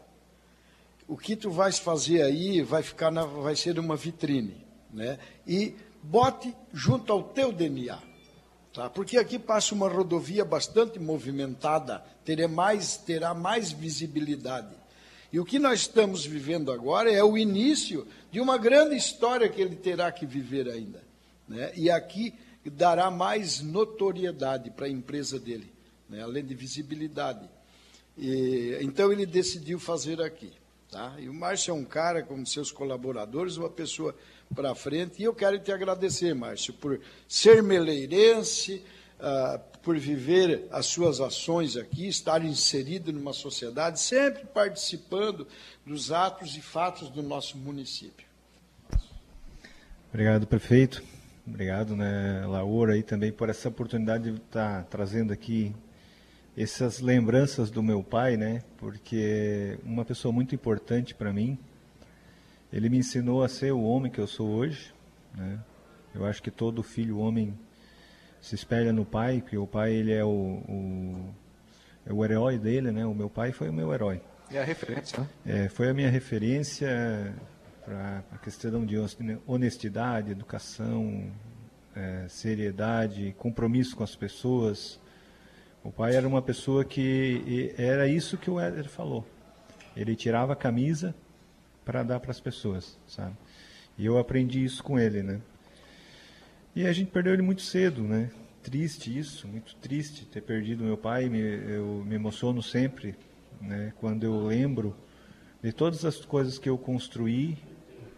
o 1.08 1.18
que 1.18 1.36
tu 1.36 1.52
vais 1.52 1.78
fazer 1.78 2.22
aí 2.22 2.62
vai 2.62 2.82
ficar 2.82 3.12
na, 3.12 3.26
vai 3.26 3.56
ser 3.56 3.78
uma 3.78 3.96
vitrine, 3.96 4.66
né? 4.92 5.20
E 5.46 5.76
bote 6.02 6.56
junto 6.74 7.12
ao 7.12 7.24
teu 7.24 7.52
DNA, 7.52 8.00
tá? 8.74 8.90
Porque 8.90 9.18
aqui 9.18 9.38
passa 9.38 9.76
uma 9.76 9.90
rodovia 9.90 10.46
bastante 10.46 10.98
movimentada, 10.98 12.04
terá 12.24 12.48
mais 12.48 12.98
terá 12.98 13.34
mais 13.34 13.72
visibilidade. 13.72 14.76
E 15.36 15.40
o 15.40 15.44
que 15.44 15.60
nós 15.60 15.82
estamos 15.82 16.26
vivendo 16.26 16.72
agora 16.72 17.12
é 17.12 17.22
o 17.22 17.38
início 17.38 18.08
de 18.32 18.40
uma 18.40 18.58
grande 18.58 18.96
história 18.96 19.50
que 19.50 19.60
ele 19.60 19.76
terá 19.76 20.10
que 20.10 20.26
viver 20.26 20.70
ainda, 20.70 21.04
né? 21.46 21.74
E 21.76 21.92
aqui 21.92 22.34
dará 22.64 23.12
mais 23.12 23.60
notoriedade 23.60 24.72
para 24.72 24.86
a 24.86 24.90
empresa 24.90 25.38
dele, 25.38 25.70
né? 26.08 26.24
além 26.24 26.46
de 26.46 26.56
visibilidade. 26.56 27.50
E, 28.18 28.78
então 28.80 29.12
ele 29.12 29.26
decidiu 29.26 29.78
fazer 29.78 30.22
aqui. 30.22 30.54
Tá? 30.90 31.14
E 31.20 31.28
o 31.28 31.34
Márcio 31.34 31.72
é 31.72 31.74
um 31.74 31.84
cara, 31.84 32.24
como 32.24 32.48
seus 32.48 32.72
colaboradores, 32.72 33.58
uma 33.58 33.70
pessoa 33.70 34.16
para 34.56 34.74
frente. 34.74 35.22
E 35.22 35.26
eu 35.26 35.36
quero 35.36 35.60
te 35.60 35.70
agradecer, 35.70 36.34
Márcio, 36.34 36.74
por 36.76 36.98
ser 37.28 37.62
meleirense, 37.62 38.82
uh, 39.20 39.60
por 39.86 40.00
viver 40.00 40.68
as 40.72 40.88
suas 40.88 41.22
ações 41.22 41.78
aqui, 41.78 42.08
estar 42.08 42.44
inserido 42.44 43.14
numa 43.14 43.34
sociedade, 43.34 44.00
sempre 44.00 44.44
participando 44.44 45.48
dos 45.86 46.12
atos 46.12 46.58
e 46.58 46.62
fatos 46.62 47.08
do 47.08 47.22
nosso 47.22 47.56
município. 47.56 48.26
Obrigado, 50.10 50.48
prefeito. 50.48 51.04
Obrigado, 51.46 51.96
né, 51.96 52.44
Laura, 52.48 52.94
aí 52.94 53.04
também 53.04 53.32
por 53.32 53.48
essa 53.48 53.70
oportunidade 53.70 54.32
de 54.32 54.38
estar 54.38 54.86
trazendo 54.86 55.32
aqui 55.32 55.72
essas 56.58 57.00
lembranças 57.00 57.70
do 57.70 57.84
meu 57.84 58.02
pai, 58.02 58.38
né? 58.38 58.64
Porque 58.78 59.78
uma 59.84 60.04
pessoa 60.04 60.32
muito 60.32 60.56
importante 60.56 61.14
para 61.14 61.32
mim. 61.32 61.60
Ele 62.74 62.90
me 62.90 62.98
ensinou 62.98 63.44
a 63.44 63.48
ser 63.48 63.72
o 63.72 63.84
homem 63.84 64.12
que 64.12 64.20
eu 64.20 64.26
sou 64.26 64.50
hoje, 64.50 64.92
né? 65.36 65.60
Eu 66.16 66.26
acho 66.26 66.42
que 66.42 66.50
todo 66.50 66.82
filho 66.82 67.20
homem 67.20 67.54
se 68.46 68.54
espelha 68.54 68.94
no 68.94 69.04
pai, 69.04 69.42
porque 69.42 69.58
o 69.58 69.66
pai 69.66 69.92
ele 69.92 70.14
é 70.14 70.24
o, 70.24 70.28
o, 70.28 71.34
é 72.06 72.14
o 72.14 72.24
herói 72.24 72.60
dele, 72.60 72.92
né? 72.92 73.04
O 73.04 73.16
meu 73.16 73.28
pai 73.28 73.52
foi 73.52 73.70
o 73.70 73.74
meu 73.74 73.92
herói. 73.92 74.22
É 74.52 74.62
a 74.62 74.64
referência, 74.64 75.20
né? 75.20 75.28
É, 75.44 75.68
foi 75.68 75.90
a 75.90 75.96
minha 75.96 76.12
referência 76.12 77.34
para 77.84 78.24
a 78.32 78.38
questão 78.38 78.86
de 78.86 78.98
honestidade, 79.48 80.32
educação, 80.32 81.32
é, 81.96 82.28
seriedade, 82.30 83.34
compromisso 83.40 83.96
com 83.96 84.04
as 84.04 84.16
pessoas, 84.16 85.00
o 85.84 85.92
pai 85.92 86.16
era 86.16 86.28
uma 86.28 86.42
pessoa 86.42 86.86
que 86.86 87.74
era 87.80 88.08
isso 88.08 88.38
que 88.38 88.52
o 88.52 88.60
Éder 88.60 88.88
falou. 88.88 89.26
Ele 89.98 90.16
tirava 90.16 90.54
a 90.54 90.56
camisa 90.56 91.16
para 91.84 92.04
dar 92.04 92.20
para 92.20 92.30
as 92.30 92.40
pessoas, 92.40 92.96
sabe? 93.08 93.36
E 93.98 94.06
eu 94.06 94.20
aprendi 94.20 94.64
isso 94.64 94.84
com 94.84 95.00
ele, 95.00 95.24
né? 95.24 95.42
E 96.76 96.86
a 96.86 96.92
gente 96.92 97.10
perdeu 97.10 97.34
ele 97.34 97.42
muito 97.42 97.62
cedo, 97.62 98.04
né? 98.04 98.30
triste 98.66 99.16
isso, 99.16 99.48
muito 99.48 99.76
triste 99.76 100.26
ter 100.26 100.42
perdido 100.42 100.84
meu 100.84 100.98
pai. 100.98 101.30
Me, 101.30 101.40
eu 101.40 102.04
me 102.04 102.16
emociono 102.16 102.64
sempre, 102.64 103.16
né, 103.62 103.94
quando 104.00 104.24
eu 104.24 104.48
lembro 104.48 104.96
de 105.62 105.72
todas 105.72 106.04
as 106.04 106.26
coisas 106.26 106.58
que 106.58 106.68
eu 106.68 106.76
construí, 106.76 107.60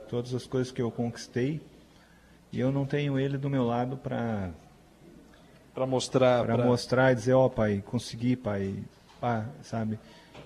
todas 0.07 0.33
as 0.33 0.47
coisas 0.47 0.71
que 0.71 0.81
eu 0.81 0.89
conquistei, 0.89 1.59
e 2.49 2.61
eu 2.61 2.71
não 2.71 2.85
tenho 2.85 3.19
ele 3.19 3.37
do 3.37 3.49
meu 3.49 3.65
lado 3.65 3.97
para 3.97 4.51
para 5.73 5.85
mostrar, 5.85 6.45
para 6.45 6.57
mostrar 6.57 7.11
e 7.11 7.15
dizer, 7.15 7.33
ó 7.33 7.45
oh, 7.45 7.49
pai, 7.49 7.83
consegui, 7.85 8.35
pai, 8.35 8.73
pá, 9.19 9.47
sabe? 9.61 9.99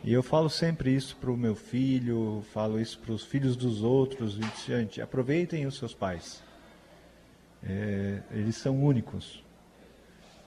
E 0.04 0.12
eu 0.12 0.24
falo 0.24 0.50
sempre 0.50 0.94
isso 0.94 1.16
para 1.16 1.32
o 1.32 1.38
meu 1.38 1.56
filho, 1.56 2.44
falo 2.52 2.82
isso 2.82 3.00
para 3.00 3.14
os 3.14 3.24
filhos 3.24 3.56
dos 3.56 3.84
outros, 3.84 4.38
gente, 4.66 5.00
aproveitem 5.00 5.68
os 5.68 5.78
seus 5.78 5.94
pais. 5.94 6.44
É, 7.64 8.22
eles 8.32 8.56
são 8.56 8.84
únicos. 8.84 9.44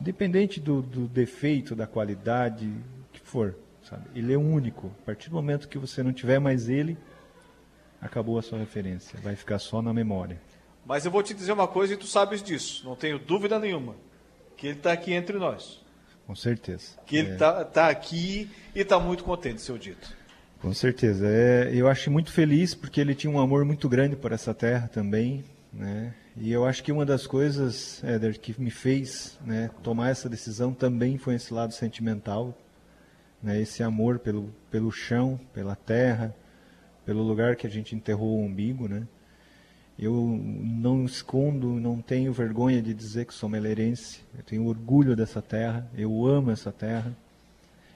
Independente 0.01 0.61
do, 0.61 0.83
do, 0.83 1.07
defeito, 1.07 1.75
da 1.75 1.87
qualidade, 1.87 2.71
que 3.13 3.21
for, 3.21 3.55
sabe? 3.89 4.05
Ele 4.15 4.33
é 4.33 4.37
único. 4.37 4.89
A 5.03 5.07
partir 5.07 5.31
do 5.31 5.37
momento 5.37 5.69
que 5.69 5.79
você 5.79 6.03
não 6.03 6.13
tiver 6.13 6.39
mais 6.39 6.69
ele, 6.69 6.99
acabou 8.01 8.39
a 8.39 8.43
sua 8.43 8.59
referência. 8.59 9.19
Vai 9.21 9.37
ficar 9.37 9.59
só 9.59 9.81
na 9.81 9.93
memória. 9.93 10.41
Mas 10.85 11.05
eu 11.05 11.11
vou 11.11 11.23
te 11.23 11.33
dizer 11.33 11.53
uma 11.53 11.69
coisa 11.69 11.95
e 11.95 11.97
tu 11.97 12.07
sabes 12.07 12.43
disso, 12.43 12.85
não 12.85 12.95
tenho 12.95 13.19
dúvida 13.19 13.59
nenhuma, 13.59 13.97
que 14.57 14.67
ele 14.67 14.77
está 14.77 14.93
aqui 14.93 15.13
entre 15.15 15.39
nós. 15.39 15.83
Com 16.27 16.35
certeza. 16.35 16.99
Que 17.07 17.17
ele 17.17 17.33
está 17.33 17.61
é. 17.61 17.65
tá 17.65 17.89
aqui 17.89 18.51
e 18.75 18.81
está 18.81 18.99
muito 18.99 19.25
contente, 19.25 19.61
seu 19.61 19.79
dito. 19.79 20.15
Com 20.61 20.73
certeza. 20.73 21.27
É, 21.29 21.71
eu 21.75 21.89
acho 21.89 22.11
muito 22.11 22.33
feliz 22.33 22.75
porque 22.75 23.01
ele 23.01 23.15
tinha 23.15 23.31
um 23.31 23.39
amor 23.39 23.65
muito 23.65 23.89
grande 23.89 24.17
por 24.17 24.33
essa 24.33 24.55
terra 24.55 24.89
também, 24.89 25.45
né? 25.73 26.15
E 26.37 26.51
eu 26.51 26.67
acho 26.67 26.83
que 26.83 26.91
uma 26.91 27.07
das 27.07 27.29
coisas, 27.29 28.03
Éder, 28.03 28.41
que 28.41 28.61
me 28.61 28.71
fez 28.71 29.39
né, 29.45 29.71
tomar 29.85 30.11
essa 30.11 30.29
decisão 30.29 30.75
também 30.75 31.17
foi 31.17 31.37
esse 31.37 31.55
lado 31.55 31.73
sentimental, 31.73 32.53
né, 33.41 33.61
esse 33.61 33.85
amor 33.85 34.19
pelo, 34.19 34.53
pelo 34.69 34.91
chão, 34.91 35.39
pela 35.53 35.77
terra, 35.77 36.35
pelo 37.07 37.23
lugar 37.23 37.55
que 37.55 37.69
a 37.69 37.71
gente 37.71 37.95
enterrou 37.95 38.39
o 38.39 38.45
umbigo, 38.45 38.89
né? 38.89 39.07
Eu 39.97 40.13
não 40.13 41.05
escondo, 41.05 41.69
não 41.69 42.01
tenho 42.01 42.33
vergonha 42.33 42.83
de 42.83 42.93
dizer 42.93 43.27
que 43.27 43.35
sou 43.35 43.49
meleirense. 43.49 44.23
Eu 44.37 44.43
tenho 44.43 44.67
orgulho 44.67 45.15
dessa 45.15 45.41
terra, 45.41 45.89
eu 45.95 46.27
amo 46.27 46.51
essa 46.51 46.73
terra. 46.73 47.17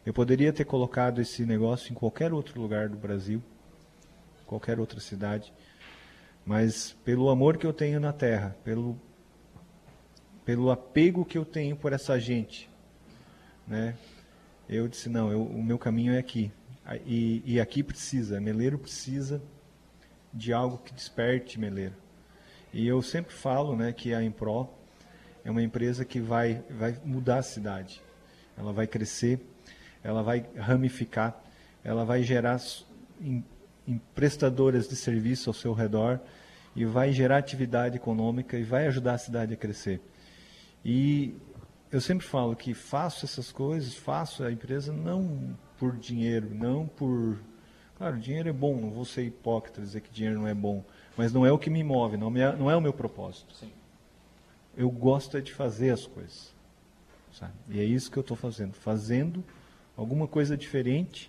Eu 0.07 0.15
poderia 0.15 0.53
ter 0.53 0.65
colocado 0.65 1.21
esse 1.21 1.45
negócio 1.45 1.91
em 1.91 1.95
qualquer 1.95 2.33
outro 2.33 2.61
lugar 2.61 2.89
do 2.89 2.97
Brasil, 2.97 3.43
qualquer 4.47 4.79
outra 4.79 5.01
cidade, 5.01 5.53
mas 6.49 6.97
pelo 7.05 7.29
amor 7.29 7.59
que 7.59 7.67
eu 7.67 7.75
tenho 7.75 8.01
na 8.01 8.11
terra, 8.11 8.57
pelo 8.65 8.99
pelo 10.47 10.71
apego 10.71 11.23
que 11.23 11.37
eu 11.37 11.45
tenho 11.45 11.77
por 11.77 11.93
essa 11.93 12.19
gente, 12.19 12.71
né? 13.67 13.95
Eu 14.67 14.89
disse 14.89 15.11
não, 15.11 15.31
eu, 15.31 15.43
o 15.43 15.63
meu 15.63 15.79
caminho 15.79 16.15
é 16.15 16.19
aqui. 16.19 16.51
E, 17.05 17.43
e 17.45 17.61
aqui 17.61 17.83
precisa, 17.83 18.41
Meleiro 18.41 18.79
precisa 18.79 19.43
de 20.33 20.51
algo 20.51 20.79
que 20.79 20.95
desperte 20.95 21.61
Meleiro. 21.61 21.95
E 22.73 22.89
eu 22.89 23.03
sempre 23.03 23.35
falo 23.35 23.77
né, 23.77 23.93
que 23.93 24.15
a 24.15 24.25
Impro 24.25 24.71
é 25.45 25.51
uma 25.51 25.63
empresa 25.63 26.03
que 26.03 26.19
vai, 26.19 26.65
vai 26.71 26.99
mudar 27.05 27.41
a 27.41 27.43
cidade. 27.43 28.01
Ela 28.57 28.73
vai 28.73 28.87
crescer, 28.87 29.39
ela 30.03 30.23
vai 30.23 30.47
ramificar, 30.57 31.39
ela 31.85 32.07
vai 32.07 32.23
gerar 32.23 32.59
em, 33.21 33.45
em 33.87 34.01
prestadoras 34.15 34.89
de 34.89 34.97
serviço 34.97 35.51
ao 35.51 35.55
seu 35.55 35.75
redor 35.75 36.19
e 36.79 36.85
vai 36.85 37.13
gerar 37.13 37.39
atividade 37.39 37.97
econômica 37.97 38.57
e 38.57 38.63
vai 38.63 38.87
ajudar 38.87 39.15
a 39.15 39.19
cidade 39.19 39.53
a 39.53 39.57
crescer. 39.57 40.01
E 40.85 41.35
eu 41.91 42.01
sempre 42.01 42.25
falo 42.25 42.55
que 42.55 42.73
faço 42.73 43.25
essas 43.25 43.51
coisas, 43.51 43.97
faço 43.97 44.45
a 44.45 44.53
empresa 44.53 44.93
não 44.93 45.59
por 45.77 45.97
dinheiro, 45.97 46.55
não 46.55 46.87
por 46.87 47.37
Claro, 47.97 48.17
dinheiro 48.17 48.49
é 48.49 48.53
bom, 48.53 48.81
não 48.81 48.91
vou 48.91 49.05
ser 49.05 49.25
hipócrita 49.25 49.81
dizer 49.81 50.03
que 50.03 50.09
dinheiro 50.09 50.39
não 50.39 50.47
é 50.47 50.55
bom, 50.55 50.85
mas 51.17 51.33
não 51.33 51.45
é 51.45 51.51
o 51.51 51.59
que 51.59 51.69
me 51.69 51.83
move, 51.83 52.17
não, 52.17 52.29
é, 52.37 52.55
não 52.55 52.71
é 52.71 52.77
o 52.77 52.81
meu 52.81 52.93
propósito. 52.93 53.53
Sim. 53.57 53.73
Eu 54.77 54.89
gosto 54.89 55.37
é 55.37 55.41
de 55.41 55.53
fazer 55.53 55.91
as 55.91 56.07
coisas. 56.07 56.55
Sabe? 57.33 57.55
E 57.69 57.81
é 57.81 57.85
isso 57.85 58.09
que 58.09 58.17
eu 58.17 58.21
estou 58.21 58.37
fazendo. 58.37 58.75
Fazendo 58.75 59.43
alguma 59.97 60.29
coisa 60.29 60.57
diferente 60.57 61.29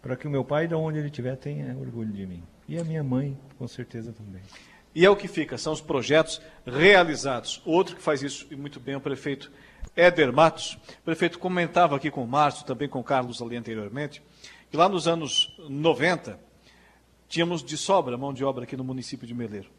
para 0.00 0.16
que 0.16 0.26
o 0.26 0.30
meu 0.30 0.42
pai, 0.42 0.66
de 0.66 0.74
onde 0.74 0.96
ele 0.96 1.08
estiver, 1.08 1.36
tenha 1.36 1.76
orgulho 1.76 2.10
de 2.10 2.24
mim. 2.24 2.42
E 2.68 2.78
a 2.78 2.84
minha 2.84 3.02
mãe, 3.02 3.38
com 3.58 3.68
certeza 3.68 4.12
também. 4.12 4.42
E 4.94 5.04
é 5.04 5.10
o 5.10 5.16
que 5.16 5.28
fica, 5.28 5.58
são 5.58 5.72
os 5.72 5.80
projetos 5.80 6.40
realizados. 6.64 7.60
Outro 7.64 7.96
que 7.96 8.02
faz 8.02 8.22
isso 8.22 8.46
e 8.50 8.56
muito 8.56 8.80
bem 8.80 8.94
é 8.94 8.96
o 8.96 9.00
prefeito 9.00 9.52
Éder 9.94 10.32
Matos. 10.32 10.78
O 11.00 11.04
prefeito 11.04 11.38
comentava 11.38 11.94
aqui 11.94 12.10
com 12.10 12.24
o 12.24 12.26
Márcio, 12.26 12.64
também 12.64 12.88
com 12.88 12.98
o 12.98 13.04
Carlos 13.04 13.42
ali 13.42 13.56
anteriormente, 13.56 14.22
que 14.70 14.76
lá 14.76 14.88
nos 14.88 15.06
anos 15.06 15.54
90 15.68 16.40
tínhamos 17.28 17.62
de 17.62 17.76
sobra 17.76 18.16
mão 18.16 18.32
de 18.32 18.44
obra 18.44 18.64
aqui 18.64 18.76
no 18.76 18.84
município 18.84 19.26
de 19.26 19.34
Meleiro. 19.34 19.70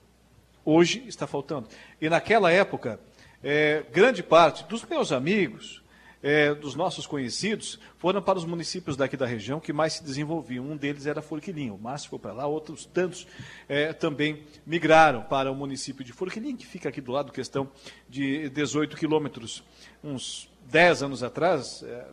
Hoje 0.64 1.04
está 1.08 1.26
faltando. 1.26 1.68
E 2.00 2.10
naquela 2.10 2.52
época, 2.52 3.00
é, 3.44 3.84
grande 3.92 4.22
parte 4.22 4.66
dos 4.66 4.86
meus 4.86 5.12
amigos, 5.12 5.82
é, 6.28 6.54
dos 6.54 6.76
nossos 6.76 7.08
conhecidos, 7.08 7.80
foram 7.98 8.22
para 8.22 8.38
os 8.38 8.44
municípios 8.44 8.98
daqui 8.98 9.16
da 9.16 9.26
região 9.26 9.62
que 9.62 9.72
mais 9.72 9.94
se 9.94 10.04
desenvolviam. 10.04 10.66
Um 10.66 10.76
deles 10.76 11.06
era 11.06 11.22
Forquilinho. 11.22 11.76
O 11.76 11.80
Márcio 11.80 12.10
foi 12.10 12.20
para 12.20 12.34
lá, 12.34 12.46
outros 12.46 12.86
tantos 12.86 13.26
é, 13.70 13.94
também 13.94 14.44
migraram 14.66 15.24
para 15.24 15.50
o 15.50 15.56
município 15.56 16.04
de 16.04 16.12
Forquilinho, 16.12 16.58
que 16.58 16.68
fica 16.68 16.90
aqui 16.90 17.00
do 17.00 17.14
lado, 17.14 17.32
questão 17.32 17.72
de 18.10 18.50
18 18.50 18.98
quilômetros. 18.98 19.64
Uns 20.04 20.52
10 20.70 21.04
anos 21.04 21.24
atrás, 21.24 21.82
é, 21.84 22.08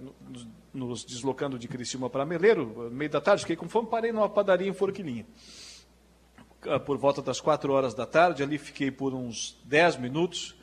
nos 0.72 1.04
deslocando 1.04 1.58
de 1.58 1.66
Criciúma 1.66 2.08
para 2.08 2.24
Meleiro, 2.24 2.88
meio 2.92 3.10
da 3.10 3.20
tarde, 3.20 3.42
fiquei 3.42 3.56
com 3.56 3.68
fome, 3.68 3.88
parei 3.88 4.12
numa 4.12 4.28
padaria 4.28 4.68
em 4.68 4.72
Forquilinha. 4.72 5.26
Ah, 6.68 6.78
por 6.78 6.98
volta 6.98 7.20
das 7.20 7.40
quatro 7.40 7.72
horas 7.72 7.94
da 7.94 8.06
tarde, 8.06 8.44
ali 8.44 8.58
fiquei 8.58 8.92
por 8.92 9.12
uns 9.12 9.60
10 9.64 9.96
minutos. 9.96 10.54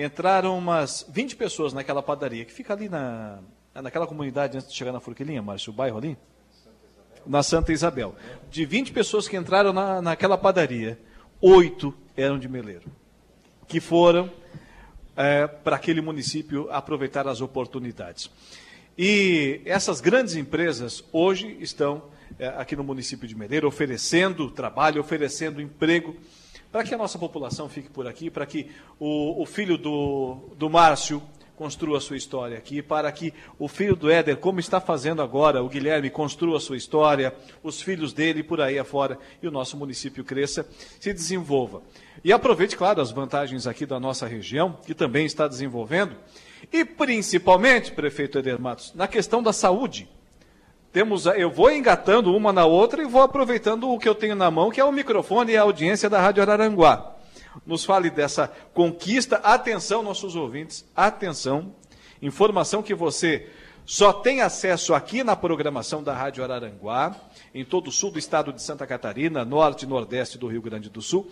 Entraram 0.00 0.56
umas 0.56 1.04
20 1.08 1.34
pessoas 1.34 1.72
naquela 1.72 2.00
padaria, 2.00 2.44
que 2.44 2.52
fica 2.52 2.72
ali 2.72 2.88
na, 2.88 3.40
naquela 3.74 4.06
comunidade 4.06 4.56
antes 4.56 4.70
de 4.70 4.76
chegar 4.76 4.92
na 4.92 5.00
Forquilinha, 5.00 5.42
Márcio, 5.42 5.72
o 5.72 5.74
bairro 5.74 5.98
ali? 5.98 6.16
Na 7.26 7.42
Santa 7.42 7.72
Isabel. 7.72 8.14
De 8.48 8.64
20 8.64 8.92
pessoas 8.92 9.26
que 9.26 9.36
entraram 9.36 9.72
na, 9.72 10.00
naquela 10.00 10.38
padaria, 10.38 10.96
oito 11.40 11.92
eram 12.16 12.38
de 12.38 12.48
Meleiro, 12.48 12.88
que 13.66 13.80
foram 13.80 14.30
é, 15.16 15.48
para 15.48 15.74
aquele 15.74 16.00
município 16.00 16.68
aproveitar 16.70 17.26
as 17.26 17.40
oportunidades. 17.40 18.30
E 18.96 19.60
essas 19.64 20.00
grandes 20.00 20.36
empresas 20.36 21.02
hoje 21.12 21.56
estão 21.58 22.04
é, 22.38 22.46
aqui 22.46 22.76
no 22.76 22.84
município 22.84 23.26
de 23.26 23.34
Medeira 23.34 23.66
oferecendo 23.66 24.48
trabalho, 24.48 25.00
oferecendo 25.00 25.60
emprego 25.60 26.14
para 26.70 26.84
que 26.84 26.94
a 26.94 26.98
nossa 26.98 27.18
população 27.18 27.68
fique 27.68 27.90
por 27.90 28.06
aqui, 28.06 28.30
para 28.30 28.46
que 28.46 28.70
o, 28.98 29.42
o 29.42 29.46
filho 29.46 29.78
do, 29.78 30.54
do 30.56 30.68
Márcio 30.68 31.22
construa 31.58 31.98
a 31.98 32.00
sua 32.00 32.16
história 32.16 32.56
aqui, 32.56 32.80
para 32.80 33.10
que 33.10 33.34
o 33.58 33.66
filho 33.66 33.96
do 33.96 34.08
Éder, 34.08 34.36
como 34.36 34.60
está 34.60 34.80
fazendo 34.80 35.20
agora, 35.20 35.60
o 35.60 35.68
Guilherme, 35.68 36.08
construa 36.08 36.58
a 36.58 36.60
sua 36.60 36.76
história, 36.76 37.34
os 37.64 37.82
filhos 37.82 38.12
dele 38.12 38.44
por 38.44 38.60
aí 38.60 38.78
afora, 38.78 39.18
e 39.42 39.48
o 39.48 39.50
nosso 39.50 39.76
município 39.76 40.24
cresça, 40.24 40.64
se 41.00 41.12
desenvolva. 41.12 41.82
E 42.22 42.32
aproveite, 42.32 42.76
claro, 42.76 43.00
as 43.00 43.10
vantagens 43.10 43.66
aqui 43.66 43.84
da 43.84 43.98
nossa 43.98 44.24
região, 44.24 44.78
que 44.86 44.94
também 44.94 45.26
está 45.26 45.48
desenvolvendo, 45.48 46.14
e 46.72 46.84
principalmente, 46.84 47.90
prefeito 47.90 48.38
Eder 48.38 48.60
Matos, 48.60 48.94
na 48.94 49.08
questão 49.08 49.42
da 49.42 49.52
saúde. 49.52 50.08
Temos, 50.92 51.26
eu 51.26 51.50
vou 51.50 51.70
engatando 51.70 52.34
uma 52.34 52.50
na 52.50 52.64
outra 52.64 53.02
e 53.02 53.06
vou 53.06 53.20
aproveitando 53.20 53.90
o 53.90 53.98
que 53.98 54.08
eu 54.08 54.14
tenho 54.14 54.34
na 54.34 54.50
mão, 54.50 54.70
que 54.70 54.80
é 54.80 54.84
o 54.84 54.90
microfone 54.90 55.52
e 55.52 55.56
a 55.56 55.62
audiência 55.62 56.08
da 56.08 56.18
Rádio 56.18 56.42
Araranguá. 56.42 57.14
Nos 57.66 57.84
fale 57.84 58.08
dessa 58.08 58.50
conquista. 58.72 59.36
Atenção, 59.36 60.02
nossos 60.02 60.34
ouvintes, 60.34 60.86
atenção. 60.96 61.74
Informação 62.22 62.82
que 62.82 62.94
você 62.94 63.48
só 63.84 64.14
tem 64.14 64.40
acesso 64.40 64.94
aqui 64.94 65.22
na 65.22 65.36
programação 65.36 66.02
da 66.02 66.14
Rádio 66.14 66.42
Araranguá, 66.42 67.14
em 67.54 67.64
todo 67.66 67.88
o 67.88 67.92
sul 67.92 68.10
do 68.10 68.18
estado 68.18 68.50
de 68.50 68.62
Santa 68.62 68.86
Catarina, 68.86 69.44
norte 69.44 69.82
e 69.82 69.88
nordeste 69.88 70.38
do 70.38 70.46
Rio 70.46 70.62
Grande 70.62 70.88
do 70.88 71.02
Sul. 71.02 71.30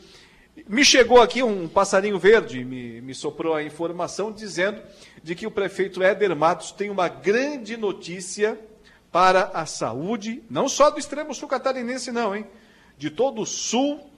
Me 0.69 0.85
chegou 0.85 1.21
aqui 1.21 1.43
um 1.43 1.67
passarinho 1.67 2.19
verde, 2.19 2.63
me, 2.63 3.01
me 3.01 3.15
soprou 3.15 3.55
a 3.55 3.63
informação 3.63 4.31
dizendo 4.31 4.83
de 5.23 5.35
que 5.35 5.47
o 5.47 5.51
prefeito 5.51 6.03
Éder 6.03 6.37
Matos 6.37 6.73
tem 6.73 6.91
uma 6.91 7.09
grande 7.09 7.77
notícia 7.77 8.59
para 9.17 9.51
a 9.55 9.65
saúde, 9.65 10.43
não 10.51 10.69
só 10.69 10.91
do 10.91 10.99
extremo 10.99 11.35
sul 11.35 11.49
catarinense, 11.49 12.13
não, 12.13 12.37
hein? 12.37 12.47
De 12.99 13.09
todo 13.09 13.41
o 13.41 13.47
sul 13.47 14.11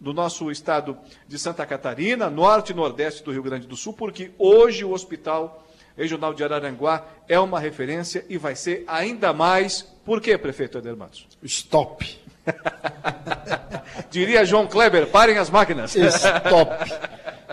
do 0.00 0.12
nosso 0.12 0.50
estado 0.50 0.98
de 1.28 1.38
Santa 1.38 1.64
Catarina, 1.64 2.28
norte 2.28 2.70
e 2.70 2.74
nordeste 2.74 3.22
do 3.22 3.30
Rio 3.30 3.44
Grande 3.44 3.68
do 3.68 3.76
Sul, 3.76 3.92
porque 3.92 4.32
hoje 4.36 4.84
o 4.84 4.90
Hospital 4.90 5.64
Regional 5.96 6.34
de 6.34 6.42
Araranguá 6.42 7.06
é 7.28 7.38
uma 7.38 7.60
referência 7.60 8.26
e 8.28 8.36
vai 8.36 8.56
ser 8.56 8.82
ainda 8.88 9.32
mais. 9.32 9.82
Por 10.04 10.20
quê, 10.20 10.36
prefeito 10.36 10.78
Éder 10.78 10.96
Matos? 10.96 11.28
Stop. 11.44 12.18
Diria 14.10 14.44
João 14.44 14.66
Kleber, 14.66 15.06
parem 15.12 15.38
as 15.38 15.48
máquinas. 15.48 15.94
Stop. 15.94 16.72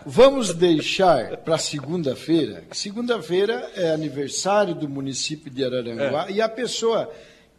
Vamos 0.05 0.53
deixar 0.53 1.37
para 1.37 1.57
segunda-feira. 1.57 2.63
Segunda-feira 2.71 3.71
é 3.75 3.91
aniversário 3.91 4.75
do 4.75 4.87
município 4.87 5.51
de 5.51 5.63
Araranguá 5.63 6.27
é. 6.29 6.33
e 6.33 6.41
a 6.41 6.49
pessoa 6.49 7.11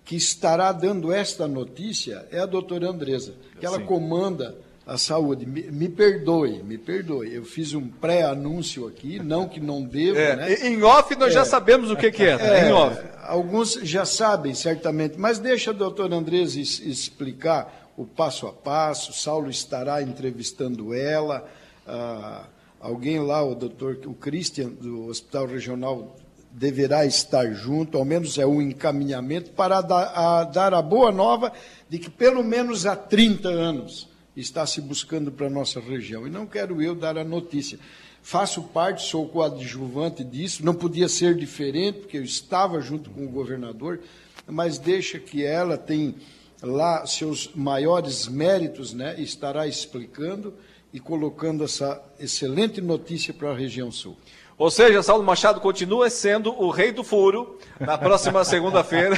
que 0.05 0.17
estará 0.17 0.73
dando 0.73 1.13
esta 1.13 1.47
notícia 1.47 2.27
é 2.33 2.41
a 2.41 2.47
doutora 2.47 2.89
Andresa, 2.89 3.35
que 3.61 3.67
ela 3.67 3.79
Sim. 3.79 3.85
comanda 3.85 4.57
a 4.87 4.97
saúde. 4.97 5.45
Me, 5.45 5.71
me, 5.71 5.89
perdoe, 5.89 6.63
me 6.63 6.79
perdoe. 6.79 7.35
Eu 7.35 7.45
fiz 7.45 7.75
um 7.75 7.87
pré-anúncio 7.87 8.87
aqui, 8.87 9.19
não 9.23 9.47
que 9.47 9.61
não 9.61 9.83
devo. 9.83 10.19
É, 10.19 10.35
né? 10.35 10.55
Em 10.67 10.83
off 10.83 11.15
nós 11.17 11.29
é, 11.29 11.35
já 11.35 11.45
sabemos 11.45 11.91
o 11.91 11.97
que, 11.97 12.11
que 12.11 12.25
é, 12.25 12.39
é, 12.41 12.69
em 12.69 12.73
off. 12.73 12.99
Alguns 13.23 13.75
já 13.83 14.07
sabem, 14.07 14.55
certamente, 14.55 15.19
mas 15.19 15.39
deixa 15.39 15.71
a 15.71 15.75
doutora 15.75 16.17
Andresa 16.17 16.59
explicar 16.59 17.93
o 17.95 18.07
passo 18.07 18.47
a 18.47 18.53
passo. 18.53 19.13
Saulo 19.13 19.51
estará 19.51 20.01
entrevistando 20.01 20.95
ela. 20.95 21.47
Ah, 21.89 22.45
alguém 22.79 23.19
lá, 23.19 23.43
o 23.43 23.55
doutor, 23.55 23.99
o 24.05 24.13
Christian, 24.13 24.69
do 24.69 25.07
Hospital 25.07 25.47
Regional 25.47 26.17
deverá 26.53 27.07
estar 27.07 27.51
junto, 27.53 27.97
ao 27.97 28.05
menos 28.05 28.37
é 28.37 28.47
um 28.47 28.61
encaminhamento, 28.61 29.51
para 29.53 29.81
dar 29.81 30.13
a, 30.15 30.45
dar 30.45 30.75
a 30.75 30.83
boa 30.83 31.11
nova 31.11 31.53
de 31.89 31.99
que 31.99 32.11
pelo 32.11 32.45
menos 32.45 32.85
há 32.85 32.95
30 32.95 33.49
anos 33.49 34.09
está 34.37 34.67
se 34.67 34.81
buscando 34.81 35.33
para 35.33 35.47
a 35.47 35.51
nossa 35.51 35.81
região. 35.81 36.27
E 36.27 36.31
não 36.31 36.47
quero 36.47 36.83
eu 36.83 36.95
dar 36.95 37.17
a 37.17 37.25
notícia. 37.25 37.79
Faço 38.23 38.63
parte, 38.65 39.03
sou 39.03 39.27
coadjuvante 39.29 40.23
disso, 40.23 40.65
não 40.65 40.75
podia 40.75 41.09
ser 41.09 41.35
diferente, 41.35 42.01
porque 42.01 42.19
eu 42.19 42.25
estava 42.25 42.81
junto 42.81 43.09
com 43.11 43.25
o 43.25 43.31
governador, 43.31 44.01
mas 44.47 44.79
deixa 44.79 45.19
que 45.19 45.45
ela 45.45 45.79
tem 45.79 46.17
lá 46.61 47.07
seus 47.07 47.51
maiores 47.55 48.29
méritos, 48.29 48.93
né, 48.93 49.19
estará 49.21 49.67
explicando 49.67 50.53
e 50.93 50.99
colocando 50.99 51.65
essa 51.65 52.03
excelente 52.19 52.81
notícia 52.81 53.35
para 53.35 53.51
a 53.51 53.57
região 53.57 53.91
sul. 53.91 54.17
Ou 54.59 54.73
seja, 54.73 55.05
Saulo 55.05 55.23
Machado 55.23 55.61
continua 55.61 56.11
sendo 56.11 56.53
o 56.61 56.69
rei 56.71 56.91
do 56.91 57.05
furo 57.05 57.59
na 57.79 57.97
próxima 57.97 58.45
segunda-feira. 58.45 59.17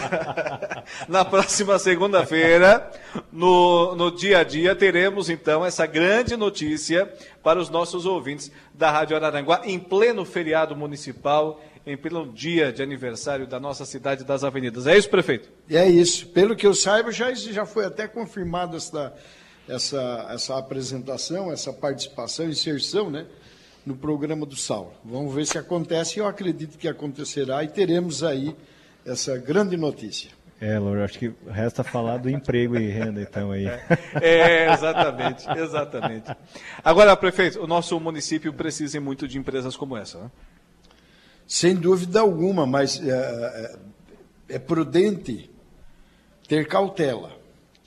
na 1.09 1.25
próxima 1.25 1.79
segunda-feira, 1.79 2.91
no, 3.33 3.95
no 3.95 4.11
dia 4.11 4.41
a 4.41 4.45
dia, 4.45 4.77
teremos 4.77 5.31
então 5.31 5.65
essa 5.65 5.87
grande 5.87 6.37
notícia 6.37 7.11
para 7.43 7.59
os 7.59 7.71
nossos 7.71 8.05
ouvintes 8.05 8.53
da 8.75 8.91
Rádio 8.91 9.17
Araranguá, 9.17 9.63
em 9.65 9.79
pleno 9.79 10.27
feriado 10.27 10.77
municipal, 10.77 11.59
em 11.87 11.97
pleno 11.97 12.31
dia 12.31 12.71
de 12.71 12.83
aniversário 12.83 13.47
da 13.47 13.59
nossa 13.59 13.87
cidade 13.87 14.25
das 14.25 14.45
avenidas. 14.45 14.87
É 14.87 14.95
isso, 14.95 15.09
prefeito? 15.09 15.49
É 15.71 15.89
isso. 15.89 16.27
Pelo 16.29 16.55
que 16.55 16.67
eu 16.67 16.75
saiba, 16.75 17.11
já, 17.11 17.33
já 17.33 17.65
foi 17.65 17.87
até 17.87 18.07
confirmada 18.07 18.77
essa, 18.77 19.15
essa, 19.71 20.27
essa 20.31 20.59
apresentação, 20.59 21.53
essa 21.53 21.73
participação, 21.73 22.49
inserção, 22.49 23.11
né? 23.11 23.27
no 23.85 23.97
programa 23.97 24.45
do 24.45 24.57
Saulo. 24.57 24.93
Vamos 25.05 25.35
ver 25.35 25.47
se 25.47 25.59
acontece, 25.59 26.19
eu 26.19 26.27
acredito 26.27 26.77
que 26.77 26.89
acontecerá 26.89 27.65
e 27.65 27.69
teremos 27.69 28.23
aí 28.23 28.55
essa 29.05 29.37
grande 29.39 29.77
notícia. 29.77 30.31
É, 30.61 30.79
Laura, 30.79 31.07
acho 31.07 31.19
que 31.19 31.33
resta 31.49 31.83
falar 31.83 32.19
do 32.19 32.29
emprego 32.29 32.77
e 32.77 32.87
renda, 32.91 33.23
então, 33.23 33.51
aí. 33.51 33.65
É, 34.21 34.71
exatamente, 34.71 35.47
exatamente. 35.57 36.37
Agora, 36.85 37.17
prefeito, 37.17 37.63
o 37.63 37.67
nosso 37.67 37.99
município 37.99 38.53
precisa 38.53 39.01
muito 39.01 39.27
de 39.27 39.39
empresas 39.39 39.75
como 39.75 39.97
essa, 39.97 40.19
né? 40.19 40.31
Sem 41.47 41.75
dúvida 41.75 42.21
alguma, 42.21 42.67
mas 42.67 43.01
é, 43.03 43.11
é, 43.11 44.57
é 44.57 44.59
prudente 44.59 45.51
ter 46.47 46.69
cautela, 46.69 47.40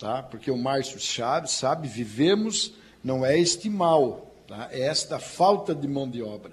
tá? 0.03 0.21
Porque 0.21 0.51
o 0.51 0.57
Márcio 0.57 0.99
Chaves 0.99 1.51
sabe, 1.51 1.87
vivemos, 1.87 2.73
não 3.01 3.25
é 3.25 3.39
este 3.39 3.69
mal, 3.69 4.35
tá? 4.45 4.67
é 4.69 4.81
esta 4.81 5.17
falta 5.17 5.73
de 5.73 5.87
mão 5.87 6.09
de 6.09 6.21
obra. 6.21 6.51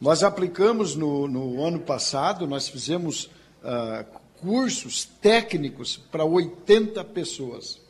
Nós 0.00 0.24
aplicamos 0.24 0.96
no, 0.96 1.28
no 1.28 1.64
ano 1.64 1.78
passado, 1.78 2.44
nós 2.44 2.68
fizemos 2.68 3.26
uh, 3.62 4.04
cursos 4.40 5.04
técnicos 5.04 5.96
para 5.96 6.24
80 6.24 7.04
pessoas. 7.04 7.80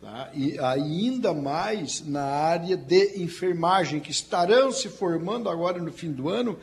Tá? 0.00 0.30
E 0.32 0.56
ainda 0.60 1.34
mais 1.34 2.06
na 2.06 2.22
área 2.22 2.76
de 2.76 3.20
enfermagem, 3.20 3.98
que 3.98 4.12
estarão 4.12 4.70
se 4.70 4.88
formando 4.88 5.50
agora 5.50 5.82
no 5.82 5.90
fim 5.90 6.12
do 6.12 6.28
ano 6.28 6.56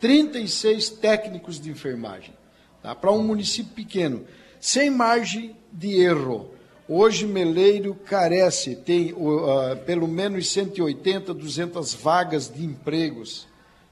36 0.00 0.88
técnicos 0.88 1.60
de 1.60 1.70
enfermagem. 1.70 2.32
Tá? 2.82 2.94
Para 2.94 3.12
um 3.12 3.22
município 3.22 3.74
pequeno, 3.74 4.24
sem 4.58 4.88
margem 4.88 5.54
de 5.70 6.00
erro. 6.00 6.58
Hoje 6.92 7.24
Meleiro 7.24 7.94
carece, 7.94 8.74
tem 8.74 9.12
uh, 9.12 9.76
pelo 9.86 10.08
menos 10.08 10.50
180, 10.50 11.32
200 11.32 11.94
vagas 11.94 12.52
de 12.52 12.64
empregos 12.64 13.46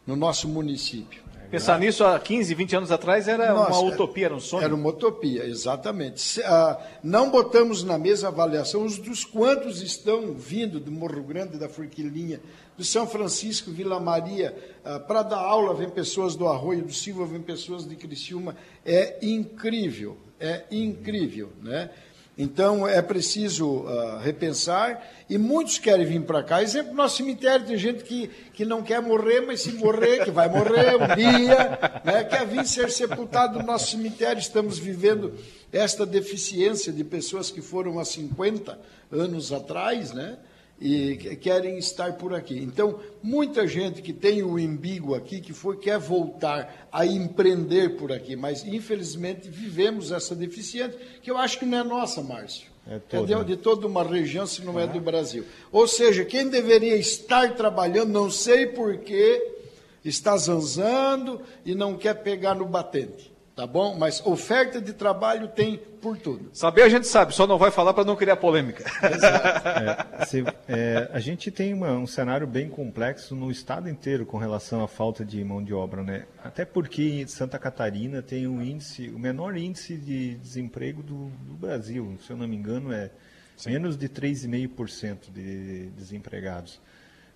no 0.05 0.17
nosso 0.17 0.49
município. 0.49 1.23
Pensar 1.49 1.79
nisso 1.79 2.05
há 2.05 2.19
15, 2.19 2.53
20 2.57 2.77
anos 2.77 2.91
atrás 2.91 3.29
era 3.29 3.55
Nossa, 3.55 3.71
uma 3.71 3.93
utopia, 3.93 4.27
era 4.27 4.35
um 4.35 4.41
sonho? 4.41 4.65
Era 4.65 4.75
uma 4.75 4.89
utopia, 4.89 5.47
exatamente. 5.47 6.41
Uh, 6.41 6.77
não 7.01 7.31
botamos 7.31 7.85
na 7.85 7.97
mesa 7.97 8.27
a 8.27 8.31
avaliação 8.31 8.85
dos 8.85 9.25
quantos 9.25 9.81
estão 9.81 10.35
vindo 10.35 10.81
do 10.81 10.91
Morro 10.91 11.23
Grande, 11.23 11.57
da 11.57 11.69
Forquilinha, 11.69 12.41
do 12.77 12.83
São 12.83 13.07
Francisco, 13.07 13.71
Vila 13.71 14.01
Maria, 14.01 14.53
uh, 14.85 14.99
para 15.07 15.23
dar 15.23 15.39
aula 15.39 15.73
vem 15.73 15.89
pessoas 15.89 16.35
do 16.35 16.49
Arroio 16.49 16.83
do 16.83 16.93
Silva, 16.93 17.25
vem 17.27 17.41
pessoas 17.41 17.89
de 17.89 17.95
Criciúma. 17.95 18.57
É 18.85 19.19
incrível, 19.23 20.17
é 20.41 20.65
incrível, 20.73 21.51
né? 21.63 21.91
Então 22.39 22.87
é 22.87 23.03
preciso 23.03 23.81
uh, 23.81 24.19
repensar 24.19 25.05
e 25.29 25.37
muitos 25.37 25.77
querem 25.77 26.07
vir 26.07 26.23
para 26.23 26.41
cá. 26.41 26.63
Exemplo, 26.63 26.95
nosso 26.95 27.17
cemitério 27.17 27.67
tem 27.67 27.77
gente 27.77 28.05
que, 28.05 28.29
que 28.55 28.65
não 28.65 28.81
quer 28.81 29.03
morrer, 29.03 29.41
mas 29.41 29.63
se 29.63 29.73
morrer, 29.73 30.25
que 30.25 30.31
vai 30.31 30.49
morrer 30.49 30.95
um 30.95 31.17
dia, 31.17 31.79
né, 32.05 32.23
quer 32.23 32.47
vir 32.47 32.65
ser 32.65 32.93
sepultado 32.93 33.59
no 33.59 33.67
nosso 33.67 33.91
cemitério. 33.91 34.39
Estamos 34.39 34.79
vivendo 34.79 35.35
esta 35.73 36.07
deficiência 36.07 36.93
de 36.93 37.03
pessoas 37.03 37.51
que 37.51 37.61
foram 37.61 37.99
há 37.99 38.05
50 38.05 38.79
anos 39.11 39.53
atrás, 39.53 40.13
né? 40.13 40.39
E 40.81 41.37
querem 41.41 41.77
estar 41.77 42.15
por 42.15 42.33
aqui. 42.35 42.59
Então, 42.59 43.01
muita 43.23 43.67
gente 43.67 44.01
que 44.01 44.13
tem 44.13 44.43
o 44.43 44.59
embigo 44.59 45.15
aqui, 45.15 45.41
que 45.41 45.53
foi, 45.53 45.77
quer 45.77 45.99
voltar 45.99 46.89
a 46.93 47.05
empreender 47.05 47.97
por 47.97 48.13
aqui, 48.13 48.37
mas 48.37 48.65
infelizmente 48.65 49.49
vivemos 49.49 50.13
essa 50.13 50.35
deficiência, 50.35 50.97
que 51.21 51.31
eu 51.31 51.37
acho 51.37 51.59
que 51.59 51.67
não 51.67 51.79
é 51.79 51.85
nossa, 51.85 52.23
Márcio. 52.23 52.69
É, 52.87 52.99
toda. 52.99 53.35
é 53.35 53.39
de, 53.39 53.45
de, 53.45 53.57
toda 53.57 53.87
uma 53.87 54.05
região, 54.05 54.47
se 54.47 54.65
não 54.65 54.79
é 54.79 54.87
do 54.87 55.01
Brasil. 55.01 55.45
Ou 55.71 55.87
seja, 55.87 56.25
quem 56.25 56.49
deveria 56.49 56.97
estar 56.97 57.55
trabalhando, 57.55 58.13
não 58.13 58.31
sei 58.31 58.67
porquê, 58.67 59.57
está 60.05 60.37
zanzando 60.37 61.43
e 61.67 61.75
não 61.75 61.97
quer 61.97 62.15
pegar 62.23 62.55
no 62.55 62.65
batente 62.65 63.28
tá 63.59 63.67
bom? 63.67 63.97
Mas 63.99 64.25
oferta 64.25 64.81
de 64.81 64.93
trabalho 64.93 65.49
tem 65.49 65.77
por 65.77 66.17
tudo. 66.17 66.49
Saber 66.53 66.83
a 66.83 66.89
gente 66.89 67.09
sabe, 67.09 67.35
só 67.35 67.45
não 67.45 67.59
vai 67.59 67.73
falar 67.73 67.93
para 67.93 68.05
não 68.05 68.15
criar 68.15 68.37
polêmica. 68.37 68.85
É, 69.03 70.25
se, 70.27 70.45
é, 70.69 71.11
a 71.13 71.19
gente 71.19 71.51
tem 71.51 71.75
uma, 71.75 71.91
um 71.91 72.07
cenário 72.07 72.47
bem 72.47 72.69
complexo 72.69 73.35
no 73.35 73.51
estado 73.51 73.89
inteiro 73.89 74.25
com 74.25 74.39
relação 74.39 74.85
à 74.85 74.87
falta 74.87 75.25
de 75.25 75.43
mão 75.43 75.61
de 75.63 75.75
obra, 75.75 76.05
né? 76.05 76.27
Até 76.45 76.65
porque 76.65 77.27
Santa 77.27 77.59
Catarina 77.59 78.23
tem 78.23 78.47
um 78.47 78.63
índice, 78.63 79.09
o 79.09 79.19
menor 79.19 79.57
índice 79.57 79.97
de 79.97 80.37
desemprego 80.37 81.03
do, 81.03 81.27
do 81.45 81.55
Brasil, 81.55 82.17
se 82.25 82.31
eu 82.31 82.37
não 82.37 82.47
me 82.47 82.55
engano 82.55 82.93
é 82.93 83.11
Sim. 83.57 83.73
menos 83.73 83.97
de 83.97 84.09
3,5% 84.09 85.33
de 85.33 85.87
desempregados. 85.97 86.81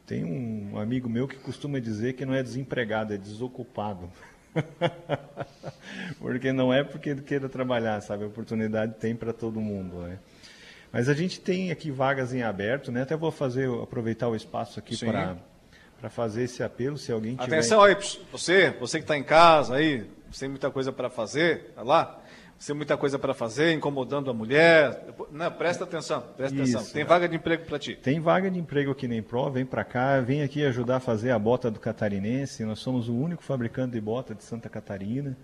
Tem 0.07 0.25
um 0.25 0.79
amigo 0.79 1.09
meu 1.09 1.27
que 1.27 1.37
costuma 1.37 1.81
dizer 1.81 2.13
que 2.13 2.25
não 2.25 2.35
é 2.35 2.43
desempregado, 2.43 3.13
é 3.13 3.17
desocupado. 3.17 4.09
porque 6.19 6.53
não 6.53 6.73
é 6.73 6.85
porque 6.85 7.11
ele 7.11 7.23
queira 7.23 7.49
trabalhar, 7.49 8.01
sabe? 8.01 8.25
A 8.25 8.27
oportunidade 8.27 8.95
tem 8.95 9.15
para 9.15 9.33
todo 9.33 9.61
mundo, 9.61 10.03
né? 10.03 10.19
Mas 10.93 11.09
a 11.09 11.15
gente 11.15 11.41
tem 11.41 11.71
aqui 11.71 11.91
vagas 11.91 12.35
em 12.35 12.43
aberto, 12.43 12.93
né? 12.93 13.03
Até 13.03 13.17
vou 13.17 13.31
fazer, 13.31 13.69
aproveitar 13.83 14.29
o 14.29 14.37
espaço 14.37 14.79
aqui 14.79 14.97
para 14.99 15.37
para 16.03 16.11
fazer 16.11 16.43
esse 16.43 16.65
apelo, 16.65 16.99
se 16.99 17.13
alguém 17.13 17.37
tiver... 17.37 17.45
Atenção 17.45 17.81
aí, 17.81 17.97
você, 18.33 18.71
você 18.71 18.99
que 18.99 19.05
está 19.05 19.17
em 19.17 19.23
casa 19.23 19.77
aí, 19.77 20.05
tem 20.37 20.49
muita 20.49 20.69
coisa 20.69 20.91
para 20.91 21.09
fazer, 21.09 21.71
tá 21.77 21.83
lá? 21.83 22.21
Tem 22.67 22.77
muita 22.77 22.97
coisa 22.97 23.19
para 23.19 23.35
fazer, 23.35 23.73
incomodando 23.73 24.31
a 24.31 24.35
mulher. 24.35 25.07
Não, 25.31 25.51
presta 25.51 25.85
atenção, 25.85 26.23
presta 26.37 26.63
Isso, 26.63 26.77
atenção. 26.77 26.93
Tem 26.95 27.05
vaga 27.05 27.29
de 27.29 27.37
emprego 27.37 27.65
para 27.65 27.79
ti. 27.79 27.97
Tem 27.97 28.21
vaga 28.21 28.51
de 28.51 28.59
emprego 28.59 28.93
aqui 28.93 29.09
nem 29.09 29.23
Pro, 29.23 29.51
vem 29.51 29.67
para 29.67 29.85
cá, 29.85 30.21
vem 30.21 30.43
aqui 30.43 30.65
ajudar 30.65 30.97
a 30.97 31.01
fazer 31.01 31.31
a 31.31 31.39
bota 31.39 31.71
do 31.71 31.81
catarinense. 31.81 32.65
Nós 32.65 32.79
somos 32.79 33.09
o 33.09 33.15
único 33.15 33.43
fabricante 33.43 33.93
de 33.93 34.01
bota 34.01 34.35
de 34.35 34.45
Santa 34.45 34.69
Catarina. 34.69 35.37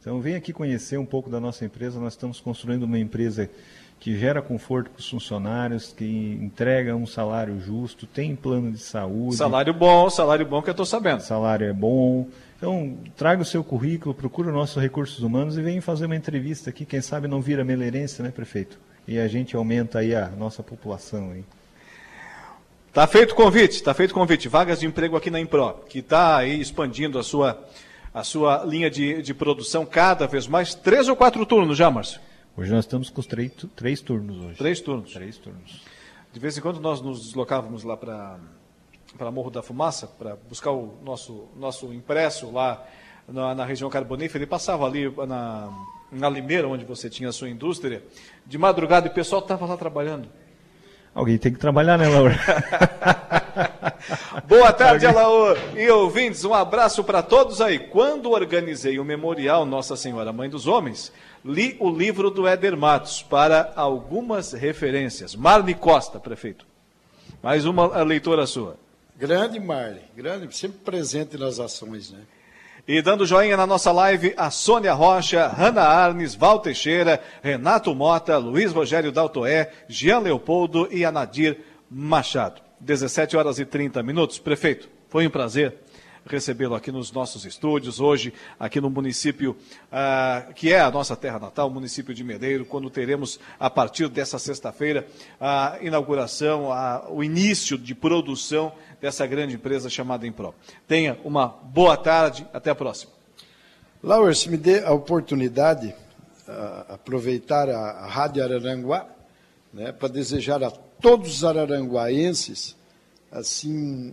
Então 0.00 0.20
vem 0.20 0.34
aqui 0.34 0.52
conhecer 0.52 0.98
um 0.98 1.06
pouco 1.06 1.30
da 1.30 1.40
nossa 1.40 1.64
empresa. 1.64 2.00
Nós 2.00 2.12
estamos 2.12 2.40
construindo 2.40 2.84
uma 2.84 2.98
empresa 2.98 3.50
que 3.98 4.16
gera 4.16 4.42
conforto 4.42 4.90
para 4.90 5.00
os 5.00 5.08
funcionários, 5.08 5.92
que 5.92 6.38
entrega 6.40 6.94
um 6.94 7.06
salário 7.06 7.58
justo, 7.58 8.06
tem 8.06 8.36
plano 8.36 8.70
de 8.70 8.78
saúde. 8.78 9.36
Salário 9.36 9.72
bom, 9.72 10.08
salário 10.10 10.46
bom 10.46 10.60
que 10.60 10.68
eu 10.68 10.72
estou 10.72 10.86
sabendo. 10.86 11.20
Salário 11.20 11.66
é 11.66 11.72
bom. 11.72 12.28
Então, 12.56 12.96
traga 13.14 13.42
o 13.42 13.44
seu 13.44 13.62
currículo, 13.62 14.14
procura 14.14 14.48
o 14.48 14.52
nosso 14.52 14.80
Recursos 14.80 15.22
Humanos 15.22 15.58
e 15.58 15.62
venha 15.62 15.82
fazer 15.82 16.06
uma 16.06 16.16
entrevista 16.16 16.70
aqui. 16.70 16.86
Quem 16.86 17.02
sabe 17.02 17.28
não 17.28 17.40
vira 17.40 17.64
meleirense, 17.64 18.22
né, 18.22 18.30
prefeito? 18.30 18.78
E 19.06 19.18
a 19.18 19.28
gente 19.28 19.54
aumenta 19.54 19.98
aí 19.98 20.14
a 20.14 20.28
nossa 20.28 20.62
população. 20.62 21.34
Hein? 21.34 21.44
Tá 22.94 23.06
feito 23.06 23.32
o 23.32 23.34
convite, 23.34 23.82
tá 23.82 23.92
feito 23.92 24.12
o 24.12 24.14
convite. 24.14 24.48
Vagas 24.48 24.80
de 24.80 24.86
emprego 24.86 25.16
aqui 25.16 25.30
na 25.30 25.38
Impro, 25.38 25.84
que 25.86 25.98
está 25.98 26.38
aí 26.38 26.58
expandindo 26.58 27.18
a 27.18 27.22
sua, 27.22 27.62
a 28.12 28.24
sua 28.24 28.64
linha 28.64 28.90
de, 28.90 29.20
de 29.20 29.34
produção 29.34 29.84
cada 29.84 30.26
vez 30.26 30.46
mais. 30.46 30.74
Três 30.74 31.08
ou 31.08 31.14
quatro 31.14 31.44
turnos 31.44 31.76
já, 31.76 31.90
Márcio? 31.90 32.20
Hoje 32.56 32.72
nós 32.72 32.86
estamos 32.86 33.10
com 33.10 33.20
os 33.20 33.26
três, 33.26 33.52
três 33.76 34.00
turnos 34.00 34.38
hoje. 34.38 34.56
Três 34.56 34.80
turnos. 34.80 35.12
Três 35.12 35.36
turnos. 35.36 35.82
De 36.32 36.40
vez 36.40 36.56
em 36.56 36.62
quando 36.62 36.80
nós 36.80 37.02
nos 37.02 37.26
deslocávamos 37.26 37.84
lá 37.84 37.98
para 37.98 38.38
para 39.16 39.30
Morro 39.30 39.50
da 39.50 39.62
Fumaça, 39.62 40.06
para 40.06 40.36
buscar 40.48 40.70
o 40.70 40.94
nosso, 41.04 41.48
nosso 41.56 41.92
impresso 41.92 42.52
lá 42.52 42.84
na, 43.28 43.54
na, 43.54 43.64
região 43.64 43.90
carbonífera, 43.90 44.38
ele 44.38 44.50
passava 44.50 44.86
ali 44.86 45.12
na, 45.26 45.68
na 46.12 46.28
Limeira, 46.28 46.68
onde 46.68 46.84
você 46.84 47.10
tinha 47.10 47.28
a 47.28 47.32
sua 47.32 47.48
indústria, 47.48 48.02
de 48.44 48.56
madrugada 48.56 49.08
e 49.08 49.10
o 49.10 49.14
pessoal 49.14 49.42
estava 49.42 49.66
lá 49.66 49.76
trabalhando. 49.76 50.28
Alguém 51.14 51.38
tem 51.38 51.52
que 51.52 51.58
trabalhar, 51.58 51.96
né, 51.96 52.08
Laura? 52.08 52.38
Boa 54.46 54.70
tarde, 54.70 55.06
Alaor 55.06 55.56
e 55.74 55.88
ouvintes. 55.88 56.44
Um 56.44 56.52
abraço 56.52 57.02
para 57.02 57.22
todos 57.22 57.62
aí. 57.62 57.78
Quando 57.78 58.30
organizei 58.30 58.98
o 58.98 59.04
memorial 59.04 59.64
Nossa 59.64 59.96
Senhora 59.96 60.32
Mãe 60.32 60.50
dos 60.50 60.66
Homens, 60.66 61.10
li 61.42 61.76
o 61.80 61.90
livro 61.90 62.30
do 62.30 62.46
Éder 62.46 62.76
Matos 62.76 63.22
para 63.22 63.72
algumas 63.74 64.52
referências. 64.52 65.34
Marne 65.34 65.74
Costa, 65.74 66.20
prefeito. 66.20 66.66
Mais 67.42 67.64
uma 67.64 68.02
leitora 68.02 68.46
sua. 68.46 68.76
Grande 69.18 69.58
Marley, 69.58 70.02
grande, 70.14 70.54
sempre 70.54 70.78
presente 70.80 71.38
nas 71.38 71.58
ações, 71.58 72.10
né? 72.10 72.20
E 72.86 73.00
dando 73.00 73.24
joinha 73.24 73.56
na 73.56 73.66
nossa 73.66 73.90
live, 73.90 74.34
a 74.36 74.50
Sônia 74.50 74.92
Rocha, 74.92 75.48
Hanna 75.48 75.82
Arnes, 75.82 76.34
Val 76.34 76.60
Teixeira, 76.60 77.20
Renato 77.42 77.94
Mota, 77.94 78.36
Luiz 78.36 78.72
Rogério 78.72 79.10
Daltoé, 79.10 79.72
Jean 79.88 80.18
Leopoldo 80.18 80.86
e 80.92 81.04
Anadir 81.04 81.58
Machado. 81.90 82.60
17 82.78 83.38
horas 83.38 83.58
e 83.58 83.64
30 83.64 84.02
minutos. 84.02 84.38
Prefeito, 84.38 84.88
foi 85.08 85.26
um 85.26 85.30
prazer 85.30 85.74
recebê-lo 86.26 86.74
aqui 86.74 86.90
nos 86.90 87.12
nossos 87.12 87.44
estúdios, 87.44 88.00
hoje, 88.00 88.32
aqui 88.58 88.80
no 88.80 88.90
município, 88.90 89.56
uh, 89.92 90.52
que 90.54 90.72
é 90.72 90.80
a 90.80 90.90
nossa 90.90 91.16
terra 91.16 91.38
natal, 91.38 91.68
o 91.68 91.70
município 91.70 92.12
de 92.12 92.24
Medeiro, 92.24 92.64
quando 92.64 92.90
teremos, 92.90 93.38
a 93.58 93.70
partir 93.70 94.08
dessa 94.08 94.38
sexta-feira, 94.38 95.06
a 95.40 95.78
inauguração, 95.80 96.72
a, 96.72 97.06
o 97.08 97.22
início 97.22 97.78
de 97.78 97.94
produção 97.94 98.72
dessa 99.06 99.24
grande 99.24 99.54
empresa 99.54 99.88
chamada 99.88 100.26
Impro. 100.26 100.52
Tenha 100.88 101.16
uma 101.22 101.46
boa 101.46 101.96
tarde, 101.96 102.44
até 102.52 102.70
a 102.70 102.74
próxima. 102.74 103.12
Laura, 104.02 104.34
se 104.34 104.50
me 104.50 104.56
dê 104.56 104.80
a 104.80 104.90
oportunidade, 104.90 105.94
uh, 106.48 106.92
aproveitar 106.92 107.68
a, 107.68 107.78
a 107.78 108.06
Rádio 108.08 108.42
Araranguá, 108.42 109.06
né, 109.72 109.92
para 109.92 110.08
desejar 110.08 110.60
a 110.64 110.72
todos 110.72 111.36
os 111.36 111.44
araranguaenses, 111.44 112.74
assim, 113.30 114.12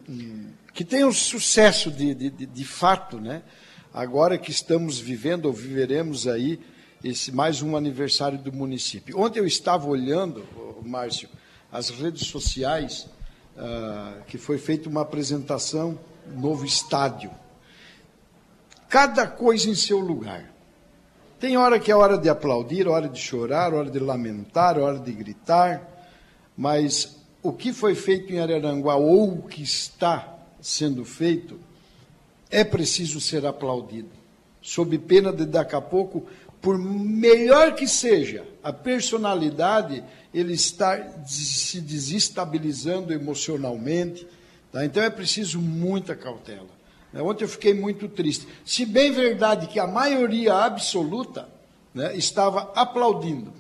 que 0.76 0.86
tenham 0.86 1.12
sucesso 1.12 1.90
de, 1.90 2.14
de, 2.14 2.30
de, 2.30 2.46
de 2.46 2.66
fato, 2.66 3.20
né? 3.20 3.42
Agora 3.92 4.38
que 4.38 4.52
estamos 4.52 5.00
vivendo 5.00 5.46
ou 5.46 5.54
viveremos 5.54 6.28
aí 6.28 6.60
esse 7.04 7.32
mais 7.32 7.64
um 7.64 7.76
aniversário 7.76 8.38
do 8.38 8.54
município. 8.54 9.20
Ontem 9.20 9.40
eu 9.40 9.48
estava 9.48 9.88
olhando, 9.88 10.46
Márcio, 10.84 11.30
as 11.72 11.90
redes 11.90 12.28
sociais, 12.28 13.08
uh, 13.58 14.24
que 14.26 14.38
foi 14.38 14.58
feita 14.58 14.90
uma 14.90 15.02
apresentação, 15.02 15.98
novo 16.36 16.66
estádio. 16.66 17.32
Cada 18.90 19.28
coisa 19.28 19.70
em 19.70 19.76
seu 19.76 20.00
lugar. 20.00 20.52
Tem 21.40 21.58
hora 21.58 21.80
que 21.80 21.92
é 21.92 21.96
hora 21.96 22.18
de 22.18 22.30
aplaudir, 22.30 22.88
hora 22.88 23.10
de 23.10 23.20
chorar, 23.20 23.74
hora 23.74 23.90
de 23.90 24.00
lamentar, 24.00 24.78
hora 24.78 24.98
de 24.98 25.12
gritar, 25.12 25.82
mas 26.56 27.18
o 27.42 27.52
que 27.52 27.74
foi 27.74 27.96
feito 27.96 28.32
em 28.32 28.40
Araranguá 28.40 28.96
ou 28.96 29.34
o 29.34 29.42
que 29.44 29.62
está 29.62 30.38
sendo 30.62 31.04
feito 31.04 31.60
é 32.50 32.64
preciso 32.64 33.20
ser 33.20 33.46
aplaudido, 33.46 34.12
sob 34.62 34.98
pena 35.00 35.34
de 35.34 35.46
daqui 35.46 35.76
a 35.76 35.82
pouco, 35.82 36.26
por 36.64 36.80
melhor 36.80 37.76
que 37.76 37.86
seja 37.86 38.46
a 38.64 38.72
personalidade, 38.72 40.02
ele 40.34 40.54
está 40.54 40.98
se 41.26 41.82
desestabilizando 41.82 43.12
emocionalmente. 43.12 44.26
Tá? 44.72 44.86
Então 44.86 45.04
é 45.04 45.10
preciso 45.10 45.60
muita 45.60 46.16
cautela. 46.16 46.70
Né? 47.12 47.22
Ontem 47.22 47.44
eu 47.44 47.50
fiquei 47.50 47.74
muito 47.74 48.08
triste. 48.08 48.48
Se 48.64 48.86
bem 48.86 49.12
verdade 49.12 49.68
que 49.68 49.78
a 49.78 49.86
maioria 49.86 50.54
absoluta 50.54 51.50
né, 51.94 52.16
estava 52.16 52.72
aplaudindo. 52.74 53.52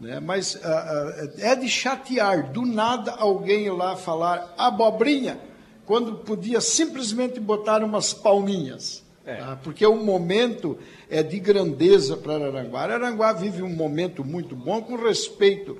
Né? 0.00 0.20
Mas 0.20 0.54
uh, 0.54 0.58
uh, 0.58 1.30
é 1.40 1.56
de 1.56 1.68
chatear, 1.68 2.52
do 2.52 2.64
nada 2.64 3.16
alguém 3.18 3.68
lá 3.68 3.96
falar 3.96 4.54
abobrinha, 4.56 5.40
quando 5.84 6.18
podia 6.18 6.60
simplesmente 6.60 7.40
botar 7.40 7.82
umas 7.82 8.14
palminhas. 8.14 9.02
É. 9.28 9.34
Tá? 9.34 9.58
Porque 9.62 9.84
o 9.84 9.94
momento 9.94 10.78
é 11.10 11.22
de 11.22 11.38
grandeza 11.38 12.16
para 12.16 12.46
Aranguá. 12.46 12.84
Aranguá 12.84 13.30
vive 13.34 13.62
um 13.62 13.68
momento 13.68 14.24
muito 14.24 14.56
bom 14.56 14.80
com 14.80 14.96
respeito 14.96 15.72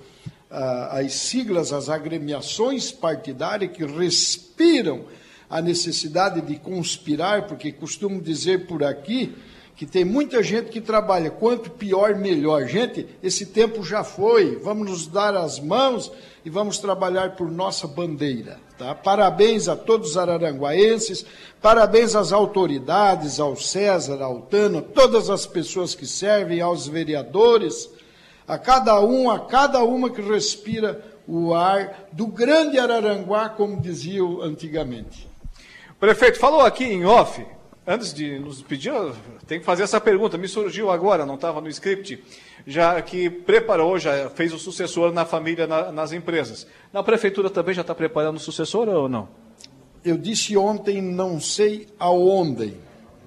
uh, 0.50 0.98
às 0.98 1.14
siglas, 1.14 1.72
às 1.72 1.88
agremiações 1.88 2.92
partidárias 2.92 3.72
que 3.72 3.86
respiram 3.86 5.06
a 5.48 5.62
necessidade 5.62 6.42
de 6.42 6.56
conspirar, 6.56 7.46
porque 7.46 7.72
costumo 7.72 8.20
dizer 8.20 8.66
por 8.66 8.84
aqui 8.84 9.34
que 9.78 9.86
tem 9.86 10.04
muita 10.04 10.42
gente 10.42 10.70
que 10.70 10.80
trabalha 10.80 11.30
quanto 11.30 11.70
pior, 11.70 12.16
melhor. 12.16 12.66
Gente, 12.66 13.06
esse 13.22 13.46
tempo 13.46 13.84
já 13.84 14.02
foi, 14.02 14.56
vamos 14.56 14.90
nos 14.90 15.06
dar 15.06 15.36
as 15.36 15.60
mãos 15.60 16.10
e 16.44 16.50
vamos 16.50 16.78
trabalhar 16.78 17.36
por 17.36 17.48
nossa 17.48 17.86
bandeira. 17.86 18.58
Tá? 18.76 18.92
Parabéns 18.92 19.68
a 19.68 19.76
todos 19.76 20.10
os 20.10 20.16
araranguaenses, 20.16 21.24
parabéns 21.62 22.16
às 22.16 22.32
autoridades, 22.32 23.38
ao 23.38 23.54
César, 23.54 24.20
ao 24.20 24.40
Tano, 24.40 24.82
todas 24.82 25.30
as 25.30 25.46
pessoas 25.46 25.94
que 25.94 26.08
servem, 26.08 26.60
aos 26.60 26.88
vereadores, 26.88 27.88
a 28.48 28.58
cada 28.58 29.00
um, 29.00 29.30
a 29.30 29.46
cada 29.46 29.84
uma 29.84 30.10
que 30.10 30.20
respira 30.20 31.04
o 31.24 31.54
ar 31.54 32.08
do 32.10 32.26
grande 32.26 32.80
Araranguá, 32.80 33.48
como 33.48 33.80
diziam 33.80 34.42
antigamente. 34.42 35.28
Prefeito, 36.00 36.36
falou 36.36 36.62
aqui 36.62 36.82
em 36.82 37.06
off 37.06 37.46
antes 37.88 38.12
de 38.12 38.38
nos 38.38 38.60
pedir, 38.60 38.92
tem 39.46 39.58
que 39.58 39.64
fazer 39.64 39.84
essa 39.84 39.98
pergunta. 39.98 40.36
Me 40.36 40.46
surgiu 40.46 40.90
agora, 40.90 41.24
não 41.24 41.36
estava 41.36 41.58
no 41.58 41.68
script, 41.70 42.22
já 42.66 43.00
que 43.00 43.30
preparou, 43.30 43.98
já 43.98 44.28
fez 44.28 44.52
o 44.52 44.58
sucessor 44.58 45.10
na 45.10 45.24
família, 45.24 45.66
na, 45.66 45.90
nas 45.90 46.12
empresas. 46.12 46.66
Na 46.92 47.02
prefeitura 47.02 47.48
também 47.48 47.74
já 47.74 47.80
está 47.80 47.94
preparando 47.94 48.36
o 48.36 48.40
sucessor 48.40 48.88
ou 48.88 49.08
não? 49.08 49.28
Eu 50.04 50.18
disse 50.18 50.54
ontem, 50.56 51.00
não 51.00 51.40
sei 51.40 51.88
aonde 51.98 52.74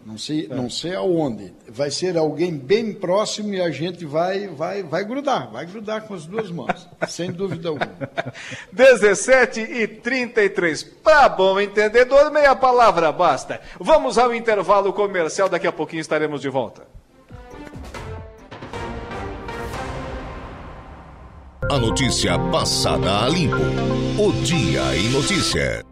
não 0.06 0.18
sei, 0.18 0.48
é. 0.50 0.56
não 0.56 0.70
sei 0.70 0.96
aonde. 0.96 1.54
Vai 1.70 1.92
ser 1.92 2.18
alguém 2.18 2.56
bem 2.58 2.94
próximo 2.94 3.54
e 3.54 3.62
a 3.62 3.70
gente 3.70 4.06
vai, 4.06 4.48
vai, 4.48 4.84
vai 4.84 5.04
grudar, 5.04 5.52
vai 5.52 5.66
grudar 5.66 6.04
com 6.04 6.14
as 6.14 6.26
duas 6.26 6.50
mãos, 6.50 6.88
sem 7.08 7.32
dúvida 7.32 7.70
alguma. 7.70 7.92
17 8.74 9.60
e 9.60 9.88
33. 9.88 10.84
Para 10.84 11.30
bom 11.30 11.60
entendedor, 11.60 12.32
meia 12.32 12.56
palavra 12.56 13.12
basta. 13.12 13.62
Vamos 13.80 14.18
ao 14.18 14.34
intervalo 14.34 14.92
comercial, 14.94 15.48
daqui 15.48 15.68
a 15.68 15.72
pouquinho 15.72 16.02
estaremos 16.02 16.42
de 16.42 16.50
volta. 16.50 16.84
A 21.70 21.78
notícia 21.78 22.38
passada 22.52 23.26
a 23.26 23.30
limpo. 23.30 23.56
O 24.20 24.32
Dia 24.44 24.96
em 24.98 25.10
Notícia. 25.10 25.91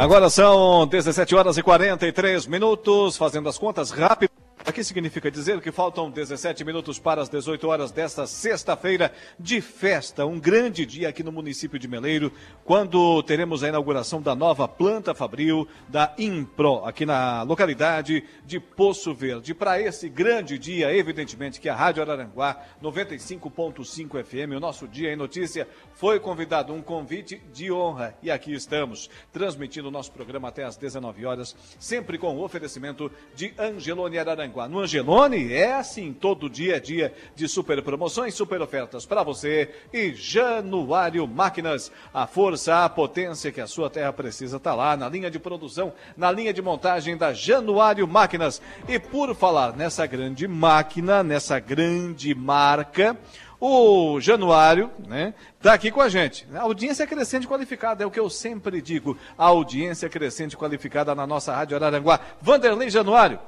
Agora 0.00 0.30
são 0.30 0.86
17 0.86 1.34
horas 1.34 1.58
e 1.58 1.62
43 1.62 2.46
minutos, 2.46 3.18
fazendo 3.18 3.50
as 3.50 3.58
contas 3.58 3.90
rápido. 3.90 4.39
Aqui 4.70 4.84
significa 4.84 5.32
dizer 5.32 5.60
que 5.60 5.72
faltam 5.72 6.08
17 6.08 6.64
minutos 6.64 6.96
para 6.96 7.20
as 7.20 7.28
18 7.28 7.66
horas 7.66 7.90
desta 7.90 8.24
sexta-feira 8.24 9.12
de 9.36 9.60
festa, 9.60 10.24
um 10.24 10.38
grande 10.38 10.86
dia 10.86 11.08
aqui 11.08 11.24
no 11.24 11.32
município 11.32 11.76
de 11.76 11.88
Meleiro, 11.88 12.32
quando 12.64 13.20
teremos 13.24 13.64
a 13.64 13.68
inauguração 13.68 14.22
da 14.22 14.32
nova 14.32 14.68
planta 14.68 15.12
fabril 15.12 15.66
da 15.88 16.14
Impro, 16.16 16.84
aqui 16.84 17.04
na 17.04 17.42
localidade 17.42 18.22
de 18.46 18.60
Poço 18.60 19.12
Verde. 19.12 19.54
Para 19.54 19.80
esse 19.80 20.08
grande 20.08 20.56
dia, 20.56 20.94
evidentemente 20.94 21.60
que 21.60 21.68
a 21.68 21.74
Rádio 21.74 22.04
Araranguá 22.04 22.56
95.5 22.80 24.22
FM, 24.22 24.56
o 24.56 24.60
nosso 24.60 24.86
dia 24.86 25.12
em 25.12 25.16
notícia, 25.16 25.66
foi 25.94 26.20
convidado 26.20 26.72
um 26.72 26.80
convite 26.80 27.42
de 27.52 27.72
honra. 27.72 28.16
E 28.22 28.30
aqui 28.30 28.54
estamos, 28.54 29.10
transmitindo 29.32 29.88
o 29.88 29.90
nosso 29.90 30.12
programa 30.12 30.46
até 30.46 30.62
às 30.62 30.76
19 30.76 31.26
horas, 31.26 31.56
sempre 31.76 32.16
com 32.16 32.36
o 32.36 32.44
oferecimento 32.44 33.10
de 33.34 33.52
Angelone 33.58 34.16
Araranguá 34.16 34.59
Araranguá. 34.60 34.68
No 34.68 34.80
Angelone 34.80 35.52
é 35.52 35.74
assim, 35.74 36.12
todo 36.12 36.50
dia 36.50 36.76
é 36.76 36.80
dia 36.80 37.14
de 37.34 37.48
super 37.48 37.82
promoções, 37.82 38.34
super 38.34 38.60
ofertas 38.60 39.06
para 39.06 39.22
você. 39.22 39.70
E 39.92 40.12
Januário 40.12 41.26
Máquinas, 41.26 41.90
a 42.12 42.26
força, 42.26 42.84
a 42.84 42.88
potência 42.88 43.52
que 43.52 43.60
a 43.60 43.66
sua 43.66 43.88
terra 43.88 44.12
precisa 44.12 44.56
está 44.56 44.74
lá 44.74 44.96
na 44.96 45.08
linha 45.08 45.30
de 45.30 45.38
produção, 45.38 45.92
na 46.16 46.30
linha 46.30 46.52
de 46.52 46.60
montagem 46.60 47.16
da 47.16 47.32
Januário 47.32 48.06
Máquinas. 48.06 48.60
E 48.88 48.98
por 48.98 49.34
falar 49.34 49.76
nessa 49.76 50.06
grande 50.06 50.46
máquina, 50.46 51.22
nessa 51.22 51.58
grande 51.58 52.34
marca, 52.34 53.16
O 53.62 54.18
Januário, 54.22 54.90
né, 55.06 55.34
está 55.58 55.74
aqui 55.74 55.90
com 55.90 56.00
a 56.00 56.08
gente. 56.08 56.48
A 56.54 56.62
audiência 56.62 57.06
crescente 57.06 57.46
qualificada, 57.46 58.02
é 58.02 58.06
o 58.06 58.10
que 58.10 58.18
eu 58.18 58.30
sempre 58.30 58.80
digo. 58.80 59.18
A 59.36 59.44
audiência 59.44 60.08
crescente 60.08 60.56
qualificada 60.56 61.14
na 61.14 61.26
nossa 61.26 61.54
Rádio 61.54 61.76
Araranguá. 61.76 62.18
Vanderlei 62.40 62.88
Januário, 62.88 63.38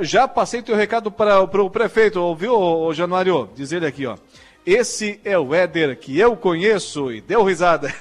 já 0.00 0.26
passei 0.26 0.62
teu 0.62 0.74
recado 0.74 1.10
para 1.10 1.42
o 1.42 1.70
prefeito, 1.70 2.20
ouviu, 2.20 2.92
Januário? 2.92 3.48
Diz 3.54 3.72
ele 3.72 3.86
aqui, 3.86 4.06
ó. 4.06 4.16
Esse 4.64 5.18
é 5.24 5.38
o 5.38 5.54
Éder 5.54 5.98
que 5.98 6.18
eu 6.18 6.36
conheço 6.36 7.10
e 7.10 7.22
deu 7.22 7.42
risada. 7.42 7.94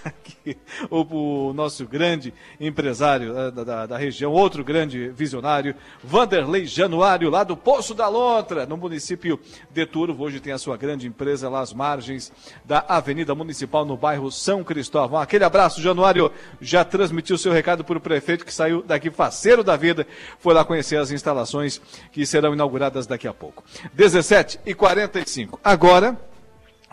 o, 0.91 1.49
o, 1.49 1.53
nosso 1.53 1.85
grande 1.85 2.33
empresário 2.59 3.37
eh, 3.37 3.51
da, 3.51 3.63
da, 3.63 3.85
da, 3.85 3.97
região, 3.97 4.33
outro 4.33 4.61
grande 4.61 5.07
visionário, 5.09 5.73
Vanderlei 6.03 6.65
Januário, 6.65 7.29
lá 7.29 7.45
do 7.45 7.55
Poço 7.55 7.93
da 7.93 8.09
Lontra, 8.09 8.65
no 8.65 8.75
município 8.75 9.39
de 9.71 9.85
Turvo. 9.85 10.23
Hoje 10.23 10.41
tem 10.41 10.51
a 10.51 10.57
sua 10.57 10.75
grande 10.75 11.07
empresa 11.07 11.47
lá 11.47 11.61
às 11.61 11.71
margens 11.71 12.29
da 12.65 12.83
Avenida 12.89 13.33
Municipal, 13.33 13.85
no 13.85 13.95
bairro 13.95 14.29
São 14.29 14.61
Cristóvão. 14.61 15.19
Aquele 15.19 15.45
abraço, 15.45 15.81
Januário. 15.81 16.29
Já 16.59 16.83
transmitiu 16.83 17.37
seu 17.37 17.53
recado 17.53 17.85
para 17.85 17.97
o 17.97 18.01
prefeito 18.01 18.45
que 18.45 18.53
saiu 18.53 18.81
daqui 18.81 19.09
faceiro 19.09 19.63
da 19.63 19.77
vida. 19.77 20.05
Foi 20.39 20.53
lá 20.53 20.65
conhecer 20.65 20.97
as 20.97 21.09
instalações 21.09 21.81
que 22.11 22.25
serão 22.25 22.53
inauguradas 22.53 23.07
daqui 23.07 23.29
a 23.29 23.33
pouco. 23.33 23.63
17 23.93 24.59
e 24.65 24.73
45. 24.73 25.57
Agora. 25.63 26.28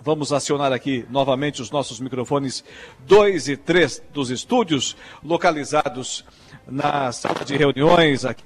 Vamos 0.02 0.32
acionar 0.32 0.72
aqui 0.72 1.04
novamente 1.10 1.60
os 1.60 1.70
nossos 1.70 1.98
microfones 1.98 2.62
2 3.06 3.48
e 3.48 3.56
3 3.56 4.02
dos 4.12 4.30
estúdios, 4.30 4.96
localizados 5.24 6.24
na 6.66 7.10
sala 7.12 7.44
de 7.44 7.56
reuniões 7.56 8.24
aqui 8.24 8.44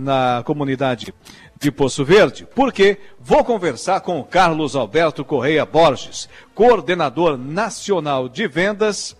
na 0.00 0.42
comunidade 0.44 1.14
de 1.58 1.70
Poço 1.70 2.04
Verde, 2.04 2.46
porque 2.54 2.98
vou 3.18 3.44
conversar 3.44 4.00
com 4.00 4.22
Carlos 4.22 4.74
Alberto 4.76 5.24
Correia 5.24 5.64
Borges, 5.66 6.28
coordenador 6.54 7.36
nacional 7.36 8.28
de 8.28 8.46
vendas, 8.46 9.16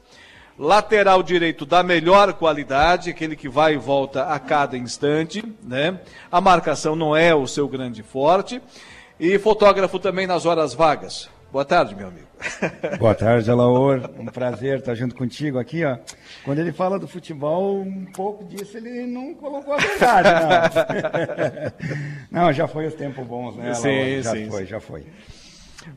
lateral 0.59 1.23
direito 1.23 1.65
da 1.65 1.83
melhor 1.83 2.35
qualidade, 2.35 3.11
aquele 3.11 3.35
que 3.35 3.49
vai 3.49 3.75
e 3.75 3.79
volta 3.79 4.25
a 4.25 4.39
cada 4.39 4.77
instante, 4.77 5.43
né? 5.63 6.01
A 6.31 6.41
marcação 6.41 6.95
não 6.95 7.17
é 7.17 7.35
o 7.35 7.47
seu 7.47 7.67
grande 7.67 8.03
forte. 8.03 8.61
E 9.21 9.39
fotógrafo 9.39 9.99
também 9.99 10.27
nas 10.27 10.47
horas 10.47 10.73
vagas. 10.73 11.29
Boa 11.53 11.65
tarde, 11.65 11.95
meu 11.95 12.09
amigo. 12.09 12.27
Boa 12.99 13.15
tarde, 13.15 13.51
Alaor. 13.51 14.09
Um 14.19 14.25
prazer 14.25 14.79
estar 14.79 14.95
junto 14.95 15.15
contigo 15.15 15.59
aqui, 15.59 15.85
ó. 15.85 15.99
Quando 16.43 16.61
ele 16.61 16.73
fala 16.73 16.99
do 16.99 17.07
futebol, 17.07 17.83
um 17.83 18.07
pouco 18.07 18.47
disso 18.47 18.79
ele 18.79 19.05
não 19.07 19.35
colocou 19.35 19.75
a 19.75 19.77
verdade, 19.77 20.29
não. 22.31 22.45
não, 22.45 22.53
já 22.53 22.67
foi 22.67 22.87
os 22.87 22.95
tempos 22.95 23.27
bons, 23.27 23.57
né, 23.57 23.65
Alaor? 23.65 23.83
Sim, 23.83 24.23
já 24.23 24.31
sim, 24.31 24.49
foi, 24.49 24.61
sim. 24.61 24.67
já 24.67 24.81
foi. 24.81 25.07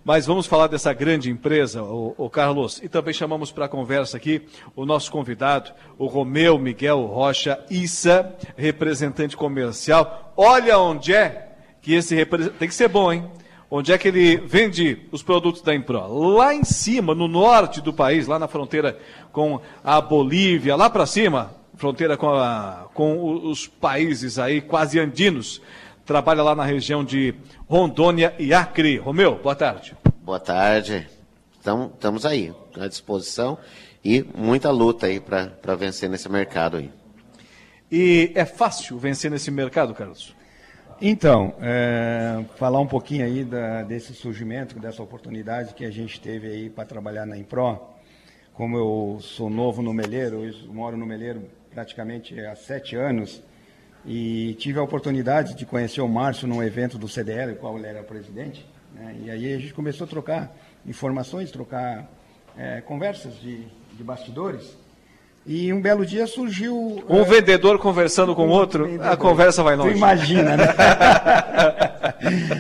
Mas 0.04 0.26
vamos 0.26 0.46
falar 0.46 0.68
dessa 0.68 0.92
grande 0.92 1.30
empresa, 1.30 1.82
o, 1.82 2.14
o 2.18 2.30
Carlos, 2.30 2.82
e 2.84 2.90
também 2.90 3.14
chamamos 3.14 3.54
para 3.54 3.66
a 3.66 3.70
conversa 3.70 4.18
aqui 4.18 4.46
o 4.76 4.86
nosso 4.86 5.10
convidado, 5.10 5.72
o 5.98 6.08
Romeu 6.08 6.60
Miguel 6.60 7.06
Rocha 7.06 7.64
Issa, 7.70 8.36
representante 8.58 9.38
comercial. 9.38 10.34
Olha 10.36 10.78
onde 10.78 11.14
é 11.14 11.53
que 11.84 11.94
esse 11.94 12.16
representante. 12.16 12.58
Tem 12.58 12.68
que 12.68 12.74
ser 12.74 12.88
bom, 12.88 13.14
hein? 13.14 13.30
Onde 13.70 13.92
é 13.92 13.98
que 13.98 14.08
ele 14.08 14.38
vende 14.38 15.00
os 15.12 15.22
produtos 15.22 15.62
da 15.62 15.76
Impro? 15.76 16.08
Lá 16.08 16.54
em 16.54 16.64
cima, 16.64 17.14
no 17.14 17.28
norte 17.28 17.82
do 17.82 17.92
país, 17.92 18.26
lá 18.28 18.40
na 18.40 18.48
fronteira 18.48 18.98
com 19.32 19.60
a 19.84 20.00
Bolívia, 20.00 20.76
lá 20.76 20.90
para 20.90 21.06
cima, 21.06 21.56
fronteira 21.76 22.16
com, 22.16 22.30
a, 22.30 22.88
com 22.94 23.50
os 23.50 23.68
países 23.68 24.40
aí 24.40 24.62
quase 24.62 25.00
andinos. 25.00 25.62
Trabalha 26.06 26.44
lá 26.44 26.56
na 26.56 26.64
região 26.64 27.04
de 27.04 27.34
Rondônia 27.68 28.34
e 28.38 28.54
Acre. 28.54 28.98
Romeu, 28.98 29.40
boa 29.42 29.56
tarde. 29.56 29.96
Boa 30.22 30.40
tarde. 30.40 31.08
Então, 31.60 31.92
estamos 31.94 32.26
aí, 32.26 32.54
à 32.78 32.88
disposição 32.88 33.58
e 34.06 34.24
muita 34.36 34.70
luta 34.70 35.08
aí 35.08 35.20
para 35.20 35.76
vencer 35.76 36.10
nesse 36.10 36.30
mercado 36.30 36.78
aí. 36.78 36.92
E 37.92 38.32
é 38.36 38.46
fácil 38.46 39.00
vencer 39.00 39.32
nesse 39.32 39.50
mercado, 39.50 39.94
Carlos? 39.94 40.36
Então, 41.06 41.54
é, 41.60 42.46
falar 42.56 42.80
um 42.80 42.88
pouquinho 42.88 43.26
aí 43.26 43.44
da, 43.44 43.84
desse 43.84 44.14
surgimento, 44.14 44.80
dessa 44.80 45.04
oportunidade 45.04 45.74
que 45.74 45.84
a 45.84 45.92
gente 45.92 46.18
teve 46.22 46.48
aí 46.48 46.70
para 46.70 46.86
trabalhar 46.86 47.26
na 47.26 47.38
Impro. 47.38 47.78
Como 48.54 48.78
eu 48.78 49.18
sou 49.20 49.50
novo 49.50 49.82
no 49.82 49.94
Meleiro, 49.94 50.46
eu 50.46 50.74
moro 50.74 50.96
no 50.96 51.06
Meleiro 51.06 51.44
praticamente 51.72 52.40
há 52.40 52.56
sete 52.56 52.96
anos, 52.96 53.44
e 54.06 54.54
tive 54.54 54.80
a 54.80 54.82
oportunidade 54.82 55.56
de 55.56 55.66
conhecer 55.66 56.00
o 56.00 56.08
Márcio 56.08 56.48
num 56.48 56.64
evento 56.64 56.98
do 56.98 57.10
CDL, 57.10 57.52
o 57.52 57.56
qual 57.58 57.78
ele 57.78 57.88
era 57.88 58.02
presidente, 58.02 58.66
né, 58.94 59.14
e 59.26 59.30
aí 59.30 59.54
a 59.54 59.60
gente 59.60 59.74
começou 59.74 60.06
a 60.06 60.10
trocar 60.10 60.56
informações, 60.86 61.52
trocar 61.52 62.10
é, 62.58 62.80
conversas 62.80 63.38
de, 63.42 63.68
de 63.92 64.04
bastidores, 64.06 64.78
e 65.46 65.74
um 65.74 65.82
belo 65.82 66.06
dia 66.06 66.26
surgiu. 66.26 67.04
Um 67.10 67.22
é, 67.22 67.24
vendedor 67.26 67.78
conversando 67.78 68.34
com 68.34 68.48
um 68.48 68.50
outro, 68.50 68.86
vendedor. 68.86 69.08
a 69.08 69.18
conversa 69.18 69.62
vai 69.62 69.76
longe. 69.76 69.92
Tu 69.92 69.98
imagina, 69.98 70.56
né? 70.56 70.66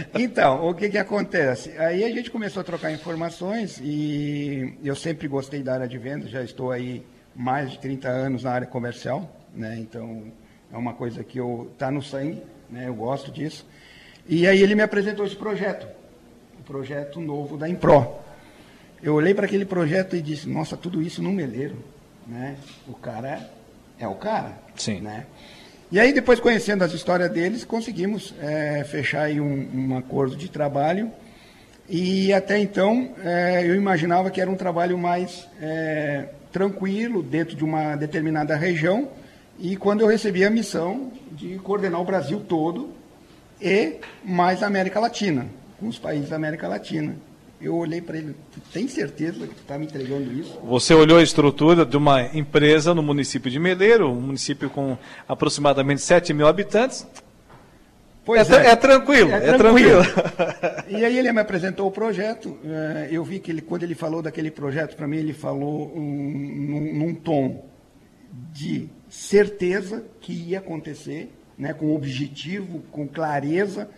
então, 0.19 0.67
o 0.67 0.73
que, 0.73 0.89
que 0.89 0.97
acontece? 0.97 1.71
Aí 1.77 2.03
a 2.03 2.09
gente 2.09 2.29
começou 2.29 2.59
a 2.59 2.63
trocar 2.63 2.91
informações 2.91 3.79
e 3.81 4.77
eu 4.84 4.95
sempre 4.95 5.27
gostei 5.29 5.63
da 5.63 5.75
área 5.75 5.88
de 5.88 5.97
vendas, 5.97 6.29
já 6.29 6.43
estou 6.43 6.71
aí 6.71 7.05
mais 7.34 7.71
de 7.71 7.79
30 7.79 8.09
anos 8.09 8.43
na 8.43 8.51
área 8.51 8.67
comercial, 8.67 9.31
né? 9.55 9.77
Então 9.79 10.23
é 10.71 10.77
uma 10.77 10.93
coisa 10.93 11.23
que 11.23 11.39
eu 11.39 11.71
tá 11.77 11.89
no 11.89 12.01
sangue, 12.01 12.43
né? 12.69 12.88
Eu 12.88 12.95
gosto 12.95 13.31
disso. 13.31 13.65
E 14.27 14.45
aí 14.45 14.61
ele 14.61 14.75
me 14.75 14.81
apresentou 14.81 15.25
esse 15.25 15.36
projeto, 15.36 15.88
o 16.59 16.63
projeto 16.63 17.21
novo 17.21 17.55
da 17.55 17.69
Impro. 17.69 18.15
Eu 19.01 19.15
olhei 19.15 19.34
para 19.34 19.45
aquele 19.45 19.65
projeto 19.65 20.17
e 20.17 20.21
disse: 20.21 20.49
Nossa, 20.49 20.75
tudo 20.75 21.01
isso 21.01 21.21
num 21.21 21.34
meleiro 21.34 21.77
né? 22.28 22.55
O 22.88 22.93
cara 22.93 23.49
é 23.99 24.07
o 24.07 24.15
cara. 24.15 24.53
Sim. 24.76 25.01
Né? 25.01 25.26
E 25.91 25.99
aí, 25.99 26.11
depois 26.11 26.39
conhecendo 26.39 26.84
as 26.84 26.93
histórias 26.93 27.32
deles, 27.32 27.63
conseguimos 27.63 28.34
é, 28.41 28.84
fechar 28.84 29.24
aí 29.24 29.39
um, 29.39 29.69
um, 29.74 29.97
acordo 29.97 30.36
de 30.36 30.49
trabalho. 30.49 31.11
E 31.88 32.34
até 32.34 32.57
então, 32.57 33.13
é, 33.24 33.63
eu 33.65 33.76
imaginava 33.76 34.32
que 34.32 34.41
era 34.41 34.49
um 34.49 34.55
trabalho 34.55 34.97
mais 34.97 35.47
é, 35.61 36.30
tranquilo, 36.51 37.21
dentro 37.21 37.55
de 37.55 37.63
uma 37.63 37.95
determinada 37.95 38.55
região. 38.55 39.09
E 39.59 39.76
quando 39.76 40.01
eu 40.01 40.07
recebi 40.07 40.43
a 40.43 40.49
missão 40.49 41.11
de 41.32 41.57
coordenar 41.59 42.01
o 42.01 42.05
Brasil 42.05 42.39
todo 42.39 42.89
e 43.61 43.97
mais 44.24 44.63
a 44.63 44.67
América 44.67 44.99
Latina, 44.99 45.45
com 45.80 45.88
os 45.88 45.99
países 45.99 46.30
da 46.30 46.36
América 46.36 46.67
Latina 46.67 47.15
eu 47.64 47.76
olhei 47.76 48.01
para 48.01 48.18
ele, 48.18 48.36
tem 48.74 48.88
certeza 48.88 49.47
que 49.47 49.53
está 49.53 49.78
me 49.78 49.86
entregando 49.86 50.32
isso? 50.34 50.59
Você 50.66 50.93
olhou 50.93 51.18
a 51.18 51.24
estrutura 51.24 51.86
de 51.86 51.95
uma 51.95 52.22
empresa 52.36 52.93
no 52.93 53.01
município 53.01 53.49
de 53.49 53.57
Meleiro, 53.57 54.11
um 54.11 54.20
município 54.20 54.70
com 54.70 54.97
aproximadamente 55.28 56.01
7 56.01 56.34
mil 56.34 56.45
habitantes. 56.45 57.07
Pois 58.26 58.49
é, 58.49 58.68
é, 58.68 58.70
é 58.72 58.76
tranquilo, 58.76 59.32
é, 59.32 59.49
é 59.49 59.57
tranquilo. 59.57 60.01
e 60.88 61.05
aí 61.05 61.18
ele 61.18 61.32
me 61.32 61.39
apresentou 61.39 61.88
o 61.88 61.91
projeto, 61.91 62.57
eh, 62.66 63.09
eu 63.11 63.24
vi 63.24 63.39
que 63.39 63.51
ele, 63.51 63.61
quando 63.61 63.84
ele 63.84 63.95
falou 63.95 64.22
daquele 64.22 64.51
projeto 64.51 64.95
para 64.95 65.07
mim, 65.07 65.18
ele 65.18 65.34
falou 65.34 65.91
um, 65.95 66.01
num, 66.01 66.93
num 66.93 67.16
tom 67.16 67.66
de 68.51 68.89
certeza 69.09 70.03
que 70.20 70.34
ia 70.34 70.59
acontecer, 70.59 71.32
né, 71.57 71.74
com 71.74 71.95
objetivo, 71.95 72.82
com 72.91 73.07
clareza, 73.07 73.89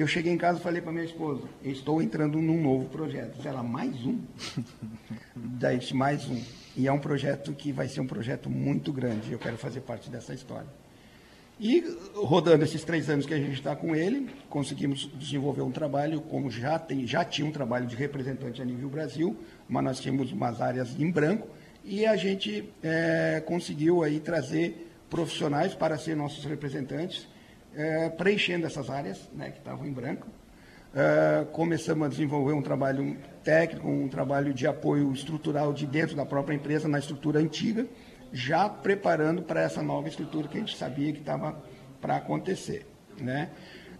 eu 0.00 0.06
cheguei 0.06 0.32
em 0.32 0.36
casa 0.38 0.58
e 0.58 0.62
falei 0.62 0.80
para 0.80 0.92
minha 0.92 1.04
esposa, 1.04 1.42
estou 1.62 2.00
entrando 2.00 2.40
num 2.40 2.60
novo 2.62 2.88
projeto. 2.88 3.36
Ela, 3.46 3.62
mais 3.62 3.94
um? 4.04 4.18
Daí, 5.34 5.80
mais 5.92 6.26
um. 6.28 6.40
E 6.76 6.86
é 6.86 6.92
um 6.92 6.98
projeto 6.98 7.52
que 7.52 7.72
vai 7.72 7.88
ser 7.88 8.00
um 8.00 8.06
projeto 8.06 8.48
muito 8.48 8.92
grande. 8.92 9.32
Eu 9.32 9.38
quero 9.38 9.56
fazer 9.56 9.80
parte 9.80 10.08
dessa 10.08 10.32
história. 10.32 10.68
E 11.62 11.84
rodando 12.14 12.64
esses 12.64 12.82
três 12.82 13.10
anos 13.10 13.26
que 13.26 13.34
a 13.34 13.36
gente 13.36 13.52
está 13.52 13.76
com 13.76 13.94
ele, 13.94 14.30
conseguimos 14.48 15.10
desenvolver 15.18 15.60
um 15.60 15.70
trabalho, 15.70 16.22
como 16.22 16.50
já, 16.50 16.78
tem, 16.78 17.06
já 17.06 17.22
tinha 17.22 17.46
um 17.46 17.52
trabalho 17.52 17.86
de 17.86 17.94
representante 17.94 18.62
a 18.62 18.64
nível 18.64 18.88
Brasil, 18.88 19.36
mas 19.68 19.84
nós 19.84 20.00
tínhamos 20.00 20.32
umas 20.32 20.62
áreas 20.62 20.98
em 20.98 21.10
branco, 21.10 21.46
e 21.84 22.06
a 22.06 22.16
gente 22.16 22.72
é, 22.82 23.42
conseguiu 23.44 24.02
aí 24.02 24.20
trazer 24.20 24.90
profissionais 25.10 25.74
para 25.74 25.98
ser 25.98 26.16
nossos 26.16 26.46
representantes, 26.46 27.28
é, 27.74 28.08
preenchendo 28.08 28.66
essas 28.66 28.90
áreas 28.90 29.30
né, 29.32 29.50
que 29.50 29.58
estavam 29.58 29.86
em 29.86 29.92
branco. 29.92 30.26
É, 30.94 31.46
começamos 31.52 32.06
a 32.06 32.08
desenvolver 32.08 32.52
um 32.52 32.62
trabalho 32.62 33.16
técnico, 33.44 33.88
um 33.88 34.08
trabalho 34.08 34.52
de 34.52 34.66
apoio 34.66 35.12
estrutural 35.12 35.72
de 35.72 35.86
dentro 35.86 36.16
da 36.16 36.26
própria 36.26 36.54
empresa, 36.54 36.88
na 36.88 36.98
estrutura 36.98 37.38
antiga, 37.38 37.86
já 38.32 38.68
preparando 38.68 39.42
para 39.42 39.62
essa 39.62 39.82
nova 39.82 40.08
estrutura 40.08 40.48
que 40.48 40.56
a 40.56 40.60
gente 40.60 40.76
sabia 40.76 41.12
que 41.12 41.20
estava 41.20 41.62
para 42.00 42.16
acontecer. 42.16 42.86
Né? 43.20 43.50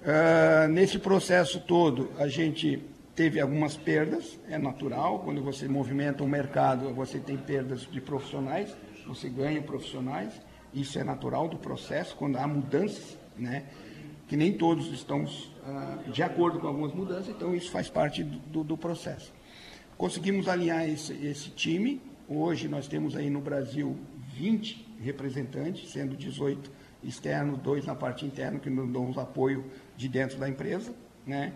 É, 0.02 0.66
nesse 0.68 0.98
processo 0.98 1.60
todo, 1.60 2.10
a 2.18 2.26
gente 2.26 2.82
teve 3.14 3.38
algumas 3.38 3.76
perdas, 3.76 4.38
é 4.48 4.56
natural, 4.56 5.20
quando 5.20 5.42
você 5.42 5.68
movimenta 5.68 6.24
um 6.24 6.28
mercado, 6.28 6.92
você 6.94 7.18
tem 7.18 7.36
perdas 7.36 7.82
de 7.82 8.00
profissionais, 8.00 8.74
você 9.06 9.28
ganha 9.28 9.60
profissionais, 9.60 10.40
isso 10.72 10.98
é 10.98 11.04
natural 11.04 11.48
do 11.48 11.58
processo, 11.58 12.16
quando 12.16 12.36
há 12.36 12.46
mudanças 12.46 13.19
né? 13.40 13.64
que 14.30 14.36
nem 14.36 14.52
todos 14.52 14.92
estão 14.92 15.26
ah, 15.66 15.98
de 16.06 16.22
acordo 16.22 16.60
com 16.60 16.68
algumas 16.68 16.94
mudanças, 16.94 17.30
então 17.30 17.52
isso 17.52 17.68
faz 17.68 17.90
parte 17.90 18.22
do, 18.22 18.62
do 18.62 18.76
processo. 18.76 19.32
Conseguimos 19.98 20.46
alinhar 20.46 20.88
esse, 20.88 21.12
esse 21.26 21.50
time, 21.50 22.00
hoje 22.28 22.68
nós 22.68 22.86
temos 22.86 23.16
aí 23.16 23.28
no 23.28 23.40
Brasil 23.40 23.98
20 24.34 24.86
representantes, 25.02 25.90
sendo 25.90 26.16
18 26.16 26.70
externos, 27.02 27.58
dois 27.58 27.84
na 27.84 27.96
parte 27.96 28.24
interna, 28.24 28.60
que 28.60 28.70
nos 28.70 28.88
dão 28.92 29.12
apoio 29.20 29.64
de 29.96 30.08
dentro 30.08 30.38
da 30.38 30.48
empresa. 30.48 30.94
Né? 31.26 31.52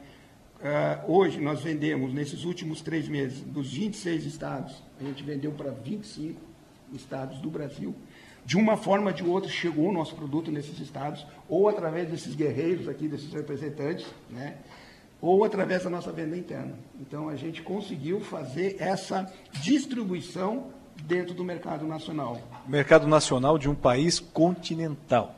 Uh, 0.56 1.12
hoje 1.12 1.40
nós 1.40 1.60
vendemos, 1.60 2.12
nesses 2.12 2.44
últimos 2.44 2.80
três 2.80 3.06
meses, 3.06 3.40
dos 3.40 3.72
26 3.72 4.26
estados, 4.26 4.82
a 5.00 5.04
gente 5.04 5.22
vendeu 5.22 5.52
para 5.52 5.70
25 5.70 6.40
estados 6.92 7.38
do 7.38 7.50
Brasil. 7.50 7.94
De 8.44 8.56
uma 8.56 8.76
forma 8.76 9.10
ou 9.10 9.16
de 9.16 9.24
outra 9.24 9.50
chegou 9.50 9.88
o 9.88 9.92
nosso 9.92 10.14
produto 10.14 10.50
nesses 10.50 10.78
estados, 10.78 11.26
ou 11.48 11.68
através 11.68 12.10
desses 12.10 12.34
guerreiros 12.34 12.88
aqui, 12.88 13.08
desses 13.08 13.32
representantes, 13.32 14.06
né? 14.30 14.56
ou 15.20 15.42
através 15.42 15.84
da 15.84 15.88
nossa 15.88 16.12
venda 16.12 16.36
interna. 16.36 16.74
Então 17.00 17.30
a 17.30 17.36
gente 17.36 17.62
conseguiu 17.62 18.20
fazer 18.20 18.76
essa 18.78 19.32
distribuição 19.62 20.66
dentro 21.02 21.34
do 21.34 21.42
mercado 21.42 21.86
nacional. 21.86 22.38
Mercado 22.68 23.06
nacional 23.06 23.56
de 23.58 23.68
um 23.68 23.74
país 23.74 24.20
continental. 24.20 25.34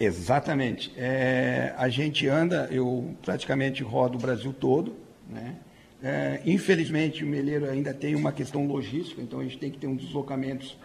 Exatamente. 0.00 0.92
É, 0.96 1.74
a 1.76 1.90
gente 1.90 2.26
anda, 2.26 2.68
eu 2.70 3.14
praticamente 3.22 3.82
rodo 3.82 4.16
o 4.16 4.20
Brasil 4.20 4.52
todo. 4.52 4.94
Né? 5.28 5.56
É, 6.02 6.40
infelizmente, 6.46 7.22
o 7.22 7.26
Meleiro 7.26 7.68
ainda 7.68 7.92
tem 7.92 8.14
uma 8.14 8.32
questão 8.32 8.66
logística, 8.66 9.20
então 9.20 9.40
a 9.40 9.42
gente 9.42 9.58
tem 9.58 9.70
que 9.70 9.78
ter 9.78 9.88
uns 9.88 10.00
deslocamentos 10.00 10.76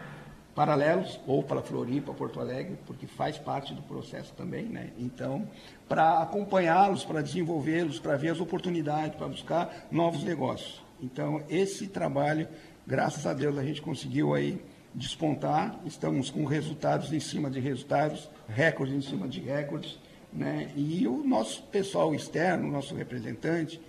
paralelos, 0.55 1.19
ou 1.25 1.41
para 1.41 1.61
Floripa, 1.61 2.13
Porto 2.13 2.39
Alegre, 2.39 2.77
porque 2.85 3.07
faz 3.07 3.37
parte 3.37 3.73
do 3.73 3.81
processo 3.81 4.33
também. 4.33 4.65
Né? 4.65 4.91
Então, 4.97 5.47
para 5.87 6.19
acompanhá-los, 6.21 7.03
para 7.03 7.21
desenvolvê-los, 7.21 7.99
para 7.99 8.15
ver 8.15 8.29
as 8.29 8.39
oportunidades, 8.39 9.15
para 9.15 9.27
buscar 9.27 9.87
novos 9.91 10.23
negócios. 10.23 10.81
Então, 11.01 11.43
esse 11.49 11.87
trabalho, 11.87 12.47
graças 12.85 13.25
a 13.25 13.33
Deus, 13.33 13.57
a 13.57 13.63
gente 13.63 13.81
conseguiu 13.81 14.33
aí 14.33 14.61
despontar, 14.93 15.79
estamos 15.85 16.29
com 16.29 16.45
resultados 16.45 17.11
em 17.11 17.19
cima 17.19 17.49
de 17.49 17.59
resultados, 17.59 18.29
recordes 18.47 18.95
em 18.95 19.01
cima 19.01 19.27
de 19.27 19.39
recordes, 19.39 19.97
né? 20.31 20.71
e 20.75 21.07
o 21.07 21.23
nosso 21.23 21.63
pessoal 21.63 22.13
externo, 22.13 22.71
nosso 22.71 22.93
representante, 22.93 23.81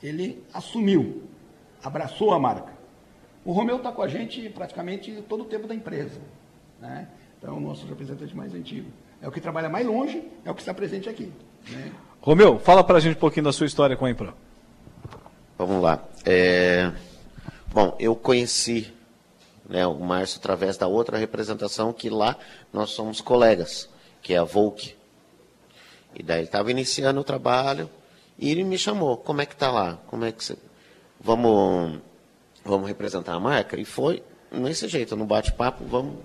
ele 0.00 0.42
assumiu, 0.54 1.24
abraçou 1.82 2.32
a 2.32 2.38
marca. 2.38 2.75
O 3.46 3.52
Romeu 3.52 3.76
está 3.76 3.92
com 3.92 4.02
a 4.02 4.08
gente 4.08 4.50
praticamente 4.50 5.22
todo 5.28 5.42
o 5.42 5.46
tempo 5.46 5.68
da 5.68 5.74
empresa. 5.74 6.20
Né? 6.80 7.06
Então, 7.38 7.54
é 7.54 7.56
o 7.56 7.60
nosso 7.60 7.86
representante 7.86 8.36
mais 8.36 8.52
antigo. 8.52 8.90
É 9.22 9.28
o 9.28 9.30
que 9.30 9.40
trabalha 9.40 9.68
mais 9.68 9.86
longe, 9.86 10.20
é 10.44 10.50
o 10.50 10.54
que 10.54 10.60
está 10.60 10.74
presente 10.74 11.08
aqui. 11.08 11.32
Né? 11.70 11.92
Romeu, 12.20 12.58
fala 12.58 12.82
para 12.82 12.98
a 12.98 13.00
gente 13.00 13.16
um 13.16 13.20
pouquinho 13.20 13.44
da 13.44 13.52
sua 13.52 13.66
história 13.66 13.96
com 13.96 14.04
a 14.04 14.10
Impro. 14.10 14.34
Vamos 15.56 15.80
lá. 15.80 16.04
É... 16.24 16.92
Bom, 17.72 17.96
eu 18.00 18.16
conheci 18.16 18.92
né, 19.68 19.86
o 19.86 19.94
Márcio 19.94 20.40
através 20.40 20.76
da 20.76 20.88
outra 20.88 21.16
representação 21.16 21.92
que 21.92 22.10
lá 22.10 22.36
nós 22.72 22.90
somos 22.90 23.20
colegas, 23.20 23.88
que 24.22 24.34
é 24.34 24.38
a 24.38 24.44
Volk. 24.44 24.92
E 26.16 26.22
daí 26.24 26.38
ele 26.38 26.46
estava 26.46 26.68
iniciando 26.68 27.20
o 27.20 27.24
trabalho 27.24 27.88
e 28.40 28.50
ele 28.50 28.64
me 28.64 28.76
chamou, 28.76 29.16
como 29.16 29.40
é 29.40 29.46
que 29.46 29.54
está 29.54 29.70
lá? 29.70 30.00
Como 30.08 30.24
é 30.24 30.32
que 30.32 30.42
você... 30.42 30.58
Vamos, 31.20 32.00
vamos 32.66 32.88
representar 32.88 33.34
a 33.34 33.40
marca? 33.40 33.78
E 33.78 33.84
foi 33.84 34.22
nesse 34.50 34.88
jeito, 34.88 35.16
no 35.16 35.24
bate-papo, 35.24 35.84
vamos, 35.84 36.16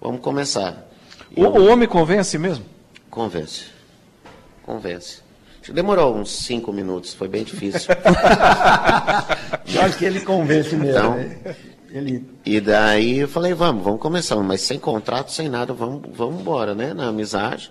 vamos 0.00 0.20
começar. 0.20 0.88
O, 1.36 1.44
eu... 1.44 1.54
o 1.54 1.66
homem 1.68 1.88
convence 1.88 2.38
mesmo? 2.38 2.64
Convence. 3.10 3.66
Convence. 4.62 5.22
Demorou 5.72 6.16
uns 6.16 6.30
cinco 6.30 6.72
minutos, 6.72 7.12
foi 7.12 7.28
bem 7.28 7.44
difícil. 7.44 7.90
eu 9.74 9.82
acho 9.82 9.98
que 9.98 10.04
ele 10.04 10.20
convence 10.20 10.74
mesmo. 10.74 10.90
Então, 10.90 11.14
né? 11.14 11.56
Ele... 11.90 12.24
E 12.44 12.60
daí 12.60 13.18
eu 13.18 13.28
falei, 13.28 13.52
vamos, 13.52 13.84
vamos 13.84 14.00
começar, 14.00 14.36
mas 14.36 14.62
sem 14.62 14.78
contrato, 14.78 15.30
sem 15.30 15.48
nada, 15.48 15.74
vamos, 15.74 16.02
vamos 16.12 16.40
embora, 16.40 16.74
né? 16.74 16.94
Na 16.94 17.08
amizade. 17.08 17.70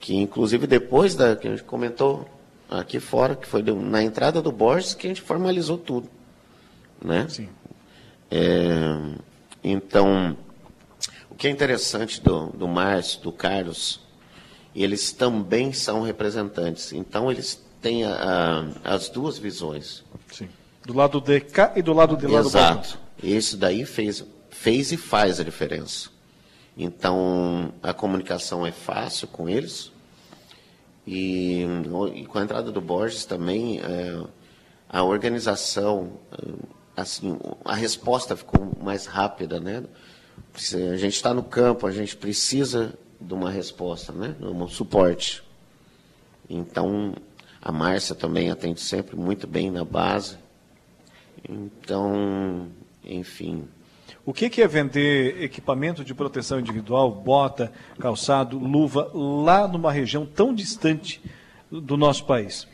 Que 0.00 0.16
inclusive 0.16 0.66
depois 0.66 1.14
da 1.14 1.36
que 1.36 1.46
a 1.46 1.50
gente 1.50 1.64
comentou 1.64 2.26
aqui 2.70 2.98
fora, 2.98 3.36
que 3.36 3.46
foi 3.46 3.62
na 3.62 4.02
entrada 4.02 4.40
do 4.40 4.52
Borges, 4.52 4.94
que 4.94 5.06
a 5.06 5.10
gente 5.10 5.22
formalizou 5.22 5.76
tudo. 5.76 6.08
Né? 7.04 7.26
Sim. 7.28 7.48
É, 8.30 9.16
então, 9.62 10.36
o 11.30 11.34
que 11.34 11.46
é 11.46 11.50
interessante 11.50 12.20
do, 12.20 12.46
do 12.46 12.66
Márcio, 12.66 13.20
do 13.20 13.30
Carlos, 13.30 14.00
eles 14.74 15.12
também 15.12 15.72
são 15.72 16.00
representantes. 16.00 16.92
Então, 16.92 17.30
eles 17.30 17.62
têm 17.82 18.04
a, 18.04 18.64
a, 18.84 18.94
as 18.94 19.10
duas 19.10 19.36
visões. 19.36 20.02
Sim. 20.32 20.48
Do 20.84 20.94
lado 20.94 21.20
de 21.20 21.40
cá 21.40 21.72
e 21.76 21.82
do 21.82 21.92
lado 21.92 22.16
de 22.16 22.26
lá 22.26 22.40
Exato. 22.40 22.74
do 22.74 22.80
Exato. 22.80 22.98
Isso 23.22 23.56
daí 23.56 23.84
fez, 23.84 24.24
fez 24.50 24.90
e 24.90 24.96
faz 24.96 25.38
a 25.38 25.44
diferença. 25.44 26.08
Então, 26.76 27.72
a 27.82 27.92
comunicação 27.92 28.66
é 28.66 28.72
fácil 28.72 29.28
com 29.28 29.48
eles. 29.48 29.92
E, 31.06 31.66
e 32.14 32.24
com 32.24 32.38
a 32.38 32.42
entrada 32.42 32.72
do 32.72 32.80
Borges 32.80 33.26
também, 33.26 33.78
é, 33.80 34.24
a 34.88 35.02
organização, 35.02 36.12
assim, 36.96 37.38
a 37.64 37.74
resposta 37.74 38.36
ficou 38.36 38.72
mais 38.82 39.06
rápida, 39.06 39.60
né? 39.60 39.84
A 40.92 40.96
gente 40.96 41.14
está 41.14 41.34
no 41.34 41.42
campo, 41.42 41.86
a 41.86 41.92
gente 41.92 42.16
precisa 42.16 42.94
de 43.20 43.34
uma 43.34 43.50
resposta, 43.50 44.12
né? 44.12 44.34
De 44.38 44.46
um 44.46 44.68
suporte. 44.68 45.42
Então, 46.48 47.14
a 47.60 47.72
Márcia 47.72 48.14
também 48.14 48.50
atende 48.50 48.80
sempre 48.80 49.16
muito 49.16 49.46
bem 49.46 49.70
na 49.70 49.84
base. 49.84 50.36
Então, 51.48 52.68
enfim. 53.04 53.68
O 54.26 54.32
que, 54.32 54.48
que 54.48 54.62
é 54.62 54.68
vender 54.68 55.42
equipamento 55.42 56.04
de 56.04 56.14
proteção 56.14 56.58
individual, 56.58 57.10
bota, 57.10 57.72
calçado, 57.98 58.58
luva, 58.58 59.10
lá 59.12 59.68
numa 59.68 59.92
região 59.92 60.24
tão 60.24 60.54
distante 60.54 61.22
do 61.70 61.96
nosso 61.96 62.24
país? 62.24 62.66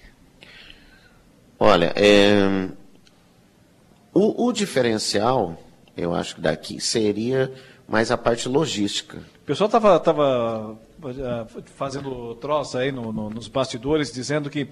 Olha, 1.58 1.92
é, 1.96 2.68
o, 4.12 4.46
o, 4.46 4.52
diferencial, 4.52 5.56
eu 5.96 6.14
acho 6.14 6.36
que 6.36 6.40
daqui 6.40 6.80
seria 6.80 7.52
mais 7.88 8.10
a 8.10 8.16
parte 8.16 8.48
logística. 8.48 9.18
O 9.42 9.46
pessoal 9.46 9.66
estava 9.66 9.98
tava, 9.98 10.78
tava 11.00 11.48
fazendo 11.76 12.34
troça 12.36 12.78
aí 12.78 12.92
no, 12.92 13.12
no, 13.12 13.30
nos 13.30 13.48
bastidores, 13.48 14.12
dizendo 14.12 14.48
que 14.48 14.68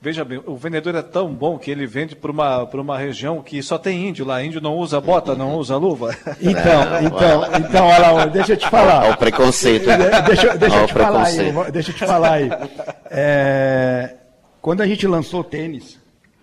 Veja 0.00 0.24
bem, 0.24 0.40
o 0.46 0.54
vendedor 0.54 0.94
é 0.94 1.02
tão 1.02 1.34
bom 1.34 1.58
que 1.58 1.72
ele 1.72 1.84
vende 1.84 2.14
para 2.14 2.30
uma, 2.30 2.62
uma 2.62 2.96
região 2.96 3.42
que 3.42 3.60
só 3.60 3.76
tem 3.76 4.08
índio 4.08 4.24
lá. 4.24 4.40
Índio 4.42 4.60
não 4.60 4.76
usa 4.76 5.00
bota, 5.00 5.34
não 5.34 5.56
usa 5.56 5.76
luva. 5.76 6.16
Então, 6.40 7.02
então, 7.02 7.44
então, 7.58 7.86
olha 7.86 8.10
lá, 8.12 8.26
deixa 8.26 8.52
eu 8.52 8.56
te 8.56 8.68
falar. 8.70 9.02
Olha 9.02 9.14
o 9.14 9.16
preconceito. 9.16 9.86
Deixa, 10.26 10.56
deixa 10.56 10.76
eu 10.76 10.86
te 10.86 10.92
falar 10.92 11.26
aí. 11.26 11.72
Deixa 11.72 11.90
eu 11.90 11.94
te 11.94 12.06
falar 12.06 12.32
aí. 12.32 12.50
É, 13.10 14.14
quando 14.62 14.82
a 14.82 14.86
gente 14.86 15.06
lançou 15.06 15.40
o 15.40 15.44
tênis, 15.44 15.98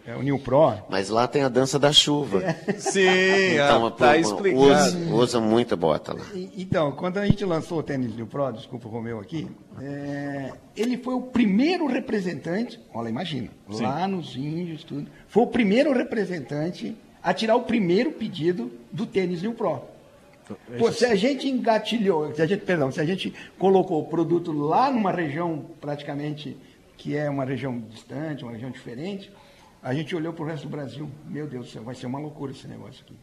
é 0.07 0.15
o 0.15 0.21
New 0.21 0.37
Pro. 0.39 0.73
Mas 0.89 1.09
lá 1.09 1.27
tem 1.27 1.43
a 1.43 1.49
dança 1.49 1.79
da 1.79 1.91
chuva. 1.91 2.43
É. 2.43 2.73
Sim, 2.77 3.53
então, 3.53 3.87
está 3.87 4.17
explicado. 4.17 4.63
Usa, 4.63 4.97
usa 5.13 5.41
muita 5.41 5.75
bota 5.75 6.13
lá. 6.13 6.25
Então, 6.57 6.91
quando 6.91 7.17
a 7.17 7.25
gente 7.25 7.43
lançou 7.43 7.79
o 7.79 7.83
tênis 7.83 8.15
New 8.15 8.27
Pro, 8.27 8.51
desculpa 8.51 8.87
o 8.87 8.91
Romeu 8.91 9.19
aqui, 9.19 9.47
é, 9.81 10.51
ele 10.75 10.97
foi 10.97 11.15
o 11.15 11.21
primeiro 11.21 11.87
representante, 11.87 12.79
olha, 12.93 13.09
imagina, 13.09 13.49
Sim. 13.71 13.83
lá 13.83 14.07
nos 14.07 14.35
índios, 14.35 14.83
tudo, 14.83 15.07
foi 15.27 15.43
o 15.43 15.47
primeiro 15.47 15.91
representante 15.91 16.95
a 17.23 17.33
tirar 17.33 17.55
o 17.55 17.63
primeiro 17.63 18.11
pedido 18.11 18.71
do 18.91 19.05
tênis 19.05 19.41
New 19.41 19.53
Pro. 19.53 19.81
Pô, 20.77 20.91
se 20.91 21.05
a 21.05 21.15
gente 21.15 21.47
engatilhou, 21.47 22.33
se 22.35 22.41
a 22.41 22.45
gente, 22.45 22.63
perdão, 22.63 22.91
se 22.91 23.01
a 23.01 23.05
gente 23.05 23.33
colocou 23.57 24.01
o 24.01 24.05
produto 24.05 24.51
lá 24.51 24.91
numa 24.91 25.11
região 25.11 25.65
praticamente 25.81 26.55
que 26.97 27.17
é 27.17 27.29
uma 27.29 27.43
região 27.43 27.79
distante, 27.89 28.43
uma 28.43 28.53
região 28.53 28.69
diferente, 28.69 29.31
a 29.85 29.93
gente 29.93 30.15
olhou 30.15 30.33
para 30.33 30.43
o 30.43 30.47
resto 30.47 30.63
do 30.63 30.69
Brasil, 30.69 31.07
meu 31.27 31.45
Deus 31.45 31.67
do 31.67 31.71
céu, 31.71 31.83
vai 31.83 31.93
ser 31.93 32.07
uma 32.07 32.17
loucura 32.17 32.51
esse 32.51 32.67
negócio 32.67 33.05
aqui. 33.05 33.13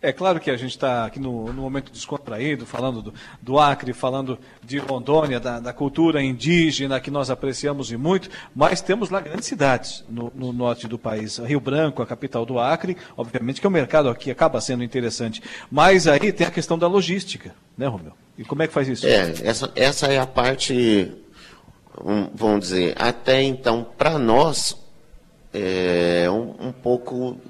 É 0.00 0.10
claro 0.14 0.40
que 0.40 0.50
a 0.50 0.56
gente 0.56 0.70
está 0.70 1.04
aqui 1.04 1.20
no, 1.20 1.52
no, 1.52 1.60
momento 1.60 1.92
descontraído, 1.92 2.64
falando 2.64 3.02
do, 3.02 3.14
do 3.42 3.58
Acre, 3.58 3.92
falando 3.92 4.38
de 4.64 4.78
Rondônia, 4.78 5.38
da, 5.38 5.60
da, 5.60 5.74
cultura 5.74 6.22
indígena 6.22 6.98
que 7.00 7.10
nós 7.10 7.28
apreciamos 7.28 7.92
e 7.92 7.98
muito, 7.98 8.30
mas 8.54 8.80
temos 8.80 9.10
lá 9.10 9.20
grandes 9.20 9.44
cidades 9.44 10.06
no, 10.08 10.32
no, 10.34 10.54
norte 10.54 10.88
do 10.88 10.98
país. 10.98 11.36
Rio 11.36 11.60
Branco, 11.60 12.00
a 12.00 12.06
capital 12.06 12.46
do 12.46 12.58
Acre, 12.58 12.96
obviamente 13.14 13.60
que 13.60 13.66
o 13.66 13.70
mercado 13.70 14.08
aqui 14.08 14.30
acaba 14.30 14.58
sendo 14.58 14.82
interessante. 14.82 15.42
Mas 15.70 16.06
aí 16.06 16.32
tem 16.32 16.46
a 16.46 16.50
questão 16.50 16.78
da 16.78 16.86
logística, 16.86 17.54
né, 17.76 17.86
Romeu? 17.88 18.14
E 18.38 18.44
como 18.44 18.62
é 18.62 18.66
que 18.66 18.72
faz 18.72 18.88
isso? 18.88 19.06
É, 19.06 19.34
essa, 19.44 19.70
essa 19.76 20.06
é 20.06 20.18
a 20.18 20.26
parte, 20.26 21.12
vamos 22.34 22.60
dizer, 22.60 22.94
até 22.96 23.42
então, 23.42 23.86
para 23.98 24.18
nós, 24.18 24.85
é 25.58 26.30
um, 26.30 26.68
um 26.68 26.72
pouco 26.72 27.40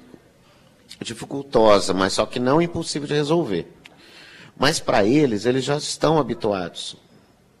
dificultosa, 1.01 1.93
mas 1.93 2.13
só 2.13 2.25
que 2.25 2.39
não 2.39 2.61
impossível 2.61 3.07
de 3.07 3.13
resolver. 3.13 3.67
Mas 4.57 4.79
para 4.79 5.05
eles, 5.05 5.45
eles 5.45 5.63
já 5.63 5.77
estão 5.77 6.17
habituados. 6.17 6.95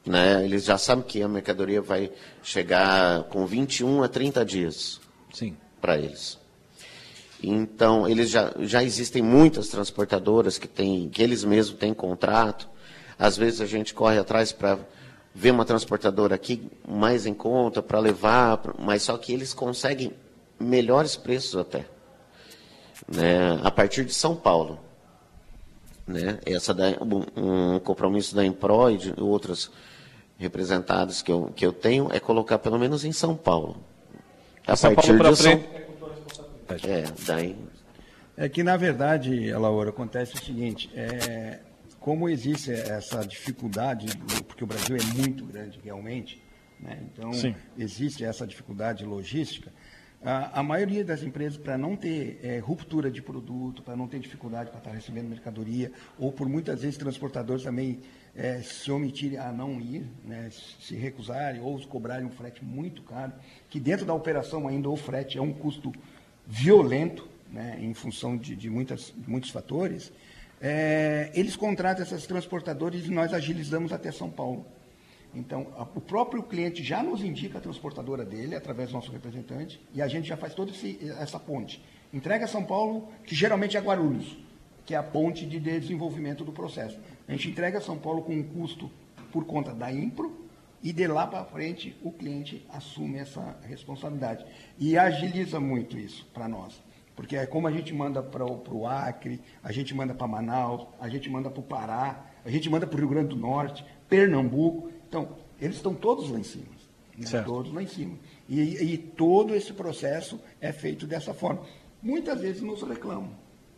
Né? 0.05 0.43
Eles 0.45 0.63
já 0.63 0.77
sabem 0.77 1.03
que 1.03 1.21
a 1.21 1.27
mercadoria 1.27 1.81
vai 1.81 2.11
chegar 2.41 3.23
com 3.23 3.45
21 3.45 4.03
a 4.03 4.07
30 4.07 4.45
dias 4.45 5.01
Sim. 5.33 5.55
para 5.81 5.97
eles. 5.97 6.39
Então, 7.43 8.07
eles 8.07 8.29
já, 8.29 8.51
já 8.61 8.83
existem 8.83 9.21
muitas 9.21 9.67
transportadoras 9.67 10.57
que, 10.57 10.67
têm, 10.67 11.09
que 11.09 11.21
eles 11.21 11.43
mesmos 11.43 11.77
têm 11.77 11.93
contrato. 11.93 12.67
Às 13.19 13.37
vezes 13.37 13.61
a 13.61 13.65
gente 13.65 13.93
corre 13.93 14.17
atrás 14.17 14.51
para 14.51 14.79
ver 15.35 15.51
uma 15.51 15.65
transportadora 15.65 16.33
aqui 16.33 16.67
mais 16.87 17.27
em 17.27 17.33
conta 17.33 17.83
para 17.83 17.99
levar, 17.99 18.59
mas 18.79 19.03
só 19.03 19.15
que 19.17 19.31
eles 19.31 19.53
conseguem 19.53 20.13
melhores 20.59 21.15
preços 21.15 21.55
até. 21.55 21.85
Né? 23.07 23.59
A 23.63 23.71
partir 23.71 24.05
de 24.05 24.13
São 24.13 24.35
Paulo. 24.35 24.79
Né? 26.05 26.39
Essa 26.45 26.73
da, 26.73 26.85
um, 27.01 27.75
um 27.75 27.79
compromisso 27.79 28.35
da 28.35 28.45
Impro 28.45 28.89
e 28.89 28.97
de 28.97 29.13
outros 29.17 29.71
representados 30.37 31.21
que 31.21 31.31
eu, 31.31 31.51
que 31.55 31.65
eu 31.65 31.73
tenho 31.73 32.09
é 32.11 32.19
colocar 32.19 32.59
pelo 32.59 32.79
menos 32.79 33.03
em 33.03 33.11
São 33.11 33.35
Paulo. 33.35 33.77
A 34.65 34.75
São 34.75 34.93
partir 34.93 35.17
Paulo 35.17 35.35
de 35.35 35.41
São 35.41 35.59
frente. 35.59 35.87
É, 36.85 37.05
daí 37.25 37.55
É 38.35 38.49
que, 38.49 38.61
na 38.61 38.75
verdade, 38.75 39.51
Laura, 39.53 39.89
acontece 39.89 40.35
o 40.35 40.37
seguinte, 40.37 40.89
é, 40.93 41.59
como 41.99 42.29
existe 42.29 42.71
essa 42.71 43.25
dificuldade, 43.25 44.07
porque 44.47 44.63
o 44.63 44.67
Brasil 44.67 44.97
é 44.97 45.03
muito 45.15 45.45
grande 45.45 45.79
realmente, 45.83 46.41
né, 46.79 46.99
então 47.11 47.33
Sim. 47.33 47.55
existe 47.77 48.23
essa 48.23 48.45
dificuldade 48.45 49.03
logística, 49.05 49.71
a, 50.27 50.59
a 50.59 50.63
maioria 50.63 51.05
das 51.05 51.23
empresas, 51.23 51.57
para 51.57 51.77
não 51.77 51.95
ter 51.95 52.37
é, 52.43 52.59
ruptura 52.59 53.09
de 53.09 53.21
produto, 53.21 53.81
para 53.81 53.95
não 53.95 54.09
ter 54.09 54.19
dificuldade 54.19 54.69
para 54.69 54.79
estar 54.79 54.91
recebendo 54.91 55.29
mercadoria, 55.29 55.89
ou 56.19 56.33
por 56.33 56.49
muitas 56.49 56.81
vezes 56.81 56.97
transportadores 56.97 57.63
também 57.63 58.01
é, 58.35 58.61
se 58.61 58.91
omitirem 58.91 59.37
a 59.37 59.53
não 59.53 59.79
ir, 59.79 60.05
né, 60.25 60.49
se 60.51 60.95
recusarem 60.95 61.61
ou 61.61 61.79
cobrarem 61.87 62.25
um 62.25 62.29
frete 62.29 62.65
muito 62.65 63.03
caro, 63.03 63.31
que 63.69 63.79
dentro 63.79 64.05
da 64.05 64.13
operação 64.13 64.67
ainda 64.67 64.89
o 64.89 64.97
frete 64.97 65.37
é 65.37 65.41
um 65.41 65.53
custo 65.53 65.93
violento, 66.45 67.25
né, 67.49 67.77
em 67.79 67.93
função 67.93 68.35
de, 68.35 68.53
de 68.53 68.69
muitas, 68.69 69.13
muitos 69.25 69.49
fatores, 69.49 70.11
é, 70.59 71.31
eles 71.35 71.55
contratam 71.55 72.03
essas 72.03 72.27
transportadoras 72.27 73.05
e 73.05 73.11
nós 73.11 73.33
agilizamos 73.33 73.93
até 73.93 74.11
São 74.11 74.29
Paulo. 74.29 74.65
Então, 75.33 75.67
a- 75.77 75.83
o 75.83 76.01
próprio 76.01 76.41
cliente 76.41 76.83
já 76.83 77.03
nos 77.03 77.23
indica 77.23 77.57
a 77.57 77.61
transportadora 77.61 78.25
dele, 78.25 78.55
através 78.55 78.89
do 78.89 78.95
nosso 78.95 79.11
representante, 79.11 79.79
e 79.93 80.01
a 80.01 80.07
gente 80.07 80.27
já 80.27 80.37
faz 80.37 80.53
toda 80.53 80.71
essa 81.19 81.39
ponte. 81.39 81.83
Entrega 82.13 82.47
São 82.47 82.63
Paulo, 82.63 83.09
que 83.23 83.35
geralmente 83.35 83.77
é 83.77 83.79
Guarulhos, 83.79 84.37
que 84.85 84.95
é 84.95 84.97
a 84.97 85.03
ponte 85.03 85.45
de 85.45 85.59
desenvolvimento 85.59 86.43
do 86.43 86.51
processo. 86.51 86.97
A 87.27 87.31
gente 87.33 87.49
entrega 87.49 87.81
São 87.81 87.97
Paulo 87.97 88.21
com 88.21 88.33
um 88.33 88.43
custo 88.43 88.89
por 89.31 89.45
conta 89.45 89.73
da 89.73 89.91
Impro, 89.91 90.45
e 90.81 90.93
de 90.93 91.07
lá 91.07 91.27
para 91.27 91.43
frente 91.43 91.95
o 92.03 92.11
cliente 92.11 92.65
assume 92.69 93.17
essa 93.17 93.57
responsabilidade. 93.63 94.45
E 94.79 94.97
agiliza 94.97 95.59
muito 95.59 95.97
isso 95.97 96.25
para 96.33 96.47
nós. 96.47 96.81
Porque 97.15 97.35
é 97.35 97.47
como 97.47 97.67
a 97.67 97.71
gente 97.71 97.91
manda 97.93 98.21
para 98.21 98.45
o 98.45 98.85
Acre, 98.87 99.41
a 99.63 99.71
gente 99.71 99.93
manda 99.93 100.13
para 100.13 100.27
Manaus, 100.27 100.87
a 100.99 101.09
gente 101.09 101.29
manda 101.29 101.49
para 101.49 101.59
o 101.59 101.63
Pará, 101.63 102.27
a 102.45 102.49
gente 102.49 102.69
manda 102.69 102.85
para 102.85 102.95
o 102.95 102.99
Rio 102.99 103.09
Grande 103.09 103.29
do 103.29 103.35
Norte, 103.35 103.83
Pernambuco. 104.07 104.91
Então, 105.07 105.29
eles 105.59 105.77
estão 105.77 105.93
todos 105.93 106.29
lá 106.29 106.39
em 106.39 106.43
cima. 106.43 106.65
né? 107.17 107.41
Todos 107.43 107.73
lá 107.73 107.81
em 107.81 107.87
cima. 107.87 108.13
E, 108.47 108.59
e 108.61 108.97
todo 108.97 109.55
esse 109.55 109.73
processo 109.73 110.39
é 110.61 110.71
feito 110.71 111.05
dessa 111.07 111.33
forma. 111.33 111.61
Muitas 112.01 112.39
vezes 112.41 112.61
nos 112.61 112.81
reclamam. 112.83 113.31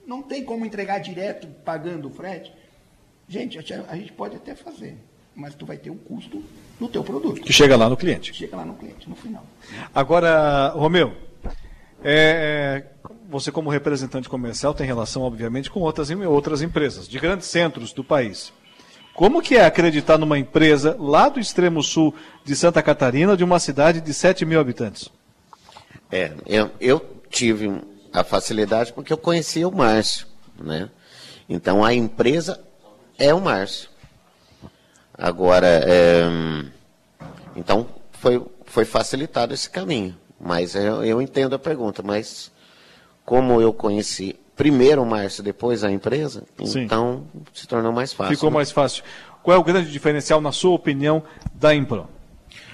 Não 0.05 0.21
tem 0.21 0.43
como 0.43 0.65
entregar 0.65 0.99
direto 0.99 1.47
pagando 1.63 2.07
o 2.07 2.11
frete. 2.11 2.51
Gente, 3.27 3.57
a 3.57 3.95
gente- 3.95 4.11
pode 4.11 4.35
até 4.35 4.55
fazer, 4.55 4.97
mas 5.35 5.53
tu 5.53 5.65
vai 5.65 5.77
ter 5.77 5.91
um 5.91 5.97
custo 5.97 6.43
no 6.79 6.87
teu 6.89 7.03
produto. 7.03 7.41
Que 7.41 7.53
chega 7.53 7.77
lá 7.77 7.87
no 7.87 7.95
cliente. 7.95 8.33
Chega 8.33 8.57
lá 8.57 8.65
no 8.65 8.73
cliente, 8.73 9.07
no 9.07 9.15
final. 9.15 9.45
Agora, 9.93 10.69
Romeu, 10.69 11.13
é, 12.03 12.83
é, 13.03 13.09
você 13.29 13.51
como 13.51 13.69
representante 13.69 14.27
comercial 14.27 14.73
tem 14.73 14.87
relação, 14.87 15.21
obviamente, 15.21 15.69
com 15.69 15.79
outras, 15.81 16.09
outras 16.09 16.61
empresas 16.61 17.07
de 17.07 17.19
grandes 17.19 17.47
centros 17.47 17.93
do 17.93 18.03
país. 18.03 18.51
Como 19.19 19.41
que 19.41 19.57
é 19.57 19.65
acreditar 19.65 20.17
numa 20.17 20.39
empresa 20.39 20.95
lá 20.97 21.27
do 21.27 21.41
extremo 21.41 21.83
sul 21.83 22.15
de 22.45 22.55
Santa 22.55 22.81
Catarina, 22.81 23.35
de 23.35 23.43
uma 23.43 23.59
cidade 23.59 23.99
de 23.99 24.13
7 24.13 24.45
mil 24.45 24.61
habitantes? 24.61 25.09
É, 26.09 26.31
eu, 26.45 26.71
eu 26.79 27.05
tive 27.29 27.81
a 28.13 28.23
facilidade 28.23 28.93
porque 28.93 29.11
eu 29.11 29.17
conhecia 29.17 29.67
o 29.67 29.75
Márcio, 29.75 30.25
né? 30.57 30.89
Então 31.49 31.83
a 31.83 31.93
empresa 31.93 32.61
é 33.17 33.33
o 33.33 33.41
Márcio. 33.41 33.89
Agora, 35.13 35.67
é, 35.67 36.23
então 37.57 37.87
foi, 38.13 38.41
foi 38.63 38.85
facilitado 38.85 39.53
esse 39.53 39.69
caminho. 39.69 40.17
Mas 40.39 40.75
eu, 40.75 41.03
eu 41.03 41.21
entendo 41.21 41.55
a 41.55 41.59
pergunta, 41.59 42.01
mas 42.01 42.49
como 43.25 43.59
eu 43.59 43.73
conheci 43.73 44.39
primeiro 44.59 45.01
o 45.01 45.05
Márcio, 45.05 45.41
depois 45.41 45.85
a 45.85 45.89
empresa, 45.89 46.43
Sim. 46.65 46.81
então 46.81 47.23
se 47.53 47.65
tornou 47.65 47.93
mais 47.93 48.11
fácil. 48.11 48.35
Ficou 48.35 48.49
né? 48.49 48.55
mais 48.55 48.71
fácil. 48.71 49.05
Qual 49.41 49.55
é 49.55 49.57
o 49.57 49.63
grande 49.63 49.89
diferencial, 49.89 50.41
na 50.41 50.51
sua 50.51 50.71
opinião, 50.71 51.23
da 51.53 51.73
Impro? 51.73 52.09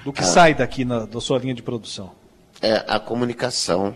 Do 0.04 0.12
que 0.12 0.22
Ah. 0.22 0.26
sai 0.26 0.56
daqui 0.56 0.84
na, 0.84 1.06
da 1.06 1.22
sua 1.22 1.38
linha 1.38 1.54
de 1.54 1.62
produção? 1.62 2.12
é 2.60 2.84
a 2.88 3.00
comunicação, 3.00 3.96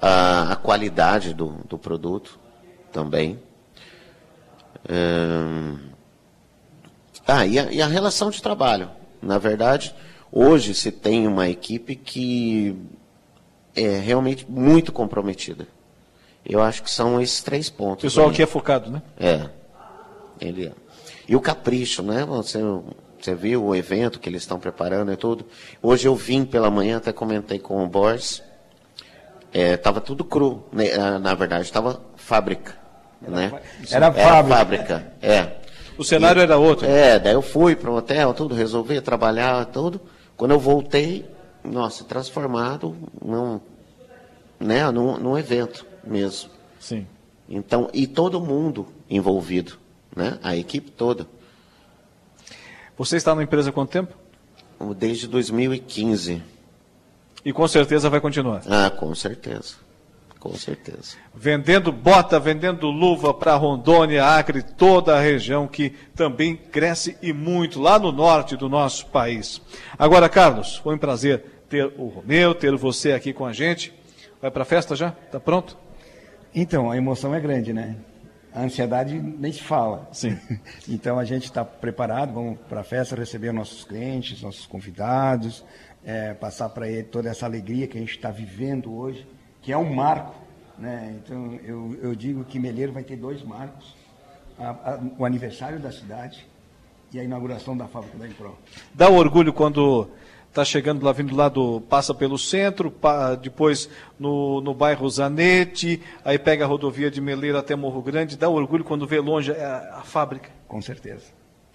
a, 0.00 0.52
a 0.52 0.56
qualidade 0.56 1.32
do, 1.32 1.60
do 1.68 1.78
produto 1.78 2.40
também. 2.90 3.38
Ahn, 4.88 5.76
ah, 7.24 7.46
e 7.46 7.56
a, 7.56 7.70
e 7.70 7.80
a 7.80 7.86
relação 7.86 8.30
de 8.30 8.42
trabalho. 8.42 8.90
Na 9.22 9.38
verdade, 9.38 9.94
hoje 10.32 10.74
se 10.74 10.90
tem 10.90 11.28
uma 11.28 11.48
equipe 11.48 11.94
que 11.94 12.74
é 13.76 13.98
realmente 14.00 14.44
muito 14.50 14.90
comprometida. 14.90 15.68
Eu 16.44 16.62
acho 16.62 16.82
que 16.82 16.90
são 16.90 17.20
esses 17.20 17.42
três 17.42 17.68
O 17.68 17.72
pontos. 17.74 18.02
pessoal 18.02 18.26
aí. 18.28 18.32
aqui 18.32 18.42
é 18.42 18.46
focado, 18.46 18.90
né? 18.90 19.02
É. 19.18 19.48
Ele 20.40 20.66
é. 20.66 20.72
E 21.28 21.36
o 21.36 21.40
capricho, 21.40 22.02
né? 22.02 22.24
Você, 22.24 22.58
você 23.20 23.34
viu 23.34 23.64
o 23.64 23.74
evento 23.74 24.18
que 24.18 24.28
eles 24.28 24.42
estão 24.42 24.58
preparando 24.58 25.12
e 25.12 25.16
tudo. 25.16 25.44
Hoje 25.82 26.08
eu 26.08 26.14
vim 26.16 26.44
pela 26.44 26.70
manhã, 26.70 26.96
até 26.96 27.12
comentei 27.12 27.58
com 27.58 27.84
o 27.84 27.86
Boris. 27.86 28.42
É, 29.52 29.76
tava 29.76 30.00
tudo 30.00 30.24
cru. 30.24 30.64
né? 30.72 30.92
Ah, 30.94 31.18
Na 31.18 31.34
verdade, 31.34 31.62
estava 31.64 32.00
fábrica. 32.16 32.76
né? 33.20 33.52
era 33.90 34.10
fábrica. 34.12 34.56
fábrica. 34.56 35.12
É. 35.20 35.56
O 35.98 36.02
cenário 36.04 36.40
era 36.40 36.56
outro. 36.56 36.86
É, 36.86 37.18
daí 37.18 37.34
eu 37.34 37.42
fui 37.42 37.76
para 37.76 37.90
o 37.90 37.96
hotel, 37.96 38.32
tudo, 38.32 38.54
resolvi 38.54 39.00
trabalhar, 39.02 39.66
tudo. 39.66 40.00
Quando 40.36 40.52
eu 40.52 40.58
voltei, 40.58 41.28
nossa, 41.62 42.02
transformado 42.04 42.96
num, 43.22 43.60
né, 44.58 44.90
num, 44.90 45.18
num 45.18 45.36
evento 45.36 45.84
mesmo. 46.10 46.50
Sim. 46.78 47.06
Então, 47.48 47.88
e 47.92 48.06
todo 48.06 48.40
mundo 48.40 48.86
envolvido, 49.08 49.78
né? 50.14 50.38
A 50.42 50.56
equipe 50.56 50.90
toda. 50.90 51.26
Você 52.96 53.16
está 53.16 53.34
na 53.34 53.42
empresa 53.42 53.70
há 53.70 53.72
quanto 53.72 53.90
tempo? 53.90 54.14
Desde 54.96 55.26
2015. 55.26 56.42
E 57.44 57.52
com 57.52 57.66
certeza 57.66 58.10
vai 58.10 58.20
continuar. 58.20 58.62
Ah, 58.66 58.90
com 58.90 59.14
certeza. 59.14 59.76
Com 60.38 60.54
certeza. 60.54 61.16
Vendendo 61.34 61.92
bota, 61.92 62.40
vendendo 62.40 62.86
luva 62.86 63.34
para 63.34 63.56
Rondônia, 63.56 64.24
Acre, 64.24 64.62
toda 64.62 65.14
a 65.14 65.20
região 65.20 65.68
que 65.68 65.90
também 66.14 66.56
cresce 66.56 67.16
e 67.20 67.30
muito 67.30 67.78
lá 67.78 67.98
no 67.98 68.10
norte 68.10 68.56
do 68.56 68.66
nosso 68.66 69.06
país. 69.06 69.60
Agora, 69.98 70.30
Carlos, 70.30 70.76
foi 70.76 70.94
um 70.94 70.98
prazer 70.98 71.44
ter 71.68 71.92
o 71.98 72.08
Romeu, 72.08 72.54
ter 72.54 72.74
você 72.74 73.12
aqui 73.12 73.34
com 73.34 73.44
a 73.44 73.52
gente. 73.52 73.92
Vai 74.40 74.50
para 74.50 74.62
a 74.62 74.66
festa 74.66 74.96
já? 74.96 75.10
Tá 75.10 75.38
pronto? 75.38 75.76
Então, 76.54 76.90
a 76.90 76.96
emoção 76.96 77.34
é 77.34 77.40
grande, 77.40 77.72
né? 77.72 77.96
A 78.52 78.62
ansiedade 78.62 79.18
nem 79.20 79.52
se 79.52 79.62
fala. 79.62 80.08
Sim. 80.12 80.36
Então, 80.88 81.18
a 81.18 81.24
gente 81.24 81.44
está 81.44 81.64
preparado, 81.64 82.32
vamos 82.34 82.58
para 82.68 82.80
a 82.80 82.84
festa 82.84 83.14
receber 83.14 83.52
nossos 83.52 83.84
clientes, 83.84 84.42
nossos 84.42 84.66
convidados, 84.66 85.64
é, 86.04 86.34
passar 86.34 86.68
para 86.70 86.88
ele 86.88 87.04
toda 87.04 87.28
essa 87.28 87.46
alegria 87.46 87.86
que 87.86 87.96
a 87.96 88.00
gente 88.00 88.16
está 88.16 88.30
vivendo 88.30 88.92
hoje, 88.92 89.26
que 89.62 89.70
é 89.72 89.76
um 89.78 89.94
marco. 89.94 90.34
Né? 90.78 91.14
Então, 91.22 91.54
eu, 91.62 91.96
eu 92.02 92.14
digo 92.14 92.42
que 92.44 92.58
Meleiro 92.58 92.92
vai 92.92 93.04
ter 93.04 93.16
dois 93.16 93.42
marcos. 93.44 93.94
A- 94.58 94.70
a- 94.70 95.00
o 95.18 95.24
aniversário 95.24 95.78
da 95.78 95.92
cidade 95.92 96.44
e 97.12 97.20
a 97.20 97.24
inauguração 97.24 97.76
da 97.76 97.86
fábrica 97.86 98.18
da 98.18 98.26
Impro. 98.26 98.58
Dá 98.94 99.08
orgulho 99.08 99.52
quando 99.52 100.10
está 100.50 100.64
chegando 100.64 101.02
lá, 101.04 101.12
vindo 101.12 101.34
lá 101.34 101.48
do. 101.48 101.80
passa 101.82 102.12
pelo 102.12 102.36
centro, 102.38 102.90
pa- 102.90 103.34
depois 103.34 103.88
no, 104.18 104.60
no 104.60 104.74
bairro 104.74 105.08
Zanete, 105.08 106.02
aí 106.24 106.38
pega 106.38 106.64
a 106.64 106.68
rodovia 106.68 107.10
de 107.10 107.20
Meleiro 107.20 107.56
até 107.56 107.74
Morro 107.74 108.02
Grande. 108.02 108.36
Dá 108.36 108.48
orgulho 108.48 108.84
quando 108.84 109.06
vê 109.06 109.18
longe 109.20 109.52
a, 109.52 109.98
a 109.98 110.02
fábrica. 110.02 110.50
Com 110.68 110.82
certeza. 110.82 111.26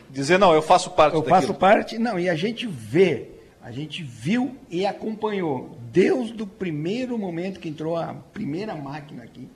Dizer, 0.10 0.38
não, 0.38 0.53
eu 0.53 0.61
faço 0.61 0.91
parte 0.91 1.15
Eu 1.15 1.22
daquilo. 1.22 1.41
faço 1.41 1.53
parte, 1.56 1.97
não, 1.97 2.19
e 2.19 2.30
a 2.30 2.35
gente 2.35 2.68
vê, 2.68 3.30
a 3.61 3.72
gente 3.72 4.03
viu 4.03 4.56
e 4.69 4.85
acompanhou, 4.85 5.77
desde 5.91 6.41
o 6.43 6.47
primeiro 6.47 7.18
momento 7.18 7.60
que 7.60 7.68
entrou 7.68 7.97
a 7.97 8.14
primeira 8.34 8.76
máquina 8.76 9.23
aqui, 9.23 9.49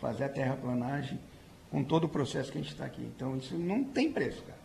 fazer 0.00 0.24
a 0.24 0.28
terraplanagem, 0.28 1.18
com 1.70 1.82
todo 1.82 2.04
o 2.04 2.08
processo 2.08 2.52
que 2.52 2.58
a 2.58 2.60
gente 2.60 2.72
está 2.72 2.84
aqui. 2.84 3.02
Então, 3.16 3.36
isso 3.36 3.56
não 3.56 3.82
tem 3.82 4.12
preço, 4.12 4.42
cara. 4.42 4.58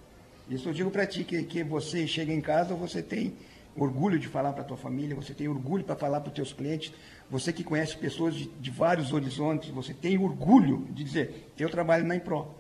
Isso 0.50 0.68
eu 0.70 0.74
digo 0.74 0.92
para 0.92 1.06
ti, 1.08 1.24
que, 1.24 1.42
que 1.44 1.64
você 1.64 2.06
chega 2.06 2.34
em 2.34 2.42
casa, 2.42 2.76
você 2.76 3.02
tem 3.02 3.34
orgulho 3.76 4.20
de 4.20 4.28
falar 4.28 4.54
para 4.54 4.62
a 4.62 4.66
tua 4.66 4.78
família, 4.78 5.16
você 5.16 5.34
tem 5.34 5.48
orgulho 5.48 5.84
para 5.84 5.96
falar 5.96 6.22
para 6.22 6.30
os 6.30 6.36
teus 6.36 6.54
clientes, 6.54 6.92
você 7.30 7.54
que 7.54 7.64
conhece 7.64 7.98
pessoas 7.98 8.36
de, 8.36 8.48
de, 8.48 8.72
vários 8.72 9.14
horizontes, 9.14 9.70
você 9.70 9.94
tem 9.94 10.18
orgulho 10.18 10.88
de 10.92 11.04
dizer, 11.04 11.52
eu 11.58 11.70
trabalho 11.70 12.06
na 12.06 12.16
Impro. 12.16 12.54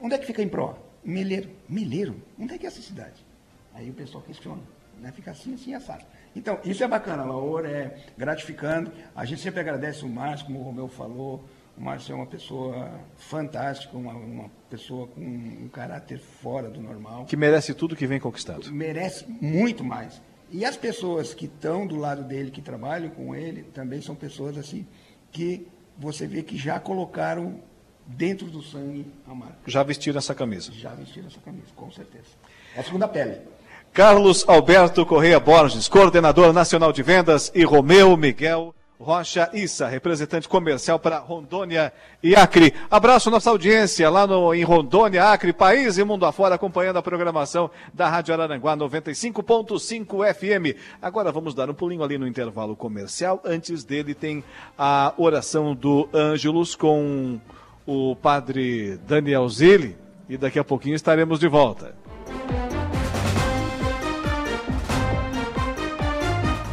Onde 0.00 0.14
é 0.14 0.18
que 0.18 0.26
fica 0.26 0.42
a 0.42 0.44
Impro? 0.44 0.76
Meleiro. 1.02 1.50
Meleiro? 1.68 2.16
Onde 2.38 2.54
é 2.54 2.58
que 2.58 2.66
é 2.66 2.68
essa 2.68 2.82
cidade? 2.82 3.24
Aí 3.74 3.90
o 3.90 3.94
pessoal 3.94 4.22
questiona, 4.22 4.62
né? 5.00 5.12
fica 5.12 5.32
assim, 5.32 5.54
assim, 5.54 5.74
assado. 5.74 6.04
Então, 6.36 6.58
isso 6.64 6.82
é 6.84 6.88
bacana, 6.88 7.24
Laura, 7.24 7.68
é 7.68 8.04
gratificando. 8.16 8.92
A 9.14 9.24
gente 9.24 9.40
sempre 9.40 9.60
agradece 9.60 10.04
o 10.04 10.08
Márcio, 10.08 10.46
como 10.46 10.60
o 10.60 10.62
Romeu 10.62 10.88
falou, 10.88 11.44
o 11.76 11.80
Márcio 11.80 12.12
é 12.12 12.14
uma 12.14 12.26
pessoa 12.26 13.00
fantástica, 13.16 13.96
uma, 13.96 14.12
uma, 14.12 14.50
pessoa 14.70 15.08
com 15.08 15.20
um 15.20 15.68
caráter 15.68 16.18
fora 16.18 16.70
do 16.70 16.80
normal. 16.80 17.24
Que 17.24 17.36
merece 17.36 17.74
tudo 17.74 17.96
que 17.96 18.06
vem 18.06 18.20
conquistado. 18.20 18.72
Merece 18.72 19.26
muito 19.28 19.82
mais. 19.82 20.22
E 20.54 20.64
as 20.64 20.76
pessoas 20.76 21.34
que 21.34 21.46
estão 21.46 21.84
do 21.84 21.96
lado 21.96 22.22
dele, 22.22 22.48
que 22.48 22.62
trabalham 22.62 23.10
com 23.10 23.34
ele, 23.34 23.64
também 23.74 24.00
são 24.00 24.14
pessoas 24.14 24.56
assim 24.56 24.86
que 25.32 25.66
você 25.98 26.28
vê 26.28 26.44
que 26.44 26.56
já 26.56 26.78
colocaram 26.78 27.60
dentro 28.06 28.46
do 28.46 28.62
sangue 28.62 29.04
a 29.26 29.34
marca. 29.34 29.58
Já 29.66 29.82
vestiram 29.82 30.18
essa 30.18 30.32
camisa. 30.32 30.70
Já 30.70 30.90
vestiram 30.90 31.26
essa 31.26 31.40
camisa, 31.40 31.66
com 31.74 31.90
certeza. 31.90 32.28
É 32.76 32.78
a 32.78 32.84
segunda 32.84 33.08
pele. 33.08 33.40
Carlos 33.92 34.48
Alberto 34.48 35.04
Correia 35.04 35.40
Borges, 35.40 35.88
coordenador 35.88 36.52
nacional 36.52 36.92
de 36.92 37.02
vendas, 37.02 37.50
e 37.52 37.64
Romeu 37.64 38.16
Miguel 38.16 38.72
Rocha 39.04 39.50
Issa, 39.52 39.86
representante 39.86 40.48
comercial 40.48 40.98
para 40.98 41.18
Rondônia 41.18 41.92
e 42.22 42.34
Acre. 42.34 42.72
Abraço 42.90 43.30
nossa 43.30 43.50
audiência 43.50 44.08
lá 44.08 44.26
no, 44.26 44.54
em 44.54 44.64
Rondônia, 44.64 45.28
Acre, 45.28 45.52
país 45.52 45.98
e 45.98 46.04
mundo 46.04 46.24
afora, 46.24 46.54
acompanhando 46.54 46.96
a 46.96 47.02
programação 47.02 47.70
da 47.92 48.08
Rádio 48.08 48.32
Araranguá 48.32 48.74
95.5 48.74 50.34
FM. 50.34 50.78
Agora 51.02 51.30
vamos 51.30 51.54
dar 51.54 51.68
um 51.68 51.74
pulinho 51.74 52.02
ali 52.02 52.16
no 52.16 52.26
intervalo 52.26 52.74
comercial. 52.74 53.42
Antes 53.44 53.84
dele 53.84 54.14
tem 54.14 54.42
a 54.78 55.12
oração 55.18 55.74
do 55.74 56.08
Ângelus 56.12 56.74
com 56.74 57.38
o 57.86 58.16
padre 58.16 58.98
Daniel 59.06 59.46
Zilli 59.50 59.98
e 60.30 60.38
daqui 60.38 60.58
a 60.58 60.64
pouquinho 60.64 60.96
estaremos 60.96 61.38
de 61.38 61.46
volta. 61.46 61.94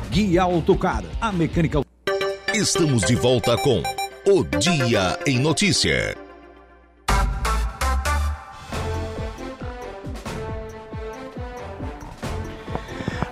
Guia 0.09 0.43
Autocar, 0.43 1.03
a 1.19 1.31
mecânica 1.31 1.81
Estamos 2.53 3.03
de 3.03 3.15
volta 3.15 3.55
com 3.57 3.81
O 4.25 4.43
Dia 4.43 5.17
em 5.25 5.39
Notícia. 5.39 6.30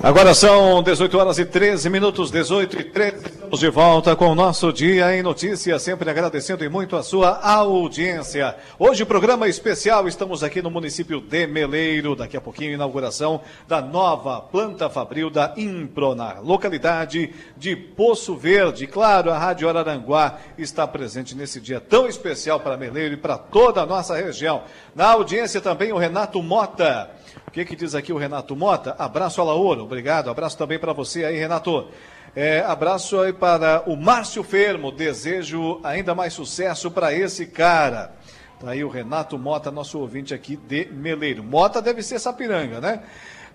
Agora 0.01 0.33
são 0.33 0.81
18 0.81 1.17
horas 1.17 1.39
e 1.39 1.45
13 1.45 1.89
minutos, 1.89 2.31
18 2.31 2.79
e 2.79 2.83
13. 2.85 3.17
Estamos 3.17 3.59
de 3.59 3.69
volta 3.69 4.15
com 4.15 4.27
o 4.27 4.35
nosso 4.35 4.71
Dia 4.71 5.13
em 5.13 5.21
Notícias, 5.21 5.81
sempre 5.81 6.09
agradecendo 6.09 6.63
e 6.63 6.69
muito 6.69 6.95
a 6.95 7.03
sua 7.03 7.37
audiência. 7.43 8.55
Hoje, 8.79 9.03
programa 9.03 9.49
especial, 9.49 10.07
estamos 10.07 10.41
aqui 10.41 10.61
no 10.61 10.71
município 10.71 11.19
de 11.19 11.45
Meleiro. 11.47 12.15
Daqui 12.15 12.37
a 12.37 12.41
pouquinho, 12.41 12.71
inauguração 12.71 13.41
da 13.67 13.81
nova 13.81 14.39
planta 14.39 14.89
fabril 14.89 15.29
da 15.29 15.53
Impro, 15.57 16.15
na 16.15 16.39
localidade 16.39 17.33
de 17.57 17.75
Poço 17.75 18.37
Verde. 18.37 18.87
Claro, 18.87 19.29
a 19.29 19.37
Rádio 19.37 19.67
Araranguá 19.67 20.37
está 20.57 20.87
presente 20.87 21.35
nesse 21.35 21.59
dia 21.59 21.81
tão 21.81 22.07
especial 22.07 22.61
para 22.61 22.77
Meleiro 22.77 23.15
e 23.15 23.17
para 23.17 23.37
toda 23.37 23.81
a 23.81 23.85
nossa 23.85 24.15
região. 24.15 24.63
Na 24.95 25.07
audiência 25.09 25.59
também 25.59 25.91
o 25.91 25.97
Renato 25.97 26.41
Mota. 26.41 27.18
O 27.47 27.51
que, 27.51 27.65
que 27.65 27.75
diz 27.75 27.95
aqui 27.95 28.13
o 28.13 28.17
Renato 28.17 28.55
Mota? 28.55 28.95
Abraço 28.97 29.41
a 29.41 29.43
Laura, 29.43 29.81
obrigado. 29.81 30.29
Abraço 30.29 30.57
também 30.57 30.79
para 30.79 30.93
você 30.93 31.25
aí, 31.25 31.37
Renato. 31.37 31.87
É, 32.35 32.59
abraço 32.59 33.19
aí 33.19 33.33
para 33.33 33.83
o 33.87 33.95
Márcio 33.95 34.43
Fermo. 34.43 34.91
Desejo 34.91 35.79
ainda 35.83 36.13
mais 36.13 36.33
sucesso 36.33 36.91
para 36.91 37.13
esse 37.13 37.47
cara. 37.47 38.13
Tá 38.59 38.71
aí 38.71 38.83
o 38.83 38.89
Renato 38.89 39.37
Mota, 39.37 39.71
nosso 39.71 39.99
ouvinte 39.99 40.33
aqui 40.33 40.55
de 40.55 40.85
Meleiro. 40.91 41.43
Mota 41.43 41.81
deve 41.81 42.03
ser 42.03 42.19
Sapiranga, 42.19 42.81
né? 42.81 43.01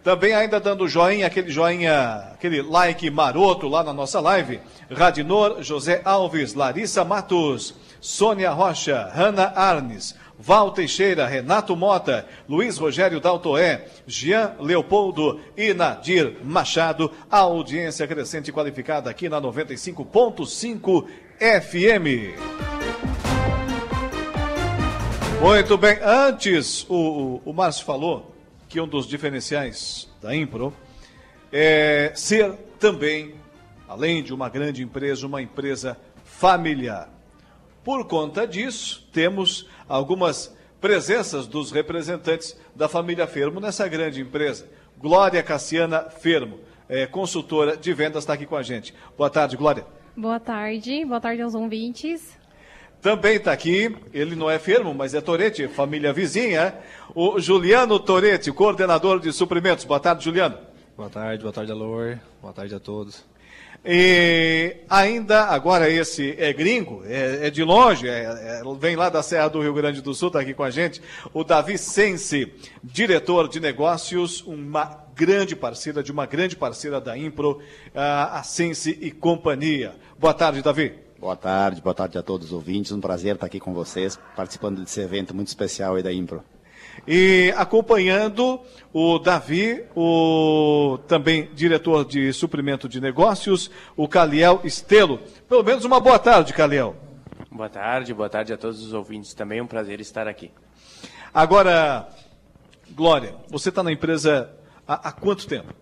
Também 0.02 0.34
ainda 0.34 0.60
dando 0.60 0.86
joinha, 0.86 1.26
aquele 1.26 1.51
joinha, 1.51 2.32
aquele 2.34 2.60
like 2.60 3.10
maroto 3.10 3.68
lá 3.68 3.82
na 3.82 3.92
nossa 3.92 4.20
live. 4.20 4.60
Radinor, 4.90 5.62
José 5.62 6.02
Alves, 6.05 6.52
Larissa 6.52 7.05
Matos, 7.05 7.74
Sônia 8.02 8.51
Rocha, 8.51 9.10
Hanna 9.14 9.52
Arnes, 9.56 10.14
Val 10.39 10.73
Teixeira, 10.73 11.27
Renato 11.27 11.77
Mota, 11.77 12.27
Luiz 12.48 12.77
Rogério 12.77 13.20
Daltoé, 13.20 13.86
Jean 14.06 14.55
Leopoldo 14.59 15.40
e 15.56 15.73
Nadir 15.73 16.36
Machado. 16.43 17.11
A 17.31 17.39
audiência 17.39 18.06
crescente 18.06 18.52
qualificada 18.52 19.09
aqui 19.09 19.28
na 19.28 19.40
95.5 19.40 21.06
FM. 21.39 22.65
Muito 25.40 25.77
bem, 25.77 25.98
antes 26.02 26.86
o, 26.89 26.94
o, 26.94 27.51
o 27.51 27.52
Márcio 27.52 27.85
falou 27.85 28.35
que 28.69 28.81
um 28.81 28.89
dos 28.89 29.06
diferenciais 29.06 30.09
da 30.20 30.35
Impro 30.35 30.73
é 31.52 32.11
ser 32.15 32.52
também, 32.81 33.35
além 33.86 34.23
de 34.23 34.35
uma 34.35 34.48
grande 34.48 34.82
empresa, 34.82 35.27
uma 35.27 35.40
empresa 35.40 35.97
familiar. 36.24 37.13
Por 37.85 38.06
conta 38.06 38.47
disso, 38.47 39.06
temos 39.12 39.69
algumas 39.86 40.56
presenças 40.81 41.47
dos 41.47 41.70
representantes 41.70 42.59
da 42.74 42.89
família 42.89 43.27
Fermo 43.27 43.61
nessa 43.61 43.86
grande 43.86 44.23
empresa. 44.23 44.66
Glória 44.98 45.43
Cassiana 45.43 46.02
Fermo, 46.09 46.61
é, 46.89 47.05
consultora 47.06 47.77
de 47.77 47.93
vendas, 47.93 48.23
está 48.23 48.32
aqui 48.32 48.47
com 48.47 48.56
a 48.56 48.62
gente. 48.62 48.94
Boa 49.19 49.28
tarde, 49.28 49.55
Glória. 49.55 49.85
Boa 50.16 50.40
tarde, 50.40 51.05
boa 51.05 51.20
tarde 51.20 51.43
aos 51.43 51.55
ouvintes. 51.55 52.39
Também 53.02 53.36
está 53.36 53.52
aqui, 53.52 53.94
ele 54.15 54.35
não 54.35 54.51
é 54.51 54.59
Fermo, 54.59 54.94
mas 54.94 55.12
é 55.12 55.20
Torete, 55.20 55.69
família 55.69 56.11
vizinha, 56.11 56.74
o 57.15 57.39
Juliano 57.39 58.01
Torete, 58.01 58.51
coordenador 58.51 59.20
de 59.20 59.31
suprimentos. 59.31 59.85
Boa 59.85 60.01
tarde, 60.01 60.24
Juliano. 60.24 60.56
Boa 60.97 61.11
tarde, 61.11 61.43
boa 61.43 61.52
tarde, 61.52 61.70
Alor. 61.70 62.19
Boa 62.40 62.55
tarde 62.55 62.74
a 62.74 62.81
todos. 62.81 63.23
E 63.86 64.77
ainda, 64.89 65.44
agora 65.44 65.90
esse 65.90 66.35
é 66.39 66.52
gringo, 66.55 67.02
é, 67.06 67.48
é 67.48 67.51
de 67.51 67.62
longe, 67.62 68.09
é, 68.09 68.23
é, 68.23 68.62
vem 68.78 68.97
lá 68.97 69.11
da 69.11 69.23
Serra 69.23 69.48
do 69.48 69.61
Rio 69.61 69.74
Grande 69.74 70.01
do 70.01 70.15
Sul, 70.15 70.28
está 70.28 70.40
aqui 70.40 70.55
com 70.55 70.62
a 70.62 70.70
gente, 70.70 71.02
o 71.35 71.44
Davi 71.44 71.77
Sense, 71.77 72.51
diretor 72.82 73.47
de 73.47 73.61
negócios, 73.61 74.40
uma 74.40 75.05
grande 75.15 75.55
parceira, 75.55 76.02
de 76.02 76.11
uma 76.11 76.24
grande 76.24 76.56
parceira 76.56 76.98
da 76.98 77.16
Impro, 77.19 77.61
a 77.94 78.43
Sense 78.43 78.98
e 79.02 79.11
Companhia. 79.11 79.94
Boa 80.19 80.32
tarde, 80.32 80.62
Davi. 80.62 80.94
Boa 81.19 81.36
tarde, 81.36 81.82
boa 81.82 81.94
tarde 81.94 82.16
a 82.16 82.23
todos 82.23 82.47
os 82.47 82.52
ouvintes, 82.52 82.90
um 82.90 83.01
prazer 83.01 83.35
estar 83.35 83.47
aqui 83.47 83.61
com 83.61 83.74
vocês, 83.74 84.19
participando 84.35 84.81
desse 84.81 85.01
evento 85.01 85.35
muito 85.35 85.48
especial 85.48 85.97
aí 85.97 86.02
da 86.02 86.12
Impro. 86.12 86.43
E 87.06 87.52
acompanhando 87.56 88.60
o 88.93 89.18
Davi, 89.18 89.85
o 89.94 90.98
também 91.06 91.51
diretor 91.55 92.05
de 92.05 92.32
suprimento 92.32 92.89
de 92.89 93.01
negócios, 93.01 93.70
o 93.97 94.09
Caliel 94.09 94.60
Estelo. 94.64 95.18
Pelo 95.48 95.62
menos 95.62 95.85
uma 95.85 96.01
boa 96.01 96.18
tarde, 96.18 96.52
Caliel. 96.52 96.97
Boa 97.51 97.68
tarde, 97.68 98.14
boa 98.14 98.28
tarde 98.28 98.52
a 98.52 98.56
todos 98.56 98.82
os 98.82 98.93
ouvintes. 98.93 99.35
Também 99.35 99.59
é 99.59 99.62
um 99.62 99.66
prazer 99.66 100.01
estar 100.01 100.26
aqui. 100.26 100.51
Agora, 101.32 102.09
Glória, 102.90 103.35
você 103.48 103.68
está 103.68 103.82
na 103.82 103.93
empresa 103.93 104.51
há, 104.86 105.09
há, 105.09 105.12
quanto 105.12 105.47
tempo? 105.47 105.74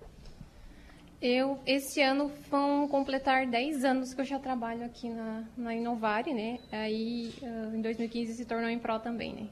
Eu, 1.20 1.60
esse 1.66 2.02
ano, 2.02 2.32
vão 2.50 2.88
completar 2.88 3.46
10 3.46 3.84
anos 3.84 4.12
que 4.12 4.20
eu 4.20 4.24
já 4.24 4.38
trabalho 4.38 4.84
aqui 4.84 5.08
na, 5.08 5.44
na 5.56 5.74
Inovare, 5.74 6.34
né? 6.34 6.58
Aí, 6.72 7.32
uh, 7.42 7.76
em 7.76 7.80
2015, 7.80 8.34
se 8.34 8.44
tornou 8.44 8.68
em 8.68 8.78
Pro 8.78 8.98
também, 8.98 9.34
né? 9.34 9.46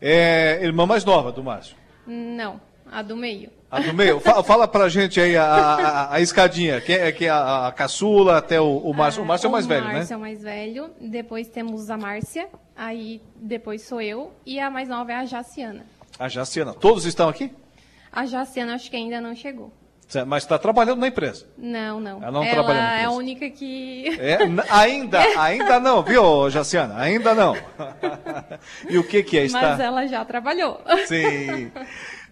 É 0.00 0.60
irmã 0.62 0.86
mais 0.86 1.04
nova 1.04 1.32
do 1.32 1.42
Márcio? 1.42 1.76
Não, 2.06 2.60
a 2.90 3.02
do 3.02 3.16
meio. 3.16 3.50
A 3.70 3.80
do 3.80 3.92
meio? 3.92 4.18
Fala, 4.20 4.42
fala 4.44 4.68
pra 4.68 4.88
gente 4.88 5.20
aí 5.20 5.36
a, 5.36 5.44
a, 5.44 6.14
a 6.14 6.20
escadinha. 6.20 6.80
Quem 6.80 6.96
é, 6.96 7.12
quem 7.12 7.26
é 7.26 7.30
a, 7.30 7.66
a, 7.66 7.72
caçula 7.72 8.38
até 8.38 8.60
o, 8.60 8.78
o 8.78 8.94
Márcio? 8.94 9.22
o 9.22 9.26
Márcio 9.26 9.46
é 9.46 9.48
o 9.48 9.52
mais 9.52 9.66
velho, 9.66 9.84
né? 9.84 9.90
O 9.90 9.96
Márcio 9.96 10.14
é 10.14 10.16
o 10.16 10.20
mais 10.20 10.42
velho. 10.42 10.90
Depois 11.00 11.48
temos 11.48 11.90
a 11.90 11.96
Márcia. 11.96 12.48
Aí 12.74 13.20
depois 13.36 13.82
sou 13.82 14.00
eu. 14.00 14.32
E 14.46 14.58
a 14.58 14.70
mais 14.70 14.88
nova 14.88 15.12
é 15.12 15.16
a 15.16 15.24
Jaciana. 15.24 15.84
A 16.18 16.28
Jaciana. 16.28 16.72
Todos 16.72 17.04
estão 17.04 17.28
aqui? 17.28 17.52
A 18.10 18.24
Jaciana 18.24 18.74
acho 18.74 18.90
que 18.90 18.96
ainda 18.96 19.20
não 19.20 19.34
chegou. 19.34 19.72
Mas 20.26 20.42
está 20.42 20.58
trabalhando 20.58 21.00
na 21.00 21.08
empresa? 21.08 21.46
Não, 21.56 22.00
não. 22.00 22.22
Ela 22.22 22.32
não 22.32 22.42
Ela 22.42 22.54
trabalha 22.54 22.80
na 22.80 22.86
empresa. 22.86 23.02
é 23.02 23.04
a 23.04 23.10
única 23.10 23.50
que. 23.50 24.18
É, 24.18 24.38
ainda, 24.70 25.20
ainda 25.38 25.78
não, 25.78 26.02
viu, 26.02 26.48
Jaciana? 26.48 26.98
Ainda 26.98 27.34
não. 27.34 27.54
e 28.88 28.96
o 28.96 29.04
que, 29.04 29.22
que 29.22 29.38
é 29.38 29.44
estar. 29.44 29.60
Mas 29.60 29.80
ela 29.80 30.06
já 30.06 30.24
trabalhou. 30.24 30.80
Sim. 31.06 31.70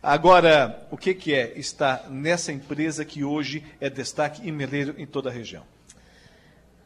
Agora, 0.03 0.87
o 0.91 0.97
que, 0.97 1.13
que 1.13 1.35
é 1.35 1.53
estar 1.59 2.09
nessa 2.09 2.51
empresa 2.51 3.05
que 3.05 3.25
hoje 3.25 3.65
é 3.81 3.91
destaque 3.91 4.49
em 4.49 4.53
Meleiro 4.53 4.95
em 4.97 5.07
toda 5.07 5.29
a 5.29 5.33
região? 5.33 5.65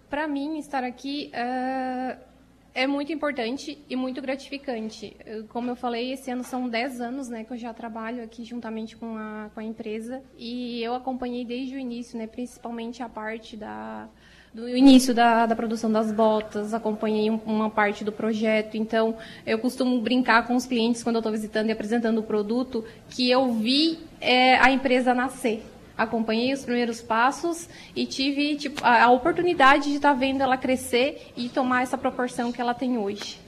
Para 0.08 0.26
mim, 0.26 0.58
estar 0.58 0.82
aqui 0.82 1.30
uh, 1.34 2.29
é 2.74 2.86
muito 2.86 3.12
importante 3.12 3.78
e 3.88 3.96
muito 3.96 4.22
gratificante. 4.22 5.16
Como 5.48 5.70
eu 5.70 5.76
falei, 5.76 6.12
esse 6.12 6.30
ano 6.30 6.44
são 6.44 6.68
10 6.68 7.00
anos 7.00 7.28
né, 7.28 7.44
que 7.44 7.52
eu 7.52 7.56
já 7.56 7.74
trabalho 7.74 8.22
aqui 8.22 8.44
juntamente 8.44 8.96
com 8.96 9.16
a, 9.16 9.50
com 9.52 9.60
a 9.60 9.64
empresa 9.64 10.22
e 10.38 10.82
eu 10.82 10.94
acompanhei 10.94 11.44
desde 11.44 11.74
o 11.74 11.78
início, 11.78 12.18
né, 12.18 12.26
principalmente 12.26 13.02
a 13.02 13.08
parte 13.08 13.56
da, 13.56 14.08
do 14.52 14.68
início 14.68 15.14
da, 15.14 15.46
da 15.46 15.54
produção 15.54 15.90
das 15.90 16.10
botas, 16.10 16.74
acompanhei 16.74 17.30
um, 17.30 17.40
uma 17.46 17.70
parte 17.70 18.04
do 18.04 18.12
projeto. 18.12 18.76
Então, 18.76 19.16
eu 19.46 19.58
costumo 19.58 20.00
brincar 20.00 20.46
com 20.46 20.56
os 20.56 20.66
clientes 20.66 21.02
quando 21.02 21.16
eu 21.16 21.20
estou 21.20 21.32
visitando 21.32 21.68
e 21.68 21.72
apresentando 21.72 22.18
o 22.18 22.22
produto, 22.22 22.84
que 23.08 23.30
eu 23.30 23.52
vi 23.52 23.98
é, 24.20 24.56
a 24.56 24.70
empresa 24.70 25.14
nascer. 25.14 25.62
Acompanhei 26.00 26.50
os 26.54 26.64
primeiros 26.64 27.02
passos 27.02 27.68
e 27.94 28.06
tive 28.06 28.56
tipo, 28.56 28.82
a, 28.82 29.04
a 29.04 29.10
oportunidade 29.10 29.90
de 29.90 29.96
estar 29.96 30.14
tá 30.14 30.14
vendo 30.14 30.40
ela 30.42 30.56
crescer 30.56 31.30
e 31.36 31.50
tomar 31.50 31.82
essa 31.82 31.98
proporção 31.98 32.50
que 32.50 32.58
ela 32.58 32.72
tem 32.72 32.96
hoje. 32.96 33.38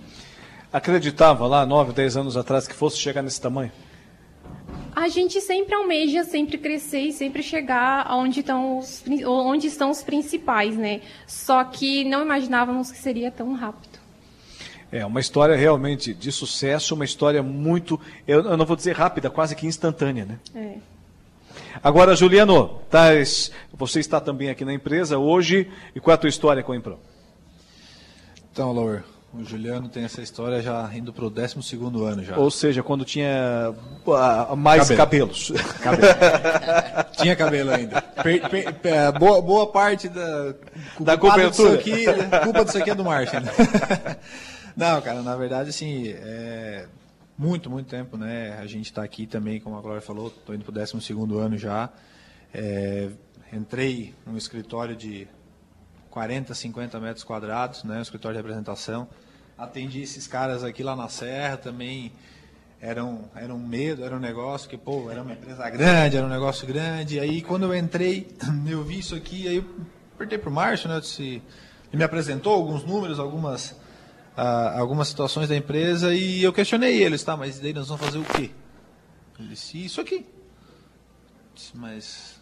Acreditava 0.71 1.47
lá, 1.47 1.65
9, 1.65 1.95
10 1.95 2.19
anos 2.19 2.37
atrás, 2.37 2.69
que 2.69 2.75
fosse 2.75 2.99
chegar 2.99 3.23
nesse 3.23 3.41
tamanho? 3.41 3.73
A 4.95 5.09
gente 5.09 5.41
sempre 5.41 5.75
almeja 5.75 6.25
sempre 6.25 6.59
crescer 6.59 7.01
e 7.01 7.13
sempre 7.15 7.43
chegar 7.43 8.07
onde 8.13 8.41
estão 8.41 8.77
os, 8.77 9.03
onde 9.27 9.67
estão 9.67 9.91
os 9.91 10.03
principais, 10.03 10.77
né? 10.77 11.01
Só 11.27 11.65
que 11.65 12.05
não 12.05 12.21
imaginávamos 12.21 12.93
que 12.93 12.99
seria 12.99 13.31
tão 13.31 13.55
rápido. 13.55 13.99
É 14.91 15.07
uma 15.07 15.21
história 15.21 15.57
realmente 15.57 16.13
de 16.13 16.31
sucesso, 16.31 16.95
uma 16.95 17.07
história 17.07 17.43
muito, 17.43 17.99
eu, 18.29 18.43
eu 18.43 18.57
não 18.59 18.67
vou 18.67 18.77
dizer 18.77 18.95
rápida, 18.95 19.31
quase 19.31 19.57
que 19.57 19.67
instantânea, 19.67 20.27
né? 20.27 20.39
É. 20.55 20.92
Agora, 21.83 22.17
Juliano, 22.17 22.81
tais, 22.91 23.53
você 23.73 24.01
está 24.01 24.21
também 24.21 24.51
aqui 24.51 24.65
na 24.65 24.73
empresa 24.73 25.19
hoje, 25.19 25.71
e 25.95 26.01
qual 26.01 26.13
é 26.13 26.15
a 26.15 26.19
tua 26.19 26.29
história 26.29 26.63
com 26.63 26.73
a 26.73 26.77
Impro? 26.77 26.99
Então, 28.51 28.73
Laura, 28.73 29.05
o 29.33 29.43
Juliano 29.45 29.89
tem 29.89 30.05
essa 30.05 30.21
história 30.21 30.61
já 30.61 30.91
indo 30.95 31.13
para 31.13 31.25
o 31.25 31.31
12 31.31 31.57
ano 32.07 32.23
já. 32.23 32.37
Ou 32.37 32.51
seja, 32.51 32.83
quando 32.83 33.05
tinha 33.05 33.75
uh, 34.07 34.57
mais 34.57 34.91
Cabelo. 34.91 35.29
cabelos. 35.31 35.53
Cabelo. 35.81 36.13
tinha 37.17 37.35
cabelo 37.35 37.71
ainda. 37.71 38.03
Per, 38.03 38.49
per, 38.51 38.75
per, 38.75 39.13
boa, 39.19 39.41
boa 39.41 39.67
parte 39.69 40.09
da, 40.09 40.55
da 41.01 41.17
cobertura. 41.17 41.79
Disso 41.79 41.91
aqui, 41.91 42.05
culpa 42.45 42.65
disso 42.65 42.77
aqui 42.77 42.91
é 42.91 42.95
do 42.95 43.05
Martin. 43.05 43.37
Né? 43.37 43.53
Não, 44.77 45.01
cara, 45.01 45.23
na 45.23 45.35
verdade, 45.35 45.71
assim, 45.71 46.09
é 46.09 46.87
muito, 47.43 47.69
muito 47.69 47.89
tempo, 47.89 48.17
né? 48.17 48.57
A 48.61 48.67
gente 48.67 48.87
está 48.87 49.03
aqui 49.03 49.27
também, 49.27 49.59
como 49.59 49.77
a 49.77 49.81
Glória 49.81 50.01
falou, 50.01 50.29
estou 50.29 50.55
indo 50.55 50.65
para 50.65 50.71
o 50.71 50.75
12 50.75 51.13
ano 51.41 51.59
já. 51.59 51.91
É, 52.55 53.11
entrei 53.53 54.15
num 54.25 54.37
escritório 54.37 54.95
de 54.95 55.27
40, 56.09 56.55
50 56.55 57.01
metros 57.01 57.25
quadrados, 57.25 57.83
né, 57.83 57.99
um 57.99 58.03
escritório 58.03 58.37
de 58.37 58.43
representação. 58.43 59.09
Atendi 59.59 60.03
esses 60.03 60.29
caras 60.29 60.63
aqui 60.63 60.85
lá 60.85 60.95
na 60.95 61.09
Serra 61.09 61.57
também. 61.57 62.13
Era 62.81 63.05
um, 63.05 63.25
era 63.35 63.53
um 63.53 63.59
medo, 63.59 64.05
era 64.05 64.15
um 64.15 64.21
negócio 64.21 64.69
que, 64.69 64.77
pô, 64.77 65.11
era 65.11 65.23
uma 65.23 65.33
empresa 65.33 65.69
grande, 65.69 66.17
era 66.17 66.27
um 66.27 66.31
negócio 66.31 66.67
grande. 66.67 67.19
Aí, 67.19 67.43
quando 67.43 67.65
eu 67.65 67.75
entrei, 67.75 68.29
eu 68.69 68.85
vi 68.85 69.01
isso 69.01 69.17
aqui, 69.17 69.49
aí 69.49 69.57
eu 69.57 69.65
perguntei 70.17 70.39
para 70.39 70.51
o 70.51 70.53
Márcio, 70.53 70.89
né, 70.89 71.01
disse, 71.01 71.23
ele 71.23 71.97
me 71.99 72.05
apresentou 72.05 72.55
alguns 72.55 72.85
números, 72.85 73.19
algumas, 73.19 73.75
ah, 74.37 74.79
algumas 74.79 75.09
situações 75.09 75.49
da 75.49 75.57
empresa, 75.57 76.15
e 76.15 76.43
eu 76.43 76.53
questionei 76.53 77.03
eles, 77.03 77.23
tá, 77.23 77.37
mas 77.37 77.59
daí 77.59 77.73
nós 77.73 77.89
vamos 77.89 78.05
fazer 78.05 78.19
o 78.19 78.25
quê? 78.25 78.51
Ele 79.39 79.49
disse, 79.49 79.85
isso 79.85 80.01
aqui. 80.01 80.27
Disse, 81.55 81.77
mas, 81.77 82.41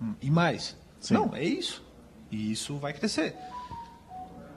hum, 0.00 0.14
e 0.20 0.30
mais? 0.30 0.76
Sim. 1.00 1.14
Não, 1.14 1.34
é 1.34 1.44
isso. 1.44 1.82
E 2.30 2.52
isso 2.52 2.76
vai 2.76 2.92
crescer. 2.92 3.34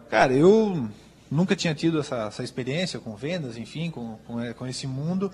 Cara, 0.10 0.34
eu 0.34 0.90
nunca 1.30 1.56
tinha 1.56 1.76
tido 1.76 2.00
essa, 2.00 2.28
essa 2.28 2.44
experiência 2.44 3.00
com 3.00 3.16
vendas, 3.16 3.58
enfim, 3.58 3.92
com, 3.92 4.18
com, 4.26 4.40
é, 4.40 4.54
com, 4.54 4.66
esse 4.66 4.88
mundo. 4.88 5.32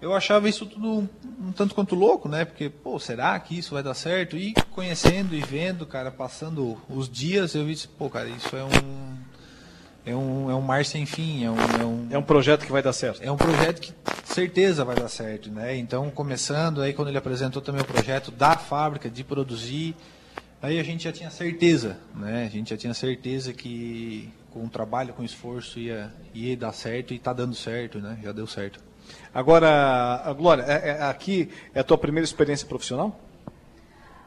Eu 0.00 0.12
achava 0.14 0.48
isso 0.48 0.66
tudo 0.66 0.86
um, 0.86 1.08
um, 1.40 1.52
tanto 1.52 1.74
quanto 1.74 1.94
louco, 1.94 2.28
né? 2.28 2.44
Porque, 2.44 2.68
pô, 2.68 2.98
será 2.98 3.38
que 3.38 3.58
isso 3.58 3.74
vai 3.74 3.82
dar 3.82 3.94
certo? 3.94 4.36
E 4.36 4.52
conhecendo 4.72 5.34
e 5.34 5.40
vendo, 5.40 5.86
cara, 5.86 6.10
passando 6.10 6.76
os 6.88 7.08
dias, 7.08 7.54
eu 7.54 7.64
vi, 7.64 7.76
pô, 7.96 8.10
cara, 8.10 8.28
isso 8.28 8.54
é 8.56 8.64
um. 8.64 9.15
É 10.06 10.14
um, 10.14 10.50
é 10.50 10.54
um 10.54 10.62
mar 10.62 10.84
sem 10.84 11.04
fim, 11.04 11.44
é 11.44 11.50
um, 11.50 11.56
é 11.56 11.84
um... 11.84 12.06
É 12.12 12.18
um 12.18 12.22
projeto 12.22 12.64
que 12.64 12.70
vai 12.70 12.82
dar 12.82 12.92
certo. 12.92 13.20
É 13.22 13.30
um 13.30 13.36
projeto 13.36 13.80
que 13.80 13.92
certeza 14.24 14.84
vai 14.84 14.94
dar 14.94 15.08
certo, 15.08 15.50
né? 15.50 15.76
Então, 15.76 16.08
começando, 16.10 16.80
aí 16.80 16.92
quando 16.92 17.08
ele 17.08 17.18
apresentou 17.18 17.60
também 17.60 17.82
o 17.82 17.84
projeto 17.84 18.30
da 18.30 18.56
fábrica, 18.56 19.10
de 19.10 19.24
produzir, 19.24 19.96
Aí 20.62 20.80
a 20.80 20.82
gente 20.82 21.04
já 21.04 21.12
tinha 21.12 21.30
certeza, 21.30 21.98
né? 22.14 22.44
A 22.44 22.48
gente 22.48 22.70
já 22.70 22.76
tinha 22.76 22.94
certeza 22.94 23.52
que 23.52 24.32
com 24.50 24.64
o 24.64 24.68
trabalho, 24.68 25.12
com 25.12 25.22
o 25.22 25.24
esforço 25.24 25.78
ia, 25.78 26.12
ia 26.34 26.56
dar 26.56 26.72
certo 26.72 27.12
e 27.12 27.16
está 27.16 27.32
dando 27.32 27.54
certo, 27.54 27.98
né? 27.98 28.18
Já 28.22 28.32
deu 28.32 28.46
certo. 28.46 28.80
Agora, 29.32 30.34
Glória, 30.36 30.62
é, 30.62 30.88
é, 30.88 31.02
aqui 31.02 31.50
é 31.74 31.80
a 31.80 31.84
tua 31.84 31.98
primeira 31.98 32.24
experiência 32.24 32.66
profissional? 32.66 33.20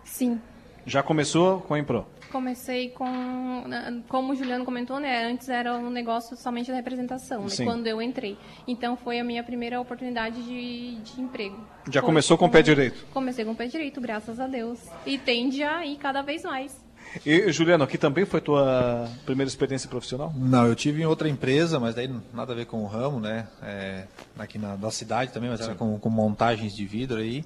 Sim. 0.06 0.40
Já 0.86 1.02
começou 1.02 1.62
com 1.62 1.74
a 1.74 1.80
Impro? 1.80 2.06
Comecei 2.32 2.90
com, 2.90 3.64
como 4.08 4.34
o 4.34 4.36
Juliano 4.36 4.64
comentou, 4.64 5.00
né? 5.00 5.26
Antes 5.26 5.50
era 5.50 5.76
um 5.76 5.90
negócio 5.90 6.38
somente 6.38 6.70
da 6.70 6.78
representação, 6.78 7.46
né, 7.46 7.50
quando 7.64 7.88
eu 7.88 8.02
entrei. 8.02 8.38
Então 8.68 8.96
foi 8.96 9.20
a 9.20 9.24
minha 9.24 9.44
primeira 9.44 9.80
oportunidade 9.80 10.42
de, 10.44 10.96
de 10.96 11.22
emprego. 11.22 11.58
Já 11.90 12.02
foi 12.02 12.08
começou 12.08 12.38
com 12.38 12.46
o 12.46 12.50
pé 12.50 12.62
direito? 12.62 13.06
Comecei 13.12 13.44
com 13.44 13.52
o 13.52 13.56
pé 13.56 13.68
direito, 13.68 14.00
graças 14.00 14.40
a 14.40 14.48
Deus. 14.48 14.80
E 15.06 15.18
tende 15.18 15.64
a 15.64 15.86
ir 15.86 15.98
cada 15.98 16.22
vez 16.22 16.44
mais. 16.44 16.90
E, 17.26 17.52
Juliano, 17.52 17.84
aqui 17.84 17.98
também 17.98 18.26
foi 18.26 18.40
tua 18.40 19.10
primeira 19.26 19.48
experiência 19.48 19.90
profissional? 19.90 20.32
Não, 20.36 20.68
eu 20.68 20.76
tive 20.76 21.02
em 21.02 21.06
outra 21.06 21.28
empresa, 21.28 21.80
mas 21.80 21.96
daí 21.96 22.10
nada 22.34 22.54
a 22.54 22.56
ver 22.56 22.66
com 22.66 22.84
o 22.84 22.86
ramo, 22.86 23.20
né? 23.20 23.48
É, 23.64 24.06
aqui 24.38 24.60
na 24.60 24.76
da 24.76 24.92
cidade 24.92 25.32
também, 25.32 25.50
mas 25.50 25.60
era 25.62 25.76
com, 25.76 25.98
com 25.98 26.10
montagens 26.10 26.76
de 26.76 26.86
vidro 26.86 27.20
aí. 27.20 27.44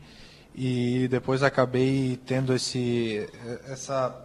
E 0.55 1.07
depois 1.07 1.41
acabei 1.41 2.19
tendo 2.25 2.53
esse, 2.53 3.27
essa 3.67 4.22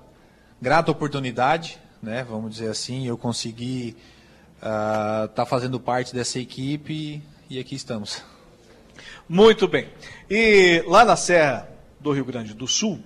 grata 0.60 0.90
oportunidade, 0.90 1.78
né, 2.02 2.24
vamos 2.28 2.52
dizer 2.52 2.70
assim, 2.70 3.06
eu 3.06 3.16
consegui 3.16 3.96
estar 4.56 5.24
uh, 5.24 5.28
tá 5.28 5.46
fazendo 5.46 5.78
parte 5.78 6.14
dessa 6.14 6.38
equipe 6.38 7.22
e 7.48 7.58
aqui 7.58 7.74
estamos. 7.74 8.22
Muito 9.28 9.68
bem. 9.68 9.88
E 10.28 10.82
lá 10.86 11.04
na 11.04 11.16
Serra 11.16 11.68
do 12.00 12.12
Rio 12.12 12.24
Grande 12.24 12.54
do 12.54 12.66
Sul, 12.66 13.00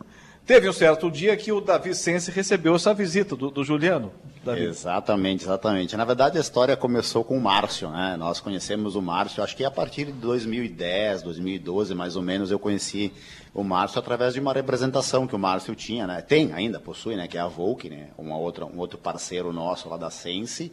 teve 0.47 0.69
um 0.69 0.73
certo 0.73 1.11
dia 1.11 1.37
que 1.37 1.53
o 1.53 1.61
Davi 1.61 1.95
Sense 1.95 2.31
recebeu 2.31 2.75
essa 2.75 2.93
visita 2.93 3.37
do, 3.37 3.51
do 3.51 3.65
Juliano. 3.65 4.13
Davi. 4.45 4.65
Exatamente, 4.65 5.45
exatamente. 5.45 5.97
Na 5.97 6.05
verdade, 6.05 6.37
a 6.37 6.41
história 6.41 6.77
começou 6.77 7.23
com 7.23 7.39
o 7.39 7.41
Márcio, 7.41 7.89
né? 7.91 8.17
Nós 8.19 8.41
conhecemos 8.41 8.97
o 8.97 9.03
Márcio, 9.03 9.43
acho 9.43 9.57
que 9.57 9.65
a 9.65 9.71
partir 9.71 10.07
de 10.07 10.13
2010, 10.13 11.23
2012, 11.23 11.95
mais 11.95 12.17
ou 12.17 12.23
menos, 12.23 12.51
eu 12.51 12.59
conheci 12.59 13.13
o 13.55 13.63
Márcio 13.63 14.01
através 14.01 14.35
de 14.35 14.41
uma 14.41 14.53
representação 14.53 15.27
que 15.27 15.37
o 15.37 15.39
Márcio 15.39 15.75
tinha, 15.77 16.07
né? 16.07 16.21
Tem 16.21 16.53
ainda, 16.53 16.81
possui, 16.81 17.15
né? 17.15 17.29
Que 17.29 17.39
é 17.39 17.41
a 17.41 17.47
Volk, 17.47 17.89
né? 17.89 18.09
Uma 18.19 18.37
outra, 18.37 18.65
um 18.65 18.79
outro 18.79 18.99
parceiro 18.99 19.53
nosso 19.53 19.89
lá 19.89 19.97
da 19.97 20.11
Sense. 20.11 20.73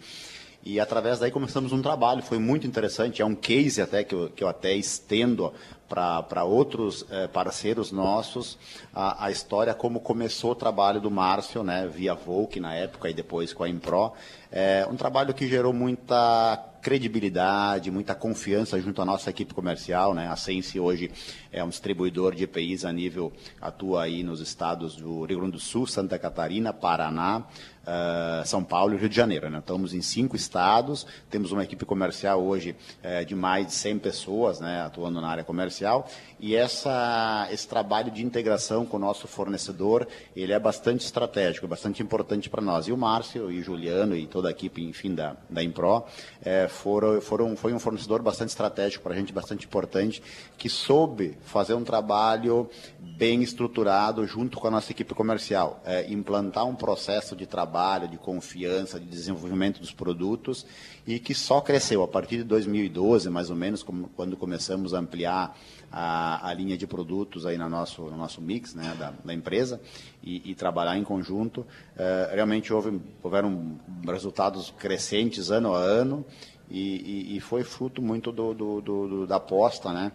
E 0.64 0.80
através 0.80 1.20
daí 1.20 1.32
começamos 1.32 1.72
um 1.72 1.82
trabalho, 1.82 2.22
foi 2.22 2.38
muito 2.38 2.68
interessante, 2.68 3.22
é 3.22 3.26
um 3.26 3.36
case 3.36 3.82
até 3.82 4.04
que 4.04 4.14
eu, 4.14 4.30
que 4.30 4.44
eu 4.44 4.48
até 4.48 4.76
estendo 4.76 5.54
para 5.90 6.44
outros 6.44 7.04
eh, 7.10 7.28
parceiros 7.28 7.92
nossos 7.92 8.58
a, 8.94 9.26
a, 9.26 9.32
história 9.32 9.74
como 9.74 10.00
começou 10.00 10.52
o 10.52 10.56
trabalho 10.56 11.02
do 11.02 11.10
Márcio, 11.10 11.64
né, 11.64 11.90
via 11.92 12.14
Volk 12.14 12.60
na 12.60 12.76
época 12.76 13.10
e 13.10 13.14
depois 13.14 13.52
com 13.52 13.64
a 13.64 13.70
Impro. 13.70 14.14
É 14.52 14.88
um 14.90 14.96
trabalho 14.96 15.34
que 15.34 15.48
gerou 15.48 15.74
muita 15.74 16.70
credibilidade, 16.82 17.92
muita 17.92 18.16
confiança 18.16 18.80
junto 18.80 19.02
à 19.02 19.06
nossa 19.06 19.30
equipe 19.30 19.54
comercial, 19.54 20.14
né? 20.14 20.28
A 20.28 20.36
Sense 20.36 20.80
hoje 20.80 21.12
é 21.52 21.64
um 21.64 21.70
distribuidor 21.70 22.36
de 22.36 22.44
EPIs 22.44 22.86
a 22.86 22.92
nível, 22.92 23.34
atua 23.60 24.04
aí 24.04 24.24
nos 24.24 24.40
estados 24.40 24.96
do 24.96 25.24
Rio 25.26 25.40
Grande 25.40 25.54
do 25.54 25.60
Sul, 25.60 25.88
Santa 25.88 26.18
Catarina, 26.20 26.72
Paraná, 26.72 27.44
uh, 27.90 28.46
São 28.46 28.64
Paulo 28.64 28.94
e 28.94 28.98
Rio 28.98 29.10
de 29.10 29.16
Janeiro. 29.16 29.50
Né? 29.50 29.60
Estamos 29.60 29.94
em 29.94 30.02
cinco 30.02 30.36
estados, 30.36 31.06
temos 31.30 31.52
uma 31.52 31.64
equipe 31.64 31.86
comercial 31.86 32.42
hoje 32.44 32.76
uh, 33.04 33.26
de 33.26 33.36
mais 33.36 33.68
de 33.68 33.74
100 33.74 34.00
pessoas 34.00 34.60
né, 34.60 34.82
atuando 34.82 35.20
na 35.20 35.28
área 35.28 35.44
comercial 35.44 36.08
e 36.40 36.56
essa, 36.56 37.48
esse 37.52 37.68
trabalho 37.68 38.12
de 38.12 38.24
integração 38.24 38.86
com 38.86 38.98
o 38.98 39.00
nosso 39.00 39.28
fornecedor, 39.28 40.08
ele 40.36 40.54
é 40.54 40.60
bastante 40.60 41.04
estratégico, 41.04 41.68
bastante 41.68 42.02
importante 42.02 42.50
para 42.50 42.62
nós. 42.62 42.88
E 42.88 42.92
o 42.92 42.98
Márcio 42.98 43.52
e 43.52 43.60
o 43.60 43.64
Juliano 43.64 44.16
e 44.16 44.26
toda 44.26 44.48
a 44.48 44.52
equipe, 44.52 44.82
enfim, 44.82 45.14
da, 45.14 45.36
da 45.50 45.64
Impro, 45.64 46.06
é, 46.42 46.68
foram, 46.68 47.20
foram, 47.20 47.58
foi 47.58 47.74
um 47.74 47.80
fornecedor 47.80 48.22
bastante 48.22 48.50
estratégico 48.50 49.04
para 49.04 49.14
a 49.14 49.18
gente, 49.18 49.34
bastante 49.34 49.66
importante, 49.66 50.22
que 50.58 50.70
soube 50.70 51.38
fazer 51.42 51.74
um 51.74 51.84
trabalho 51.84 52.70
bem 53.00 53.42
estruturado 53.42 54.26
junto 54.26 54.60
com 54.60 54.68
a 54.68 54.72
nossa 54.72 54.92
equipe 54.92 55.14
comercial, 55.14 55.82
é, 55.86 56.12
implantar 56.12 56.66
um 56.66 56.76
processo 56.76 57.36
de 57.36 57.46
trabalho, 57.46 58.08
de 58.08 58.18
confiança, 58.18 59.00
de 59.00 59.06
desenvolvimento 59.06 59.80
dos 59.80 59.92
produtos 59.92 60.66
e 61.06 61.20
que 61.20 61.34
só 61.34 61.60
cresceu 61.60 62.04
a 62.04 62.08
partir 62.08 62.38
de 62.38 62.44
2012, 62.44 63.30
mais 63.30 63.50
ou 63.50 63.56
menos, 63.56 63.84
quando 64.16 64.38
começamos 64.38 64.94
a 64.94 65.00
ampliar 65.00 65.58
a, 65.92 66.48
a 66.48 66.54
linha 66.54 66.78
de 66.78 66.86
produtos 66.86 67.46
aí 67.46 67.58
no 67.58 67.68
nosso, 67.68 68.04
no 68.04 68.18
nosso 68.18 68.42
mix 68.42 68.76
né, 68.76 68.96
da, 68.98 69.14
da 69.24 69.34
empresa 69.34 69.82
e, 70.24 70.52
e, 70.52 70.56
trabalhar 70.56 70.98
em 70.98 71.04
conjunto. 71.04 71.62
Uh, 71.62 72.34
realmente 72.34 72.72
houve, 72.72 73.02
houveram 73.24 73.80
resultados 74.06 74.74
crescentes 74.78 75.50
ano 75.50 75.74
a 75.74 75.80
ano 75.80 76.26
e, 76.70 77.32
e, 77.34 77.38
e 77.38 77.40
foi 77.40 77.64
fruto 77.64 78.02
muito 78.02 78.32
do, 78.32 78.54
do, 78.54 78.82
do, 78.82 79.28
da 79.28 79.38
aposta, 79.38 79.92
né? 79.92 80.12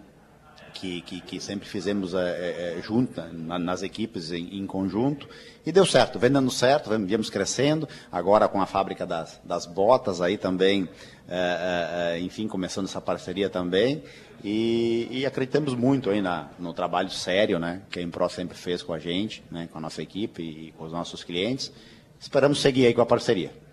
Que, 0.74 1.00
que, 1.02 1.20
que, 1.20 1.40
sempre 1.40 1.68
fizemos 1.68 2.14
é, 2.14 2.76
é, 2.76 2.82
junto, 2.82 3.22
na, 3.32 3.58
nas 3.60 3.82
equipes 3.82 4.32
em, 4.32 4.58
em, 4.58 4.66
conjunto, 4.66 5.28
e 5.64 5.70
deu 5.70 5.86
certo, 5.86 6.18
vem 6.18 6.30
dando 6.30 6.50
certo, 6.50 6.90
viemos 7.06 7.30
crescendo, 7.30 7.88
agora 8.10 8.48
com 8.48 8.60
a 8.60 8.66
fábrica 8.66 9.06
das, 9.06 9.40
das 9.44 9.66
botas 9.66 10.20
aí 10.20 10.36
também, 10.36 10.88
é, 11.28 12.18
enfim, 12.20 12.48
começando 12.48 12.86
essa 12.86 13.00
parceria 13.00 13.48
também, 13.48 14.02
e, 14.42 15.08
e, 15.10 15.24
acreditamos 15.24 15.74
muito 15.74 16.10
aí 16.10 16.20
na, 16.20 16.50
no 16.58 16.74
trabalho 16.74 17.08
sério 17.08 17.58
né, 17.58 17.80
que 17.90 17.98
a 17.98 18.02
Impro 18.02 18.28
sempre 18.28 18.58
fez 18.58 18.82
com 18.82 18.92
a 18.92 18.98
gente, 18.98 19.42
né, 19.50 19.68
com 19.72 19.78
a 19.78 19.80
nossa 19.80 20.02
equipe 20.02 20.42
e 20.42 20.72
com 20.72 20.84
os 20.84 20.92
nossos 20.92 21.24
clientes. 21.24 21.72
Esperamos 22.20 22.60
seguir 22.60 22.86
aí 22.86 22.92
com 22.92 23.00
a 23.00 23.06
parceria. 23.06 23.63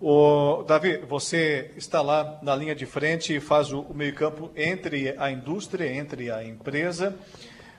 O, 0.00 0.64
Davi, 0.64 0.98
você 0.98 1.70
está 1.76 2.02
lá 2.02 2.38
na 2.42 2.54
linha 2.56 2.74
de 2.74 2.86
frente 2.86 3.34
e 3.34 3.40
faz 3.40 3.72
o, 3.72 3.80
o 3.80 3.94
meio-campo 3.94 4.50
entre 4.56 5.14
a 5.18 5.30
indústria, 5.30 5.92
entre 5.94 6.30
a 6.30 6.44
empresa 6.44 7.16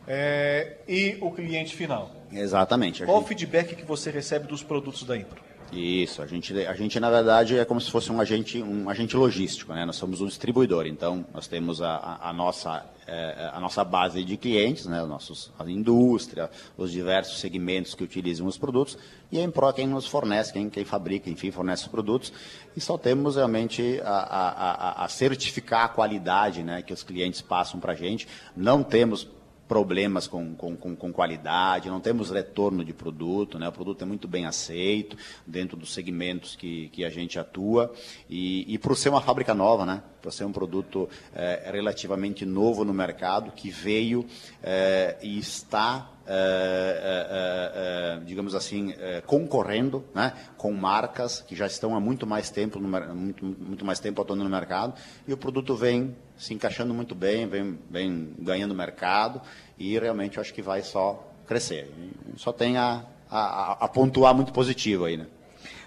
é, 0.08 0.78
e 0.88 1.18
o 1.22 1.32
cliente 1.32 1.76
final. 1.76 2.12
Exatamente. 2.32 3.04
Qual 3.04 3.18
gente... 3.18 3.26
o 3.26 3.28
feedback 3.28 3.76
que 3.76 3.86
você 3.86 4.10
recebe 4.10 4.48
dos 4.48 4.64
produtos 4.64 5.04
da 5.04 5.18
Impro? 5.18 5.47
Isso, 5.72 6.22
a 6.22 6.26
gente, 6.26 6.54
a 6.66 6.74
gente 6.74 6.98
na 7.00 7.10
verdade 7.10 7.58
é 7.58 7.66
como 7.66 7.82
se 7.82 7.92
fosse 7.92 8.10
um 8.10 8.22
agente, 8.22 8.62
um 8.64 8.90
agente 8.90 9.18
logístico, 9.18 9.74
né? 9.74 9.86
Nós 9.86 9.98
somos 9.98 10.22
um 10.22 10.26
distribuidor, 10.26 10.88
então 10.88 11.26
nós 11.34 11.46
temos 11.46 11.82
a, 11.82 12.20
a, 12.22 12.32
nossa, 12.32 12.86
é, 13.06 13.52
a 13.54 13.60
nossa 13.60 13.84
base 13.84 14.24
de 14.24 14.38
clientes, 14.38 14.86
né? 14.86 15.04
Nossos, 15.04 15.52
a 15.60 15.70
indústria, 15.70 16.50
os 16.78 16.90
diversos 16.90 17.40
segmentos 17.40 17.94
que 17.94 18.04
utilizam 18.04 18.48
os 18.48 18.58
produtos 18.58 18.98
e 19.30 19.40
a 19.40 19.44
Impro 19.44 19.68
é 19.68 19.74
quem 19.74 19.88
nos 19.88 20.08
fornece, 20.08 20.54
quem, 20.54 20.70
quem 20.70 20.86
fabrica, 20.86 21.30
enfim, 21.30 21.52
fornece 21.52 21.84
os 21.84 21.90
produtos 21.90 22.32
e 22.74 22.80
só 22.80 22.98
temos 22.98 23.36
realmente 23.36 24.00
a, 24.06 25.02
a, 25.02 25.06
a 25.06 25.10
certificar 25.10 25.84
a 25.84 25.90
qualidade, 25.90 26.64
né? 26.64 26.82
Que 26.82 26.94
os 26.94 27.04
clientes 27.04 27.42
passam 27.42 27.78
para 27.78 27.92
a 27.92 27.96
gente. 27.96 28.26
Não 28.56 28.84
temos 28.84 29.28
problemas 29.68 30.28
com, 30.28 30.56
com, 30.56 30.76
com, 30.76 30.96
com, 30.96 31.12
qualidade, 31.12 31.90
não 31.90 32.00
temos 32.00 32.32
retorno 32.32 32.86
de 32.86 32.94
produto, 32.94 33.60
né? 33.60 33.68
o 33.68 33.72
produto 33.72 34.02
é 34.02 34.06
muito 34.06 34.28
bem 34.28 34.46
aceito 34.46 35.18
dentro 35.46 35.76
dos 35.76 35.94
segmentos 35.94 36.56
que, 36.56 36.90
que 36.90 37.04
a 37.04 37.10
gente 37.10 37.38
atua. 37.38 37.94
E, 38.30 38.74
e 38.74 38.78
por 38.78 38.96
ser 38.96 39.10
uma 39.10 39.22
fábrica 39.22 39.54
nova, 39.54 39.86
né? 39.86 40.02
por 40.22 40.32
ser 40.32 40.46
um 40.46 40.52
produto 40.52 41.10
é, 41.34 41.70
relativamente 41.72 42.46
novo 42.46 42.84
no 42.84 42.94
mercado, 42.94 43.52
que 43.52 43.70
veio 43.70 44.26
é, 44.64 45.18
e 45.22 45.38
está 45.38 46.12
é, 46.30 48.20
digamos 48.26 48.54
assim, 48.54 48.94
concorrendo 49.26 50.04
né, 50.14 50.34
com 50.58 50.74
marcas 50.74 51.40
que 51.40 51.56
já 51.56 51.66
estão 51.66 51.96
há 51.96 52.02
muito 52.02 52.28
mais 52.28 52.50
tempo, 52.50 52.80
no, 52.80 53.16
muito, 53.16 53.46
muito 53.46 53.86
mais 53.86 54.02
tempo 54.02 54.22
atuando 54.22 54.44
no 54.44 54.50
mercado, 54.50 54.94
e 55.26 55.32
o 55.32 55.38
produto 55.38 55.74
vem 55.74 56.14
se 56.38 56.54
encaixando 56.54 56.94
muito 56.94 57.16
bem, 57.16 57.48
vem, 57.48 57.80
vem 57.90 58.34
ganhando 58.40 58.76
mercado, 58.76 59.42
e 59.78 59.98
realmente 59.98 60.38
eu 60.38 60.42
acho 60.42 60.54
que 60.54 60.62
vai 60.62 60.82
só 60.82 61.28
crescer. 61.48 61.92
Só 62.36 62.52
tem 62.52 62.78
a, 62.78 63.04
a, 63.30 63.86
a 63.86 63.88
pontuar 63.88 64.34
muito 64.34 64.54
positivo 64.54 65.06
aí, 65.06 65.18
né? 65.18 65.26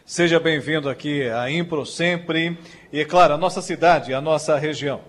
Seja 0.05 0.41
bem-vindo 0.41 0.89
aqui 0.89 1.29
à 1.29 1.49
Impro 1.51 1.87
sempre. 1.87 2.59
E, 2.93 3.01
é 3.01 3.05
claro, 3.05 3.35
a 3.35 3.39
nossa 3.39 3.63
cidade, 3.63 4.13
a 4.13 4.21
nossa 4.21 4.59
região. 4.59 5.01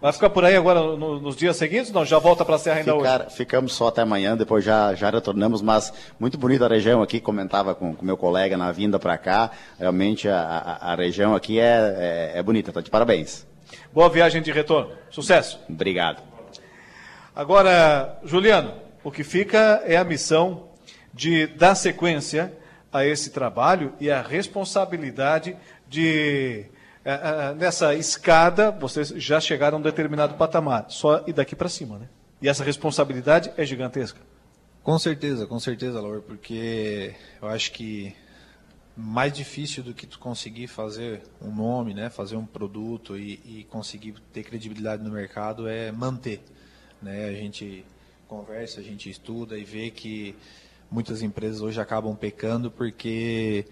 Vai 0.00 0.12
ficar 0.12 0.30
por 0.30 0.44
aí 0.44 0.54
agora 0.54 0.80
no, 0.80 1.18
nos 1.18 1.34
dias 1.34 1.56
seguintes? 1.56 1.90
Não, 1.90 2.04
já 2.04 2.18
volta 2.18 2.44
para 2.44 2.56
a 2.56 2.58
Serra 2.58 2.78
ainda 2.78 2.94
Ficar, 2.94 3.22
hoje? 3.22 3.36
Ficamos 3.36 3.72
só 3.72 3.88
até 3.88 4.02
amanhã, 4.02 4.36
depois 4.36 4.62
já, 4.62 4.94
já 4.94 5.10
retornamos, 5.10 5.62
mas 5.62 5.92
muito 6.20 6.38
bonita 6.38 6.66
a 6.66 6.68
região 6.68 7.02
aqui, 7.02 7.20
comentava 7.20 7.74
com, 7.74 7.96
com 7.96 8.04
meu 8.04 8.16
colega 8.16 8.56
na 8.56 8.70
vinda 8.70 8.98
para 8.98 9.16
cá, 9.18 9.50
realmente 9.78 10.28
a, 10.28 10.38
a, 10.38 10.92
a, 10.92 10.94
região 10.94 11.34
aqui 11.34 11.58
é, 11.58 12.32
é, 12.34 12.38
é 12.38 12.42
bonita, 12.42 12.70
tá 12.70 12.80
de 12.80 12.90
parabéns. 12.90 13.46
Boa 13.94 14.08
viagem 14.08 14.42
de 14.42 14.50
retorno, 14.50 14.90
sucesso. 15.08 15.60
Obrigado. 15.70 16.20
Agora, 17.32 18.18
Juliano, 18.24 18.74
o 19.04 19.10
que 19.12 19.22
fica 19.22 19.80
é 19.86 19.96
a 19.96 20.02
missão 20.02 20.70
de 21.12 21.46
dar 21.46 21.76
sequência 21.76 22.52
a 22.92 23.06
esse 23.06 23.30
trabalho 23.30 23.92
e 24.00 24.10
a 24.10 24.20
responsabilidade 24.20 25.56
de 25.88 26.66
é, 27.04 27.12
é, 27.12 27.54
nessa 27.54 27.94
escada, 27.94 28.72
vocês 28.72 29.10
já 29.10 29.38
chegaram 29.38 29.76
a 29.76 29.80
um 29.80 29.82
determinado 29.82 30.34
patamar, 30.34 30.86
só 30.88 31.22
e 31.24 31.32
daqui 31.32 31.54
para 31.54 31.68
cima, 31.68 31.96
né? 31.96 32.08
E 32.42 32.48
essa 32.48 32.64
responsabilidade 32.64 33.52
é 33.56 33.64
gigantesca. 33.64 34.18
Com 34.82 34.98
certeza, 34.98 35.46
com 35.46 35.60
certeza, 35.60 36.00
Laura, 36.00 36.20
porque 36.20 37.14
eu 37.40 37.46
acho 37.46 37.70
que 37.70 38.12
mais 38.96 39.32
difícil 39.32 39.82
do 39.82 39.92
que 39.92 40.06
tu 40.06 40.18
conseguir 40.18 40.68
fazer 40.68 41.22
um 41.42 41.52
nome, 41.52 41.92
né, 41.94 42.08
fazer 42.08 42.36
um 42.36 42.46
produto 42.46 43.18
e, 43.18 43.40
e 43.44 43.66
conseguir 43.68 44.14
ter 44.32 44.44
credibilidade 44.44 45.02
no 45.02 45.10
mercado 45.10 45.66
é 45.68 45.90
manter, 45.90 46.40
né? 47.02 47.26
A 47.28 47.32
gente 47.32 47.84
conversa, 48.28 48.80
a 48.80 48.82
gente 48.82 49.10
estuda 49.10 49.58
e 49.58 49.64
vê 49.64 49.90
que 49.90 50.34
muitas 50.90 51.22
empresas 51.22 51.60
hoje 51.60 51.80
acabam 51.80 52.14
pecando 52.14 52.70
porque 52.70 53.66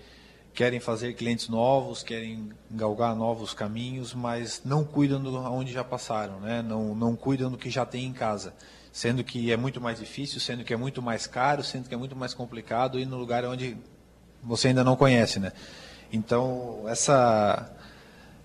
querem 0.53 0.81
fazer 0.81 1.15
clientes 1.15 1.49
novos, 1.49 2.03
querem 2.03 2.51
galgar 2.71 3.15
novos 3.17 3.55
caminhos, 3.55 4.13
mas 4.13 4.63
não 4.65 4.85
cuidam 4.85 5.23
do 5.23 5.35
onde 5.35 5.73
já 5.73 5.85
passaram, 5.85 6.41
né? 6.41 6.63
não, 6.63 6.95
não 6.95 7.17
cuidam 7.17 7.51
do 7.51 7.57
que 7.57 7.71
já 7.71 7.87
tem 7.87 8.05
em 8.05 8.13
casa. 8.13 8.55
Sendo 8.93 9.25
que 9.25 9.51
é 9.51 9.57
muito 9.57 9.81
mais 9.81 9.99
difícil, 9.99 10.39
sendo 10.39 10.65
que 10.65 10.75
é 10.75 10.77
muito 10.77 11.01
mais 11.01 11.27
caro, 11.27 11.63
sendo 11.63 11.89
que 11.89 11.95
é 11.95 11.97
muito 11.97 12.15
mais 12.15 12.35
complicado 12.35 12.99
ir 12.99 13.07
no 13.07 13.17
lugar 13.17 13.45
onde 13.47 13.79
você 14.43 14.69
ainda 14.69 14.83
não 14.83 14.97
conhece. 14.97 15.39
Né? 15.39 15.53
Então, 16.13 16.85
essa, 16.89 17.71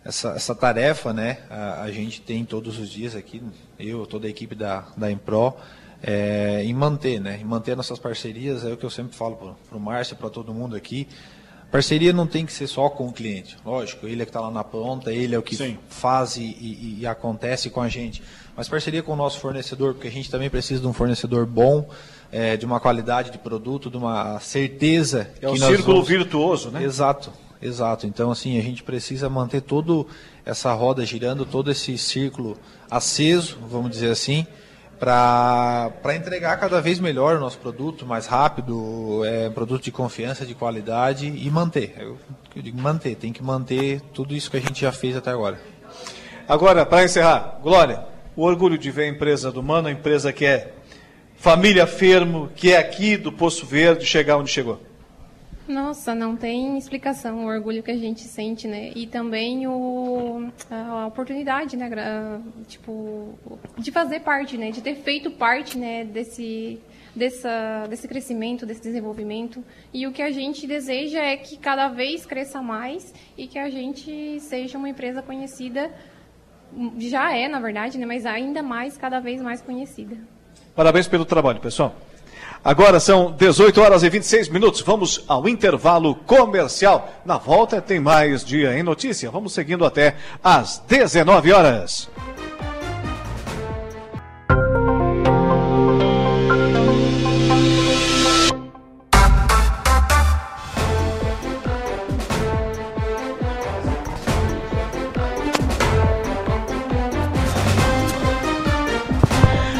essa, 0.05 0.29
essa 0.29 0.55
tarefa 0.55 1.13
né, 1.13 1.39
a, 1.49 1.83
a 1.83 1.91
gente 1.91 2.21
tem 2.21 2.45
todos 2.45 2.79
os 2.79 2.89
dias 2.89 3.15
aqui, 3.15 3.41
eu, 3.79 4.05
toda 4.05 4.27
a 4.27 4.29
equipe 4.29 4.55
da, 4.55 4.85
da 4.95 5.11
Impro, 5.11 5.55
é, 6.01 6.63
em 6.63 6.73
manter, 6.73 7.19
né? 7.19 7.39
Em 7.41 7.43
manter 7.43 7.75
nossas 7.75 7.97
parcerias, 7.97 8.63
é 8.63 8.71
o 8.71 8.77
que 8.77 8.85
eu 8.85 8.89
sempre 8.89 9.15
falo 9.15 9.57
para 9.67 9.77
o 9.77 9.81
Márcio, 9.81 10.15
para 10.15 10.29
todo 10.29 10.53
mundo 10.53 10.75
aqui. 10.75 11.07
Parceria 11.71 12.13
não 12.13 12.25
tem 12.25 12.45
que 12.45 12.53
ser 12.53 12.67
só 12.67 12.89
com 12.89 13.07
o 13.07 13.11
cliente. 13.11 13.57
Lógico, 13.65 14.07
ele 14.07 14.21
é 14.21 14.25
que 14.25 14.29
está 14.29 14.39
lá 14.39 14.49
na 14.49 14.63
ponta, 14.63 15.11
ele 15.11 15.35
é 15.35 15.37
o 15.39 15.41
que 15.41 15.55
Sim. 15.55 15.77
faz 15.89 16.37
e, 16.37 16.43
e, 16.43 16.99
e, 17.01 17.07
acontece 17.07 17.69
com 17.69 17.81
a 17.81 17.89
gente. 17.89 18.23
Mas 18.55 18.69
parceria 18.69 19.03
com 19.03 19.11
o 19.11 19.15
nosso 19.17 19.39
fornecedor, 19.39 19.93
porque 19.93 20.07
a 20.07 20.11
gente 20.11 20.31
também 20.31 20.49
precisa 20.49 20.79
de 20.79 20.87
um 20.87 20.93
fornecedor 20.93 21.45
bom, 21.45 21.89
é, 22.31 22.57
de 22.57 22.65
uma 22.65 22.79
qualidade 22.79 23.31
de 23.31 23.37
produto, 23.37 23.89
de 23.89 23.97
uma 23.97 24.39
certeza. 24.39 25.29
É 25.41 25.49
um 25.49 25.55
círculo 25.55 25.97
vamos... 25.97 26.07
virtuoso, 26.07 26.69
né? 26.71 26.83
Exato, 26.83 27.31
exato. 27.61 28.05
Então, 28.05 28.31
assim, 28.31 28.57
a 28.57 28.61
gente 28.61 28.83
precisa 28.83 29.29
manter 29.29 29.61
toda 29.61 30.05
essa 30.45 30.73
roda 30.73 31.05
girando, 31.05 31.45
todo 31.45 31.71
esse 31.71 31.97
círculo 31.97 32.57
aceso, 32.89 33.57
vamos 33.69 33.91
dizer 33.91 34.11
assim, 34.11 34.45
para 34.99 36.15
entregar 36.15 36.57
cada 36.57 36.81
vez 36.81 36.99
melhor 36.99 37.37
o 37.37 37.39
nosso 37.39 37.57
produto, 37.59 38.05
mais 38.05 38.25
rápido, 38.25 39.23
é, 39.25 39.49
produto 39.49 39.83
de 39.83 39.91
confiança, 39.91 40.45
de 40.45 40.55
qualidade 40.55 41.27
e 41.27 41.49
manter. 41.51 41.95
Eu, 41.99 42.17
eu 42.55 42.61
digo 42.61 42.79
manter, 42.79 43.15
tem 43.15 43.31
que 43.31 43.43
manter 43.43 44.01
tudo 44.13 44.35
isso 44.35 44.49
que 44.49 44.57
a 44.57 44.61
gente 44.61 44.81
já 44.81 44.91
fez 44.91 45.15
até 45.15 45.29
agora. 45.29 45.59
Agora, 46.47 46.85
para 46.85 47.03
encerrar, 47.03 47.59
Glória, 47.61 48.05
o 48.35 48.43
orgulho 48.43 48.77
de 48.77 48.89
ver 48.89 49.03
a 49.03 49.07
empresa 49.07 49.51
do 49.51 49.61
Mano, 49.61 49.87
a 49.87 49.91
empresa 49.91 50.31
que 50.31 50.45
é 50.45 50.73
família 51.37 51.87
fermo, 51.87 52.49
que 52.55 52.73
é 52.73 52.77
aqui 52.77 53.15
do 53.15 53.31
Poço 53.31 53.65
Verde, 53.65 54.05
chegar 54.05 54.37
onde 54.37 54.49
chegou. 54.49 54.81
Nossa, 55.67 56.15
não 56.15 56.35
tem 56.37 56.77
explicação 56.77 57.45
o 57.45 57.47
orgulho 57.47 57.83
que 57.83 57.91
a 57.91 57.97
gente 57.97 58.21
sente, 58.21 58.67
né? 58.67 58.91
E 58.95 59.05
também 59.05 59.67
o, 59.67 60.49
a 60.71 61.07
oportunidade, 61.07 61.75
né? 61.75 61.89
Tipo, 62.67 63.37
de 63.77 63.91
fazer 63.91 64.21
parte, 64.21 64.57
né? 64.57 64.71
De 64.71 64.81
ter 64.81 64.95
feito 64.95 65.29
parte, 65.29 65.77
né? 65.77 66.05
Desse, 66.05 66.79
dessa, 67.13 67.85
desse 67.89 68.07
crescimento, 68.07 68.65
desse 68.65 68.81
desenvolvimento. 68.81 69.61
E 69.93 70.07
o 70.07 70.13
que 70.13 70.21
a 70.21 70.31
gente 70.31 70.65
deseja 70.65 71.19
é 71.19 71.35
que 71.35 71.57
cada 71.57 71.89
vez 71.89 72.25
cresça 72.25 72.61
mais 72.61 73.13
e 73.37 73.45
que 73.45 73.59
a 73.59 73.69
gente 73.69 74.39
seja 74.39 74.77
uma 74.77 74.87
empresa 74.87 75.21
conhecida. 75.21 75.91
Já 76.97 77.35
é, 77.35 77.49
na 77.49 77.59
verdade, 77.59 77.97
né? 77.97 78.05
Mas 78.05 78.25
ainda 78.25 78.63
mais, 78.63 78.97
cada 78.97 79.19
vez 79.19 79.41
mais 79.41 79.61
conhecida. 79.61 80.17
Parabéns 80.77 81.07
pelo 81.07 81.25
trabalho, 81.25 81.59
pessoal. 81.59 81.95
Agora 82.63 82.99
são 82.99 83.31
18 83.31 83.81
horas 83.81 84.03
e 84.03 84.09
26 84.11 84.47
minutos. 84.49 84.81
Vamos 84.81 85.25
ao 85.27 85.49
intervalo 85.49 86.13
comercial. 86.13 87.11
Na 87.25 87.39
volta 87.39 87.81
tem 87.81 87.99
mais 87.99 88.45
dia 88.45 88.77
em 88.77 88.83
notícia. 88.83 89.31
Vamos 89.31 89.53
seguindo 89.53 89.83
até 89.83 90.17
às 90.43 90.77
19 90.87 91.51
horas. 91.51 92.07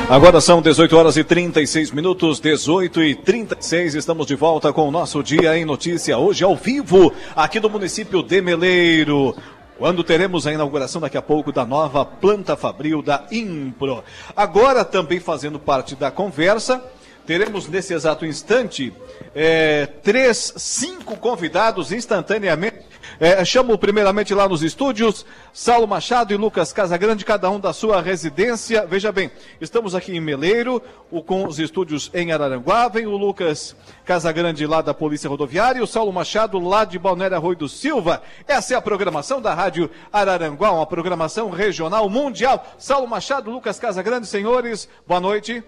Agora 0.10 0.40
são 0.40 0.62
18 0.62 0.96
horas 0.96 1.18
e 1.18 1.24
36 1.24 1.92
minutos, 1.92 2.40
18 2.40 3.04
e 3.04 3.14
36. 3.14 3.94
Estamos 3.94 4.26
de 4.26 4.36
volta 4.36 4.72
com 4.72 4.88
o 4.88 4.92
nosso 4.92 5.22
Dia 5.22 5.58
em 5.58 5.66
Notícia, 5.66 6.18
hoje 6.18 6.46
ao 6.46 6.56
vivo, 6.56 7.12
aqui 7.36 7.60
do 7.60 7.70
município 7.70 8.24
de 8.24 8.42
Meleiro. 8.42 9.36
Quando 9.78 10.06
teremos 10.06 10.48
a 10.48 10.54
inauguração 10.54 11.02
daqui 11.02 11.18
a 11.18 11.22
pouco 11.22 11.52
da 11.52 11.66
nova 11.66 12.06
planta 12.06 12.56
fabril 12.56 13.02
da 13.02 13.26
Impro. 13.30 14.02
Agora, 14.34 14.86
também 14.86 15.20
fazendo 15.20 15.60
parte 15.60 15.94
da 15.94 16.10
conversa, 16.10 16.82
teremos 17.26 17.68
nesse 17.68 17.94
exato 17.94 18.26
instante 18.26 18.94
é, 19.36 19.88
três, 20.02 20.54
cinco 20.56 21.18
convidados 21.18 21.92
instantaneamente 21.92 22.78
é, 23.20 23.44
chamo 23.44 23.78
primeiramente 23.78 24.34
lá 24.34 24.48
nos 24.48 24.62
estúdios, 24.62 25.26
Saulo 25.52 25.88
Machado 25.88 26.34
e 26.34 26.38
Lucas 26.38 26.72
Casagrande, 26.72 27.26
cada 27.26 27.50
um 27.50 27.60
da 27.60 27.74
sua 27.74 28.02
residência. 28.02 28.86
Veja 28.86 29.12
bem, 29.12 29.32
estamos 29.60 29.96
aqui 29.96 30.16
em 30.16 30.20
Meleiro, 30.20 30.82
o, 31.10 31.24
com 31.24 31.48
os 31.48 31.58
estúdios 31.58 32.12
em 32.14 32.32
Araranguá. 32.32 32.88
Vem 32.88 33.08
o 33.08 33.18
Lucas 33.18 33.76
Casagrande 34.06 34.68
lá 34.68 34.82
da 34.82 34.94
Polícia 34.94 35.30
Rodoviária 35.30 35.80
e 35.80 35.82
o 35.82 35.88
Saulo 35.88 36.14
Machado 36.14 36.60
lá 36.60 36.86
de 36.86 37.00
Balneário 37.00 37.38
Arroio 37.38 37.58
do 37.58 37.68
Silva. 37.70 38.22
Essa 38.48 38.76
é 38.76 38.78
a 38.78 38.82
programação 38.82 39.42
da 39.42 39.54
Rádio 39.54 39.90
Araranguá, 40.14 40.72
uma 40.72 40.86
programação 40.86 41.50
regional 41.50 42.08
mundial. 42.10 42.66
Saulo 42.78 43.08
Machado, 43.08 43.50
Lucas 43.50 43.80
Casagrande, 43.80 44.28
senhores, 44.28 44.88
boa 45.08 45.20
noite. 45.20 45.64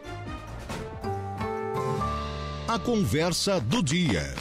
A 2.68 2.78
conversa 2.78 3.60
do 3.60 3.82
dia. 3.82 4.36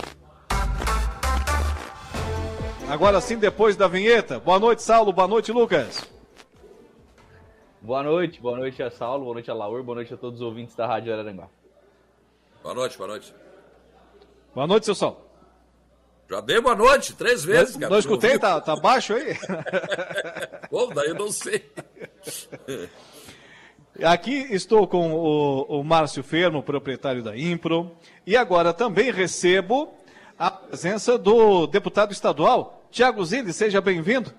Agora 2.88 3.20
sim, 3.20 3.36
depois 3.36 3.76
da 3.76 3.86
vinheta. 3.86 4.38
Boa 4.38 4.58
noite, 4.58 4.82
Saulo. 4.82 5.12
Boa 5.12 5.28
noite, 5.28 5.52
Lucas. 5.52 6.08
Boa 7.80 8.02
noite, 8.02 8.40
boa 8.40 8.56
noite 8.56 8.82
a 8.82 8.90
Saulo, 8.90 9.24
boa 9.24 9.34
noite 9.34 9.50
a 9.50 9.54
Laur, 9.54 9.82
boa 9.84 9.96
noite 9.96 10.12
a 10.12 10.16
todos 10.16 10.40
os 10.40 10.46
ouvintes 10.46 10.74
da 10.74 10.86
Rádio 10.86 11.12
Araranguá. 11.12 11.48
Boa 12.62 12.74
noite, 12.74 12.98
boa 12.98 13.08
noite. 13.08 13.34
Boa 14.54 14.66
noite, 14.66 14.84
seu 14.84 14.94
Saulo. 14.94 15.18
Já 16.28 16.40
dei 16.40 16.60
boa 16.60 16.74
noite, 16.74 17.14
três 17.14 17.44
vezes, 17.44 17.76
cara. 17.76 17.90
Não 17.90 17.98
escutei, 17.98 18.38
tá, 18.38 18.60
tá 18.60 18.74
baixo 18.74 19.14
aí? 19.14 19.36
Bom, 20.70 20.88
daí 20.92 21.08
eu 21.08 21.14
não 21.14 21.30
sei. 21.30 21.70
Aqui 24.02 24.46
estou 24.50 24.86
com 24.86 25.12
o, 25.12 25.80
o 25.80 25.84
Márcio 25.84 26.22
Fermo, 26.22 26.62
proprietário 26.62 27.22
da 27.22 27.36
Impro, 27.36 27.92
e 28.26 28.36
agora 28.36 28.72
também 28.72 29.10
recebo 29.10 29.94
a 30.38 30.50
presença 30.50 31.16
do 31.16 31.66
deputado 31.66 32.12
estadual, 32.12 32.77
Tiago 32.90 33.22
Zilli, 33.24 33.52
seja 33.52 33.82
bem-vindo. 33.82 34.32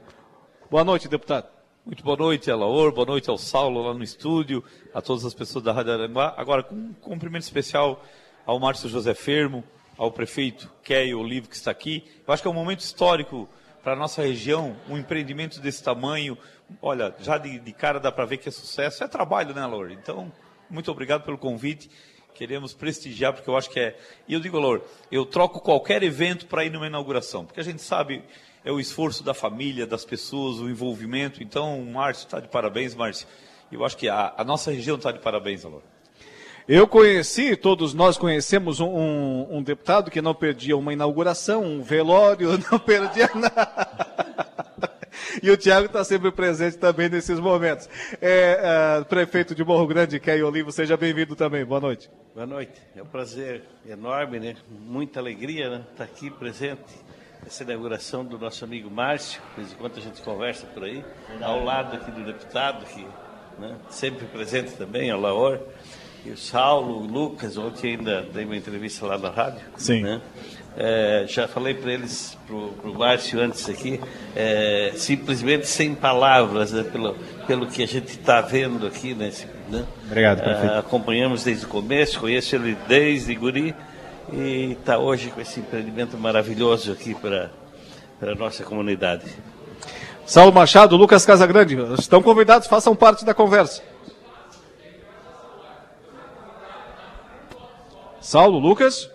Boa 0.72 0.84
noite, 0.84 1.08
deputado. 1.08 1.48
Muito 1.86 2.04
boa 2.04 2.18
noite, 2.18 2.50
Alaor, 2.50 2.92
boa 2.92 3.06
noite 3.06 3.30
ao 3.30 3.38
Saulo 3.38 3.84
lá 3.84 3.94
no 3.94 4.04
estúdio, 4.04 4.64
a 4.94 5.02
todas 5.02 5.24
as 5.24 5.36
pessoas 5.36 5.64
da 5.64 5.72
Rádio 5.72 5.94
Aranguá. 5.94 6.34
Agora, 6.36 6.64
com 6.64 6.74
um 6.76 6.94
cumprimento 6.94 7.44
especial 7.44 8.04
ao 8.46 8.60
Márcio 8.60 8.90
José 8.90 9.14
Fermo, 9.14 9.64
ao 9.96 10.12
prefeito 10.12 10.70
Keio 10.84 11.20
Olivo, 11.20 11.48
que 11.48 11.56
está 11.56 11.70
aqui. 11.70 12.04
Eu 12.28 12.34
acho 12.34 12.42
que 12.42 12.48
é 12.48 12.52
um 12.52 12.56
momento 12.56 12.80
histórico 12.80 13.48
para 13.84 13.94
a 13.94 13.96
nossa 13.96 14.24
região, 14.24 14.76
um 14.90 14.98
empreendimento 14.98 15.62
desse 15.62 15.84
tamanho. 15.84 16.36
Olha, 16.82 17.14
já 17.20 17.38
de, 17.38 17.60
de 17.60 17.72
cara 17.72 18.00
dá 18.00 18.12
para 18.12 18.26
ver 18.26 18.38
que 18.38 18.50
é 18.50 18.52
sucesso. 18.52 19.04
É 19.04 19.08
trabalho, 19.08 19.54
né, 19.54 19.62
Alaor? 19.62 19.92
Então, 19.92 20.32
muito 20.70 20.92
obrigado 20.92 21.24
pelo 21.24 21.38
convite 21.38 21.90
queremos 22.40 22.74
prestigiar, 22.74 23.34
porque 23.34 23.50
eu 23.50 23.58
acho 23.58 23.70
que 23.70 23.78
é. 23.78 23.98
E 24.26 24.34
eu 24.34 24.40
digo, 24.40 24.58
Lor, 24.58 24.82
eu 25.12 25.26
troco 25.26 25.60
qualquer 25.60 26.02
evento 26.04 26.46
para 26.46 26.64
ir 26.64 26.72
numa 26.72 26.88
inauguração, 26.88 27.46
porque 27.46 27.60
a 27.60 27.64
gente 27.64 27.82
sabe 27.82 28.24
é 28.64 28.72
o 28.72 28.80
esforço 28.80 29.24
da 29.24 29.34
família, 29.34 29.86
das 29.86 30.06
pessoas, 30.06 30.58
o 30.60 30.70
envolvimento. 30.70 31.44
Então, 31.44 31.82
Márcio 31.82 32.26
está 32.26 32.40
de 32.40 32.48
parabéns, 32.48 32.96
Márcio. 32.96 33.28
Eu 33.70 33.84
acho 33.84 33.98
que 33.98 34.08
a, 34.08 34.34
a 34.38 34.44
nossa 34.46 34.72
região 34.72 34.96
está 34.96 35.12
de 35.12 35.20
parabéns, 35.20 35.66
Alor. 35.66 35.82
Eu 36.66 36.88
conheci, 36.88 37.58
todos 37.58 37.94
nós 37.94 38.18
conhecemos 38.18 38.80
um, 38.80 38.88
um, 38.88 39.58
um, 39.58 39.64
deputado 39.64 40.10
que 40.10 40.22
não 40.22 40.34
perdia 40.34 40.78
uma 40.78 40.94
inauguração, 40.94 41.64
um 41.64 41.82
velório, 41.82 42.58
não 42.72 42.80
perdia 42.80 43.30
nada. 43.36 44.49
e 45.42 45.50
o 45.50 45.58
Tiago 45.58 45.88
está 45.88 46.04
sempre 46.04 46.32
presente 46.32 46.78
também 46.78 47.10
nesses 47.10 47.40
momentos. 47.40 47.90
É, 48.22 49.00
é, 49.00 49.04
prefeito 49.04 49.54
de 49.54 49.64
Morro 49.64 49.88
Grande, 49.88 50.20
Keio 50.20 50.48
Olivo, 50.48 50.72
seja 50.72 50.98
bem-vindo 50.98 51.36
também. 51.36 51.66
Boa 51.66 51.82
noite. 51.82 52.10
Boa 52.34 52.46
noite. 52.48 52.82
É 52.96 53.02
um 53.02 53.08
prazer 53.08 53.64
enorme, 53.88 54.40
né? 54.40 54.56
Muita 54.70 55.20
alegria, 55.20 55.70
né? 55.70 55.86
Estar 55.92 55.96
tá 55.98 56.04
aqui 56.04 56.30
presente 56.30 56.82
essa 57.46 57.64
inauguração 57.64 58.26
do 58.26 58.38
nosso 58.38 58.64
amigo 58.64 58.90
Márcio, 58.92 59.42
de 59.52 59.62
vez 59.62 59.74
em 59.74 59.76
quando 59.76 59.98
a 59.98 60.02
gente 60.02 60.22
conversa 60.22 60.68
por 60.68 60.84
aí, 60.84 61.04
ao 61.42 61.64
lado 61.64 61.96
aqui 61.96 62.12
do 62.12 62.24
deputado, 62.26 62.86
que 62.86 63.06
né, 63.60 63.78
sempre 63.90 64.26
presente 64.26 64.74
também, 64.74 65.10
ao 65.10 65.20
Laor, 65.20 65.60
e 66.26 66.32
o 66.32 66.38
Saulo, 66.38 67.02
o 67.02 67.06
Lucas, 67.06 67.58
ontem 67.58 67.98
ainda 67.98 68.22
dei 68.34 68.46
uma 68.46 68.56
entrevista 68.56 69.06
lá 69.06 69.18
na 69.18 69.30
rádio. 69.30 69.62
Sim. 69.78 70.02
Né? 70.02 70.22
É, 70.78 71.26
já 71.28 71.48
falei 71.48 71.74
para 71.74 71.92
eles, 71.92 72.38
para 72.46 72.56
o 72.56 72.94
Márcio 72.98 73.42
antes 73.42 73.68
aqui, 73.70 74.00
é, 74.36 74.94
simplesmente 74.96 75.68
sem 75.68 75.96
palavras, 75.96 76.72
né, 76.72 76.84
pelo, 76.84 77.16
pelo 77.48 77.68
que 77.68 77.84
a 77.84 77.88
gente 77.88 78.12
está 78.12 78.42
vendo 78.42 78.86
aqui. 78.86 79.14
Né, 79.14 79.32
né? 79.70 79.86
Obrigado, 80.06 80.42
prefeito. 80.42 80.74
É, 80.74 80.78
acompanhamos 80.78 81.44
desde 81.44 81.66
o 81.66 81.68
começo, 81.68 82.20
conheço 82.20 82.56
ele 82.56 82.78
desde 82.88 83.36
Guri 83.36 83.76
e 84.32 84.78
está 84.80 84.98
hoje 84.98 85.30
com 85.32 85.42
esse 85.42 85.60
empreendimento 85.60 86.18
maravilhoso 86.18 86.92
aqui 86.92 87.16
para 87.16 87.50
a 88.22 88.36
nossa 88.36 88.64
comunidade. 88.64 89.26
Saulo 90.26 90.54
Machado, 90.54 90.96
Lucas 90.96 91.26
Casagrande, 91.26 91.76
estão 92.00 92.22
convidados, 92.22 92.68
façam 92.68 92.96
parte 92.96 93.26
da 93.26 93.34
conversa. 93.34 93.82
Saulo, 98.30 98.60
Lucas. 98.60 99.10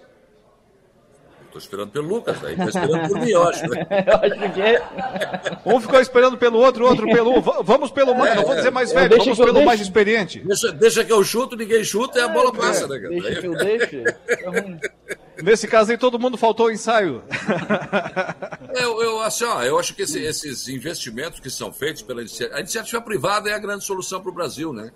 Estou 1.45 1.61
esperando 1.61 1.93
pelo 1.93 2.09
Lucas, 2.09 2.43
aí 2.43 2.55
está 2.55 2.65
esperando 2.65 3.09
por 3.09 3.21
mim, 3.21 3.31
eu 3.31 3.47
acho. 3.47 3.65
Né? 3.69 3.87
eu 4.09 4.17
acho 4.17 4.53
que 4.53 4.61
é. 4.61 4.83
Um 5.65 5.81
ficou 5.81 6.01
esperando 6.01 6.37
pelo 6.37 6.59
outro, 6.59 6.85
outro 6.85 7.07
pelo. 7.07 7.41
Vamos 7.41 7.93
pelo 7.93 8.13
mais, 8.13 8.33
é, 8.33 8.35
não 8.35 8.43
vou 8.43 8.57
dizer 8.57 8.73
mais 8.73 8.91
é, 8.91 8.95
velho, 8.95 9.19
vamos 9.19 9.39
pelo 9.39 9.53
deixo. 9.53 9.67
mais 9.67 9.81
experiente. 9.81 10.41
Deixa, 10.41 10.73
deixa 10.73 11.05
que 11.05 11.13
eu 11.13 11.23
chuto, 11.23 11.55
ninguém 11.55 11.85
chuta 11.85 12.19
e 12.19 12.23
a 12.23 12.27
bola 12.27 12.53
passa, 12.53 12.89
né, 12.89 12.99
cara? 12.99 13.09
Deixa 13.09 13.41
que 13.41 13.47
eu 13.47 13.55
deixo. 13.55 14.03
Nesse 15.45 15.69
caso 15.69 15.93
aí, 15.93 15.97
todo 15.97 16.19
mundo 16.19 16.37
faltou 16.37 16.67
o 16.67 16.73
ensaio. 16.73 17.23
Eu, 18.75 19.01
eu, 19.01 19.23
assim, 19.23 19.45
ó, 19.45 19.63
eu 19.63 19.79
acho 19.79 19.95
que 19.95 20.03
esse, 20.03 20.21
esses 20.21 20.67
investimentos 20.67 21.39
que 21.39 21.49
são 21.49 21.73
feitos 21.73 22.03
pela 22.03 22.21
iniciativa. 22.21 22.57
A 22.57 22.59
iniciativa 22.59 23.01
privada 23.01 23.49
é 23.49 23.53
a 23.53 23.61
grande 23.61 23.85
solução 23.85 24.21
para 24.21 24.31
o 24.33 24.35
Brasil, 24.35 24.73
né? 24.73 24.91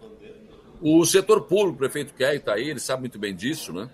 O 0.82 1.05
setor 1.07 1.43
público, 1.43 1.77
o 1.77 1.78
prefeito 1.78 2.12
Kerry 2.15 2.39
está 2.39 2.55
aí, 2.55 2.69
ele 2.69 2.81
sabe 2.81 3.03
muito 3.03 3.16
bem 3.16 3.32
disso, 3.32 3.73
né? 3.73 3.89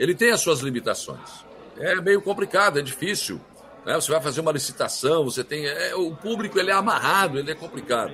Ele 0.00 0.16
tem 0.16 0.32
as 0.32 0.40
suas 0.40 0.60
limitações 0.60 1.48
é 1.80 2.00
meio 2.00 2.20
complicado, 2.20 2.78
é 2.78 2.82
difícil. 2.82 3.40
Né? 3.84 3.94
Você 3.94 4.12
vai 4.12 4.20
fazer 4.20 4.40
uma 4.40 4.52
licitação, 4.52 5.24
você 5.24 5.42
tem. 5.42 5.66
É, 5.66 5.94
o 5.94 6.14
público 6.14 6.58
ele 6.58 6.70
é 6.70 6.74
amarrado, 6.74 7.38
ele 7.38 7.50
é 7.50 7.54
complicado. 7.54 8.12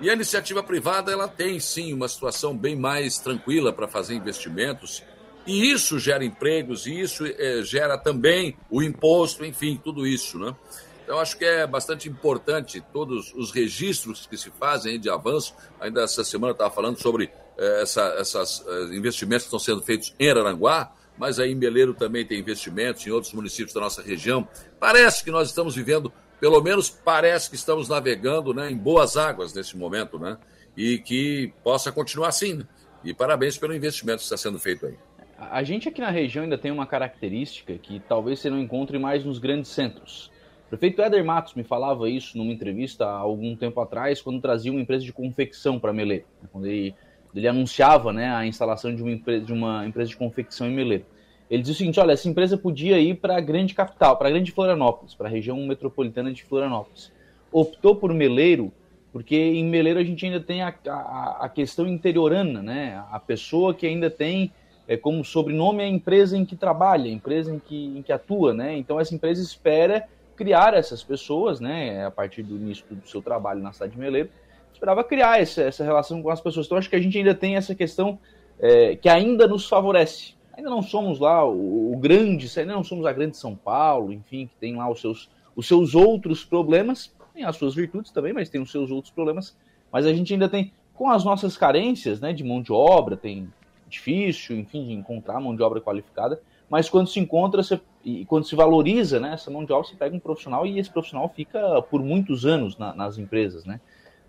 E 0.00 0.08
a 0.08 0.12
iniciativa 0.12 0.62
privada 0.62 1.12
ela 1.12 1.28
tem 1.28 1.58
sim 1.58 1.92
uma 1.92 2.08
situação 2.08 2.56
bem 2.56 2.76
mais 2.76 3.18
tranquila 3.18 3.72
para 3.72 3.88
fazer 3.88 4.14
investimentos. 4.14 5.02
E 5.46 5.70
isso 5.70 5.98
gera 5.98 6.24
empregos, 6.24 6.86
e 6.86 6.98
isso 6.98 7.26
é, 7.26 7.62
gera 7.62 7.98
também 7.98 8.56
o 8.70 8.82
imposto, 8.82 9.44
enfim, 9.44 9.78
tudo 9.82 10.06
isso. 10.06 10.38
Né? 10.38 10.54
Então, 11.02 11.18
acho 11.18 11.36
que 11.36 11.44
é 11.44 11.66
bastante 11.66 12.08
importante 12.08 12.82
todos 12.92 13.32
os 13.34 13.50
registros 13.50 14.26
que 14.26 14.38
se 14.38 14.50
fazem 14.50 14.98
de 14.98 15.10
avanço. 15.10 15.54
Ainda 15.78 16.02
essa 16.02 16.24
semana 16.24 16.52
eu 16.52 16.54
estava 16.54 16.74
falando 16.74 16.98
sobre 16.98 17.30
é, 17.58 17.82
essa, 17.82 18.16
esses 18.18 18.64
é, 18.66 18.96
investimentos 18.96 19.44
que 19.44 19.48
estão 19.48 19.58
sendo 19.58 19.82
feitos 19.82 20.14
em 20.18 20.30
Araranguá 20.30 20.92
mas 21.16 21.38
aí 21.38 21.54
Meleiro 21.54 21.94
também 21.94 22.24
tem 22.24 22.38
investimentos, 22.38 23.06
em 23.06 23.10
outros 23.10 23.32
municípios 23.32 23.72
da 23.72 23.80
nossa 23.80 24.02
região. 24.02 24.46
Parece 24.80 25.24
que 25.24 25.30
nós 25.30 25.48
estamos 25.48 25.74
vivendo, 25.74 26.12
pelo 26.40 26.60
menos 26.60 26.90
parece 26.90 27.48
que 27.48 27.56
estamos 27.56 27.88
navegando 27.88 28.52
né, 28.52 28.70
em 28.70 28.76
boas 28.76 29.16
águas 29.16 29.54
nesse 29.54 29.76
momento, 29.76 30.18
né? 30.18 30.36
E 30.76 30.98
que 30.98 31.52
possa 31.62 31.92
continuar 31.92 32.28
assim. 32.28 32.54
Né? 32.54 32.64
E 33.04 33.14
parabéns 33.14 33.56
pelo 33.56 33.74
investimento 33.74 34.18
que 34.18 34.24
está 34.24 34.36
sendo 34.36 34.58
feito 34.58 34.86
aí. 34.86 34.94
A 35.38 35.62
gente 35.62 35.88
aqui 35.88 36.00
na 36.00 36.10
região 36.10 36.44
ainda 36.44 36.56
tem 36.56 36.70
uma 36.70 36.86
característica 36.86 37.74
que 37.74 38.00
talvez 38.08 38.40
você 38.40 38.50
não 38.50 38.58
encontre 38.58 38.98
mais 38.98 39.24
nos 39.24 39.38
grandes 39.38 39.70
centros. 39.70 40.30
O 40.66 40.70
prefeito 40.70 41.02
Éder 41.02 41.24
Matos 41.24 41.54
me 41.54 41.62
falava 41.62 42.08
isso 42.08 42.36
numa 42.38 42.52
entrevista 42.52 43.04
há 43.04 43.16
algum 43.16 43.54
tempo 43.54 43.80
atrás, 43.80 44.22
quando 44.22 44.40
trazia 44.40 44.72
uma 44.72 44.80
empresa 44.80 45.04
de 45.04 45.12
confecção 45.12 45.78
para 45.78 45.92
Meleiro. 45.92 46.24
Quando 46.50 46.66
ele 46.66 46.94
ele 47.34 47.48
anunciava 47.48 48.12
né, 48.12 48.34
a 48.34 48.46
instalação 48.46 48.94
de 48.94 49.02
uma, 49.02 49.12
empresa, 49.12 49.44
de 49.44 49.52
uma 49.52 49.86
empresa 49.86 50.10
de 50.10 50.16
confecção 50.16 50.68
em 50.68 50.74
Meleiro. 50.74 51.04
Ele 51.50 51.62
disse 51.62 51.74
o 51.74 51.78
seguinte: 51.78 52.00
olha, 52.00 52.12
essa 52.12 52.28
empresa 52.28 52.56
podia 52.56 52.98
ir 52.98 53.16
para 53.16 53.36
a 53.36 53.40
grande 53.40 53.74
capital, 53.74 54.16
para 54.16 54.28
a 54.28 54.30
grande 54.30 54.52
Florianópolis, 54.52 55.14
para 55.14 55.28
a 55.28 55.30
região 55.30 55.56
metropolitana 55.66 56.32
de 56.32 56.42
Florianópolis. 56.44 57.12
Optou 57.52 57.96
por 57.96 58.12
Meleiro, 58.12 58.72
porque 59.12 59.36
em 59.36 59.64
Meleiro 59.64 60.00
a 60.00 60.04
gente 60.04 60.24
ainda 60.24 60.40
tem 60.40 60.62
a, 60.62 60.74
a, 60.88 61.38
a 61.44 61.48
questão 61.48 61.86
interiorana, 61.86 62.62
né? 62.62 63.04
A 63.10 63.20
pessoa 63.20 63.74
que 63.74 63.86
ainda 63.86 64.10
tem 64.10 64.52
é, 64.88 64.96
como 64.96 65.24
sobrenome 65.24 65.82
a 65.82 65.88
empresa 65.88 66.36
em 66.36 66.44
que 66.44 66.56
trabalha, 66.56 67.04
a 67.04 67.12
empresa 67.12 67.54
em 67.54 67.58
que, 67.58 67.98
em 67.98 68.02
que 68.02 68.12
atua, 68.12 68.54
né? 68.54 68.76
Então 68.76 68.98
essa 68.98 69.14
empresa 69.14 69.42
espera 69.42 70.08
criar 70.36 70.74
essas 70.74 71.02
pessoas, 71.02 71.60
né? 71.60 72.04
A 72.06 72.10
partir 72.10 72.42
do 72.42 72.56
início 72.56 72.84
do 72.90 73.08
seu 73.08 73.22
trabalho 73.22 73.60
na 73.60 73.72
cidade 73.72 73.92
de 73.92 73.98
Meleiro, 73.98 74.30
esperava 74.74 75.02
criar 75.02 75.40
essa, 75.40 75.62
essa 75.62 75.84
relação 75.84 76.22
com 76.22 76.30
as 76.30 76.40
pessoas. 76.40 76.66
Então 76.66 76.76
acho 76.76 76.90
que 76.90 76.96
a 76.96 77.00
gente 77.00 77.16
ainda 77.16 77.34
tem 77.34 77.56
essa 77.56 77.74
questão 77.74 78.18
é, 78.58 78.96
que 78.96 79.08
ainda 79.08 79.46
nos 79.46 79.68
favorece. 79.68 80.34
Ainda 80.56 80.70
não 80.70 80.82
somos 80.82 81.18
lá 81.18 81.44
o, 81.44 81.92
o, 81.92 81.96
grande, 81.96 82.50
ainda 82.58 82.74
não 82.74 82.84
somos 82.84 83.06
a 83.06 83.12
grande 83.12 83.36
São 83.36 83.56
Paulo, 83.56 84.12
enfim, 84.12 84.46
que 84.46 84.54
tem 84.60 84.76
lá 84.76 84.90
os 84.90 85.00
seus, 85.00 85.30
os 85.56 85.66
seus 85.66 85.94
outros 85.94 86.44
problemas, 86.44 87.12
tem 87.32 87.44
as 87.44 87.56
suas 87.56 87.74
virtudes 87.74 88.12
também, 88.12 88.32
mas 88.32 88.48
tem 88.48 88.60
os 88.60 88.70
seus 88.70 88.90
outros 88.90 89.12
problemas. 89.12 89.56
Mas 89.90 90.06
a 90.06 90.12
gente 90.12 90.32
ainda 90.32 90.48
tem, 90.48 90.72
com 90.92 91.10
as 91.10 91.24
nossas 91.24 91.56
carências 91.56 92.20
né, 92.20 92.32
de 92.32 92.44
mão 92.44 92.62
de 92.62 92.72
obra, 92.72 93.16
tem 93.16 93.48
difícil, 93.88 94.56
enfim, 94.56 94.86
de 94.86 94.92
encontrar 94.92 95.40
mão 95.40 95.54
de 95.54 95.62
obra 95.62 95.80
qualificada, 95.80 96.40
mas 96.68 96.88
quando 96.88 97.08
se 97.08 97.20
encontra 97.20 97.62
você, 97.62 97.80
e 98.04 98.24
quando 98.24 98.46
se 98.46 98.54
valoriza 98.54 99.18
né, 99.20 99.34
essa 99.34 99.50
mão 99.50 99.64
de 99.64 99.72
obra, 99.72 99.88
você 99.88 99.96
pega 99.96 100.14
um 100.14 100.20
profissional 100.20 100.66
e 100.66 100.78
esse 100.78 100.90
profissional 100.90 101.28
fica 101.28 101.82
por 101.82 102.02
muitos 102.02 102.44
anos 102.44 102.76
na, 102.76 102.94
nas 102.94 103.18
empresas, 103.18 103.64
né? 103.64 103.80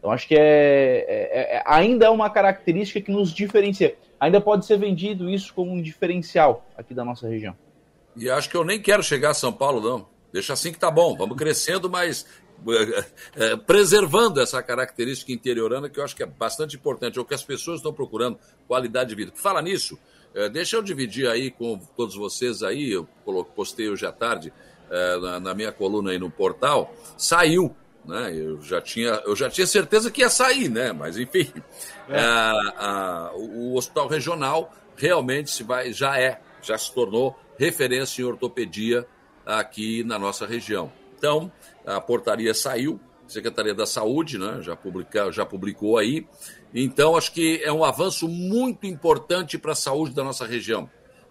Então 0.05 0.13
acho 0.13 0.27
que 0.27 0.35
é, 0.35 0.39
é, 0.39 1.55
é, 1.55 1.63
ainda 1.65 2.05
é 2.05 2.09
uma 2.11 2.29
característica 2.29 3.01
que 3.01 3.11
nos 3.11 3.33
diferencia. 3.33 3.97
Ainda 4.19 4.39
pode 4.39 4.63
ser 4.63 4.77
vendido 4.77 5.27
isso 5.27 5.51
como 5.51 5.71
um 5.71 5.81
diferencial 5.81 6.63
aqui 6.77 6.93
da 6.93 7.03
nossa 7.03 7.27
região. 7.27 7.57
E 8.15 8.29
acho 8.29 8.47
que 8.47 8.55
eu 8.55 8.63
nem 8.63 8.79
quero 8.79 9.01
chegar 9.01 9.31
a 9.31 9.33
São 9.33 9.51
Paulo, 9.51 9.81
não. 9.81 10.07
Deixa 10.31 10.53
assim 10.53 10.71
que 10.71 10.77
tá 10.77 10.91
bom. 10.91 11.17
Vamos 11.17 11.35
crescendo, 11.35 11.89
mas 11.89 12.23
é, 13.35 13.45
é, 13.45 13.57
preservando 13.57 14.39
essa 14.39 14.61
característica 14.61 15.31
interiorana 15.31 15.89
que 15.89 15.99
eu 15.99 16.03
acho 16.03 16.15
que 16.15 16.21
é 16.21 16.27
bastante 16.27 16.75
importante, 16.75 17.17
é 17.17 17.21
o 17.21 17.25
que 17.25 17.33
as 17.33 17.43
pessoas 17.43 17.77
estão 17.77 17.91
procurando, 17.91 18.37
qualidade 18.67 19.09
de 19.09 19.15
vida. 19.15 19.31
Fala 19.33 19.59
nisso, 19.59 19.97
é, 20.35 20.47
deixa 20.47 20.75
eu 20.75 20.83
dividir 20.83 21.27
aí 21.27 21.49
com 21.49 21.79
todos 21.97 22.15
vocês 22.15 22.61
aí, 22.61 22.91
eu 22.91 23.07
postei 23.55 23.89
hoje 23.89 24.05
à 24.05 24.11
tarde 24.11 24.53
é, 24.87 25.17
na, 25.17 25.39
na 25.39 25.53
minha 25.55 25.71
coluna 25.71 26.11
aí 26.11 26.19
no 26.19 26.29
portal, 26.29 26.93
saiu 27.17 27.75
né? 28.07 28.31
Eu 28.33 28.61
já 28.61 28.81
tinha, 28.81 29.21
eu 29.25 29.35
já 29.35 29.49
tinha 29.49 29.67
certeza 29.67 30.11
que 30.11 30.21
ia 30.21 30.29
sair, 30.29 30.69
né? 30.69 30.91
Mas 30.91 31.17
enfim, 31.17 31.51
é. 32.09 32.19
a, 32.19 32.51
a, 32.77 33.31
o 33.35 33.75
hospital 33.75 34.07
regional 34.07 34.71
realmente 34.95 35.51
se 35.51 35.63
vai, 35.63 35.91
já 35.91 36.19
é, 36.19 36.39
já 36.61 36.77
se 36.77 36.93
tornou 36.93 37.37
referência 37.57 38.21
em 38.21 38.25
ortopedia 38.25 39.05
aqui 39.45 40.03
na 40.03 40.17
nossa 40.17 40.45
região. 40.45 40.91
Então, 41.17 41.51
a 41.85 42.01
portaria 42.01 42.53
saiu, 42.53 42.99
Secretaria 43.27 43.73
da 43.73 43.85
Saúde, 43.85 44.37
né? 44.37 44.59
Já, 44.61 44.75
publica, 44.75 45.31
já 45.31 45.45
publicou 45.45 45.97
aí. 45.97 46.27
Então, 46.73 47.15
acho 47.15 47.31
que 47.31 47.61
é 47.63 47.71
um 47.71 47.83
avanço 47.83 48.27
muito 48.27 48.85
importante 48.85 49.57
para 49.57 49.71
a 49.71 49.75
saúde 49.75 50.13
da 50.13 50.23
nossa 50.23 50.45
região. 50.45 50.89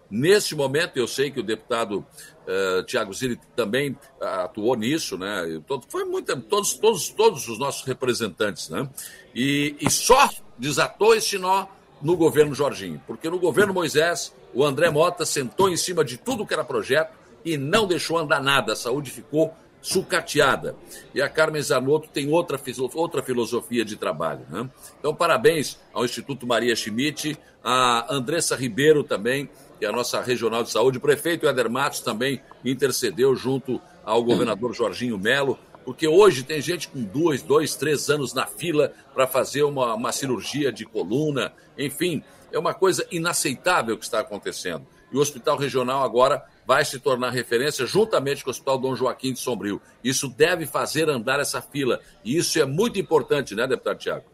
Neste 0.09 0.55
momento, 0.55 0.97
eu 0.97 1.07
sei 1.07 1.31
que 1.31 1.39
o 1.39 1.43
deputado 1.43 2.05
uh, 2.47 2.83
Tiago 2.83 3.13
Zilli 3.13 3.39
também 3.55 3.91
uh, 3.91 4.25
atuou 4.43 4.75
nisso, 4.75 5.17
né? 5.17 5.61
Todo, 5.67 5.85
foi 5.89 6.05
muito, 6.05 6.35
todos, 6.41 6.73
todos, 6.73 7.09
todos 7.09 7.47
os 7.47 7.57
nossos 7.57 7.83
representantes, 7.83 8.69
né? 8.69 8.87
E, 9.33 9.75
e 9.79 9.89
só 9.89 10.29
desatou 10.57 11.15
esse 11.15 11.37
nó 11.37 11.67
no 12.01 12.15
governo 12.15 12.53
Jorginho, 12.53 13.01
porque 13.07 13.29
no 13.29 13.39
governo 13.39 13.73
Moisés, 13.73 14.33
o 14.53 14.63
André 14.63 14.89
Mota 14.89 15.25
sentou 15.25 15.69
em 15.69 15.77
cima 15.77 16.03
de 16.05 16.17
tudo 16.17 16.45
que 16.45 16.53
era 16.53 16.63
projeto 16.63 17.13
e 17.43 17.57
não 17.57 17.87
deixou 17.87 18.17
andar 18.17 18.41
nada. 18.41 18.73
A 18.73 18.75
saúde 18.75 19.11
ficou 19.11 19.53
sucateada. 19.85 20.75
E 21.13 21.21
a 21.21 21.29
Carmen 21.29 21.61
Zanotto 21.61 22.09
tem 22.09 22.27
outra, 22.27 22.59
outra 22.95 23.21
filosofia 23.21 23.85
de 23.85 23.95
trabalho. 23.95 24.41
Né? 24.49 24.67
Então, 24.99 25.13
parabéns 25.13 25.79
ao 25.93 26.03
Instituto 26.03 26.47
Maria 26.47 26.75
Schmidt, 26.75 27.37
a 27.63 28.11
Andressa 28.13 28.55
Ribeiro 28.55 29.03
também, 29.03 29.47
e 29.79 29.85
a 29.85 29.91
nossa 29.91 30.21
regional 30.21 30.63
de 30.63 30.71
saúde. 30.71 30.97
O 30.97 31.01
prefeito 31.01 31.47
Éder 31.47 31.69
Matos 31.69 31.99
também 31.99 32.41
intercedeu 32.63 33.35
junto 33.35 33.81
ao 34.03 34.23
governador 34.23 34.73
Jorginho 34.73 35.17
Melo, 35.17 35.57
porque 35.83 36.07
hoje 36.07 36.43
tem 36.43 36.61
gente 36.61 36.87
com 36.87 37.03
dois, 37.03 37.41
dois, 37.41 37.75
três 37.75 38.09
anos 38.09 38.33
na 38.33 38.47
fila 38.47 38.91
para 39.13 39.27
fazer 39.27 39.63
uma, 39.63 39.93
uma 39.93 40.11
cirurgia 40.11 40.71
de 40.71 40.85
coluna. 40.85 41.53
Enfim, 41.77 42.23
é 42.51 42.57
uma 42.57 42.73
coisa 42.73 43.05
inaceitável 43.11 43.97
que 43.97 44.05
está 44.05 44.19
acontecendo. 44.19 44.85
E 45.11 45.17
o 45.17 45.21
hospital 45.21 45.57
regional 45.57 46.03
agora 46.03 46.43
vai 46.65 46.83
se 46.83 46.99
tornar 46.99 47.29
referência 47.29 47.85
juntamente 47.85 48.43
com 48.43 48.49
o 48.49 48.51
Hospital 48.51 48.77
Dom 48.79 48.95
Joaquim 48.95 49.33
de 49.33 49.39
Sombrio. 49.39 49.79
Isso 50.03 50.27
deve 50.27 50.65
fazer 50.65 51.09
andar 51.09 51.39
essa 51.39 51.61
fila. 51.61 51.99
E 52.23 52.35
isso 52.35 52.59
é 52.59 52.65
muito 52.65 52.99
importante, 52.99 53.53
né, 53.53 53.67
deputado 53.67 53.99
Tiago? 53.99 54.25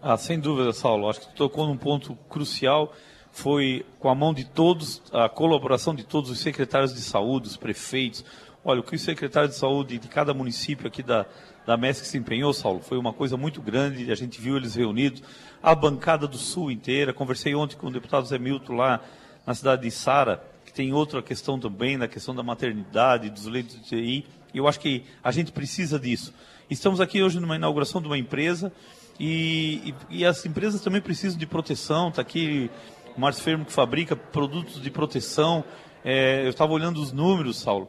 Ah, 0.00 0.16
sem 0.16 0.38
dúvida, 0.38 0.72
Saulo. 0.72 1.08
Acho 1.08 1.20
que 1.20 1.26
tu 1.28 1.34
tocou 1.34 1.66
num 1.66 1.76
ponto 1.76 2.14
crucial 2.28 2.94
foi 3.38 3.86
com 4.00 4.08
a 4.08 4.14
mão 4.14 4.34
de 4.34 4.44
todos, 4.44 5.00
a 5.12 5.28
colaboração 5.28 5.94
de 5.94 6.02
todos 6.02 6.28
os 6.28 6.40
secretários 6.40 6.92
de 6.92 7.00
saúde, 7.00 7.46
os 7.46 7.56
prefeitos. 7.56 8.24
Olha, 8.64 8.80
o 8.80 8.82
que 8.82 8.96
o 8.96 8.98
secretário 8.98 9.48
de 9.48 9.54
saúde 9.54 9.96
de 9.96 10.08
cada 10.08 10.34
município 10.34 10.88
aqui 10.88 11.04
da, 11.04 11.24
da 11.64 11.76
MESC 11.76 12.04
se 12.04 12.18
empenhou, 12.18 12.52
Saulo, 12.52 12.80
foi 12.80 12.98
uma 12.98 13.12
coisa 13.12 13.36
muito 13.36 13.62
grande, 13.62 14.10
a 14.10 14.14
gente 14.16 14.40
viu 14.40 14.56
eles 14.56 14.74
reunidos, 14.74 15.22
a 15.62 15.72
bancada 15.72 16.26
do 16.26 16.36
Sul 16.36 16.70
inteira, 16.70 17.12
conversei 17.12 17.54
ontem 17.54 17.76
com 17.76 17.86
o 17.86 17.92
deputado 17.92 18.26
Zé 18.26 18.38
Milton 18.38 18.74
lá 18.74 19.00
na 19.46 19.54
cidade 19.54 19.82
de 19.82 19.90
Sara, 19.92 20.42
que 20.66 20.72
tem 20.72 20.92
outra 20.92 21.22
questão 21.22 21.60
também, 21.60 21.96
na 21.96 22.08
questão 22.08 22.34
da 22.34 22.42
maternidade, 22.42 23.30
dos 23.30 23.46
leitos 23.46 23.76
de 23.76 23.82
TI, 23.82 24.26
eu 24.52 24.66
acho 24.66 24.80
que 24.80 25.04
a 25.22 25.30
gente 25.30 25.52
precisa 25.52 25.98
disso. 25.98 26.34
Estamos 26.68 27.00
aqui 27.00 27.22
hoje 27.22 27.38
numa 27.38 27.54
inauguração 27.54 28.02
de 28.02 28.08
uma 28.08 28.18
empresa, 28.18 28.72
e, 29.18 29.94
e, 30.10 30.18
e 30.20 30.24
as 30.24 30.44
empresas 30.46 30.80
também 30.80 31.00
precisam 31.00 31.38
de 31.38 31.46
proteção, 31.46 32.08
está 32.08 32.22
aqui 32.22 32.70
Márcio 33.18 33.42
Fermo 33.42 33.64
que 33.64 33.72
fabrica 33.72 34.14
produtos 34.14 34.80
de 34.80 34.90
proteção. 34.90 35.64
É, 36.04 36.44
eu 36.44 36.50
estava 36.50 36.72
olhando 36.72 37.02
os 37.02 37.12
números, 37.12 37.58
Saulo. 37.58 37.88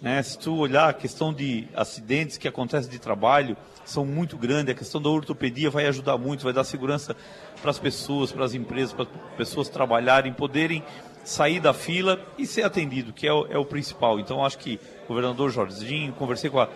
Né? 0.00 0.22
Se 0.22 0.38
tu 0.38 0.56
olhar 0.56 0.88
a 0.88 0.92
questão 0.92 1.34
de 1.34 1.66
acidentes 1.74 2.38
que 2.38 2.46
acontecem 2.46 2.88
de 2.88 3.00
trabalho, 3.00 3.56
são 3.84 4.06
muito 4.06 4.36
grandes. 4.36 4.72
A 4.72 4.78
questão 4.78 5.02
da 5.02 5.08
ortopedia 5.08 5.68
vai 5.68 5.86
ajudar 5.86 6.16
muito, 6.16 6.44
vai 6.44 6.52
dar 6.52 6.62
segurança 6.62 7.16
para 7.60 7.72
as 7.72 7.78
pessoas, 7.78 8.30
para 8.30 8.44
as 8.44 8.54
empresas, 8.54 8.92
para 8.92 9.02
as 9.04 9.36
pessoas 9.36 9.68
trabalharem, 9.68 10.32
poderem 10.32 10.84
sair 11.24 11.58
da 11.58 11.74
fila 11.74 12.24
e 12.38 12.46
ser 12.46 12.62
atendido, 12.62 13.12
que 13.12 13.26
é 13.26 13.32
o, 13.32 13.46
é 13.50 13.58
o 13.58 13.64
principal. 13.64 14.20
Então, 14.20 14.44
acho 14.44 14.58
que 14.58 14.78
o 15.04 15.08
governador 15.08 15.50
Jorginho, 15.50 16.12
conversei 16.12 16.48
com 16.48 16.60
a, 16.60 16.68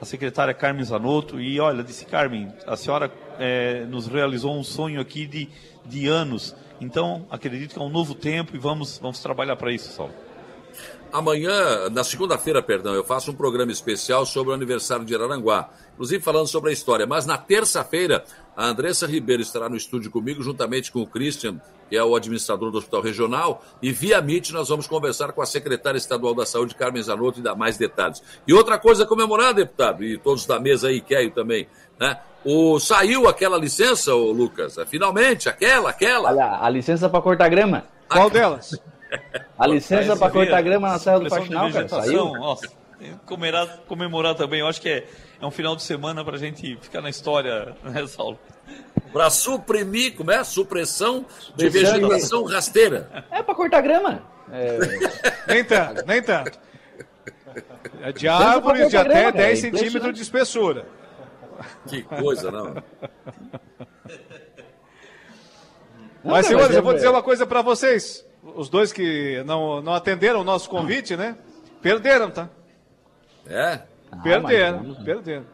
a 0.00 0.04
secretária 0.04 0.54
Carmen 0.54 0.84
Zanotto 0.84 1.40
e, 1.40 1.58
olha, 1.58 1.82
disse, 1.82 2.06
Carmen, 2.06 2.52
a 2.68 2.76
senhora 2.76 3.12
é, 3.36 3.84
nos 3.86 4.06
realizou 4.06 4.56
um 4.56 4.62
sonho 4.62 5.00
aqui 5.00 5.26
de, 5.26 5.48
de 5.84 6.06
anos 6.06 6.54
então, 6.80 7.26
acredito 7.30 7.74
que 7.74 7.78
é 7.78 7.82
um 7.82 7.88
novo 7.88 8.14
tempo 8.14 8.54
e 8.54 8.58
vamos, 8.58 8.98
vamos 8.98 9.20
trabalhar 9.20 9.56
para 9.56 9.72
isso, 9.72 9.92
Saulo. 9.92 10.12
Amanhã, 11.10 11.88
na 11.88 12.04
segunda-feira, 12.04 12.62
perdão, 12.62 12.92
eu 12.92 13.02
faço 13.02 13.30
um 13.30 13.34
programa 13.34 13.72
especial 13.72 14.26
sobre 14.26 14.50
o 14.50 14.54
aniversário 14.54 15.06
de 15.06 15.14
Araranguá, 15.14 15.70
inclusive 15.94 16.22
falando 16.22 16.46
sobre 16.46 16.68
a 16.68 16.72
história. 16.72 17.06
Mas 17.06 17.24
na 17.24 17.38
terça-feira, 17.38 18.22
a 18.54 18.66
Andressa 18.66 19.06
Ribeiro 19.06 19.40
estará 19.40 19.70
no 19.70 19.76
estúdio 19.76 20.10
comigo, 20.10 20.42
juntamente 20.42 20.92
com 20.92 21.00
o 21.00 21.06
Christian, 21.06 21.58
que 21.88 21.96
é 21.96 22.04
o 22.04 22.14
administrador 22.14 22.70
do 22.70 22.76
Hospital 22.76 23.00
Regional, 23.00 23.64
e 23.80 23.90
via 23.90 24.18
MIT 24.18 24.52
nós 24.52 24.68
vamos 24.68 24.86
conversar 24.86 25.32
com 25.32 25.40
a 25.40 25.46
secretária 25.46 25.96
estadual 25.96 26.34
da 26.34 26.44
Saúde, 26.44 26.74
Carmen 26.74 27.02
Zanotto, 27.02 27.40
e 27.40 27.42
dar 27.42 27.54
mais 27.54 27.78
detalhes. 27.78 28.22
E 28.46 28.52
outra 28.52 28.78
coisa 28.78 29.04
a 29.04 29.06
comemorar, 29.06 29.54
deputado, 29.54 30.04
e 30.04 30.18
todos 30.18 30.44
da 30.44 30.60
mesa 30.60 30.88
aí, 30.88 31.00
Keio 31.00 31.30
também, 31.30 31.66
né? 31.98 32.18
O, 32.44 32.78
saiu 32.78 33.28
aquela 33.28 33.58
licença, 33.58 34.14
ô 34.14 34.30
Lucas? 34.30 34.76
Finalmente, 34.86 35.48
aquela, 35.48 35.90
aquela. 35.90 36.30
Olha, 36.30 36.58
a 36.60 36.70
licença 36.70 37.08
para 37.08 37.20
cortar 37.20 37.48
grama. 37.48 37.84
Qual 38.08 38.30
delas? 38.30 38.80
A 39.58 39.66
licença 39.66 40.16
para 40.16 40.30
cortar 40.30 40.62
grama 40.62 40.88
na 40.88 40.98
Serra 40.98 41.20
do 41.20 41.28
Faxinal, 41.28 41.70
cara, 41.72 41.88
saiu. 41.88 42.32
Nossa, 42.32 42.68
comemorar, 43.26 43.78
comemorar 43.88 44.34
também, 44.34 44.60
eu 44.60 44.66
acho 44.66 44.80
que 44.80 44.88
é, 44.88 45.06
é 45.40 45.46
um 45.46 45.50
final 45.50 45.74
de 45.74 45.82
semana 45.82 46.24
para 46.24 46.36
a 46.36 46.38
gente 46.38 46.78
ficar 46.80 47.00
na 47.00 47.10
história, 47.10 47.74
né, 47.82 48.06
Saulo? 48.06 48.38
Para 49.12 49.30
suprimir, 49.30 50.14
como 50.14 50.30
é? 50.30 50.44
Supressão 50.44 51.24
de 51.56 51.68
vegetação 51.68 52.44
rasteira. 52.44 53.24
É 53.30 53.42
para 53.42 53.54
cortar 53.54 53.80
grama. 53.80 54.22
É... 54.52 54.78
nem 55.48 55.64
tanto, 55.64 56.06
nem 56.06 56.22
tanto. 56.22 56.58
É 58.02 58.12
de 58.12 58.28
árvores 58.28 58.90
de 58.90 58.96
até 58.96 59.32
10 59.32 59.58
centímetros 59.58 60.14
de 60.14 60.22
espessura. 60.22 60.86
Que 61.88 62.02
coisa, 62.02 62.50
não. 62.50 62.82
Mas, 66.24 66.46
senhores, 66.46 66.76
eu 66.76 66.82
vou 66.82 66.94
dizer 66.94 67.08
uma 67.08 67.22
coisa 67.22 67.46
para 67.46 67.62
vocês. 67.62 68.24
Os 68.42 68.68
dois 68.68 68.92
que 68.92 69.42
não, 69.44 69.80
não 69.82 69.94
atenderam 69.94 70.40
o 70.40 70.44
nosso 70.44 70.68
convite, 70.68 71.16
né? 71.16 71.36
Perderam, 71.80 72.30
tá? 72.30 72.48
É? 73.46 73.82
Perderam, 74.22 74.96
ah, 74.98 75.04
perderam. 75.04 75.46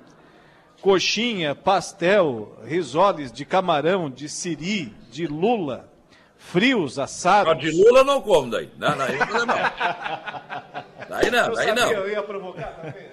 Coxinha, 0.80 1.54
pastel, 1.54 2.58
risoles 2.64 3.32
de 3.32 3.44
camarão, 3.44 4.10
de 4.10 4.28
siri, 4.28 4.94
de 5.10 5.26
lula, 5.26 5.88
frios, 6.36 6.98
assados. 6.98 7.52
Não, 7.52 7.60
de 7.60 7.70
lula 7.70 8.04
não 8.04 8.20
como 8.20 8.50
daí. 8.50 8.70
Não, 8.76 8.90
não, 8.90 9.06
não. 9.46 9.56
Daí 11.08 11.30
não, 11.30 11.52
daí 11.52 11.74
não. 11.74 11.92
Eu 11.92 12.10
ia 12.10 12.22
provocar 12.22 12.72
também. 12.72 13.08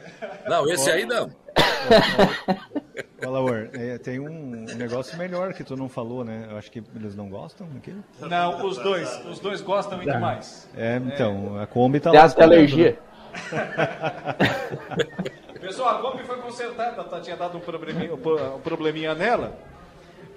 Não, 0.47 0.69
esse 0.69 0.89
aí 0.91 1.05
não. 1.05 1.31
Fala, 3.21 3.69
é, 3.73 3.97
tem 3.99 4.19
um 4.19 4.65
negócio 4.75 5.15
melhor 5.17 5.53
que 5.53 5.63
tu 5.63 5.77
não 5.77 5.87
falou, 5.87 6.25
né? 6.25 6.47
Eu 6.49 6.57
acho 6.57 6.71
que 6.71 6.83
eles 6.95 7.15
não 7.15 7.29
gostam 7.29 7.67
daquilo. 7.69 8.03
Não, 8.19 8.65
os 8.65 8.77
dois. 8.77 9.25
Os 9.25 9.39
dois 9.39 9.61
gostam 9.61 9.97
muito 9.97 10.19
mais. 10.19 10.67
É, 10.75 10.97
então, 10.97 11.59
a 11.59 11.67
Kombi 11.67 11.99
tá 11.99 12.09
Tem 12.09 12.19
lá. 12.19 12.29
Tem 12.29 12.43
alergia. 12.43 12.97
Pessoal, 15.61 15.99
a 15.99 16.01
Kombi 16.01 16.23
foi 16.23 16.37
consertada, 16.37 17.03
tá, 17.03 17.21
tinha 17.21 17.37
dado 17.37 17.57
um 17.57 17.61
probleminha, 17.61 18.15
um 18.15 18.61
probleminha 18.61 19.13
nela. 19.13 19.55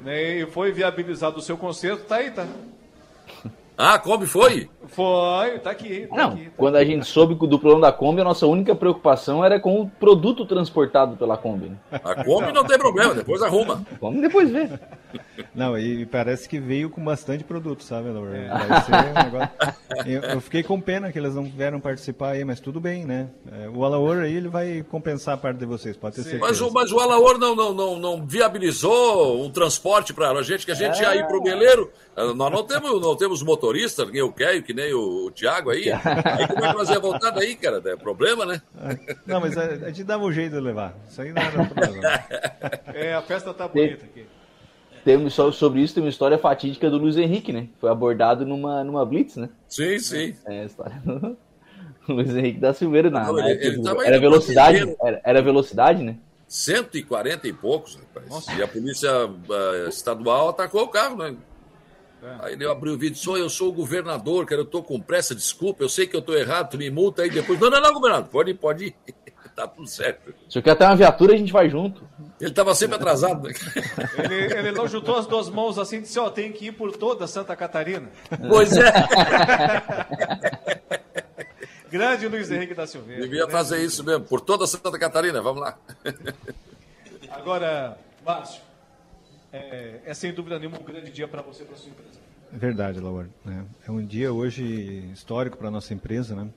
Né, 0.02 0.40
e 0.40 0.46
foi 0.46 0.70
viabilizado 0.70 1.38
o 1.38 1.42
seu 1.42 1.56
conserto, 1.56 2.04
tá 2.04 2.16
aí, 2.16 2.30
tá? 2.30 2.46
Ah, 3.76 3.94
a 3.94 3.98
Kombi 3.98 4.26
foi? 4.26 4.70
Foi, 4.88 5.58
tá 5.58 5.70
aqui. 5.70 6.06
Tá 6.06 6.16
não, 6.16 6.28
aqui, 6.28 6.44
tá 6.44 6.50
quando 6.56 6.76
a 6.76 6.84
gente 6.84 7.06
soube 7.06 7.34
do 7.34 7.58
problema 7.58 7.86
da 7.86 7.92
Kombi, 7.92 8.20
a 8.20 8.24
nossa 8.24 8.46
única 8.46 8.74
preocupação 8.74 9.44
era 9.44 9.58
com 9.58 9.80
o 9.80 9.88
produto 9.88 10.46
transportado 10.46 11.16
pela 11.16 11.36
Kombi. 11.36 11.70
Né? 11.70 11.76
A 11.90 12.22
Kombi 12.24 12.52
não 12.52 12.64
tem 12.64 12.78
problema, 12.78 13.14
depois 13.14 13.42
arruma. 13.42 13.84
Vamos 14.00 14.20
depois 14.20 14.50
ver. 14.50 14.78
Não, 15.54 15.78
e 15.78 16.04
parece 16.06 16.48
que 16.48 16.58
veio 16.58 16.90
com 16.90 17.02
bastante 17.04 17.44
produto, 17.44 17.84
sabe, 17.84 18.10
Laura? 18.10 18.36
É. 18.36 18.52
Um 18.52 18.58
negócio... 18.58 19.50
eu, 20.06 20.20
eu, 20.22 20.40
fiquei 20.40 20.62
com 20.62 20.80
pena 20.80 21.12
que 21.12 21.18
eles 21.18 21.34
não 21.34 21.44
vieram 21.44 21.78
participar 21.80 22.30
aí, 22.30 22.44
mas 22.44 22.58
tudo 22.58 22.80
bem, 22.80 23.04
né? 23.04 23.28
É, 23.52 23.68
o 23.68 23.84
Alaor 23.84 24.18
aí 24.18 24.34
ele 24.34 24.48
vai 24.48 24.84
compensar 24.90 25.34
a 25.34 25.36
parte 25.36 25.58
de 25.58 25.66
vocês, 25.66 25.96
pode 25.96 26.16
ter 26.16 26.22
Sim. 26.22 26.30
certeza. 26.30 26.50
Mas 26.50 26.60
o, 26.60 26.72
mas 26.72 26.92
o 26.92 26.98
Alaor 26.98 27.38
não, 27.38 27.54
não, 27.54 27.72
não, 27.72 27.98
não 27.98 28.26
viabilizou 28.26 29.44
um 29.44 29.50
transporte 29.50 30.12
para 30.12 30.30
a 30.30 30.42
gente, 30.42 30.66
que 30.66 30.72
a 30.72 30.74
gente 30.74 31.00
é. 31.00 31.04
ia 31.04 31.16
ir 31.20 31.26
para 31.26 31.38
o 31.38 31.42
Meleiro. 31.42 31.92
Nós 32.16 32.50
não 32.50 32.62
temos, 32.64 33.00
não 33.00 33.16
temos 33.16 33.42
motorista, 33.64 34.04
nem 34.04 34.22
o 34.22 34.32
Keio, 34.32 34.62
que 34.62 34.74
nem 34.74 34.92
o, 34.92 35.26
o 35.26 35.30
Thiago 35.30 35.70
aí. 35.70 35.90
Aí 35.90 36.48
como 36.48 36.64
é 36.64 36.70
que 36.70 36.76
nós 36.76 36.90
ia 36.90 37.00
voltar 37.00 37.30
daí, 37.30 37.54
cara? 37.56 37.82
É 37.84 37.96
problema, 37.96 38.44
né? 38.44 38.60
Não, 39.26 39.40
mas 39.40 39.56
a, 39.56 39.64
a 39.64 39.86
gente 39.88 40.04
dava 40.04 40.24
um 40.24 40.32
jeito 40.32 40.54
de 40.54 40.60
levar. 40.60 40.94
Isso 41.08 41.22
aí 41.22 41.32
não 41.32 41.42
era 41.42 41.64
problema. 41.64 42.02
É, 42.94 43.14
a 43.14 43.22
festa 43.22 43.52
tá 43.52 43.66
bonita 43.66 44.04
aqui. 44.04 44.26
Temos, 45.04 45.34
sobre 45.34 45.80
isso 45.80 45.94
tem 45.94 46.02
uma 46.02 46.08
história 46.08 46.38
fatídica 46.38 46.88
do 46.88 46.96
Luiz 46.96 47.16
Henrique, 47.16 47.52
né? 47.52 47.68
Foi 47.80 47.90
abordado 47.90 48.46
numa, 48.46 48.84
numa 48.84 49.04
Blitz, 49.04 49.36
né? 49.36 49.48
Sim, 49.68 49.98
sim. 49.98 50.34
É, 50.46 50.60
a 50.60 50.64
história 50.64 51.02
Luiz 52.08 52.34
Henrique 52.34 52.60
da 52.60 52.72
Silveira, 52.72 53.10
na, 53.10 53.24
não, 53.24 53.38
ele, 53.38 53.66
ele 53.66 53.82
era 54.04 54.18
velocidade, 54.20 54.96
era, 55.02 55.20
era, 55.24 55.42
velocidade, 55.42 56.02
né? 56.02 56.16
140 56.46 57.48
e 57.48 57.52
poucos, 57.52 57.96
rapaz. 57.96 58.28
Nossa. 58.28 58.52
E 58.54 58.62
a 58.62 58.68
polícia 58.68 59.26
uh, 59.26 59.88
estadual 59.88 60.50
atacou 60.50 60.82
o 60.82 60.88
carro, 60.88 61.16
né? 61.16 61.34
Aí 62.40 62.54
ele 62.54 62.66
abriu 62.66 62.94
o 62.94 62.98
vídeo, 62.98 63.16
sou 63.16 63.36
eu 63.36 63.50
sou 63.50 63.68
o 63.68 63.72
governador, 63.72 64.46
cara, 64.46 64.60
eu 64.60 64.66
tô 64.66 64.82
com 64.82 65.00
pressa, 65.00 65.34
desculpa, 65.34 65.82
eu 65.82 65.88
sei 65.88 66.06
que 66.06 66.16
eu 66.16 66.22
tô 66.22 66.34
errado, 66.34 66.70
tu 66.70 66.78
me 66.78 66.90
multa 66.90 67.22
aí 67.22 67.30
depois. 67.30 67.58
Não, 67.58 67.70
não, 67.70 67.80
não, 67.80 67.92
governador, 67.92 68.28
pode 68.28 68.50
ir, 68.50 68.54
pode 68.54 68.84
ir. 68.86 68.94
tá 69.54 69.68
tudo 69.68 69.86
certo. 69.86 70.34
Se 70.48 70.58
eu 70.58 70.62
quer 70.62 70.72
até 70.72 70.86
uma 70.86 70.96
viatura, 70.96 71.34
a 71.34 71.36
gente 71.36 71.52
vai 71.52 71.68
junto. 71.68 72.02
Ele 72.40 72.50
estava 72.50 72.74
sempre 72.74 72.96
atrasado. 72.96 73.48
Né? 73.48 73.54
ele, 74.18 74.58
ele 74.58 74.72
não 74.72 74.88
juntou 74.88 75.16
as 75.16 75.26
duas 75.26 75.48
mãos 75.48 75.78
assim 75.78 75.98
e 75.98 76.02
disse, 76.02 76.18
ó, 76.18 76.26
oh, 76.26 76.30
tem 76.30 76.52
que 76.52 76.66
ir 76.66 76.72
por 76.72 76.96
toda 76.96 77.26
Santa 77.26 77.54
Catarina. 77.54 78.08
Pois 78.48 78.76
é. 78.76 78.92
Grande 81.88 82.26
Luiz 82.26 82.50
Henrique 82.50 82.74
da 82.74 82.88
Silveira. 82.88 83.22
Devia 83.22 83.48
fazer 83.48 83.80
isso 83.80 84.02
mesmo, 84.02 84.24
por 84.24 84.40
toda 84.40 84.66
Santa 84.66 84.98
Catarina, 84.98 85.40
vamos 85.40 85.62
lá. 85.62 85.78
Agora, 87.30 87.96
Márcio, 88.26 88.60
é, 89.54 90.00
é 90.04 90.14
sem 90.14 90.32
dúvida 90.32 90.58
nenhuma 90.58 90.80
um 90.80 90.82
grande 90.82 91.12
dia 91.12 91.28
para 91.28 91.40
você 91.40 91.62
e 91.62 91.66
para 91.66 91.76
sua 91.76 91.90
empresa. 91.90 92.18
É 92.52 92.56
verdade, 92.56 92.98
Laura. 92.98 93.28
É, 93.46 93.88
é 93.88 93.90
um 93.90 94.04
dia 94.04 94.32
hoje 94.32 94.64
histórico 95.12 95.56
para 95.56 95.68
a 95.68 95.70
nossa 95.70 95.94
empresa, 95.94 96.34
né? 96.34 96.48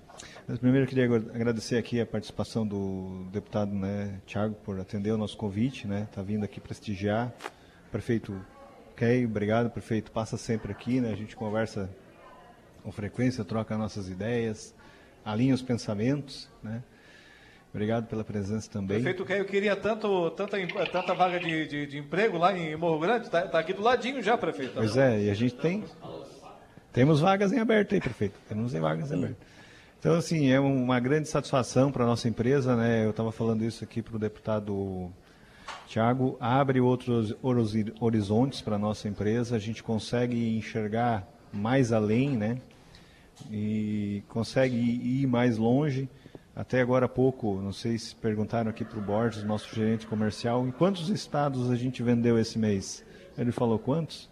Mas 0.48 0.58
primeiro 0.58 0.86
eu 0.86 0.90
queria 0.90 1.06
agradecer 1.06 1.78
aqui 1.78 2.02
a 2.02 2.06
participação 2.06 2.68
do 2.68 3.28
deputado 3.32 3.74
né, 3.74 4.20
Tiago 4.26 4.56
por 4.66 4.80
atender 4.80 5.12
o 5.12 5.18
nosso 5.18 5.38
convite, 5.38 5.88
né? 5.88 6.08
Tá 6.12 6.24
vindo 6.24 6.44
aqui 6.44 6.60
prestigiar. 6.60 7.32
Prefeito 7.92 8.40
Key, 8.96 9.26
obrigado, 9.26 9.70
prefeito. 9.70 10.12
Passa 10.12 10.38
sempre 10.38 10.72
aqui, 10.72 11.00
né? 11.00 11.12
A 11.12 11.16
gente 11.16 11.36
conversa 11.36 11.90
com 12.84 12.92
frequência, 12.92 13.44
troca 13.44 13.78
nossas 13.78 14.10
ideias, 14.10 14.74
alinha 15.24 15.54
os 15.54 15.62
pensamentos, 15.62 16.50
né? 16.64 16.82
Obrigado 17.78 18.08
pela 18.08 18.24
presença 18.24 18.68
também. 18.72 19.04
Prefeito 19.04 19.32
eu 19.32 19.46
queria 19.46 19.76
tanto, 19.76 20.32
tanta, 20.32 20.58
tanta 20.92 21.14
vaga 21.14 21.40
de, 21.40 21.68
de, 21.68 21.86
de 21.86 21.98
emprego 22.00 22.36
lá 22.36 22.58
em 22.58 22.76
Morro 22.76 22.98
Grande, 22.98 23.30
tá, 23.30 23.44
tá, 23.44 23.60
aqui 23.60 23.72
do 23.72 23.84
ladinho 23.84 24.22
já, 24.24 24.36
prefeito. 24.36 24.74
Pois 24.74 24.98
é, 24.98 25.26
e 25.26 25.30
a 25.30 25.34
gente 25.36 25.54
tem 25.54 25.84
temos 26.92 27.20
vagas 27.20 27.54
em 27.54 27.60
aberto 27.60 27.94
aí, 27.94 28.02
prefeito. 28.02 28.34
Temos 28.50 28.74
vagas 28.74 29.12
em 29.12 29.16
aberto. 29.16 29.38
Então, 30.00 30.16
assim, 30.16 30.50
é 30.50 30.60
uma 30.60 31.00
grande 31.00 31.30
satisfação 31.30 31.92
para 31.92 32.04
a 32.04 32.08
nossa 32.08 32.28
empresa, 32.28 32.76
né? 32.76 33.06
Eu 33.06 33.12
estava 33.12 33.32
falando 33.32 33.64
isso 33.64 33.84
aqui 33.84 34.02
para 34.02 34.16
o 34.16 34.20
deputado 34.20 35.12
Tiago, 35.86 36.36
abre 36.40 36.80
outros 36.80 37.36
horizontes 38.02 38.62
para 38.62 38.78
a 38.78 38.80
nossa 38.80 39.08
empresa, 39.08 39.56
a 39.56 39.60
gente 39.60 39.84
consegue 39.84 40.58
enxergar 40.58 41.28
mais 41.54 41.92
além, 41.92 42.36
né? 42.36 42.58
E 43.52 44.24
consegue 44.28 44.76
ir 44.76 45.28
mais 45.28 45.60
longe. 45.60 46.10
Até 46.58 46.82
agora 46.82 47.06
há 47.06 47.10
pouco, 47.10 47.62
não 47.62 47.72
sei 47.72 48.00
se 48.00 48.16
perguntaram 48.16 48.72
aqui 48.72 48.84
para 48.84 48.98
o 48.98 49.02
Borges, 49.02 49.44
nosso 49.44 49.76
gerente 49.76 50.08
comercial, 50.08 50.68
em 50.68 50.72
quantos 50.72 51.08
estados 51.08 51.70
a 51.70 51.76
gente 51.76 52.02
vendeu 52.02 52.40
esse 52.40 52.58
mês? 52.58 53.06
Ele 53.38 53.52
falou 53.52 53.78
quantos? 53.78 54.28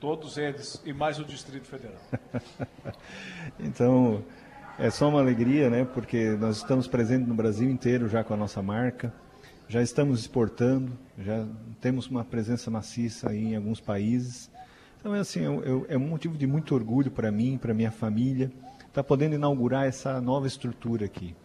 Todos 0.00 0.38
eles, 0.38 0.80
e 0.86 0.94
mais 0.94 1.18
o 1.18 1.26
Distrito 1.26 1.66
Federal. 1.66 2.00
então, 3.60 4.24
é 4.78 4.88
só 4.88 5.10
uma 5.10 5.20
alegria, 5.20 5.68
né? 5.68 5.84
Porque 5.84 6.30
nós 6.40 6.56
estamos 6.56 6.88
presentes 6.88 7.28
no 7.28 7.34
Brasil 7.34 7.68
inteiro 7.68 8.08
já 8.08 8.24
com 8.24 8.32
a 8.32 8.36
nossa 8.38 8.62
marca, 8.62 9.12
já 9.68 9.82
estamos 9.82 10.20
exportando, 10.20 10.98
já 11.18 11.46
temos 11.82 12.06
uma 12.06 12.24
presença 12.24 12.70
maciça 12.70 13.34
em 13.34 13.54
alguns 13.54 13.78
países. 13.78 14.50
Então 14.98 15.14
é 15.14 15.18
assim, 15.18 15.40
é, 15.44 15.94
é 15.94 15.98
um 15.98 16.08
motivo 16.08 16.38
de 16.38 16.46
muito 16.46 16.74
orgulho 16.74 17.10
para 17.10 17.30
mim, 17.30 17.58
para 17.58 17.74
minha 17.74 17.90
família, 17.90 18.46
estar 18.78 18.88
tá 18.94 19.04
podendo 19.04 19.34
inaugurar 19.34 19.86
essa 19.86 20.18
nova 20.18 20.46
estrutura 20.46 21.04
aqui. 21.04 21.36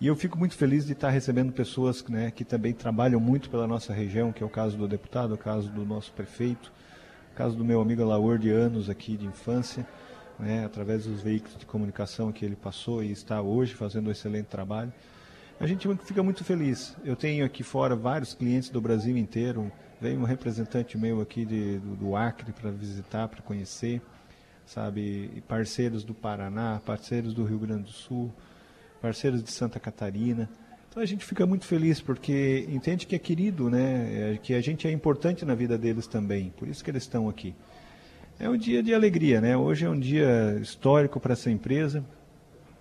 E 0.00 0.06
eu 0.06 0.14
fico 0.14 0.38
muito 0.38 0.54
feliz 0.54 0.86
de 0.86 0.92
estar 0.92 1.10
recebendo 1.10 1.52
pessoas 1.52 2.04
né, 2.04 2.30
que 2.30 2.44
também 2.44 2.72
trabalham 2.72 3.18
muito 3.18 3.50
pela 3.50 3.66
nossa 3.66 3.92
região, 3.92 4.30
que 4.30 4.44
é 4.44 4.46
o 4.46 4.48
caso 4.48 4.76
do 4.76 4.86
deputado, 4.86 5.34
o 5.34 5.38
caso 5.38 5.68
do 5.70 5.84
nosso 5.84 6.12
prefeito, 6.12 6.72
o 7.32 7.34
caso 7.34 7.56
do 7.56 7.64
meu 7.64 7.80
amigo 7.80 8.04
Laur 8.04 8.38
de 8.38 8.48
anos 8.48 8.88
aqui 8.88 9.16
de 9.16 9.26
infância 9.26 9.84
né, 10.38 10.64
através 10.64 11.04
dos 11.04 11.20
veículos 11.20 11.58
de 11.58 11.66
comunicação 11.66 12.30
que 12.30 12.44
ele 12.44 12.54
passou 12.54 13.02
e 13.02 13.10
está 13.10 13.42
hoje 13.42 13.74
fazendo 13.74 14.06
um 14.06 14.12
excelente 14.12 14.46
trabalho. 14.46 14.92
A 15.58 15.66
gente 15.66 15.88
fica 16.04 16.22
muito 16.22 16.44
feliz. 16.44 16.96
Eu 17.04 17.16
tenho 17.16 17.44
aqui 17.44 17.64
fora 17.64 17.96
vários 17.96 18.32
clientes 18.32 18.68
do 18.68 18.80
Brasil 18.80 19.16
inteiro. 19.16 19.72
Veio 20.00 20.20
um 20.20 20.24
representante 20.24 20.96
meu 20.96 21.20
aqui 21.20 21.44
de, 21.44 21.78
do, 21.80 21.96
do 21.96 22.16
Acre 22.16 22.52
para 22.52 22.70
visitar, 22.70 23.26
para 23.26 23.42
conhecer, 23.42 24.00
sabe? 24.64 25.42
Parceiros 25.48 26.04
do 26.04 26.14
Paraná, 26.14 26.80
parceiros 26.86 27.34
do 27.34 27.42
Rio 27.42 27.58
Grande 27.58 27.82
do 27.82 27.90
Sul, 27.90 28.32
parceiros 29.00 29.42
de 29.42 29.50
Santa 29.50 29.78
Catarina. 29.80 30.48
Então 30.90 31.02
a 31.02 31.06
gente 31.06 31.24
fica 31.24 31.46
muito 31.46 31.64
feliz 31.64 32.00
porque 32.00 32.66
entende 32.68 33.06
que 33.06 33.14
é 33.14 33.18
querido, 33.18 33.70
né? 33.70 34.34
É, 34.34 34.38
que 34.38 34.54
a 34.54 34.60
gente 34.60 34.88
é 34.88 34.90
importante 34.90 35.44
na 35.44 35.54
vida 35.54 35.76
deles 35.78 36.06
também. 36.06 36.52
Por 36.56 36.66
isso 36.66 36.82
que 36.82 36.90
eles 36.90 37.02
estão 37.02 37.28
aqui. 37.28 37.54
É 38.40 38.48
um 38.48 38.56
dia 38.56 38.82
de 38.82 38.94
alegria, 38.94 39.40
né? 39.40 39.56
Hoje 39.56 39.84
é 39.84 39.90
um 39.90 39.98
dia 39.98 40.58
histórico 40.62 41.20
para 41.20 41.32
essa 41.32 41.50
empresa, 41.50 42.04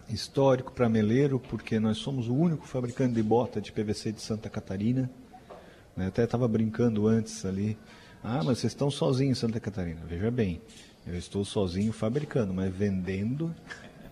histórico 0.10 0.72
para 0.72 0.88
Meleiro, 0.88 1.40
porque 1.40 1.80
nós 1.80 1.98
somos 1.98 2.28
o 2.28 2.36
único 2.36 2.66
fabricante 2.68 3.14
de 3.16 3.24
bota 3.24 3.60
de 3.60 3.72
PVC 3.72 4.12
de 4.12 4.22
Santa 4.22 4.50
Catarina. 4.50 5.10
Né? 5.96 6.08
Até 6.08 6.24
estava 6.24 6.48
brincando 6.48 7.08
antes 7.08 7.44
ali. 7.46 7.78
Ah, 8.24 8.44
mas 8.44 8.60
vocês 8.60 8.74
estão 8.74 8.90
sozinhos 8.90 9.38
em 9.38 9.42
Santa 9.42 9.60
Catarina. 9.60 10.02
Veja 10.08 10.30
bem, 10.30 10.62
eu 11.06 11.16
estou 11.16 11.44
sozinho 11.44 11.92
fabricando, 11.92 12.54
mas 12.54 12.74
vendendo 12.74 13.54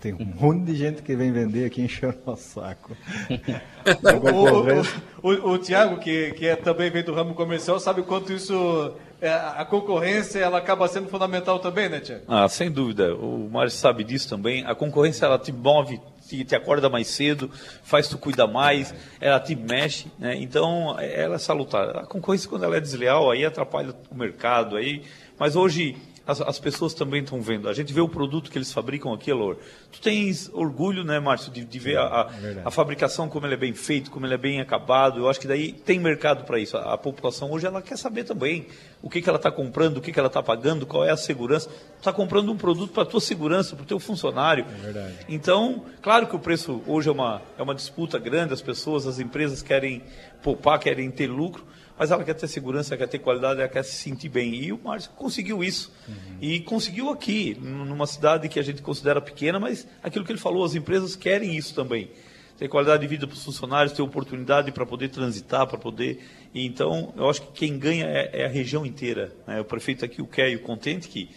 tem 0.06 0.14
um 0.14 0.26
monte 0.40 0.66
de 0.66 0.76
gente 0.76 1.02
que 1.02 1.16
vem 1.16 1.32
vender 1.32 1.66
aqui 1.66 1.82
enchendo 1.82 2.20
o 2.28 2.36
saco. 2.36 2.96
o, 5.24 5.30
o, 5.30 5.34
o, 5.34 5.52
o 5.54 5.58
Tiago, 5.58 5.98
que, 5.98 6.32
que 6.34 6.46
é, 6.46 6.56
também 6.56 6.92
vem 6.92 7.04
do 7.04 7.12
ramo 7.12 7.34
comercial, 7.34 7.80
sabe 7.80 8.02
o 8.02 8.04
quanto 8.04 8.32
isso. 8.32 8.94
É, 9.20 9.34
a 9.34 9.66
concorrência 9.66 10.38
ela 10.38 10.60
acaba 10.60 10.88
sendo 10.88 11.08
fundamental 11.08 11.58
também, 11.58 11.90
né, 11.90 12.00
Tiago? 12.02 12.22
Ah, 12.28 12.48
sem 12.48 12.70
dúvida. 12.70 13.16
O 13.16 13.50
Márcio 13.50 13.80
sabe 13.80 14.04
disso 14.04 14.30
também. 14.30 14.64
A 14.68 14.76
concorrência 14.76 15.26
ela 15.26 15.40
te 15.40 15.52
move 15.52 16.00
te, 16.28 16.44
te, 16.44 16.56
acorda 16.56 16.88
mais 16.88 17.08
cedo, 17.08 17.50
faz 17.84 18.08
tu 18.08 18.18
cuidar 18.18 18.48
mais, 18.48 18.94
ela 19.20 19.40
te 19.40 19.56
mexe, 19.56 20.08
né? 20.20 20.36
Então, 20.36 21.00
ela 21.00 21.36
é 21.36 21.40
salutar. 21.40 21.98
A 21.98 22.06
concorrência, 22.06 22.50
quando 22.50 22.66
ela 22.66 22.78
é 22.78 22.80
desleal, 22.80 23.32
aí 23.32 23.44
atrapalha 23.44 23.96
o 24.12 24.16
mercado, 24.16 24.76
aí... 24.76 25.02
Mas 25.38 25.56
hoje, 25.56 25.98
as, 26.28 26.42
as 26.42 26.60
pessoas 26.60 26.94
também 26.94 27.22
estão 27.22 27.42
vendo. 27.42 27.70
A 27.70 27.74
gente 27.74 27.94
vê 27.94 28.02
o 28.02 28.10
produto 28.10 28.50
que 28.50 28.58
eles 28.58 28.72
fabricam 28.74 29.14
aqui, 29.14 29.30
Alor. 29.30 29.58
Tu 29.92 30.02
tens 30.02 30.50
orgulho, 30.54 31.04
né, 31.04 31.20
Márcio, 31.20 31.52
de, 31.52 31.64
de 31.64 31.80
ver 31.80 31.98
a, 31.98 32.04
a, 32.04 32.30
é 32.44 32.62
a, 32.66 32.72
fabricação, 32.72 33.30
como 33.30 33.46
ele 33.46 33.54
é 33.54 33.58
bem 33.58 33.74
feito, 33.74 34.10
como 34.10 34.26
ele 34.26 34.34
é 34.34 34.38
bem 34.38 34.60
acabado. 34.60 35.20
Eu 35.20 35.30
acho 35.30 35.40
que 35.40 35.48
daí 35.48 35.72
tem 35.72 36.00
mercado 36.00 36.44
para 36.44 36.58
isso. 36.58 36.78
A, 36.78 36.94
a, 36.94 36.98
população 36.98 37.52
hoje 37.52 37.68
ela 37.68 37.82
quer 37.82 37.98
saber 37.98 38.24
também 38.24 38.68
o 39.04 39.10
que, 39.10 39.22
que 39.22 39.30
ela 39.30 39.38
está 39.38 39.52
comprando, 39.52 39.98
o 39.98 40.02
que, 40.02 40.12
que 40.12 40.20
ela 40.20 40.28
está 40.28 40.42
pagando, 40.42 40.86
qual 40.86 41.06
é 41.06 41.12
a 41.12 41.18
segurança. 41.18 41.70
está 41.98 42.12
comprando 42.12 42.52
um 42.52 42.58
produto 42.58 42.92
para 42.92 43.04
a 43.04 43.06
tua 43.06 43.22
segurança, 43.22 43.76
para 43.76 43.84
o 43.84 43.88
teu 43.88 44.00
funcionário. 44.00 44.66
É 44.68 44.82
verdade. 44.82 45.16
Então, 45.30 45.86
claro 46.02 46.26
que 46.28 46.36
o 46.36 46.40
preço 46.40 46.82
hoje 46.88 47.08
é 47.08 47.12
uma, 47.12 47.42
é 47.58 47.62
uma 47.62 47.76
disputa 47.76 48.18
grande, 48.18 48.54
as 48.54 48.62
pessoas, 48.62 49.06
as 49.06 49.20
empresas 49.20 49.62
querem 49.62 50.02
poupar, 50.42 50.80
querem 50.80 51.12
ter 51.12 51.28
lucro 51.28 51.64
mas 51.98 52.12
ela 52.12 52.24
quer 52.24 52.34
ter 52.34 52.48
segurança, 52.48 52.98
quer 52.98 53.08
ter 53.08 53.20
qualidade, 53.20 53.60
ela 53.60 53.70
quer 53.70 53.84
se 53.84 53.96
sentir 53.96 54.28
bem. 54.28 54.54
E 54.56 54.74
o 54.74 54.80
Márcio 54.84 55.12
conseguiu 55.12 55.64
isso. 55.64 55.92
Uhum. 56.08 56.38
E 56.42 56.60
conseguiu 56.60 57.10
aqui, 57.10 57.58
numa 57.62 58.06
cidade 58.06 58.50
que 58.50 58.60
a 58.60 58.64
gente 58.64 58.82
considera 58.82 59.22
pequena, 59.22 59.60
mas 59.60 59.88
aquilo 60.04 60.26
que 60.26 60.32
ele 60.32 60.40
falou, 60.40 60.66
as 60.66 60.76
empresas 60.76 61.16
querem 61.16 61.56
isso 61.56 61.74
também. 61.74 62.12
ter 62.58 62.68
qualidade 62.68 63.02
de 63.02 63.08
vida 63.08 63.26
para 63.26 63.36
os 63.36 63.44
funcionários, 63.44 63.94
ter 63.94 64.02
oportunidade 64.02 64.72
para 64.72 64.86
poder 64.86 65.10
transitar, 65.10 65.68
para 65.68 65.78
poder. 65.78 66.22
E 66.54 66.66
então, 66.66 67.14
eu 67.16 67.30
acho 67.30 67.42
que 67.42 67.52
quem 67.54 67.80
ganha 67.80 68.06
é, 68.06 68.42
é 68.42 68.46
a 68.46 68.50
região 68.50 68.86
inteira. 68.86 69.34
Né? 69.48 69.62
O 69.62 69.66
prefeito 69.66 70.04
aqui, 70.04 70.22
o 70.22 70.28
Keio, 70.28 70.60
contente 70.60 71.08
que 71.08 71.30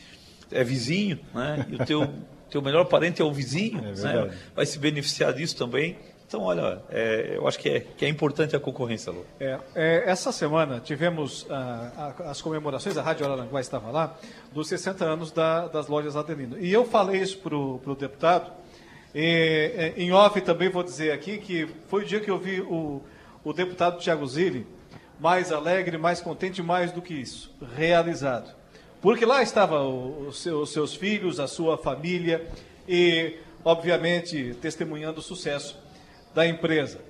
é 0.50 0.64
vizinho, 0.64 1.20
né? 1.32 1.66
e 1.70 1.76
o 1.76 1.84
teu, 1.84 2.08
teu 2.50 2.62
melhor 2.62 2.84
parente 2.86 3.22
é 3.22 3.24
o 3.24 3.32
vizinho, 3.32 3.78
é 3.78 3.92
né? 3.92 4.36
vai 4.56 4.66
se 4.66 4.78
beneficiar 4.78 5.32
disso 5.32 5.56
também. 5.56 5.96
Então, 6.28 6.42
olha, 6.42 6.82
é, 6.90 7.36
eu 7.36 7.48
acho 7.48 7.58
que 7.58 7.70
é, 7.70 7.80
que 7.80 8.04
é 8.04 8.08
importante 8.08 8.54
a 8.54 8.60
concorrência, 8.60 9.10
Lu. 9.10 9.24
É, 9.40 9.58
é, 9.74 10.02
essa 10.10 10.30
semana 10.30 10.78
tivemos 10.78 11.46
ah, 11.48 12.12
as 12.26 12.42
comemorações, 12.42 12.98
a 12.98 13.02
Rádio 13.02 13.24
Araranguá 13.24 13.58
estava 13.62 13.90
lá, 13.90 14.14
dos 14.52 14.68
60 14.68 15.06
anos 15.06 15.32
da, 15.32 15.68
das 15.68 15.88
lojas 15.88 16.16
Adelino. 16.16 16.58
E 16.60 16.70
eu 16.70 16.84
falei 16.84 17.22
isso 17.22 17.38
para 17.38 17.56
o 17.56 17.96
deputado, 17.98 18.52
e, 19.14 19.72
é, 19.74 19.94
em 19.96 20.12
off 20.12 20.38
também 20.42 20.68
vou 20.68 20.82
dizer 20.82 21.12
aqui 21.12 21.38
que 21.38 21.66
foi 21.88 22.02
o 22.02 22.06
dia 22.06 22.20
que 22.20 22.30
eu 22.30 22.36
vi 22.36 22.60
o, 22.60 23.02
o 23.42 23.52
deputado 23.54 23.98
Tiago 23.98 24.26
Zilli 24.26 24.66
mais 25.18 25.50
alegre, 25.50 25.96
mais 25.96 26.20
contente, 26.20 26.62
mais 26.62 26.92
do 26.92 27.00
que 27.00 27.14
isso, 27.14 27.50
realizado. 27.74 28.54
Porque 29.00 29.24
lá 29.24 29.42
estavam 29.42 30.26
os 30.28 30.42
seus 30.42 30.94
filhos, 30.94 31.40
a 31.40 31.46
sua 31.46 31.78
família 31.78 32.46
e, 32.86 33.38
obviamente, 33.64 34.54
testemunhando 34.60 35.20
o 35.20 35.22
sucesso 35.22 35.87
da 36.38 36.46
empresa. 36.46 37.00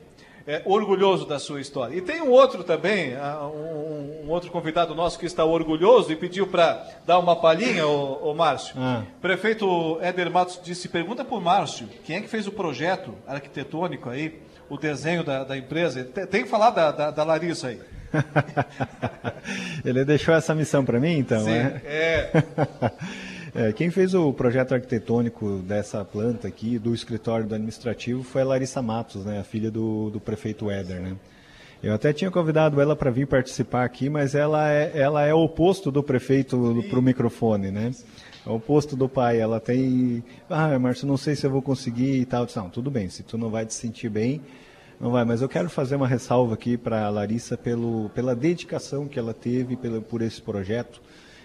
É, 0.46 0.62
orgulhoso 0.64 1.26
da 1.26 1.38
sua 1.38 1.60
história. 1.60 1.94
E 1.94 2.00
tem 2.00 2.22
um 2.22 2.30
outro 2.30 2.64
também, 2.64 3.14
um, 3.14 4.24
um 4.24 4.30
outro 4.30 4.50
convidado 4.50 4.94
nosso 4.94 5.18
que 5.18 5.26
está 5.26 5.44
orgulhoso 5.44 6.10
e 6.10 6.16
pediu 6.16 6.46
para 6.46 6.88
dar 7.06 7.18
uma 7.18 7.36
palhinha, 7.36 7.86
o, 7.86 8.32
Márcio. 8.32 8.74
Ah. 8.78 9.02
Prefeito 9.20 9.98
Éder 10.00 10.30
Matos 10.30 10.58
disse, 10.64 10.88
pergunta 10.88 11.22
para 11.22 11.36
o 11.36 11.40
Márcio, 11.42 11.86
quem 12.02 12.16
é 12.16 12.20
que 12.22 12.28
fez 12.28 12.46
o 12.46 12.52
projeto 12.52 13.14
arquitetônico 13.26 14.08
aí, 14.08 14.40
o 14.70 14.78
desenho 14.78 15.22
da, 15.22 15.44
da 15.44 15.54
empresa? 15.54 16.02
Tem, 16.02 16.26
tem 16.26 16.42
que 16.44 16.48
falar 16.48 16.70
da, 16.70 16.92
da, 16.92 17.10
da 17.10 17.24
Larissa 17.24 17.68
aí. 17.68 17.80
Ele 19.84 20.02
deixou 20.06 20.34
essa 20.34 20.54
missão 20.54 20.82
para 20.82 20.98
mim, 20.98 21.18
então, 21.18 21.44
Sim, 21.44 21.50
é? 21.50 21.82
é. 21.84 22.32
É, 23.60 23.72
quem 23.72 23.90
fez 23.90 24.14
o 24.14 24.32
projeto 24.32 24.72
arquitetônico 24.72 25.58
dessa 25.66 26.04
planta 26.04 26.46
aqui, 26.46 26.78
do 26.78 26.94
escritório 26.94 27.44
do 27.44 27.56
administrativo, 27.56 28.22
foi 28.22 28.42
a 28.42 28.44
Larissa 28.44 28.80
Matos, 28.80 29.24
né, 29.24 29.40
a 29.40 29.42
filha 29.42 29.68
do, 29.68 30.10
do 30.10 30.20
prefeito 30.20 30.70
Éder. 30.70 31.00
Né? 31.00 31.16
Eu 31.82 31.92
até 31.92 32.12
tinha 32.12 32.30
convidado 32.30 32.80
ela 32.80 32.94
para 32.94 33.10
vir 33.10 33.26
participar 33.26 33.84
aqui, 33.84 34.08
mas 34.08 34.36
ela 34.36 34.70
é, 34.70 34.92
ela 34.94 35.26
é 35.26 35.34
o 35.34 35.38
oposto 35.38 35.90
do 35.90 36.04
prefeito 36.04 36.84
para 36.88 37.00
o 37.00 37.02
microfone, 37.02 37.72
né? 37.72 37.90
É 38.46 38.48
o 38.48 38.54
oposto 38.54 38.94
do 38.94 39.08
pai. 39.08 39.40
Ela 39.40 39.58
tem. 39.58 40.22
Ah, 40.48 40.78
Márcio, 40.78 41.08
não 41.08 41.16
sei 41.16 41.34
se 41.34 41.44
eu 41.44 41.50
vou 41.50 41.60
conseguir 41.60 42.20
e 42.20 42.24
tal. 42.24 42.46
Disse, 42.46 42.58
não, 42.58 42.70
tudo 42.70 42.92
bem, 42.92 43.08
se 43.08 43.24
tu 43.24 43.36
não 43.36 43.50
vai 43.50 43.66
te 43.66 43.74
sentir 43.74 44.08
bem, 44.08 44.40
não 45.00 45.10
vai. 45.10 45.24
Mas 45.24 45.42
eu 45.42 45.48
quero 45.48 45.68
fazer 45.68 45.96
uma 45.96 46.06
ressalva 46.06 46.54
aqui 46.54 46.76
para 46.76 47.06
a 47.06 47.10
Larissa 47.10 47.56
pelo, 47.56 48.08
pela 48.10 48.36
dedicação 48.36 49.08
que 49.08 49.18
ela 49.18 49.34
teve 49.34 49.76
pelo, 49.76 50.00
por 50.00 50.22
esse 50.22 50.40
projeto. 50.40 51.02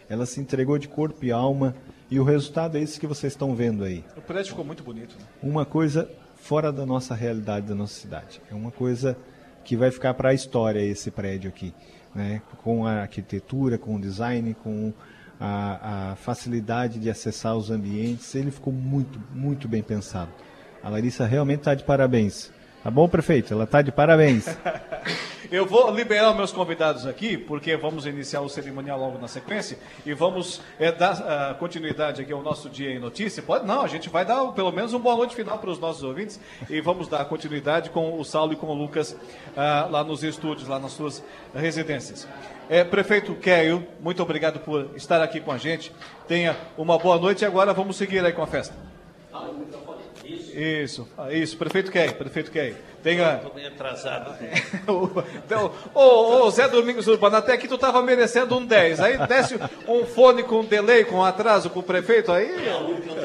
Ela 0.08 0.28
se 0.28 0.40
entregou 0.40 0.78
de 0.78 0.88
corpo 0.88 1.26
e 1.26 1.32
alma 1.32 1.74
e 2.14 2.20
o 2.20 2.24
resultado 2.24 2.78
é 2.78 2.82
esse 2.82 3.00
que 3.00 3.08
vocês 3.08 3.34
estão 3.34 3.56
vendo 3.56 3.84
aí. 3.84 4.06
O 4.16 4.22
prédio 4.22 4.50
ficou 4.50 4.64
muito 4.64 4.84
bonito. 4.84 5.16
Né? 5.18 5.26
Uma 5.42 5.66
coisa 5.66 6.08
fora 6.36 6.72
da 6.72 6.86
nossa 6.86 7.16
realidade, 7.16 7.66
da 7.66 7.74
nossa 7.74 7.96
cidade. 8.00 8.40
É 8.52 8.54
uma 8.54 8.70
coisa 8.70 9.18
que 9.64 9.76
vai 9.76 9.90
ficar 9.90 10.14
para 10.14 10.30
a 10.30 10.34
história 10.36 10.80
esse 10.80 11.10
prédio 11.10 11.50
aqui. 11.50 11.74
Né? 12.14 12.40
Com 12.62 12.86
a 12.86 13.02
arquitetura, 13.02 13.80
com 13.80 13.96
o 13.96 14.00
design, 14.00 14.54
com 14.54 14.94
a, 15.40 16.12
a 16.12 16.16
facilidade 16.18 17.00
de 17.00 17.10
acessar 17.10 17.58
os 17.58 17.72
ambientes. 17.72 18.36
Ele 18.36 18.52
ficou 18.52 18.72
muito, 18.72 19.20
muito 19.34 19.68
bem 19.68 19.82
pensado. 19.82 20.30
A 20.84 20.90
Larissa 20.90 21.26
realmente 21.26 21.62
está 21.62 21.74
de 21.74 21.84
parabéns. 21.84 22.52
Tá 22.84 22.92
bom, 22.92 23.08
prefeito? 23.08 23.54
Ela 23.54 23.64
está 23.64 23.82
de 23.82 23.94
parabéns. 23.94 24.46
Eu 25.50 25.66
vou 25.66 25.90
liberar 25.92 26.34
meus 26.34 26.52
convidados 26.52 27.06
aqui, 27.06 27.38
porque 27.38 27.78
vamos 27.78 28.06
iniciar 28.06 28.42
o 28.42 28.50
cerimonial 28.50 29.00
logo 29.00 29.20
na 29.20 29.28
sequência 29.28 29.78
e 30.06 30.14
vamos 30.14 30.60
é, 30.80 30.92
dar 30.92 31.14
uh, 31.14 31.56
continuidade 31.60 32.22
aqui 32.22 32.34
ao 32.34 32.42
nosso 32.42 32.70
Dia 32.70 32.90
em 32.90 33.00
Notícia. 33.00 33.42
Pode 33.42 33.66
não, 33.66 33.84
a 33.84 33.88
gente 33.88 34.10
vai 34.10 34.26
dar 34.26 34.44
pelo 34.54 34.72
menos 34.72 34.94
um 34.94 35.00
boa 35.00 35.16
noite 35.16 35.36
final 35.36 35.60
para 35.60 35.70
os 35.70 35.80
nossos 35.80 36.02
ouvintes 36.02 36.40
e 36.70 36.82
vamos 36.82 37.08
dar 37.08 37.24
continuidade 37.26 37.92
com 37.92 38.20
o 38.20 38.26
Saulo 38.26 38.52
e 38.52 38.56
com 38.56 38.66
o 38.66 38.74
Lucas 38.74 39.12
uh, 39.12 39.90
lá 39.90 40.04
nos 40.04 40.24
estúdios, 40.24 40.68
lá 40.68 40.80
nas 40.80 40.92
suas 40.92 41.24
residências. 41.54 42.28
É, 42.68 42.84
prefeito 42.84 43.36
Keio, 43.36 43.88
muito 44.02 44.22
obrigado 44.24 44.60
por 44.60 44.90
estar 44.96 45.22
aqui 45.22 45.40
com 45.40 45.52
a 45.52 45.58
gente. 45.58 45.94
Tenha 46.28 46.58
uma 46.78 46.98
boa 46.98 47.18
noite 47.18 47.44
e 47.44 47.46
agora 47.46 47.74
vamos 47.74 47.96
seguir 47.96 48.26
aí 48.26 48.34
com 48.34 48.42
a 48.42 48.48
festa. 48.48 48.76
Isso, 50.54 51.10
isso, 51.32 51.58
prefeito 51.58 51.92
Key, 51.92 52.14
prefeito 52.14 52.52
Key. 52.52 52.76
Tenha... 53.02 53.36
Estou 53.36 53.54
meio 53.54 53.68
atrasado. 53.68 54.36
então, 55.46 55.74
ô, 55.94 56.46
ô, 56.46 56.52
Zé 56.52 56.68
Domingos 56.68 57.08
Urbano, 57.08 57.38
até 57.38 57.58
que 57.58 57.68
tu 57.68 57.76
estava 57.76 58.02
merecendo 58.02 58.56
um 58.58 58.66
10. 58.66 59.00
Aí 59.00 59.18
desce 59.28 59.60
um 59.88 60.06
fone 60.06 60.44
com 60.44 60.64
delay, 60.64 61.04
com 61.04 61.24
atraso 61.24 61.70
com 61.70 61.80
o 61.80 61.84
prefeito, 61.84 62.32
aí 62.32 62.48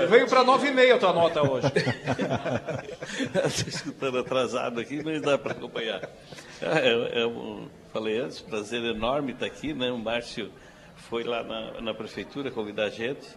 veio 0.09 0.27
para 0.27 0.43
9,5 0.43 0.95
a 0.95 0.99
tua 0.99 1.13
nota 1.13 1.43
hoje. 1.43 1.67
Estou 3.47 3.69
escutando 3.69 4.19
atrasado 4.19 4.81
aqui, 4.81 5.03
mas 5.05 5.21
dá 5.21 5.37
para 5.37 5.53
acompanhar. 5.53 6.09
É, 6.61 7.21
é 7.21 7.27
um, 7.27 7.69
falei 7.93 8.19
antes, 8.19 8.41
prazer 8.41 8.83
enorme 8.83 9.33
estar 9.33 9.47
aqui, 9.47 9.75
né? 9.75 9.91
O 9.91 9.99
Márcio 9.99 10.51
foi 10.97 11.23
lá 11.23 11.45
na, 11.45 11.81
na 11.81 11.95
prefeitura 11.95 12.51
convidar 12.51 12.85
a 12.85 12.91
gente 12.91 13.29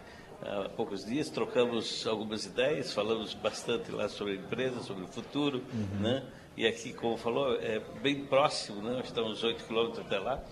há 0.42 0.68
poucos 0.68 1.04
dias, 1.04 1.30
trocamos 1.30 2.06
algumas 2.06 2.44
ideias, 2.44 2.92
falamos 2.92 3.34
bastante 3.34 3.90
lá 3.90 4.08
sobre 4.08 4.34
a 4.34 4.36
empresa, 4.36 4.80
sobre 4.80 5.04
o 5.04 5.08
futuro, 5.08 5.62
uhum. 5.72 6.00
né? 6.00 6.22
E 6.56 6.66
aqui, 6.66 6.92
como 6.92 7.16
falou, 7.16 7.56
é 7.56 7.80
bem 8.02 8.26
próximo, 8.26 8.82
né? 8.82 9.00
Estamos 9.02 9.42
8 9.42 9.64
quilômetros 9.64 10.04
até 10.04 10.18
lá. 10.18 10.42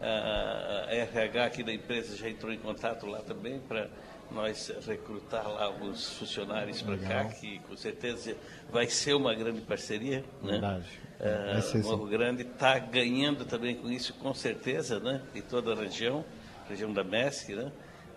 A 0.00 0.86
RH 0.90 1.44
aqui 1.44 1.62
da 1.62 1.72
empresa 1.72 2.16
já 2.16 2.28
entrou 2.28 2.50
em 2.50 2.58
contato 2.58 3.04
lá 3.04 3.20
também 3.20 3.58
para 3.60 3.90
nós 4.30 4.72
recrutar 4.86 5.46
lá 5.46 5.64
alguns 5.64 6.14
funcionários 6.14 6.80
para 6.80 6.96
cá, 6.96 7.24
que 7.24 7.58
com 7.60 7.76
certeza 7.76 8.36
vai 8.70 8.86
ser 8.86 9.14
uma 9.14 9.34
grande 9.34 9.60
parceria, 9.60 10.24
né? 10.42 10.52
Verdade. 10.52 10.86
Uh, 11.20 11.78
Morro 11.82 12.06
Grande 12.06 12.42
está 12.42 12.78
ganhando 12.78 13.44
também 13.44 13.74
com 13.74 13.90
isso, 13.90 14.14
com 14.14 14.32
certeza, 14.32 14.98
né? 14.98 15.20
Em 15.34 15.42
toda 15.42 15.72
a 15.72 15.76
região, 15.76 16.24
região 16.66 16.90
da 16.92 17.04
MESC, 17.04 17.54
né? 17.54 17.70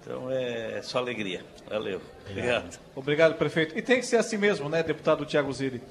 Então 0.03 0.30
é 0.30 0.81
só 0.84 0.97
alegria. 0.97 1.45
Valeu. 1.69 2.01
Obrigado. 2.30 2.80
Obrigado, 2.93 3.35
prefeito. 3.35 3.77
E 3.77 3.81
tem 3.81 3.99
que 3.99 4.05
ser 4.05 4.17
assim 4.17 4.38
mesmo, 4.38 4.67
né, 4.67 4.84
deputado 4.84 5.25
Tiago 5.25 5.51
Zilli? 5.53 5.81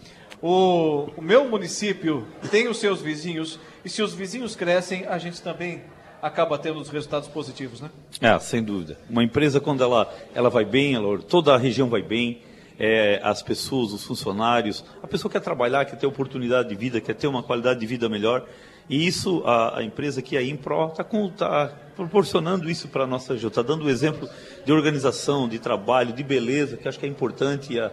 O, 0.40 1.08
o 1.16 1.22
meu 1.22 1.48
município 1.48 2.26
tem 2.50 2.68
os 2.68 2.78
seus 2.78 3.00
vizinhos, 3.00 3.58
e 3.84 3.88
se 3.88 4.02
os 4.02 4.12
vizinhos 4.12 4.54
crescem, 4.54 5.06
a 5.06 5.16
gente 5.16 5.40
também 5.40 5.82
acaba 6.20 6.58
tendo 6.58 6.78
os 6.78 6.88
resultados 6.88 7.28
positivos, 7.28 7.80
né? 7.80 7.90
É, 8.20 8.38
sem 8.38 8.62
dúvida. 8.62 8.98
Uma 9.08 9.24
empresa, 9.24 9.60
quando 9.60 9.82
ela, 9.82 10.12
ela 10.34 10.50
vai 10.50 10.64
bem, 10.64 10.94
ela, 10.94 11.18
toda 11.18 11.54
a 11.54 11.58
região 11.58 11.88
vai 11.88 12.02
bem, 12.02 12.42
é, 12.78 13.20
as 13.22 13.42
pessoas, 13.42 13.92
os 13.92 14.04
funcionários, 14.04 14.84
a 15.02 15.06
pessoa 15.06 15.30
quer 15.30 15.40
trabalhar, 15.40 15.84
quer 15.84 15.96
ter 15.96 16.06
oportunidade 16.06 16.68
de 16.68 16.74
vida, 16.74 17.00
quer 17.00 17.14
ter 17.14 17.26
uma 17.26 17.42
qualidade 17.42 17.80
de 17.80 17.86
vida 17.86 18.08
melhor, 18.08 18.46
e 18.88 19.06
isso, 19.06 19.42
a, 19.44 19.78
a 19.78 19.82
empresa 19.82 20.20
que 20.20 20.36
é 20.36 20.40
a 20.40 20.42
Impro 20.42 20.88
está 20.88 21.04
tá 21.04 21.72
proporcionando 21.96 22.70
isso 22.70 22.88
para 22.88 23.04
a 23.04 23.06
nossa 23.06 23.34
região, 23.34 23.48
está 23.48 23.62
dando 23.62 23.82
o 23.82 23.86
um 23.86 23.90
exemplo 23.90 24.28
de 24.64 24.72
organização, 24.72 25.48
de 25.48 25.58
trabalho, 25.58 26.12
de 26.12 26.22
beleza, 26.22 26.76
que 26.76 26.88
acho 26.88 26.98
que 26.98 27.06
é 27.06 27.08
importante 27.08 27.78
a, 27.78 27.90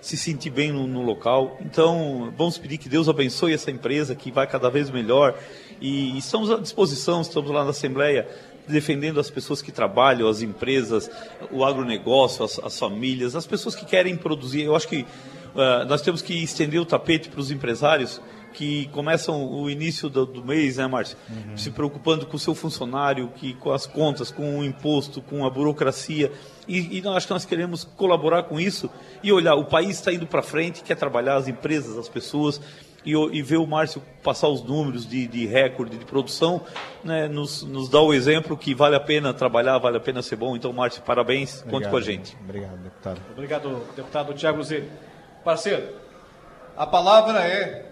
se 0.00 0.16
sentir 0.16 0.50
bem 0.50 0.72
no, 0.72 0.86
no, 0.86 1.02
local. 1.02 1.58
Então, 1.60 2.32
vamos 2.36 2.56
pedir 2.56 2.78
que 2.78 2.88
Deus 2.88 3.08
abençoe 3.08 3.52
essa 3.52 3.70
empresa, 3.70 4.14
que 4.14 4.30
vai 4.30 4.46
cada 4.46 4.70
vez 4.70 4.90
melhor. 4.90 5.34
E, 5.80 6.14
e 6.14 6.18
estamos 6.18 6.50
à 6.50 6.56
disposição, 6.56 7.20
estamos 7.20 7.50
lá 7.50 7.64
na 7.64 7.70
Assembleia 7.70 8.28
defendendo 8.66 9.18
as 9.18 9.30
pessoas 9.30 9.62
que 9.62 9.72
trabalham, 9.72 10.28
as 10.28 10.42
empresas, 10.42 11.10
o 11.50 11.64
agronegócio, 11.64 12.44
as, 12.44 12.58
as 12.58 12.78
famílias, 12.78 13.34
as 13.34 13.46
pessoas 13.46 13.74
que 13.74 13.86
querem 13.86 14.16
produzir. 14.16 14.62
Eu 14.62 14.76
acho 14.76 14.86
que 14.86 15.00
uh, 15.00 15.84
nós 15.88 16.02
temos 16.02 16.20
que 16.20 16.34
estender 16.42 16.80
o 16.80 16.84
tapete 16.84 17.30
para 17.30 17.40
os 17.40 17.50
empresários 17.50 18.20
que 18.52 18.86
começam 18.88 19.44
o 19.44 19.68
início 19.70 20.08
do, 20.08 20.26
do 20.26 20.44
mês, 20.44 20.76
né, 20.76 20.86
Márcio? 20.86 21.16
Uhum. 21.28 21.56
Se 21.56 21.70
preocupando 21.70 22.26
com 22.26 22.36
o 22.36 22.38
seu 22.38 22.54
funcionário, 22.54 23.28
que, 23.36 23.54
com 23.54 23.72
as 23.72 23.86
contas, 23.86 24.30
com 24.30 24.58
o 24.58 24.64
imposto, 24.64 25.20
com 25.22 25.44
a 25.44 25.50
burocracia. 25.50 26.32
E, 26.66 26.98
e 26.98 27.02
nós, 27.02 27.16
acho 27.16 27.26
que 27.26 27.32
nós 27.32 27.44
queremos 27.44 27.84
colaborar 27.84 28.44
com 28.44 28.60
isso 28.60 28.90
e 29.22 29.32
olhar, 29.32 29.54
o 29.54 29.64
país 29.64 29.90
está 29.90 30.12
indo 30.12 30.26
para 30.26 30.42
frente, 30.42 30.82
quer 30.82 30.96
trabalhar, 30.96 31.36
as 31.36 31.48
empresas, 31.48 31.96
as 31.96 32.08
pessoas, 32.08 32.60
e, 33.04 33.12
e 33.12 33.42
ver 33.42 33.56
o 33.56 33.66
Márcio 33.66 34.02
passar 34.22 34.48
os 34.48 34.62
números 34.62 35.08
de, 35.08 35.26
de 35.26 35.46
recorde 35.46 35.96
de 35.96 36.04
produção, 36.04 36.60
né, 37.02 37.26
nos, 37.28 37.62
nos 37.62 37.88
dá 37.88 38.00
o 38.00 38.12
exemplo 38.12 38.56
que 38.56 38.74
vale 38.74 38.96
a 38.96 39.00
pena 39.00 39.32
trabalhar, 39.32 39.78
vale 39.78 39.96
a 39.96 40.00
pena 40.00 40.20
ser 40.20 40.36
bom. 40.36 40.56
Então, 40.56 40.72
Márcio, 40.72 41.02
parabéns, 41.02 41.62
Obrigado, 41.62 41.70
conte 41.70 41.90
com 41.90 41.96
a 41.96 42.00
gente. 42.00 42.36
Obrigado, 42.42 42.76
deputado. 42.78 43.20
Obrigado, 43.32 43.82
deputado 43.96 44.34
Tiago 44.34 44.62
Zé. 44.62 44.84
Parceiro, 45.44 45.94
a 46.76 46.86
palavra 46.86 47.40
é 47.40 47.87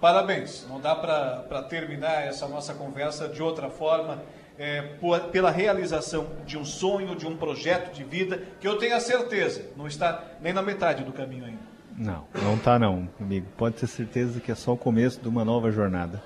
Parabéns. 0.00 0.66
Não 0.68 0.80
dá 0.80 0.94
para 0.94 1.62
terminar 1.68 2.26
essa 2.26 2.48
nossa 2.48 2.72
conversa 2.72 3.28
de 3.28 3.42
outra 3.42 3.68
forma, 3.68 4.22
é, 4.58 4.82
por, 5.00 5.20
pela 5.24 5.50
realização 5.50 6.26
de 6.46 6.56
um 6.56 6.64
sonho, 6.64 7.14
de 7.14 7.26
um 7.26 7.36
projeto 7.36 7.92
de 7.92 8.02
vida, 8.02 8.42
que 8.60 8.66
eu 8.66 8.76
tenho 8.76 8.96
a 8.96 9.00
certeza, 9.00 9.66
não 9.76 9.86
está 9.86 10.22
nem 10.40 10.52
na 10.52 10.62
metade 10.62 11.04
do 11.04 11.12
caminho 11.12 11.44
ainda. 11.44 11.70
Não, 11.96 12.24
não 12.42 12.54
está 12.54 12.78
não, 12.78 13.08
amigo. 13.20 13.46
Pode 13.56 13.76
ter 13.76 13.86
certeza 13.86 14.40
que 14.40 14.50
é 14.50 14.54
só 14.54 14.72
o 14.72 14.76
começo 14.76 15.20
de 15.20 15.28
uma 15.28 15.44
nova 15.44 15.70
jornada. 15.70 16.22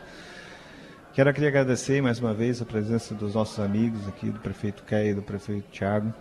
Quero 1.13 1.31
aqui 1.31 1.47
agradecer 1.47 2.03
mais 2.03 2.19
uma 2.19 2.35
vez 2.35 2.61
a 2.61 2.65
presença 2.65 3.15
dos 3.15 3.35
nossos 3.35 3.59
amigos 3.59 4.07
aqui, 4.09 4.31
do 4.31 4.41
prefeito 4.41 4.83
Caio 4.85 5.11
e 5.11 5.15
do 5.15 5.23
prefeito 5.23 5.69
Tiago. 5.71 6.13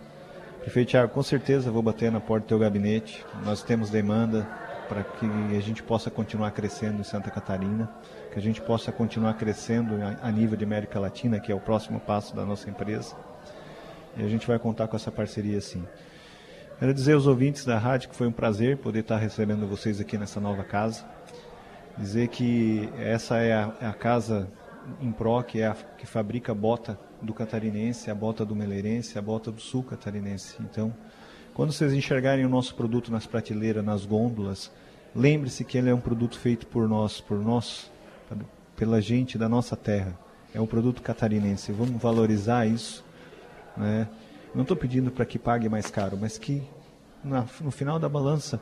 Prefeito 0.60 0.90
Tiago, 0.90 1.12
com 1.12 1.22
certeza 1.22 1.70
vou 1.70 1.82
bater 1.82 2.10
na 2.10 2.20
porta 2.20 2.46
do 2.46 2.48
teu 2.48 2.58
gabinete. 2.58 3.24
Nós 3.44 3.62
temos 3.62 3.90
demanda 3.90 4.48
para 4.88 5.02
que 5.02 5.26
a 5.56 5.60
gente 5.60 5.82
possa 5.82 6.10
continuar 6.10 6.50
crescendo 6.50 7.00
em 7.00 7.04
Santa 7.04 7.30
Catarina, 7.30 7.90
que 8.32 8.38
a 8.38 8.42
gente 8.42 8.60
possa 8.60 8.92
continuar 8.92 9.34
crescendo 9.34 9.94
a 10.22 10.30
nível 10.30 10.56
de 10.56 10.64
América 10.64 10.98
Latina, 11.00 11.40
que 11.40 11.50
é 11.50 11.54
o 11.54 11.60
próximo 11.60 12.00
passo 12.00 12.34
da 12.34 12.44
nossa 12.44 12.68
empresa. 12.68 13.14
E 14.16 14.22
a 14.22 14.28
gente 14.28 14.46
vai 14.46 14.58
contar 14.58 14.86
com 14.88 14.96
essa 14.96 15.10
parceria 15.10 15.60
sim. 15.60 15.84
Quero 16.78 16.92
dizer 16.92 17.14
aos 17.14 17.26
ouvintes 17.26 17.64
da 17.64 17.78
rádio 17.78 18.08
que 18.08 18.16
foi 18.16 18.26
um 18.26 18.32
prazer 18.32 18.78
poder 18.78 19.00
estar 19.00 19.16
recebendo 19.16 19.66
vocês 19.66 20.00
aqui 20.00 20.18
nessa 20.18 20.40
nova 20.40 20.64
casa. 20.64 21.04
Dizer 21.96 22.28
que 22.28 22.88
essa 22.98 23.38
é 23.38 23.52
a, 23.52 23.72
é 23.80 23.86
a 23.86 23.92
casa 23.92 24.48
em 25.00 25.12
pró, 25.12 25.42
que 25.42 25.60
é 25.60 25.68
a 25.68 25.74
que 25.74 26.06
fabrica 26.06 26.52
a 26.52 26.54
bota 26.54 26.98
do 27.22 27.32
catarinense, 27.32 28.10
a 28.10 28.14
bota 28.14 28.44
do 28.44 28.54
meleirense, 28.54 29.18
a 29.18 29.22
bota 29.22 29.50
do 29.50 29.60
sul 29.60 29.82
catarinense. 29.82 30.56
Então, 30.60 30.92
quando 31.54 31.72
vocês 31.72 31.92
enxergarem 31.92 32.44
o 32.44 32.48
nosso 32.48 32.74
produto 32.74 33.12
nas 33.12 33.26
prateleiras, 33.26 33.84
nas 33.84 34.04
gôndolas, 34.04 34.72
lembre-se 35.14 35.64
que 35.64 35.78
ele 35.78 35.88
é 35.88 35.94
um 35.94 36.00
produto 36.00 36.36
feito 36.36 36.66
por 36.66 36.88
nós, 36.88 37.20
por 37.20 37.38
nós, 37.38 37.90
pela 38.76 39.00
gente 39.00 39.38
da 39.38 39.48
nossa 39.48 39.76
terra. 39.76 40.18
É 40.52 40.60
um 40.60 40.66
produto 40.66 41.00
catarinense. 41.00 41.70
Vamos 41.70 42.02
valorizar 42.02 42.66
isso, 42.66 43.04
né? 43.76 44.08
Não 44.52 44.62
estou 44.62 44.76
pedindo 44.76 45.12
para 45.12 45.24
que 45.24 45.38
pague 45.38 45.68
mais 45.68 45.90
caro, 45.90 46.16
mas 46.20 46.38
que 46.38 46.62
na, 47.22 47.44
no 47.60 47.70
final 47.70 47.98
da 47.98 48.08
balança 48.08 48.60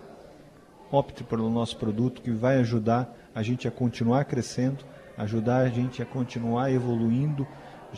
opte 0.91 1.25
pelo 1.25 1.51
nosso 1.51 1.77
produto 1.79 2.21
que 2.21 2.31
vai 2.31 2.59
ajudar 2.59 3.15
a 3.35 3.43
gente 3.43 3.67
a 3.67 3.71
continuar 3.71 4.27
crescendo, 4.27 4.85
ajudar 5.17 5.59
a 5.59 5.69
gente 5.69 6.03
a 6.03 6.07
continuar 6.07 6.71
evoluindo, 6.71 7.47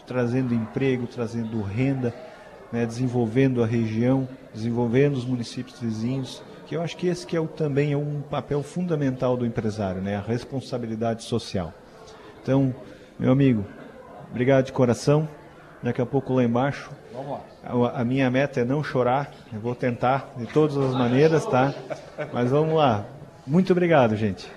trazendo 0.06 0.54
emprego, 0.54 1.06
trazendo 1.06 1.60
renda, 1.62 2.14
né, 2.74 2.84
desenvolvendo 2.84 3.62
a 3.62 3.66
região, 3.66 4.28
desenvolvendo 4.52 5.14
os 5.14 5.24
municípios 5.24 5.78
vizinhos, 5.78 6.42
que 6.66 6.74
eu 6.74 6.82
acho 6.82 6.96
que 6.96 7.06
esse 7.06 7.24
que 7.24 7.36
é 7.36 7.40
o, 7.40 7.46
também 7.46 7.92
é 7.92 7.96
um 7.96 8.20
papel 8.20 8.64
fundamental 8.64 9.36
do 9.36 9.46
empresário, 9.46 10.02
né, 10.02 10.16
a 10.16 10.20
responsabilidade 10.20 11.22
social. 11.22 11.72
Então, 12.42 12.74
meu 13.16 13.30
amigo, 13.30 13.64
obrigado 14.28 14.66
de 14.66 14.72
coração. 14.72 15.28
Daqui 15.80 16.00
a 16.00 16.06
pouco 16.06 16.32
lá 16.32 16.42
embaixo. 16.42 16.90
Vamos 17.12 17.30
lá. 17.30 17.40
A, 17.62 18.00
a 18.00 18.04
minha 18.04 18.28
meta 18.30 18.60
é 18.60 18.64
não 18.64 18.82
chorar. 18.82 19.30
Eu 19.52 19.60
vou 19.60 19.74
tentar 19.74 20.32
de 20.36 20.46
todas 20.46 20.76
as 20.78 20.94
maneiras, 20.94 21.44
tá? 21.44 21.74
Mas 22.32 22.50
vamos 22.50 22.74
lá. 22.74 23.04
Muito 23.46 23.70
obrigado, 23.70 24.16
gente. 24.16 24.50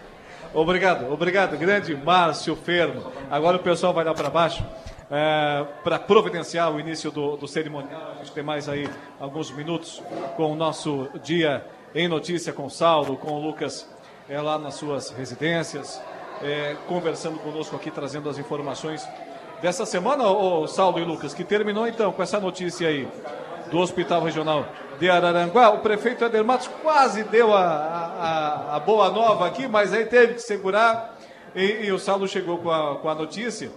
Obrigado, 0.53 1.11
obrigado, 1.11 1.57
grande 1.57 1.94
Márcio 1.95 2.56
Fermo. 2.56 3.11
Agora 3.30 3.57
o 3.57 3.60
pessoal 3.60 3.94
vai 3.94 4.06
lá 4.06 4.14
para 4.14 4.30
baixo 4.30 4.64
é, 5.09 5.65
para 5.84 5.97
providenciar 5.97 6.73
o 6.73 6.79
início 6.79 7.11
do, 7.11 7.38
do 7.38 7.47
cerimonial. 7.47 8.13
A 8.15 8.17
gente 8.19 8.31
tem 8.31 8.43
mais 8.43 8.67
aí 8.67 8.89
alguns 9.19 9.51
minutos 9.51 10.01
com 10.35 10.51
o 10.51 10.55
nosso 10.55 11.07
dia 11.23 11.65
em 11.95 12.07
notícia 12.07 12.53
com 12.53 12.65
o 12.65 12.69
Saulo, 12.69 13.17
com 13.17 13.31
o 13.31 13.41
Lucas 13.41 13.88
é, 14.29 14.39
lá 14.41 14.59
nas 14.59 14.75
suas 14.75 15.09
residências, 15.09 16.01
é, 16.41 16.75
conversando 16.88 17.39
conosco 17.39 17.75
aqui, 17.75 17.89
trazendo 17.89 18.29
as 18.29 18.38
informações 18.38 19.07
dessa 19.61 19.85
semana, 19.85 20.27
o 20.27 20.67
Saulo 20.67 20.99
e 20.99 21.03
Lucas, 21.03 21.34
que 21.34 21.43
terminou 21.43 21.88
então 21.88 22.11
com 22.11 22.21
essa 22.21 22.39
notícia 22.39 22.88
aí 22.88 23.07
do 23.71 23.79
Hospital 23.79 24.21
Regional 24.21 24.67
de 24.99 25.09
Araranguá. 25.09 25.69
O 25.69 25.79
prefeito 25.79 26.23
Eder 26.23 26.43
Matos 26.43 26.69
quase 26.81 27.23
deu 27.23 27.55
a, 27.55 27.63
a, 27.63 28.75
a 28.75 28.79
boa 28.79 29.09
nova 29.09 29.47
aqui, 29.47 29.67
mas 29.67 29.93
aí 29.93 30.05
teve 30.05 30.35
que 30.35 30.41
segurar 30.41 31.17
e, 31.55 31.85
e 31.85 31.91
o 31.91 31.97
Saulo 31.97 32.27
chegou 32.27 32.57
com 32.59 32.71
a, 32.71 32.97
com 32.97 33.09
a 33.09 33.15
notícia. 33.15 33.71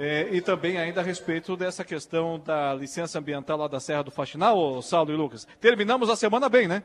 É, 0.00 0.28
e 0.30 0.40
também 0.40 0.78
ainda 0.78 1.00
a 1.00 1.04
respeito 1.04 1.56
dessa 1.56 1.84
questão 1.84 2.38
da 2.38 2.72
licença 2.72 3.18
ambiental 3.18 3.58
lá 3.58 3.66
da 3.66 3.80
Serra 3.80 4.04
do 4.04 4.12
Faxinal, 4.12 4.80
Saulo 4.80 5.12
e 5.12 5.16
Lucas. 5.16 5.44
Terminamos 5.60 6.08
a 6.08 6.14
semana 6.14 6.48
bem, 6.48 6.68
né? 6.68 6.84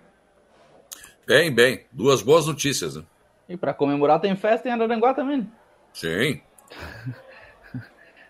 Bem, 1.27 1.53
bem. 1.53 1.85
Duas 1.91 2.23
boas 2.23 2.47
notícias. 2.47 2.95
Né? 2.95 3.03
E 3.47 3.55
para 3.55 3.71
comemorar 3.71 4.19
tem 4.19 4.35
festa 4.35 4.67
em 4.67 4.71
Araranguá 4.71 5.13
também. 5.13 5.47
Sim. 5.93 6.41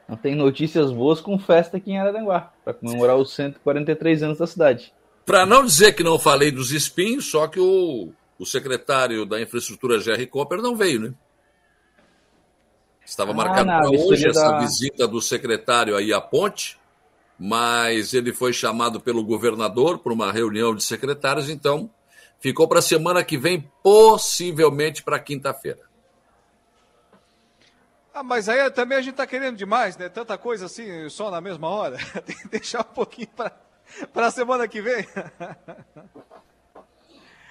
Não 0.05 0.17
tem 0.17 0.35
notícias 0.35 0.91
boas 0.91 1.21
com 1.21 1.39
festa 1.39 1.77
aqui 1.77 1.91
em 1.91 1.97
Araranguá, 1.97 2.51
para 2.63 2.73
comemorar 2.73 3.15
os 3.15 3.33
143 3.33 4.21
anos 4.21 4.37
da 4.37 4.45
cidade. 4.45 4.93
Para 5.25 5.45
não 5.45 5.63
dizer 5.63 5.93
que 5.93 6.03
não 6.03 6.19
falei 6.19 6.51
dos 6.51 6.71
espinhos, 6.71 7.31
só 7.31 7.47
que 7.47 7.57
o, 7.57 8.11
o 8.37 8.45
secretário 8.45 9.25
da 9.25 9.41
infraestrutura, 9.41 10.01
Jerry 10.01 10.27
Copper, 10.27 10.61
não 10.61 10.75
veio, 10.75 10.99
né? 10.99 11.13
Estava 13.05 13.31
ah, 13.31 13.33
marcado 13.33 13.65
para 13.65 13.89
hoje 13.89 14.27
essa 14.27 14.51
da... 14.51 14.59
visita 14.59 15.07
do 15.07 15.21
secretário 15.21 15.95
aí 15.95 16.13
à 16.13 16.21
ponte, 16.21 16.79
mas 17.37 18.13
ele 18.13 18.33
foi 18.33 18.53
chamado 18.53 18.99
pelo 18.99 19.23
governador 19.23 19.99
para 19.99 20.13
uma 20.13 20.31
reunião 20.31 20.73
de 20.73 20.83
secretários, 20.83 21.49
então 21.49 21.89
ficou 22.39 22.67
para 22.67 22.79
a 22.79 22.81
semana 22.81 23.23
que 23.23 23.37
vem, 23.37 23.69
possivelmente 23.81 25.03
para 25.03 25.19
quinta-feira. 25.19 25.81
Ah, 28.13 28.23
mas 28.23 28.47
aí 28.47 28.69
também 28.69 28.97
a 28.97 29.01
gente 29.01 29.13
está 29.13 29.25
querendo 29.25 29.57
demais, 29.57 29.97
né? 29.97 30.07
Tanta 30.07 30.37
coisa 30.37 30.67
assim, 30.67 31.09
só 31.09 31.31
na 31.31 31.41
mesma 31.41 31.67
hora. 31.67 31.97
Tem 32.23 32.35
que 32.35 32.47
deixar 32.47 32.81
um 32.81 32.93
pouquinho 32.93 33.29
para 34.13 34.27
a 34.27 34.31
semana 34.31 34.67
que 34.67 34.81
vem. 34.81 35.07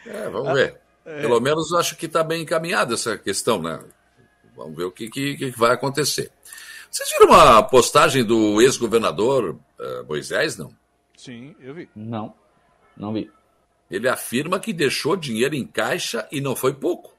É, 0.07 0.29
vamos 0.29 0.53
ver. 0.53 0.81
É. 1.05 1.21
Pelo 1.21 1.41
menos 1.41 1.73
acho 1.75 1.97
que 1.97 2.07
está 2.07 2.23
bem 2.23 2.43
encaminhada 2.43 2.95
essa 2.95 3.19
questão, 3.19 3.61
né? 3.61 3.81
Vamos 4.57 4.77
ver 4.77 4.85
o 4.85 4.93
que, 4.93 5.09
que, 5.09 5.37
que, 5.37 5.51
vai 5.51 5.73
acontecer. 5.73 6.31
Vocês 6.91 7.09
viram 7.11 7.33
uma 7.33 7.63
postagem 7.63 8.25
do 8.25 8.61
ex-governador 8.61 9.57
uh, 9.79 10.05
Moisés, 10.07 10.57
não? 10.57 10.71
Sim, 11.17 11.55
eu 11.61 11.75
vi. 11.75 11.89
Não, 11.95 12.35
não 12.97 13.13
vi. 13.13 13.31
Ele 13.91 14.09
afirma 14.09 14.61
que 14.61 14.73
deixou 14.73 15.17
dinheiro 15.17 15.55
em 15.55 15.67
caixa 15.67 16.27
e 16.31 16.41
não 16.41 16.55
foi 16.55 16.75
pouco. 16.75 17.15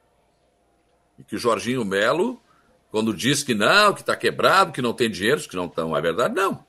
E 1.18 1.23
que 1.23 1.35
o 1.35 1.39
Jorginho 1.39 1.84
Melo 1.85 2.41
quando 2.93 3.11
diz 3.11 3.41
que 3.41 3.55
não, 3.55 3.91
que 3.91 4.01
está 4.01 4.15
quebrado, 4.15 4.72
que 4.72 4.80
não 4.80 4.93
tem 4.93 5.10
dinheiro, 5.10 5.41
que 5.49 5.55
não 5.55 5.65
estão, 5.65 5.97
é 5.97 5.99
verdade? 5.99 6.35
Não. 6.35 6.64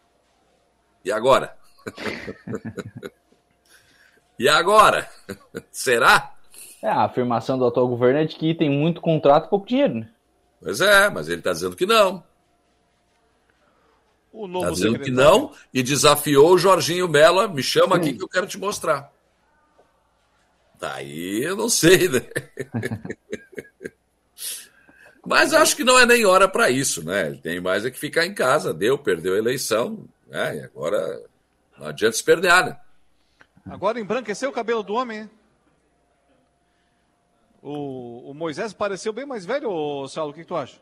E 1.05 1.13
agora? 1.13 1.55
e 4.39 4.49
agora? 4.49 5.07
Será? 5.71 6.33
É, 6.83 6.89
a 6.89 7.03
afirmação 7.03 7.59
do 7.59 7.67
atual 7.67 7.87
governo 7.87 8.21
é 8.21 8.25
de 8.25 8.37
que 8.37 8.55
tem 8.55 8.71
muito 8.71 9.03
contrato 9.03 9.49
e 9.49 9.51
pouco 9.51 9.67
dinheiro, 9.67 9.97
né? 9.97 10.09
Pois 10.65 10.81
é, 10.81 11.11
mas 11.11 11.29
ele 11.29 11.41
está 11.41 11.53
dizendo 11.53 11.77
que 11.77 11.85
não. 11.85 12.25
Está 14.33 14.71
dizendo 14.71 14.93
secretário. 14.93 15.05
que 15.05 15.11
não 15.11 15.53
e 15.75 15.83
desafiou 15.83 16.55
o 16.55 16.59
Jorginho 16.59 17.07
Mela. 17.07 17.47
Me 17.47 17.63
chama 17.63 17.97
Sim. 17.97 18.01
aqui 18.01 18.15
que 18.15 18.25
eu 18.25 18.29
quero 18.29 18.47
te 18.47 18.57
mostrar. 18.57 19.13
Daí 20.81 21.43
eu 21.43 21.55
não 21.55 21.69
sei, 21.69 22.09
né? 22.09 22.23
Mas 25.27 25.53
acho 25.53 25.77
que 25.77 25.85
não 25.85 25.99
é 25.99 26.07
nem 26.07 26.25
hora 26.25 26.49
para 26.49 26.71
isso, 26.71 27.05
né? 27.05 27.27
Ele 27.27 27.39
tem 27.39 27.61
mais 27.61 27.85
é 27.85 27.91
que 27.91 27.99
ficar 27.99 28.25
em 28.25 28.35
casa, 28.35 28.73
deu, 28.73 28.97
perdeu 28.97 29.35
a 29.35 29.39
eleição, 29.39 30.07
né? 30.27 30.57
E 30.57 30.61
agora 30.61 31.23
não 31.79 31.89
adianta 31.89 32.17
espernear, 32.17 32.67
né? 32.67 32.81
Agora 33.67 34.01
embranqueceu 34.01 34.49
o 34.49 34.53
cabelo 34.53 34.83
do 34.83 34.95
homem, 34.95 35.21
hein? 35.21 35.31
O, 37.65 38.31
o 38.31 38.35
Moisés 38.35 38.75
pareceu 38.75 39.11
bem 39.11 39.25
mais 39.25 39.47
velho, 39.47 40.07
Saulo, 40.07 40.33
o 40.33 40.35
que, 40.35 40.43
que 40.43 40.47
tu 40.47 40.55
acha? 40.55 40.79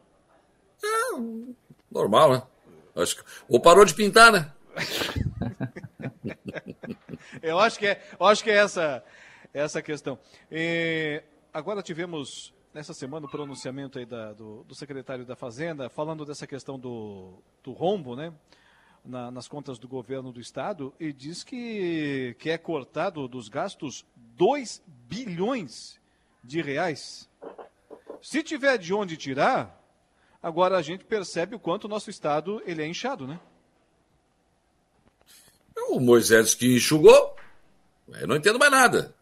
É, 0.83 1.13
normal, 1.89 2.33
né? 2.33 2.43
Acho 2.97 3.19
que... 3.19 3.25
Ou 3.49 3.61
parou 3.61 3.85
de 3.85 3.95
pintar, 3.95 4.33
né? 4.33 4.53
eu 7.41 7.57
acho 7.61 7.79
que 7.79 7.87
é, 7.87 8.03
eu 8.19 8.27
acho 8.27 8.43
que 8.43 8.51
é 8.51 8.57
essa, 8.57 9.05
essa 9.55 9.81
questão. 9.81 10.19
E 10.51 11.23
agora 11.55 11.83
tivemos 11.83 12.53
nessa 12.75 12.93
semana 12.93 13.27
o 13.27 13.31
pronunciamento 13.31 14.01
aí 14.01 14.05
da, 14.05 14.33
do, 14.33 14.65
do, 14.65 14.75
secretário 14.75 15.25
da 15.25 15.37
Fazenda, 15.37 15.89
falando 15.89 16.25
dessa 16.25 16.49
questão 16.49 16.77
do, 16.77 17.41
do 17.63 17.71
rombo, 17.71 18.17
né? 18.17 18.33
Na, 19.05 19.31
nas 19.31 19.47
contas 19.47 19.79
do 19.79 19.87
governo 19.87 20.33
do 20.33 20.41
estado, 20.41 20.93
e 20.99 21.13
diz 21.13 21.45
que, 21.45 22.35
que 22.41 22.51
é 22.51 22.59
cortado 22.59 23.29
dos 23.29 23.49
gastos 23.49 24.05
2 24.17 24.83
bilhões 24.87 26.02
de 26.43 26.61
reais. 26.61 27.29
Se 28.21 28.43
tiver 28.43 28.79
de 28.79 28.95
onde 28.95 29.17
tirar, 29.17 29.81
agora 30.43 30.77
a 30.77 30.83
gente 30.83 31.05
percebe 31.05 31.57
o 31.57 31.61
quanto 31.61 31.85
o 31.85 31.89
nosso 31.89 32.11
estado 32.11 32.63
ele 32.65 32.83
é 32.83 32.87
inchado, 32.87 33.27
né? 33.27 33.41
O 35.89 36.01
Moisés 36.01 36.55
que 36.55 36.77
enxugou, 36.77 37.37
eu 38.21 38.27
não 38.27 38.37
entendo 38.37 38.59
mais 38.59 38.71
nada 38.71 39.15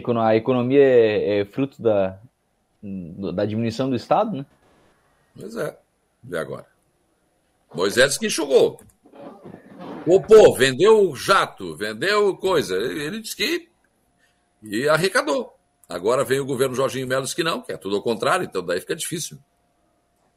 que 0.00 0.02
a 0.18 0.36
economia 0.36 0.82
é, 0.82 1.40
é 1.40 1.44
fruto 1.44 1.82
da, 1.82 2.18
da 3.34 3.44
diminuição 3.44 3.90
do 3.90 3.96
Estado, 3.96 4.38
né? 4.38 4.46
Pois 5.38 5.54
é. 5.56 5.76
E 6.30 6.36
agora? 6.36 6.66
Moisés 7.74 8.16
que 8.16 8.26
enxugou. 8.26 8.80
O 10.06 10.54
vendeu 10.54 11.14
jato, 11.14 11.76
vendeu 11.76 12.34
coisa. 12.36 12.74
Ele 12.74 13.20
disse 13.20 13.36
que 13.36 13.68
e 14.62 14.88
arrecadou. 14.88 15.56
Agora 15.88 16.24
vem 16.24 16.40
o 16.40 16.46
governo 16.46 16.74
Jorginho 16.74 17.06
Melo 17.06 17.26
que 17.26 17.44
não, 17.44 17.60
que 17.60 17.72
é 17.72 17.76
tudo 17.76 17.96
ao 17.96 18.02
contrário, 18.02 18.44
então 18.44 18.64
daí 18.64 18.80
fica 18.80 18.96
difícil. 18.96 19.38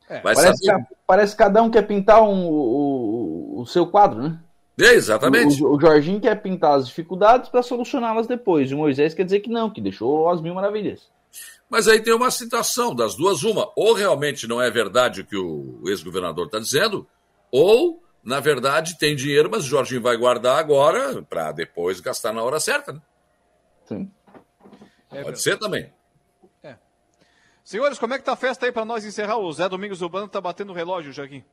É, 0.09 0.19
parece, 0.19 0.61
que, 0.61 0.95
parece 1.07 1.31
que 1.33 1.37
cada 1.37 1.63
um 1.63 1.71
quer 1.71 1.81
pintar 1.83 2.21
um, 2.21 2.45
o, 2.45 3.61
o, 3.61 3.65
seu 3.65 3.87
quadro, 3.87 4.21
né? 4.21 4.39
É, 4.79 4.93
exatamente. 4.93 5.63
O, 5.63 5.73
o, 5.73 5.79
Jorginho 5.79 6.19
quer 6.19 6.35
pintar 6.41 6.77
as 6.77 6.87
dificuldades 6.87 7.49
para 7.49 7.63
solucioná-las 7.63 8.27
depois. 8.27 8.71
O 8.71 8.77
Moisés 8.77 9.13
quer 9.13 9.23
dizer 9.23 9.39
que 9.39 9.49
não, 9.49 9.71
que 9.71 9.81
deixou 9.81 10.29
as 10.29 10.41
mil 10.41 10.53
maravilhas. 10.53 11.09
Mas 11.69 11.87
aí 11.87 11.99
tem 12.01 12.13
uma 12.13 12.29
citação 12.29 12.93
das 12.93 13.15
duas, 13.15 13.43
uma. 13.43 13.71
Ou 13.75 13.93
realmente 13.93 14.47
não 14.47 14.61
é 14.61 14.69
verdade 14.69 15.21
o 15.21 15.25
que 15.25 15.37
o 15.37 15.81
ex-governador 15.87 16.45
está 16.45 16.59
dizendo, 16.59 17.07
ou, 17.51 18.03
na 18.23 18.39
verdade, 18.39 18.97
tem 18.99 19.15
dinheiro, 19.15 19.49
mas 19.49 19.63
o 19.63 19.69
Jorginho 19.69 20.01
vai 20.01 20.15
guardar 20.17 20.59
agora 20.59 21.23
para 21.23 21.51
depois 21.51 21.99
gastar 21.99 22.31
na 22.31 22.43
hora 22.43 22.59
certa. 22.59 22.93
Né? 22.93 23.01
Sim. 23.85 24.11
É 25.11 25.23
Pode 25.23 25.41
ser 25.41 25.57
também. 25.57 25.91
É. 26.61 26.75
Senhores, 27.63 27.97
como 27.97 28.13
é 28.13 28.19
que 28.19 28.25
tá 28.25 28.33
a 28.33 28.37
festa 28.37 28.65
aí 28.65 28.71
para 28.71 28.85
nós 28.85 29.05
encerrar? 29.05 29.37
O 29.37 29.51
Zé 29.51 29.69
Domingos 29.69 30.01
Urbano 30.01 30.27
tá 30.27 30.41
batendo 30.41 30.71
o 30.71 30.75
relógio, 30.75 31.13
Joaquim. 31.13 31.43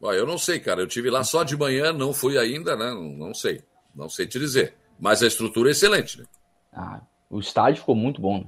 Bom, 0.00 0.12
eu 0.12 0.26
não 0.26 0.36
sei, 0.36 0.58
cara. 0.58 0.80
Eu 0.80 0.88
tive 0.88 1.08
lá 1.08 1.22
só 1.22 1.44
de 1.44 1.56
manhã, 1.56 1.92
não 1.92 2.12
fui 2.12 2.36
ainda, 2.36 2.76
né? 2.76 2.90
Não, 2.90 3.04
não 3.04 3.34
sei. 3.34 3.64
Não 3.94 4.08
sei 4.08 4.26
te 4.26 4.38
dizer. 4.38 4.76
Mas 4.98 5.22
a 5.22 5.26
estrutura 5.26 5.70
é 5.70 5.72
excelente, 5.72 6.18
né? 6.18 6.26
Ah, 6.72 7.00
o 7.30 7.38
estádio 7.40 7.80
ficou 7.80 7.94
muito 7.94 8.20
bom. 8.20 8.40
Né? 8.40 8.46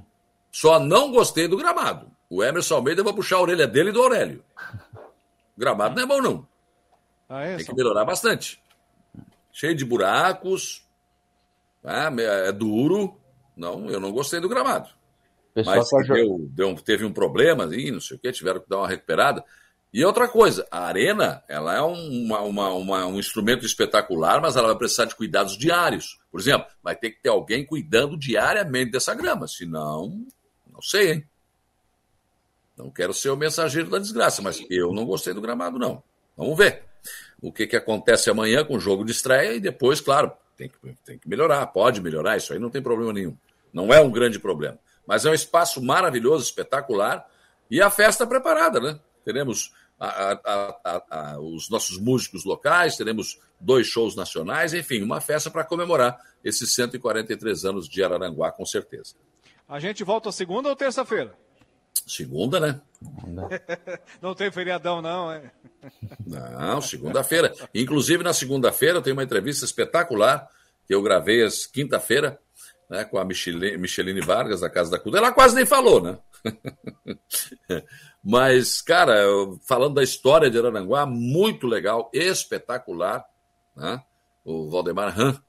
Só 0.51 0.79
não 0.79 1.11
gostei 1.11 1.47
do 1.47 1.57
gramado. 1.57 2.11
O 2.29 2.43
Emerson 2.43 2.75
Almeida 2.75 3.03
vai 3.03 3.13
puxar 3.13 3.37
a 3.37 3.41
orelha 3.41 3.67
dele 3.67 3.89
e 3.89 3.93
do 3.93 4.01
Aurélio. 4.01 4.43
O 5.55 5.59
gramado 5.59 5.95
não 5.95 6.03
é 6.03 6.05
bom, 6.05 6.21
não. 6.21 6.47
Ah, 7.27 7.43
é, 7.43 7.57
Tem 7.57 7.65
que 7.65 7.75
melhorar 7.75 8.05
bastante. 8.05 8.61
Cheio 9.51 9.75
de 9.75 9.85
buracos. 9.85 10.84
Ah, 11.85 12.11
é 12.19 12.51
duro. 12.51 13.17
Não, 13.55 13.89
eu 13.89 13.99
não 13.99 14.11
gostei 14.11 14.39
do 14.39 14.49
gramado. 14.49 14.89
Pessoal 15.53 15.77
Mas 15.77 15.89
tá 15.89 16.13
deu, 16.13 16.49
deu, 16.49 16.75
teve 16.75 17.05
um 17.05 17.13
problema 17.13 17.63
ali, 17.63 17.89
não 17.89 18.01
sei 18.01 18.17
o 18.17 18.19
que, 18.19 18.31
tiveram 18.31 18.59
que 18.59 18.67
dar 18.67 18.79
uma 18.79 18.87
recuperada. 18.87 19.43
E 19.93 20.03
outra 20.03 20.27
coisa, 20.27 20.67
a 20.69 20.85
arena 20.87 21.41
ela 21.47 21.73
é 21.73 21.79
uma, 21.79 22.41
uma, 22.41 22.69
uma, 22.73 23.05
um 23.05 23.17
instrumento 23.17 23.65
espetacular, 23.65 24.41
mas 24.41 24.57
ela 24.57 24.67
vai 24.67 24.77
precisar 24.77 25.05
de 25.05 25.15
cuidados 25.15 25.57
diários. 25.57 26.19
Por 26.29 26.41
exemplo, 26.41 26.67
vai 26.83 26.97
ter 26.97 27.11
que 27.11 27.21
ter 27.21 27.29
alguém 27.29 27.65
cuidando 27.65 28.17
diariamente 28.17 28.91
dessa 28.91 29.13
grama, 29.13 29.47
senão, 29.47 30.25
não 30.69 30.81
sei, 30.81 31.13
hein? 31.13 31.27
Não 32.77 32.91
quero 32.91 33.13
ser 33.13 33.29
o 33.29 33.37
mensageiro 33.37 33.89
da 33.89 33.97
desgraça, 33.97 34.41
mas 34.41 34.61
eu 34.69 34.91
não 34.91 35.05
gostei 35.05 35.33
do 35.33 35.39
gramado, 35.39 35.79
não. 35.79 36.03
Vamos 36.35 36.57
ver 36.57 36.83
o 37.41 37.53
que, 37.53 37.65
que 37.65 37.77
acontece 37.77 38.29
amanhã 38.29 38.65
com 38.65 38.75
o 38.75 38.79
jogo 38.79 39.05
de 39.05 39.13
estreia 39.13 39.53
e 39.53 39.61
depois, 39.61 40.01
claro, 40.01 40.33
tem 40.55 40.69
que, 40.69 40.95
tem 41.05 41.19
que 41.19 41.27
melhorar, 41.27 41.65
pode 41.67 42.01
melhorar, 42.01 42.37
isso 42.37 42.53
aí 42.53 42.59
não 42.59 42.69
tem 42.69 42.81
problema 42.81 43.13
nenhum. 43.13 43.37
Não 43.73 43.93
é 43.93 43.99
um 43.99 44.11
grande 44.11 44.39
problema. 44.39 44.79
Mas 45.05 45.25
é 45.25 45.29
um 45.29 45.33
espaço 45.33 45.81
maravilhoso, 45.81 46.45
espetacular. 46.45 47.25
E 47.69 47.81
a 47.81 47.89
festa 47.89 48.25
preparada, 48.25 48.79
né? 48.79 48.99
Teremos 49.23 49.73
a, 49.99 50.39
a, 50.43 51.03
a, 51.09 51.39
os 51.39 51.69
nossos 51.69 51.99
músicos 51.99 52.45
locais, 52.45 52.97
teremos 52.97 53.39
dois 53.59 53.87
shows 53.87 54.15
nacionais, 54.15 54.73
enfim, 54.73 55.01
uma 55.01 55.21
festa 55.21 55.49
para 55.49 55.63
comemorar 55.63 56.19
esses 56.43 56.73
143 56.73 57.65
anos 57.65 57.87
de 57.87 58.03
Araranguá, 58.03 58.51
com 58.51 58.65
certeza. 58.65 59.15
A 59.67 59.79
gente 59.79 60.03
volta 60.03 60.31
segunda 60.31 60.69
ou 60.69 60.75
terça-feira? 60.75 61.35
Segunda, 62.07 62.59
né? 62.59 62.81
não 64.21 64.33
tem 64.33 64.51
feriadão, 64.51 65.01
não, 65.01 65.31
é? 65.31 65.51
Não, 66.25 66.81
segunda-feira. 66.81 67.53
Inclusive, 67.73 68.23
na 68.23 68.33
segunda-feira, 68.33 68.97
eu 68.97 69.01
tenho 69.01 69.15
uma 69.15 69.23
entrevista 69.23 69.65
espetacular 69.65 70.47
que 70.87 70.93
eu 70.93 71.01
gravei 71.01 71.43
às 71.43 71.65
quinta-feira 71.65 72.39
né, 72.89 73.03
com 73.03 73.17
a 73.17 73.25
Micheline, 73.25 73.77
Micheline 73.77 74.21
Vargas, 74.21 74.61
da 74.61 74.69
Casa 74.69 74.91
da 74.91 74.99
Cultura. 74.99 75.23
Ela 75.23 75.33
quase 75.33 75.55
nem 75.55 75.65
falou, 75.65 76.01
né? 76.01 76.17
Mas, 78.23 78.81
cara, 78.81 79.15
falando 79.67 79.95
da 79.95 80.03
história 80.03 80.49
de 80.49 80.57
Araranguá, 80.57 81.05
muito 81.05 81.67
legal, 81.67 82.09
espetacular, 82.13 83.23
né? 83.75 84.01
O 84.43 84.69
Valdemar 84.69 85.19
Han, 85.19 85.39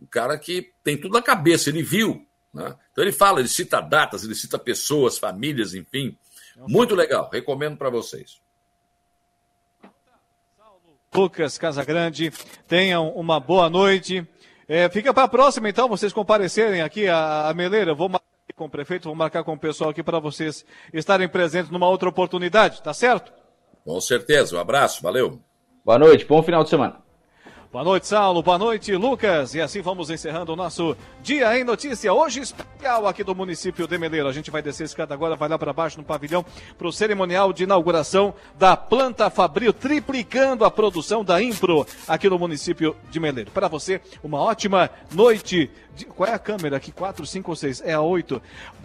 o 0.00 0.06
cara 0.06 0.36
que 0.36 0.72
tem 0.82 0.96
tudo 0.96 1.12
na 1.12 1.22
cabeça, 1.22 1.70
ele 1.70 1.82
viu, 1.82 2.26
né? 2.52 2.74
Então 2.90 3.02
ele 3.02 3.12
fala, 3.12 3.40
ele 3.40 3.48
cita 3.48 3.80
datas, 3.80 4.24
ele 4.24 4.34
cita 4.34 4.58
pessoas, 4.58 5.18
famílias, 5.18 5.74
enfim. 5.74 6.16
Muito 6.68 6.94
legal, 6.94 7.28
recomendo 7.32 7.76
para 7.76 7.90
vocês. 7.90 8.40
Lucas 11.14 11.58
Casagrande, 11.58 12.32
tenham 12.66 13.10
uma 13.10 13.38
boa 13.38 13.68
noite. 13.68 14.26
É, 14.66 14.88
fica 14.88 15.12
para 15.12 15.24
a 15.24 15.28
próxima, 15.28 15.68
então, 15.68 15.88
vocês 15.88 16.12
comparecerem 16.12 16.80
aqui 16.80 17.06
a, 17.06 17.48
a 17.48 17.54
Meleira. 17.54 17.94
Vou 17.94 18.08
marcar 18.08 18.26
com 18.54 18.64
o 18.64 18.70
prefeito, 18.70 19.04
vou 19.04 19.14
marcar 19.14 19.44
com 19.44 19.52
o 19.52 19.58
pessoal 19.58 19.90
aqui 19.90 20.02
para 20.02 20.18
vocês 20.18 20.64
estarem 20.92 21.28
presentes 21.28 21.70
numa 21.70 21.88
outra 21.88 22.08
oportunidade, 22.08 22.82
tá 22.82 22.94
certo? 22.94 23.32
Com 23.84 24.00
certeza. 24.00 24.56
Um 24.56 24.60
abraço, 24.60 25.02
valeu. 25.02 25.40
Boa 25.84 25.98
noite, 25.98 26.24
bom 26.24 26.42
final 26.42 26.62
de 26.62 26.70
semana. 26.70 27.11
Boa 27.72 27.84
noite, 27.84 28.06
Saulo. 28.06 28.42
Boa 28.42 28.58
noite, 28.58 28.94
Lucas. 28.94 29.54
E 29.54 29.60
assim 29.62 29.80
vamos 29.80 30.10
encerrando 30.10 30.52
o 30.52 30.56
nosso 30.56 30.94
Dia 31.22 31.58
em 31.58 31.64
Notícia. 31.64 32.12
Hoje 32.12 32.40
especial 32.40 33.08
aqui 33.08 33.24
do 33.24 33.34
município 33.34 33.88
de 33.88 33.96
Meleiro. 33.96 34.28
A 34.28 34.32
gente 34.32 34.50
vai 34.50 34.60
descer 34.60 34.82
a 34.82 34.84
escada 34.84 35.14
agora, 35.14 35.36
vai 35.36 35.48
lá 35.48 35.58
para 35.58 35.72
baixo 35.72 35.96
no 35.96 36.04
pavilhão 36.04 36.44
para 36.76 36.86
o 36.86 36.92
cerimonial 36.92 37.50
de 37.50 37.62
inauguração 37.62 38.34
da 38.58 38.76
planta 38.76 39.30
Fabril, 39.30 39.72
triplicando 39.72 40.66
a 40.66 40.70
produção 40.70 41.24
da 41.24 41.42
Impro 41.42 41.86
aqui 42.06 42.28
no 42.28 42.38
município 42.38 42.94
de 43.10 43.18
Meleiro. 43.18 43.50
Para 43.50 43.68
você, 43.68 44.02
uma 44.22 44.38
ótima 44.38 44.90
noite. 45.10 45.70
De... 45.96 46.04
Qual 46.04 46.28
é 46.28 46.34
a 46.34 46.38
câmera 46.38 46.76
aqui? 46.76 46.92
4, 46.92 47.24
5 47.24 47.50
ou 47.50 47.56
6? 47.56 47.80
É 47.86 47.94
a 47.94 48.02
8. 48.02 48.42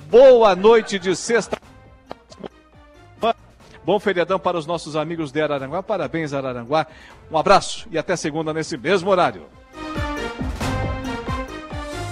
Boa 0.09 0.55
noite 0.55 0.97
de 0.97 1.13
sexta. 1.13 1.57
Bom 3.87 4.01
feriadão 4.01 4.37
para 4.37 4.57
os 4.57 4.65
nossos 4.65 4.97
amigos 4.97 5.31
de 5.31 5.41
Araranguá. 5.41 5.81
Parabéns, 5.81 6.33
Araranguá. 6.33 6.85
Um 7.31 7.37
abraço 7.37 7.87
e 7.89 7.97
até 7.97 8.17
segunda 8.17 8.53
nesse 8.53 8.75
mesmo 8.75 9.09
horário. 9.09 9.43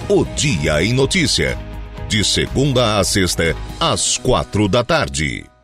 O 0.08 0.24
Dia 0.38 0.82
em 0.82 0.94
Notícia. 0.94 1.60
De 2.08 2.24
segunda 2.24 2.98
a 2.98 3.04
sexta, 3.04 3.54
às 3.78 4.18
quatro 4.18 4.70
da 4.70 4.86
tarde. 4.86 5.55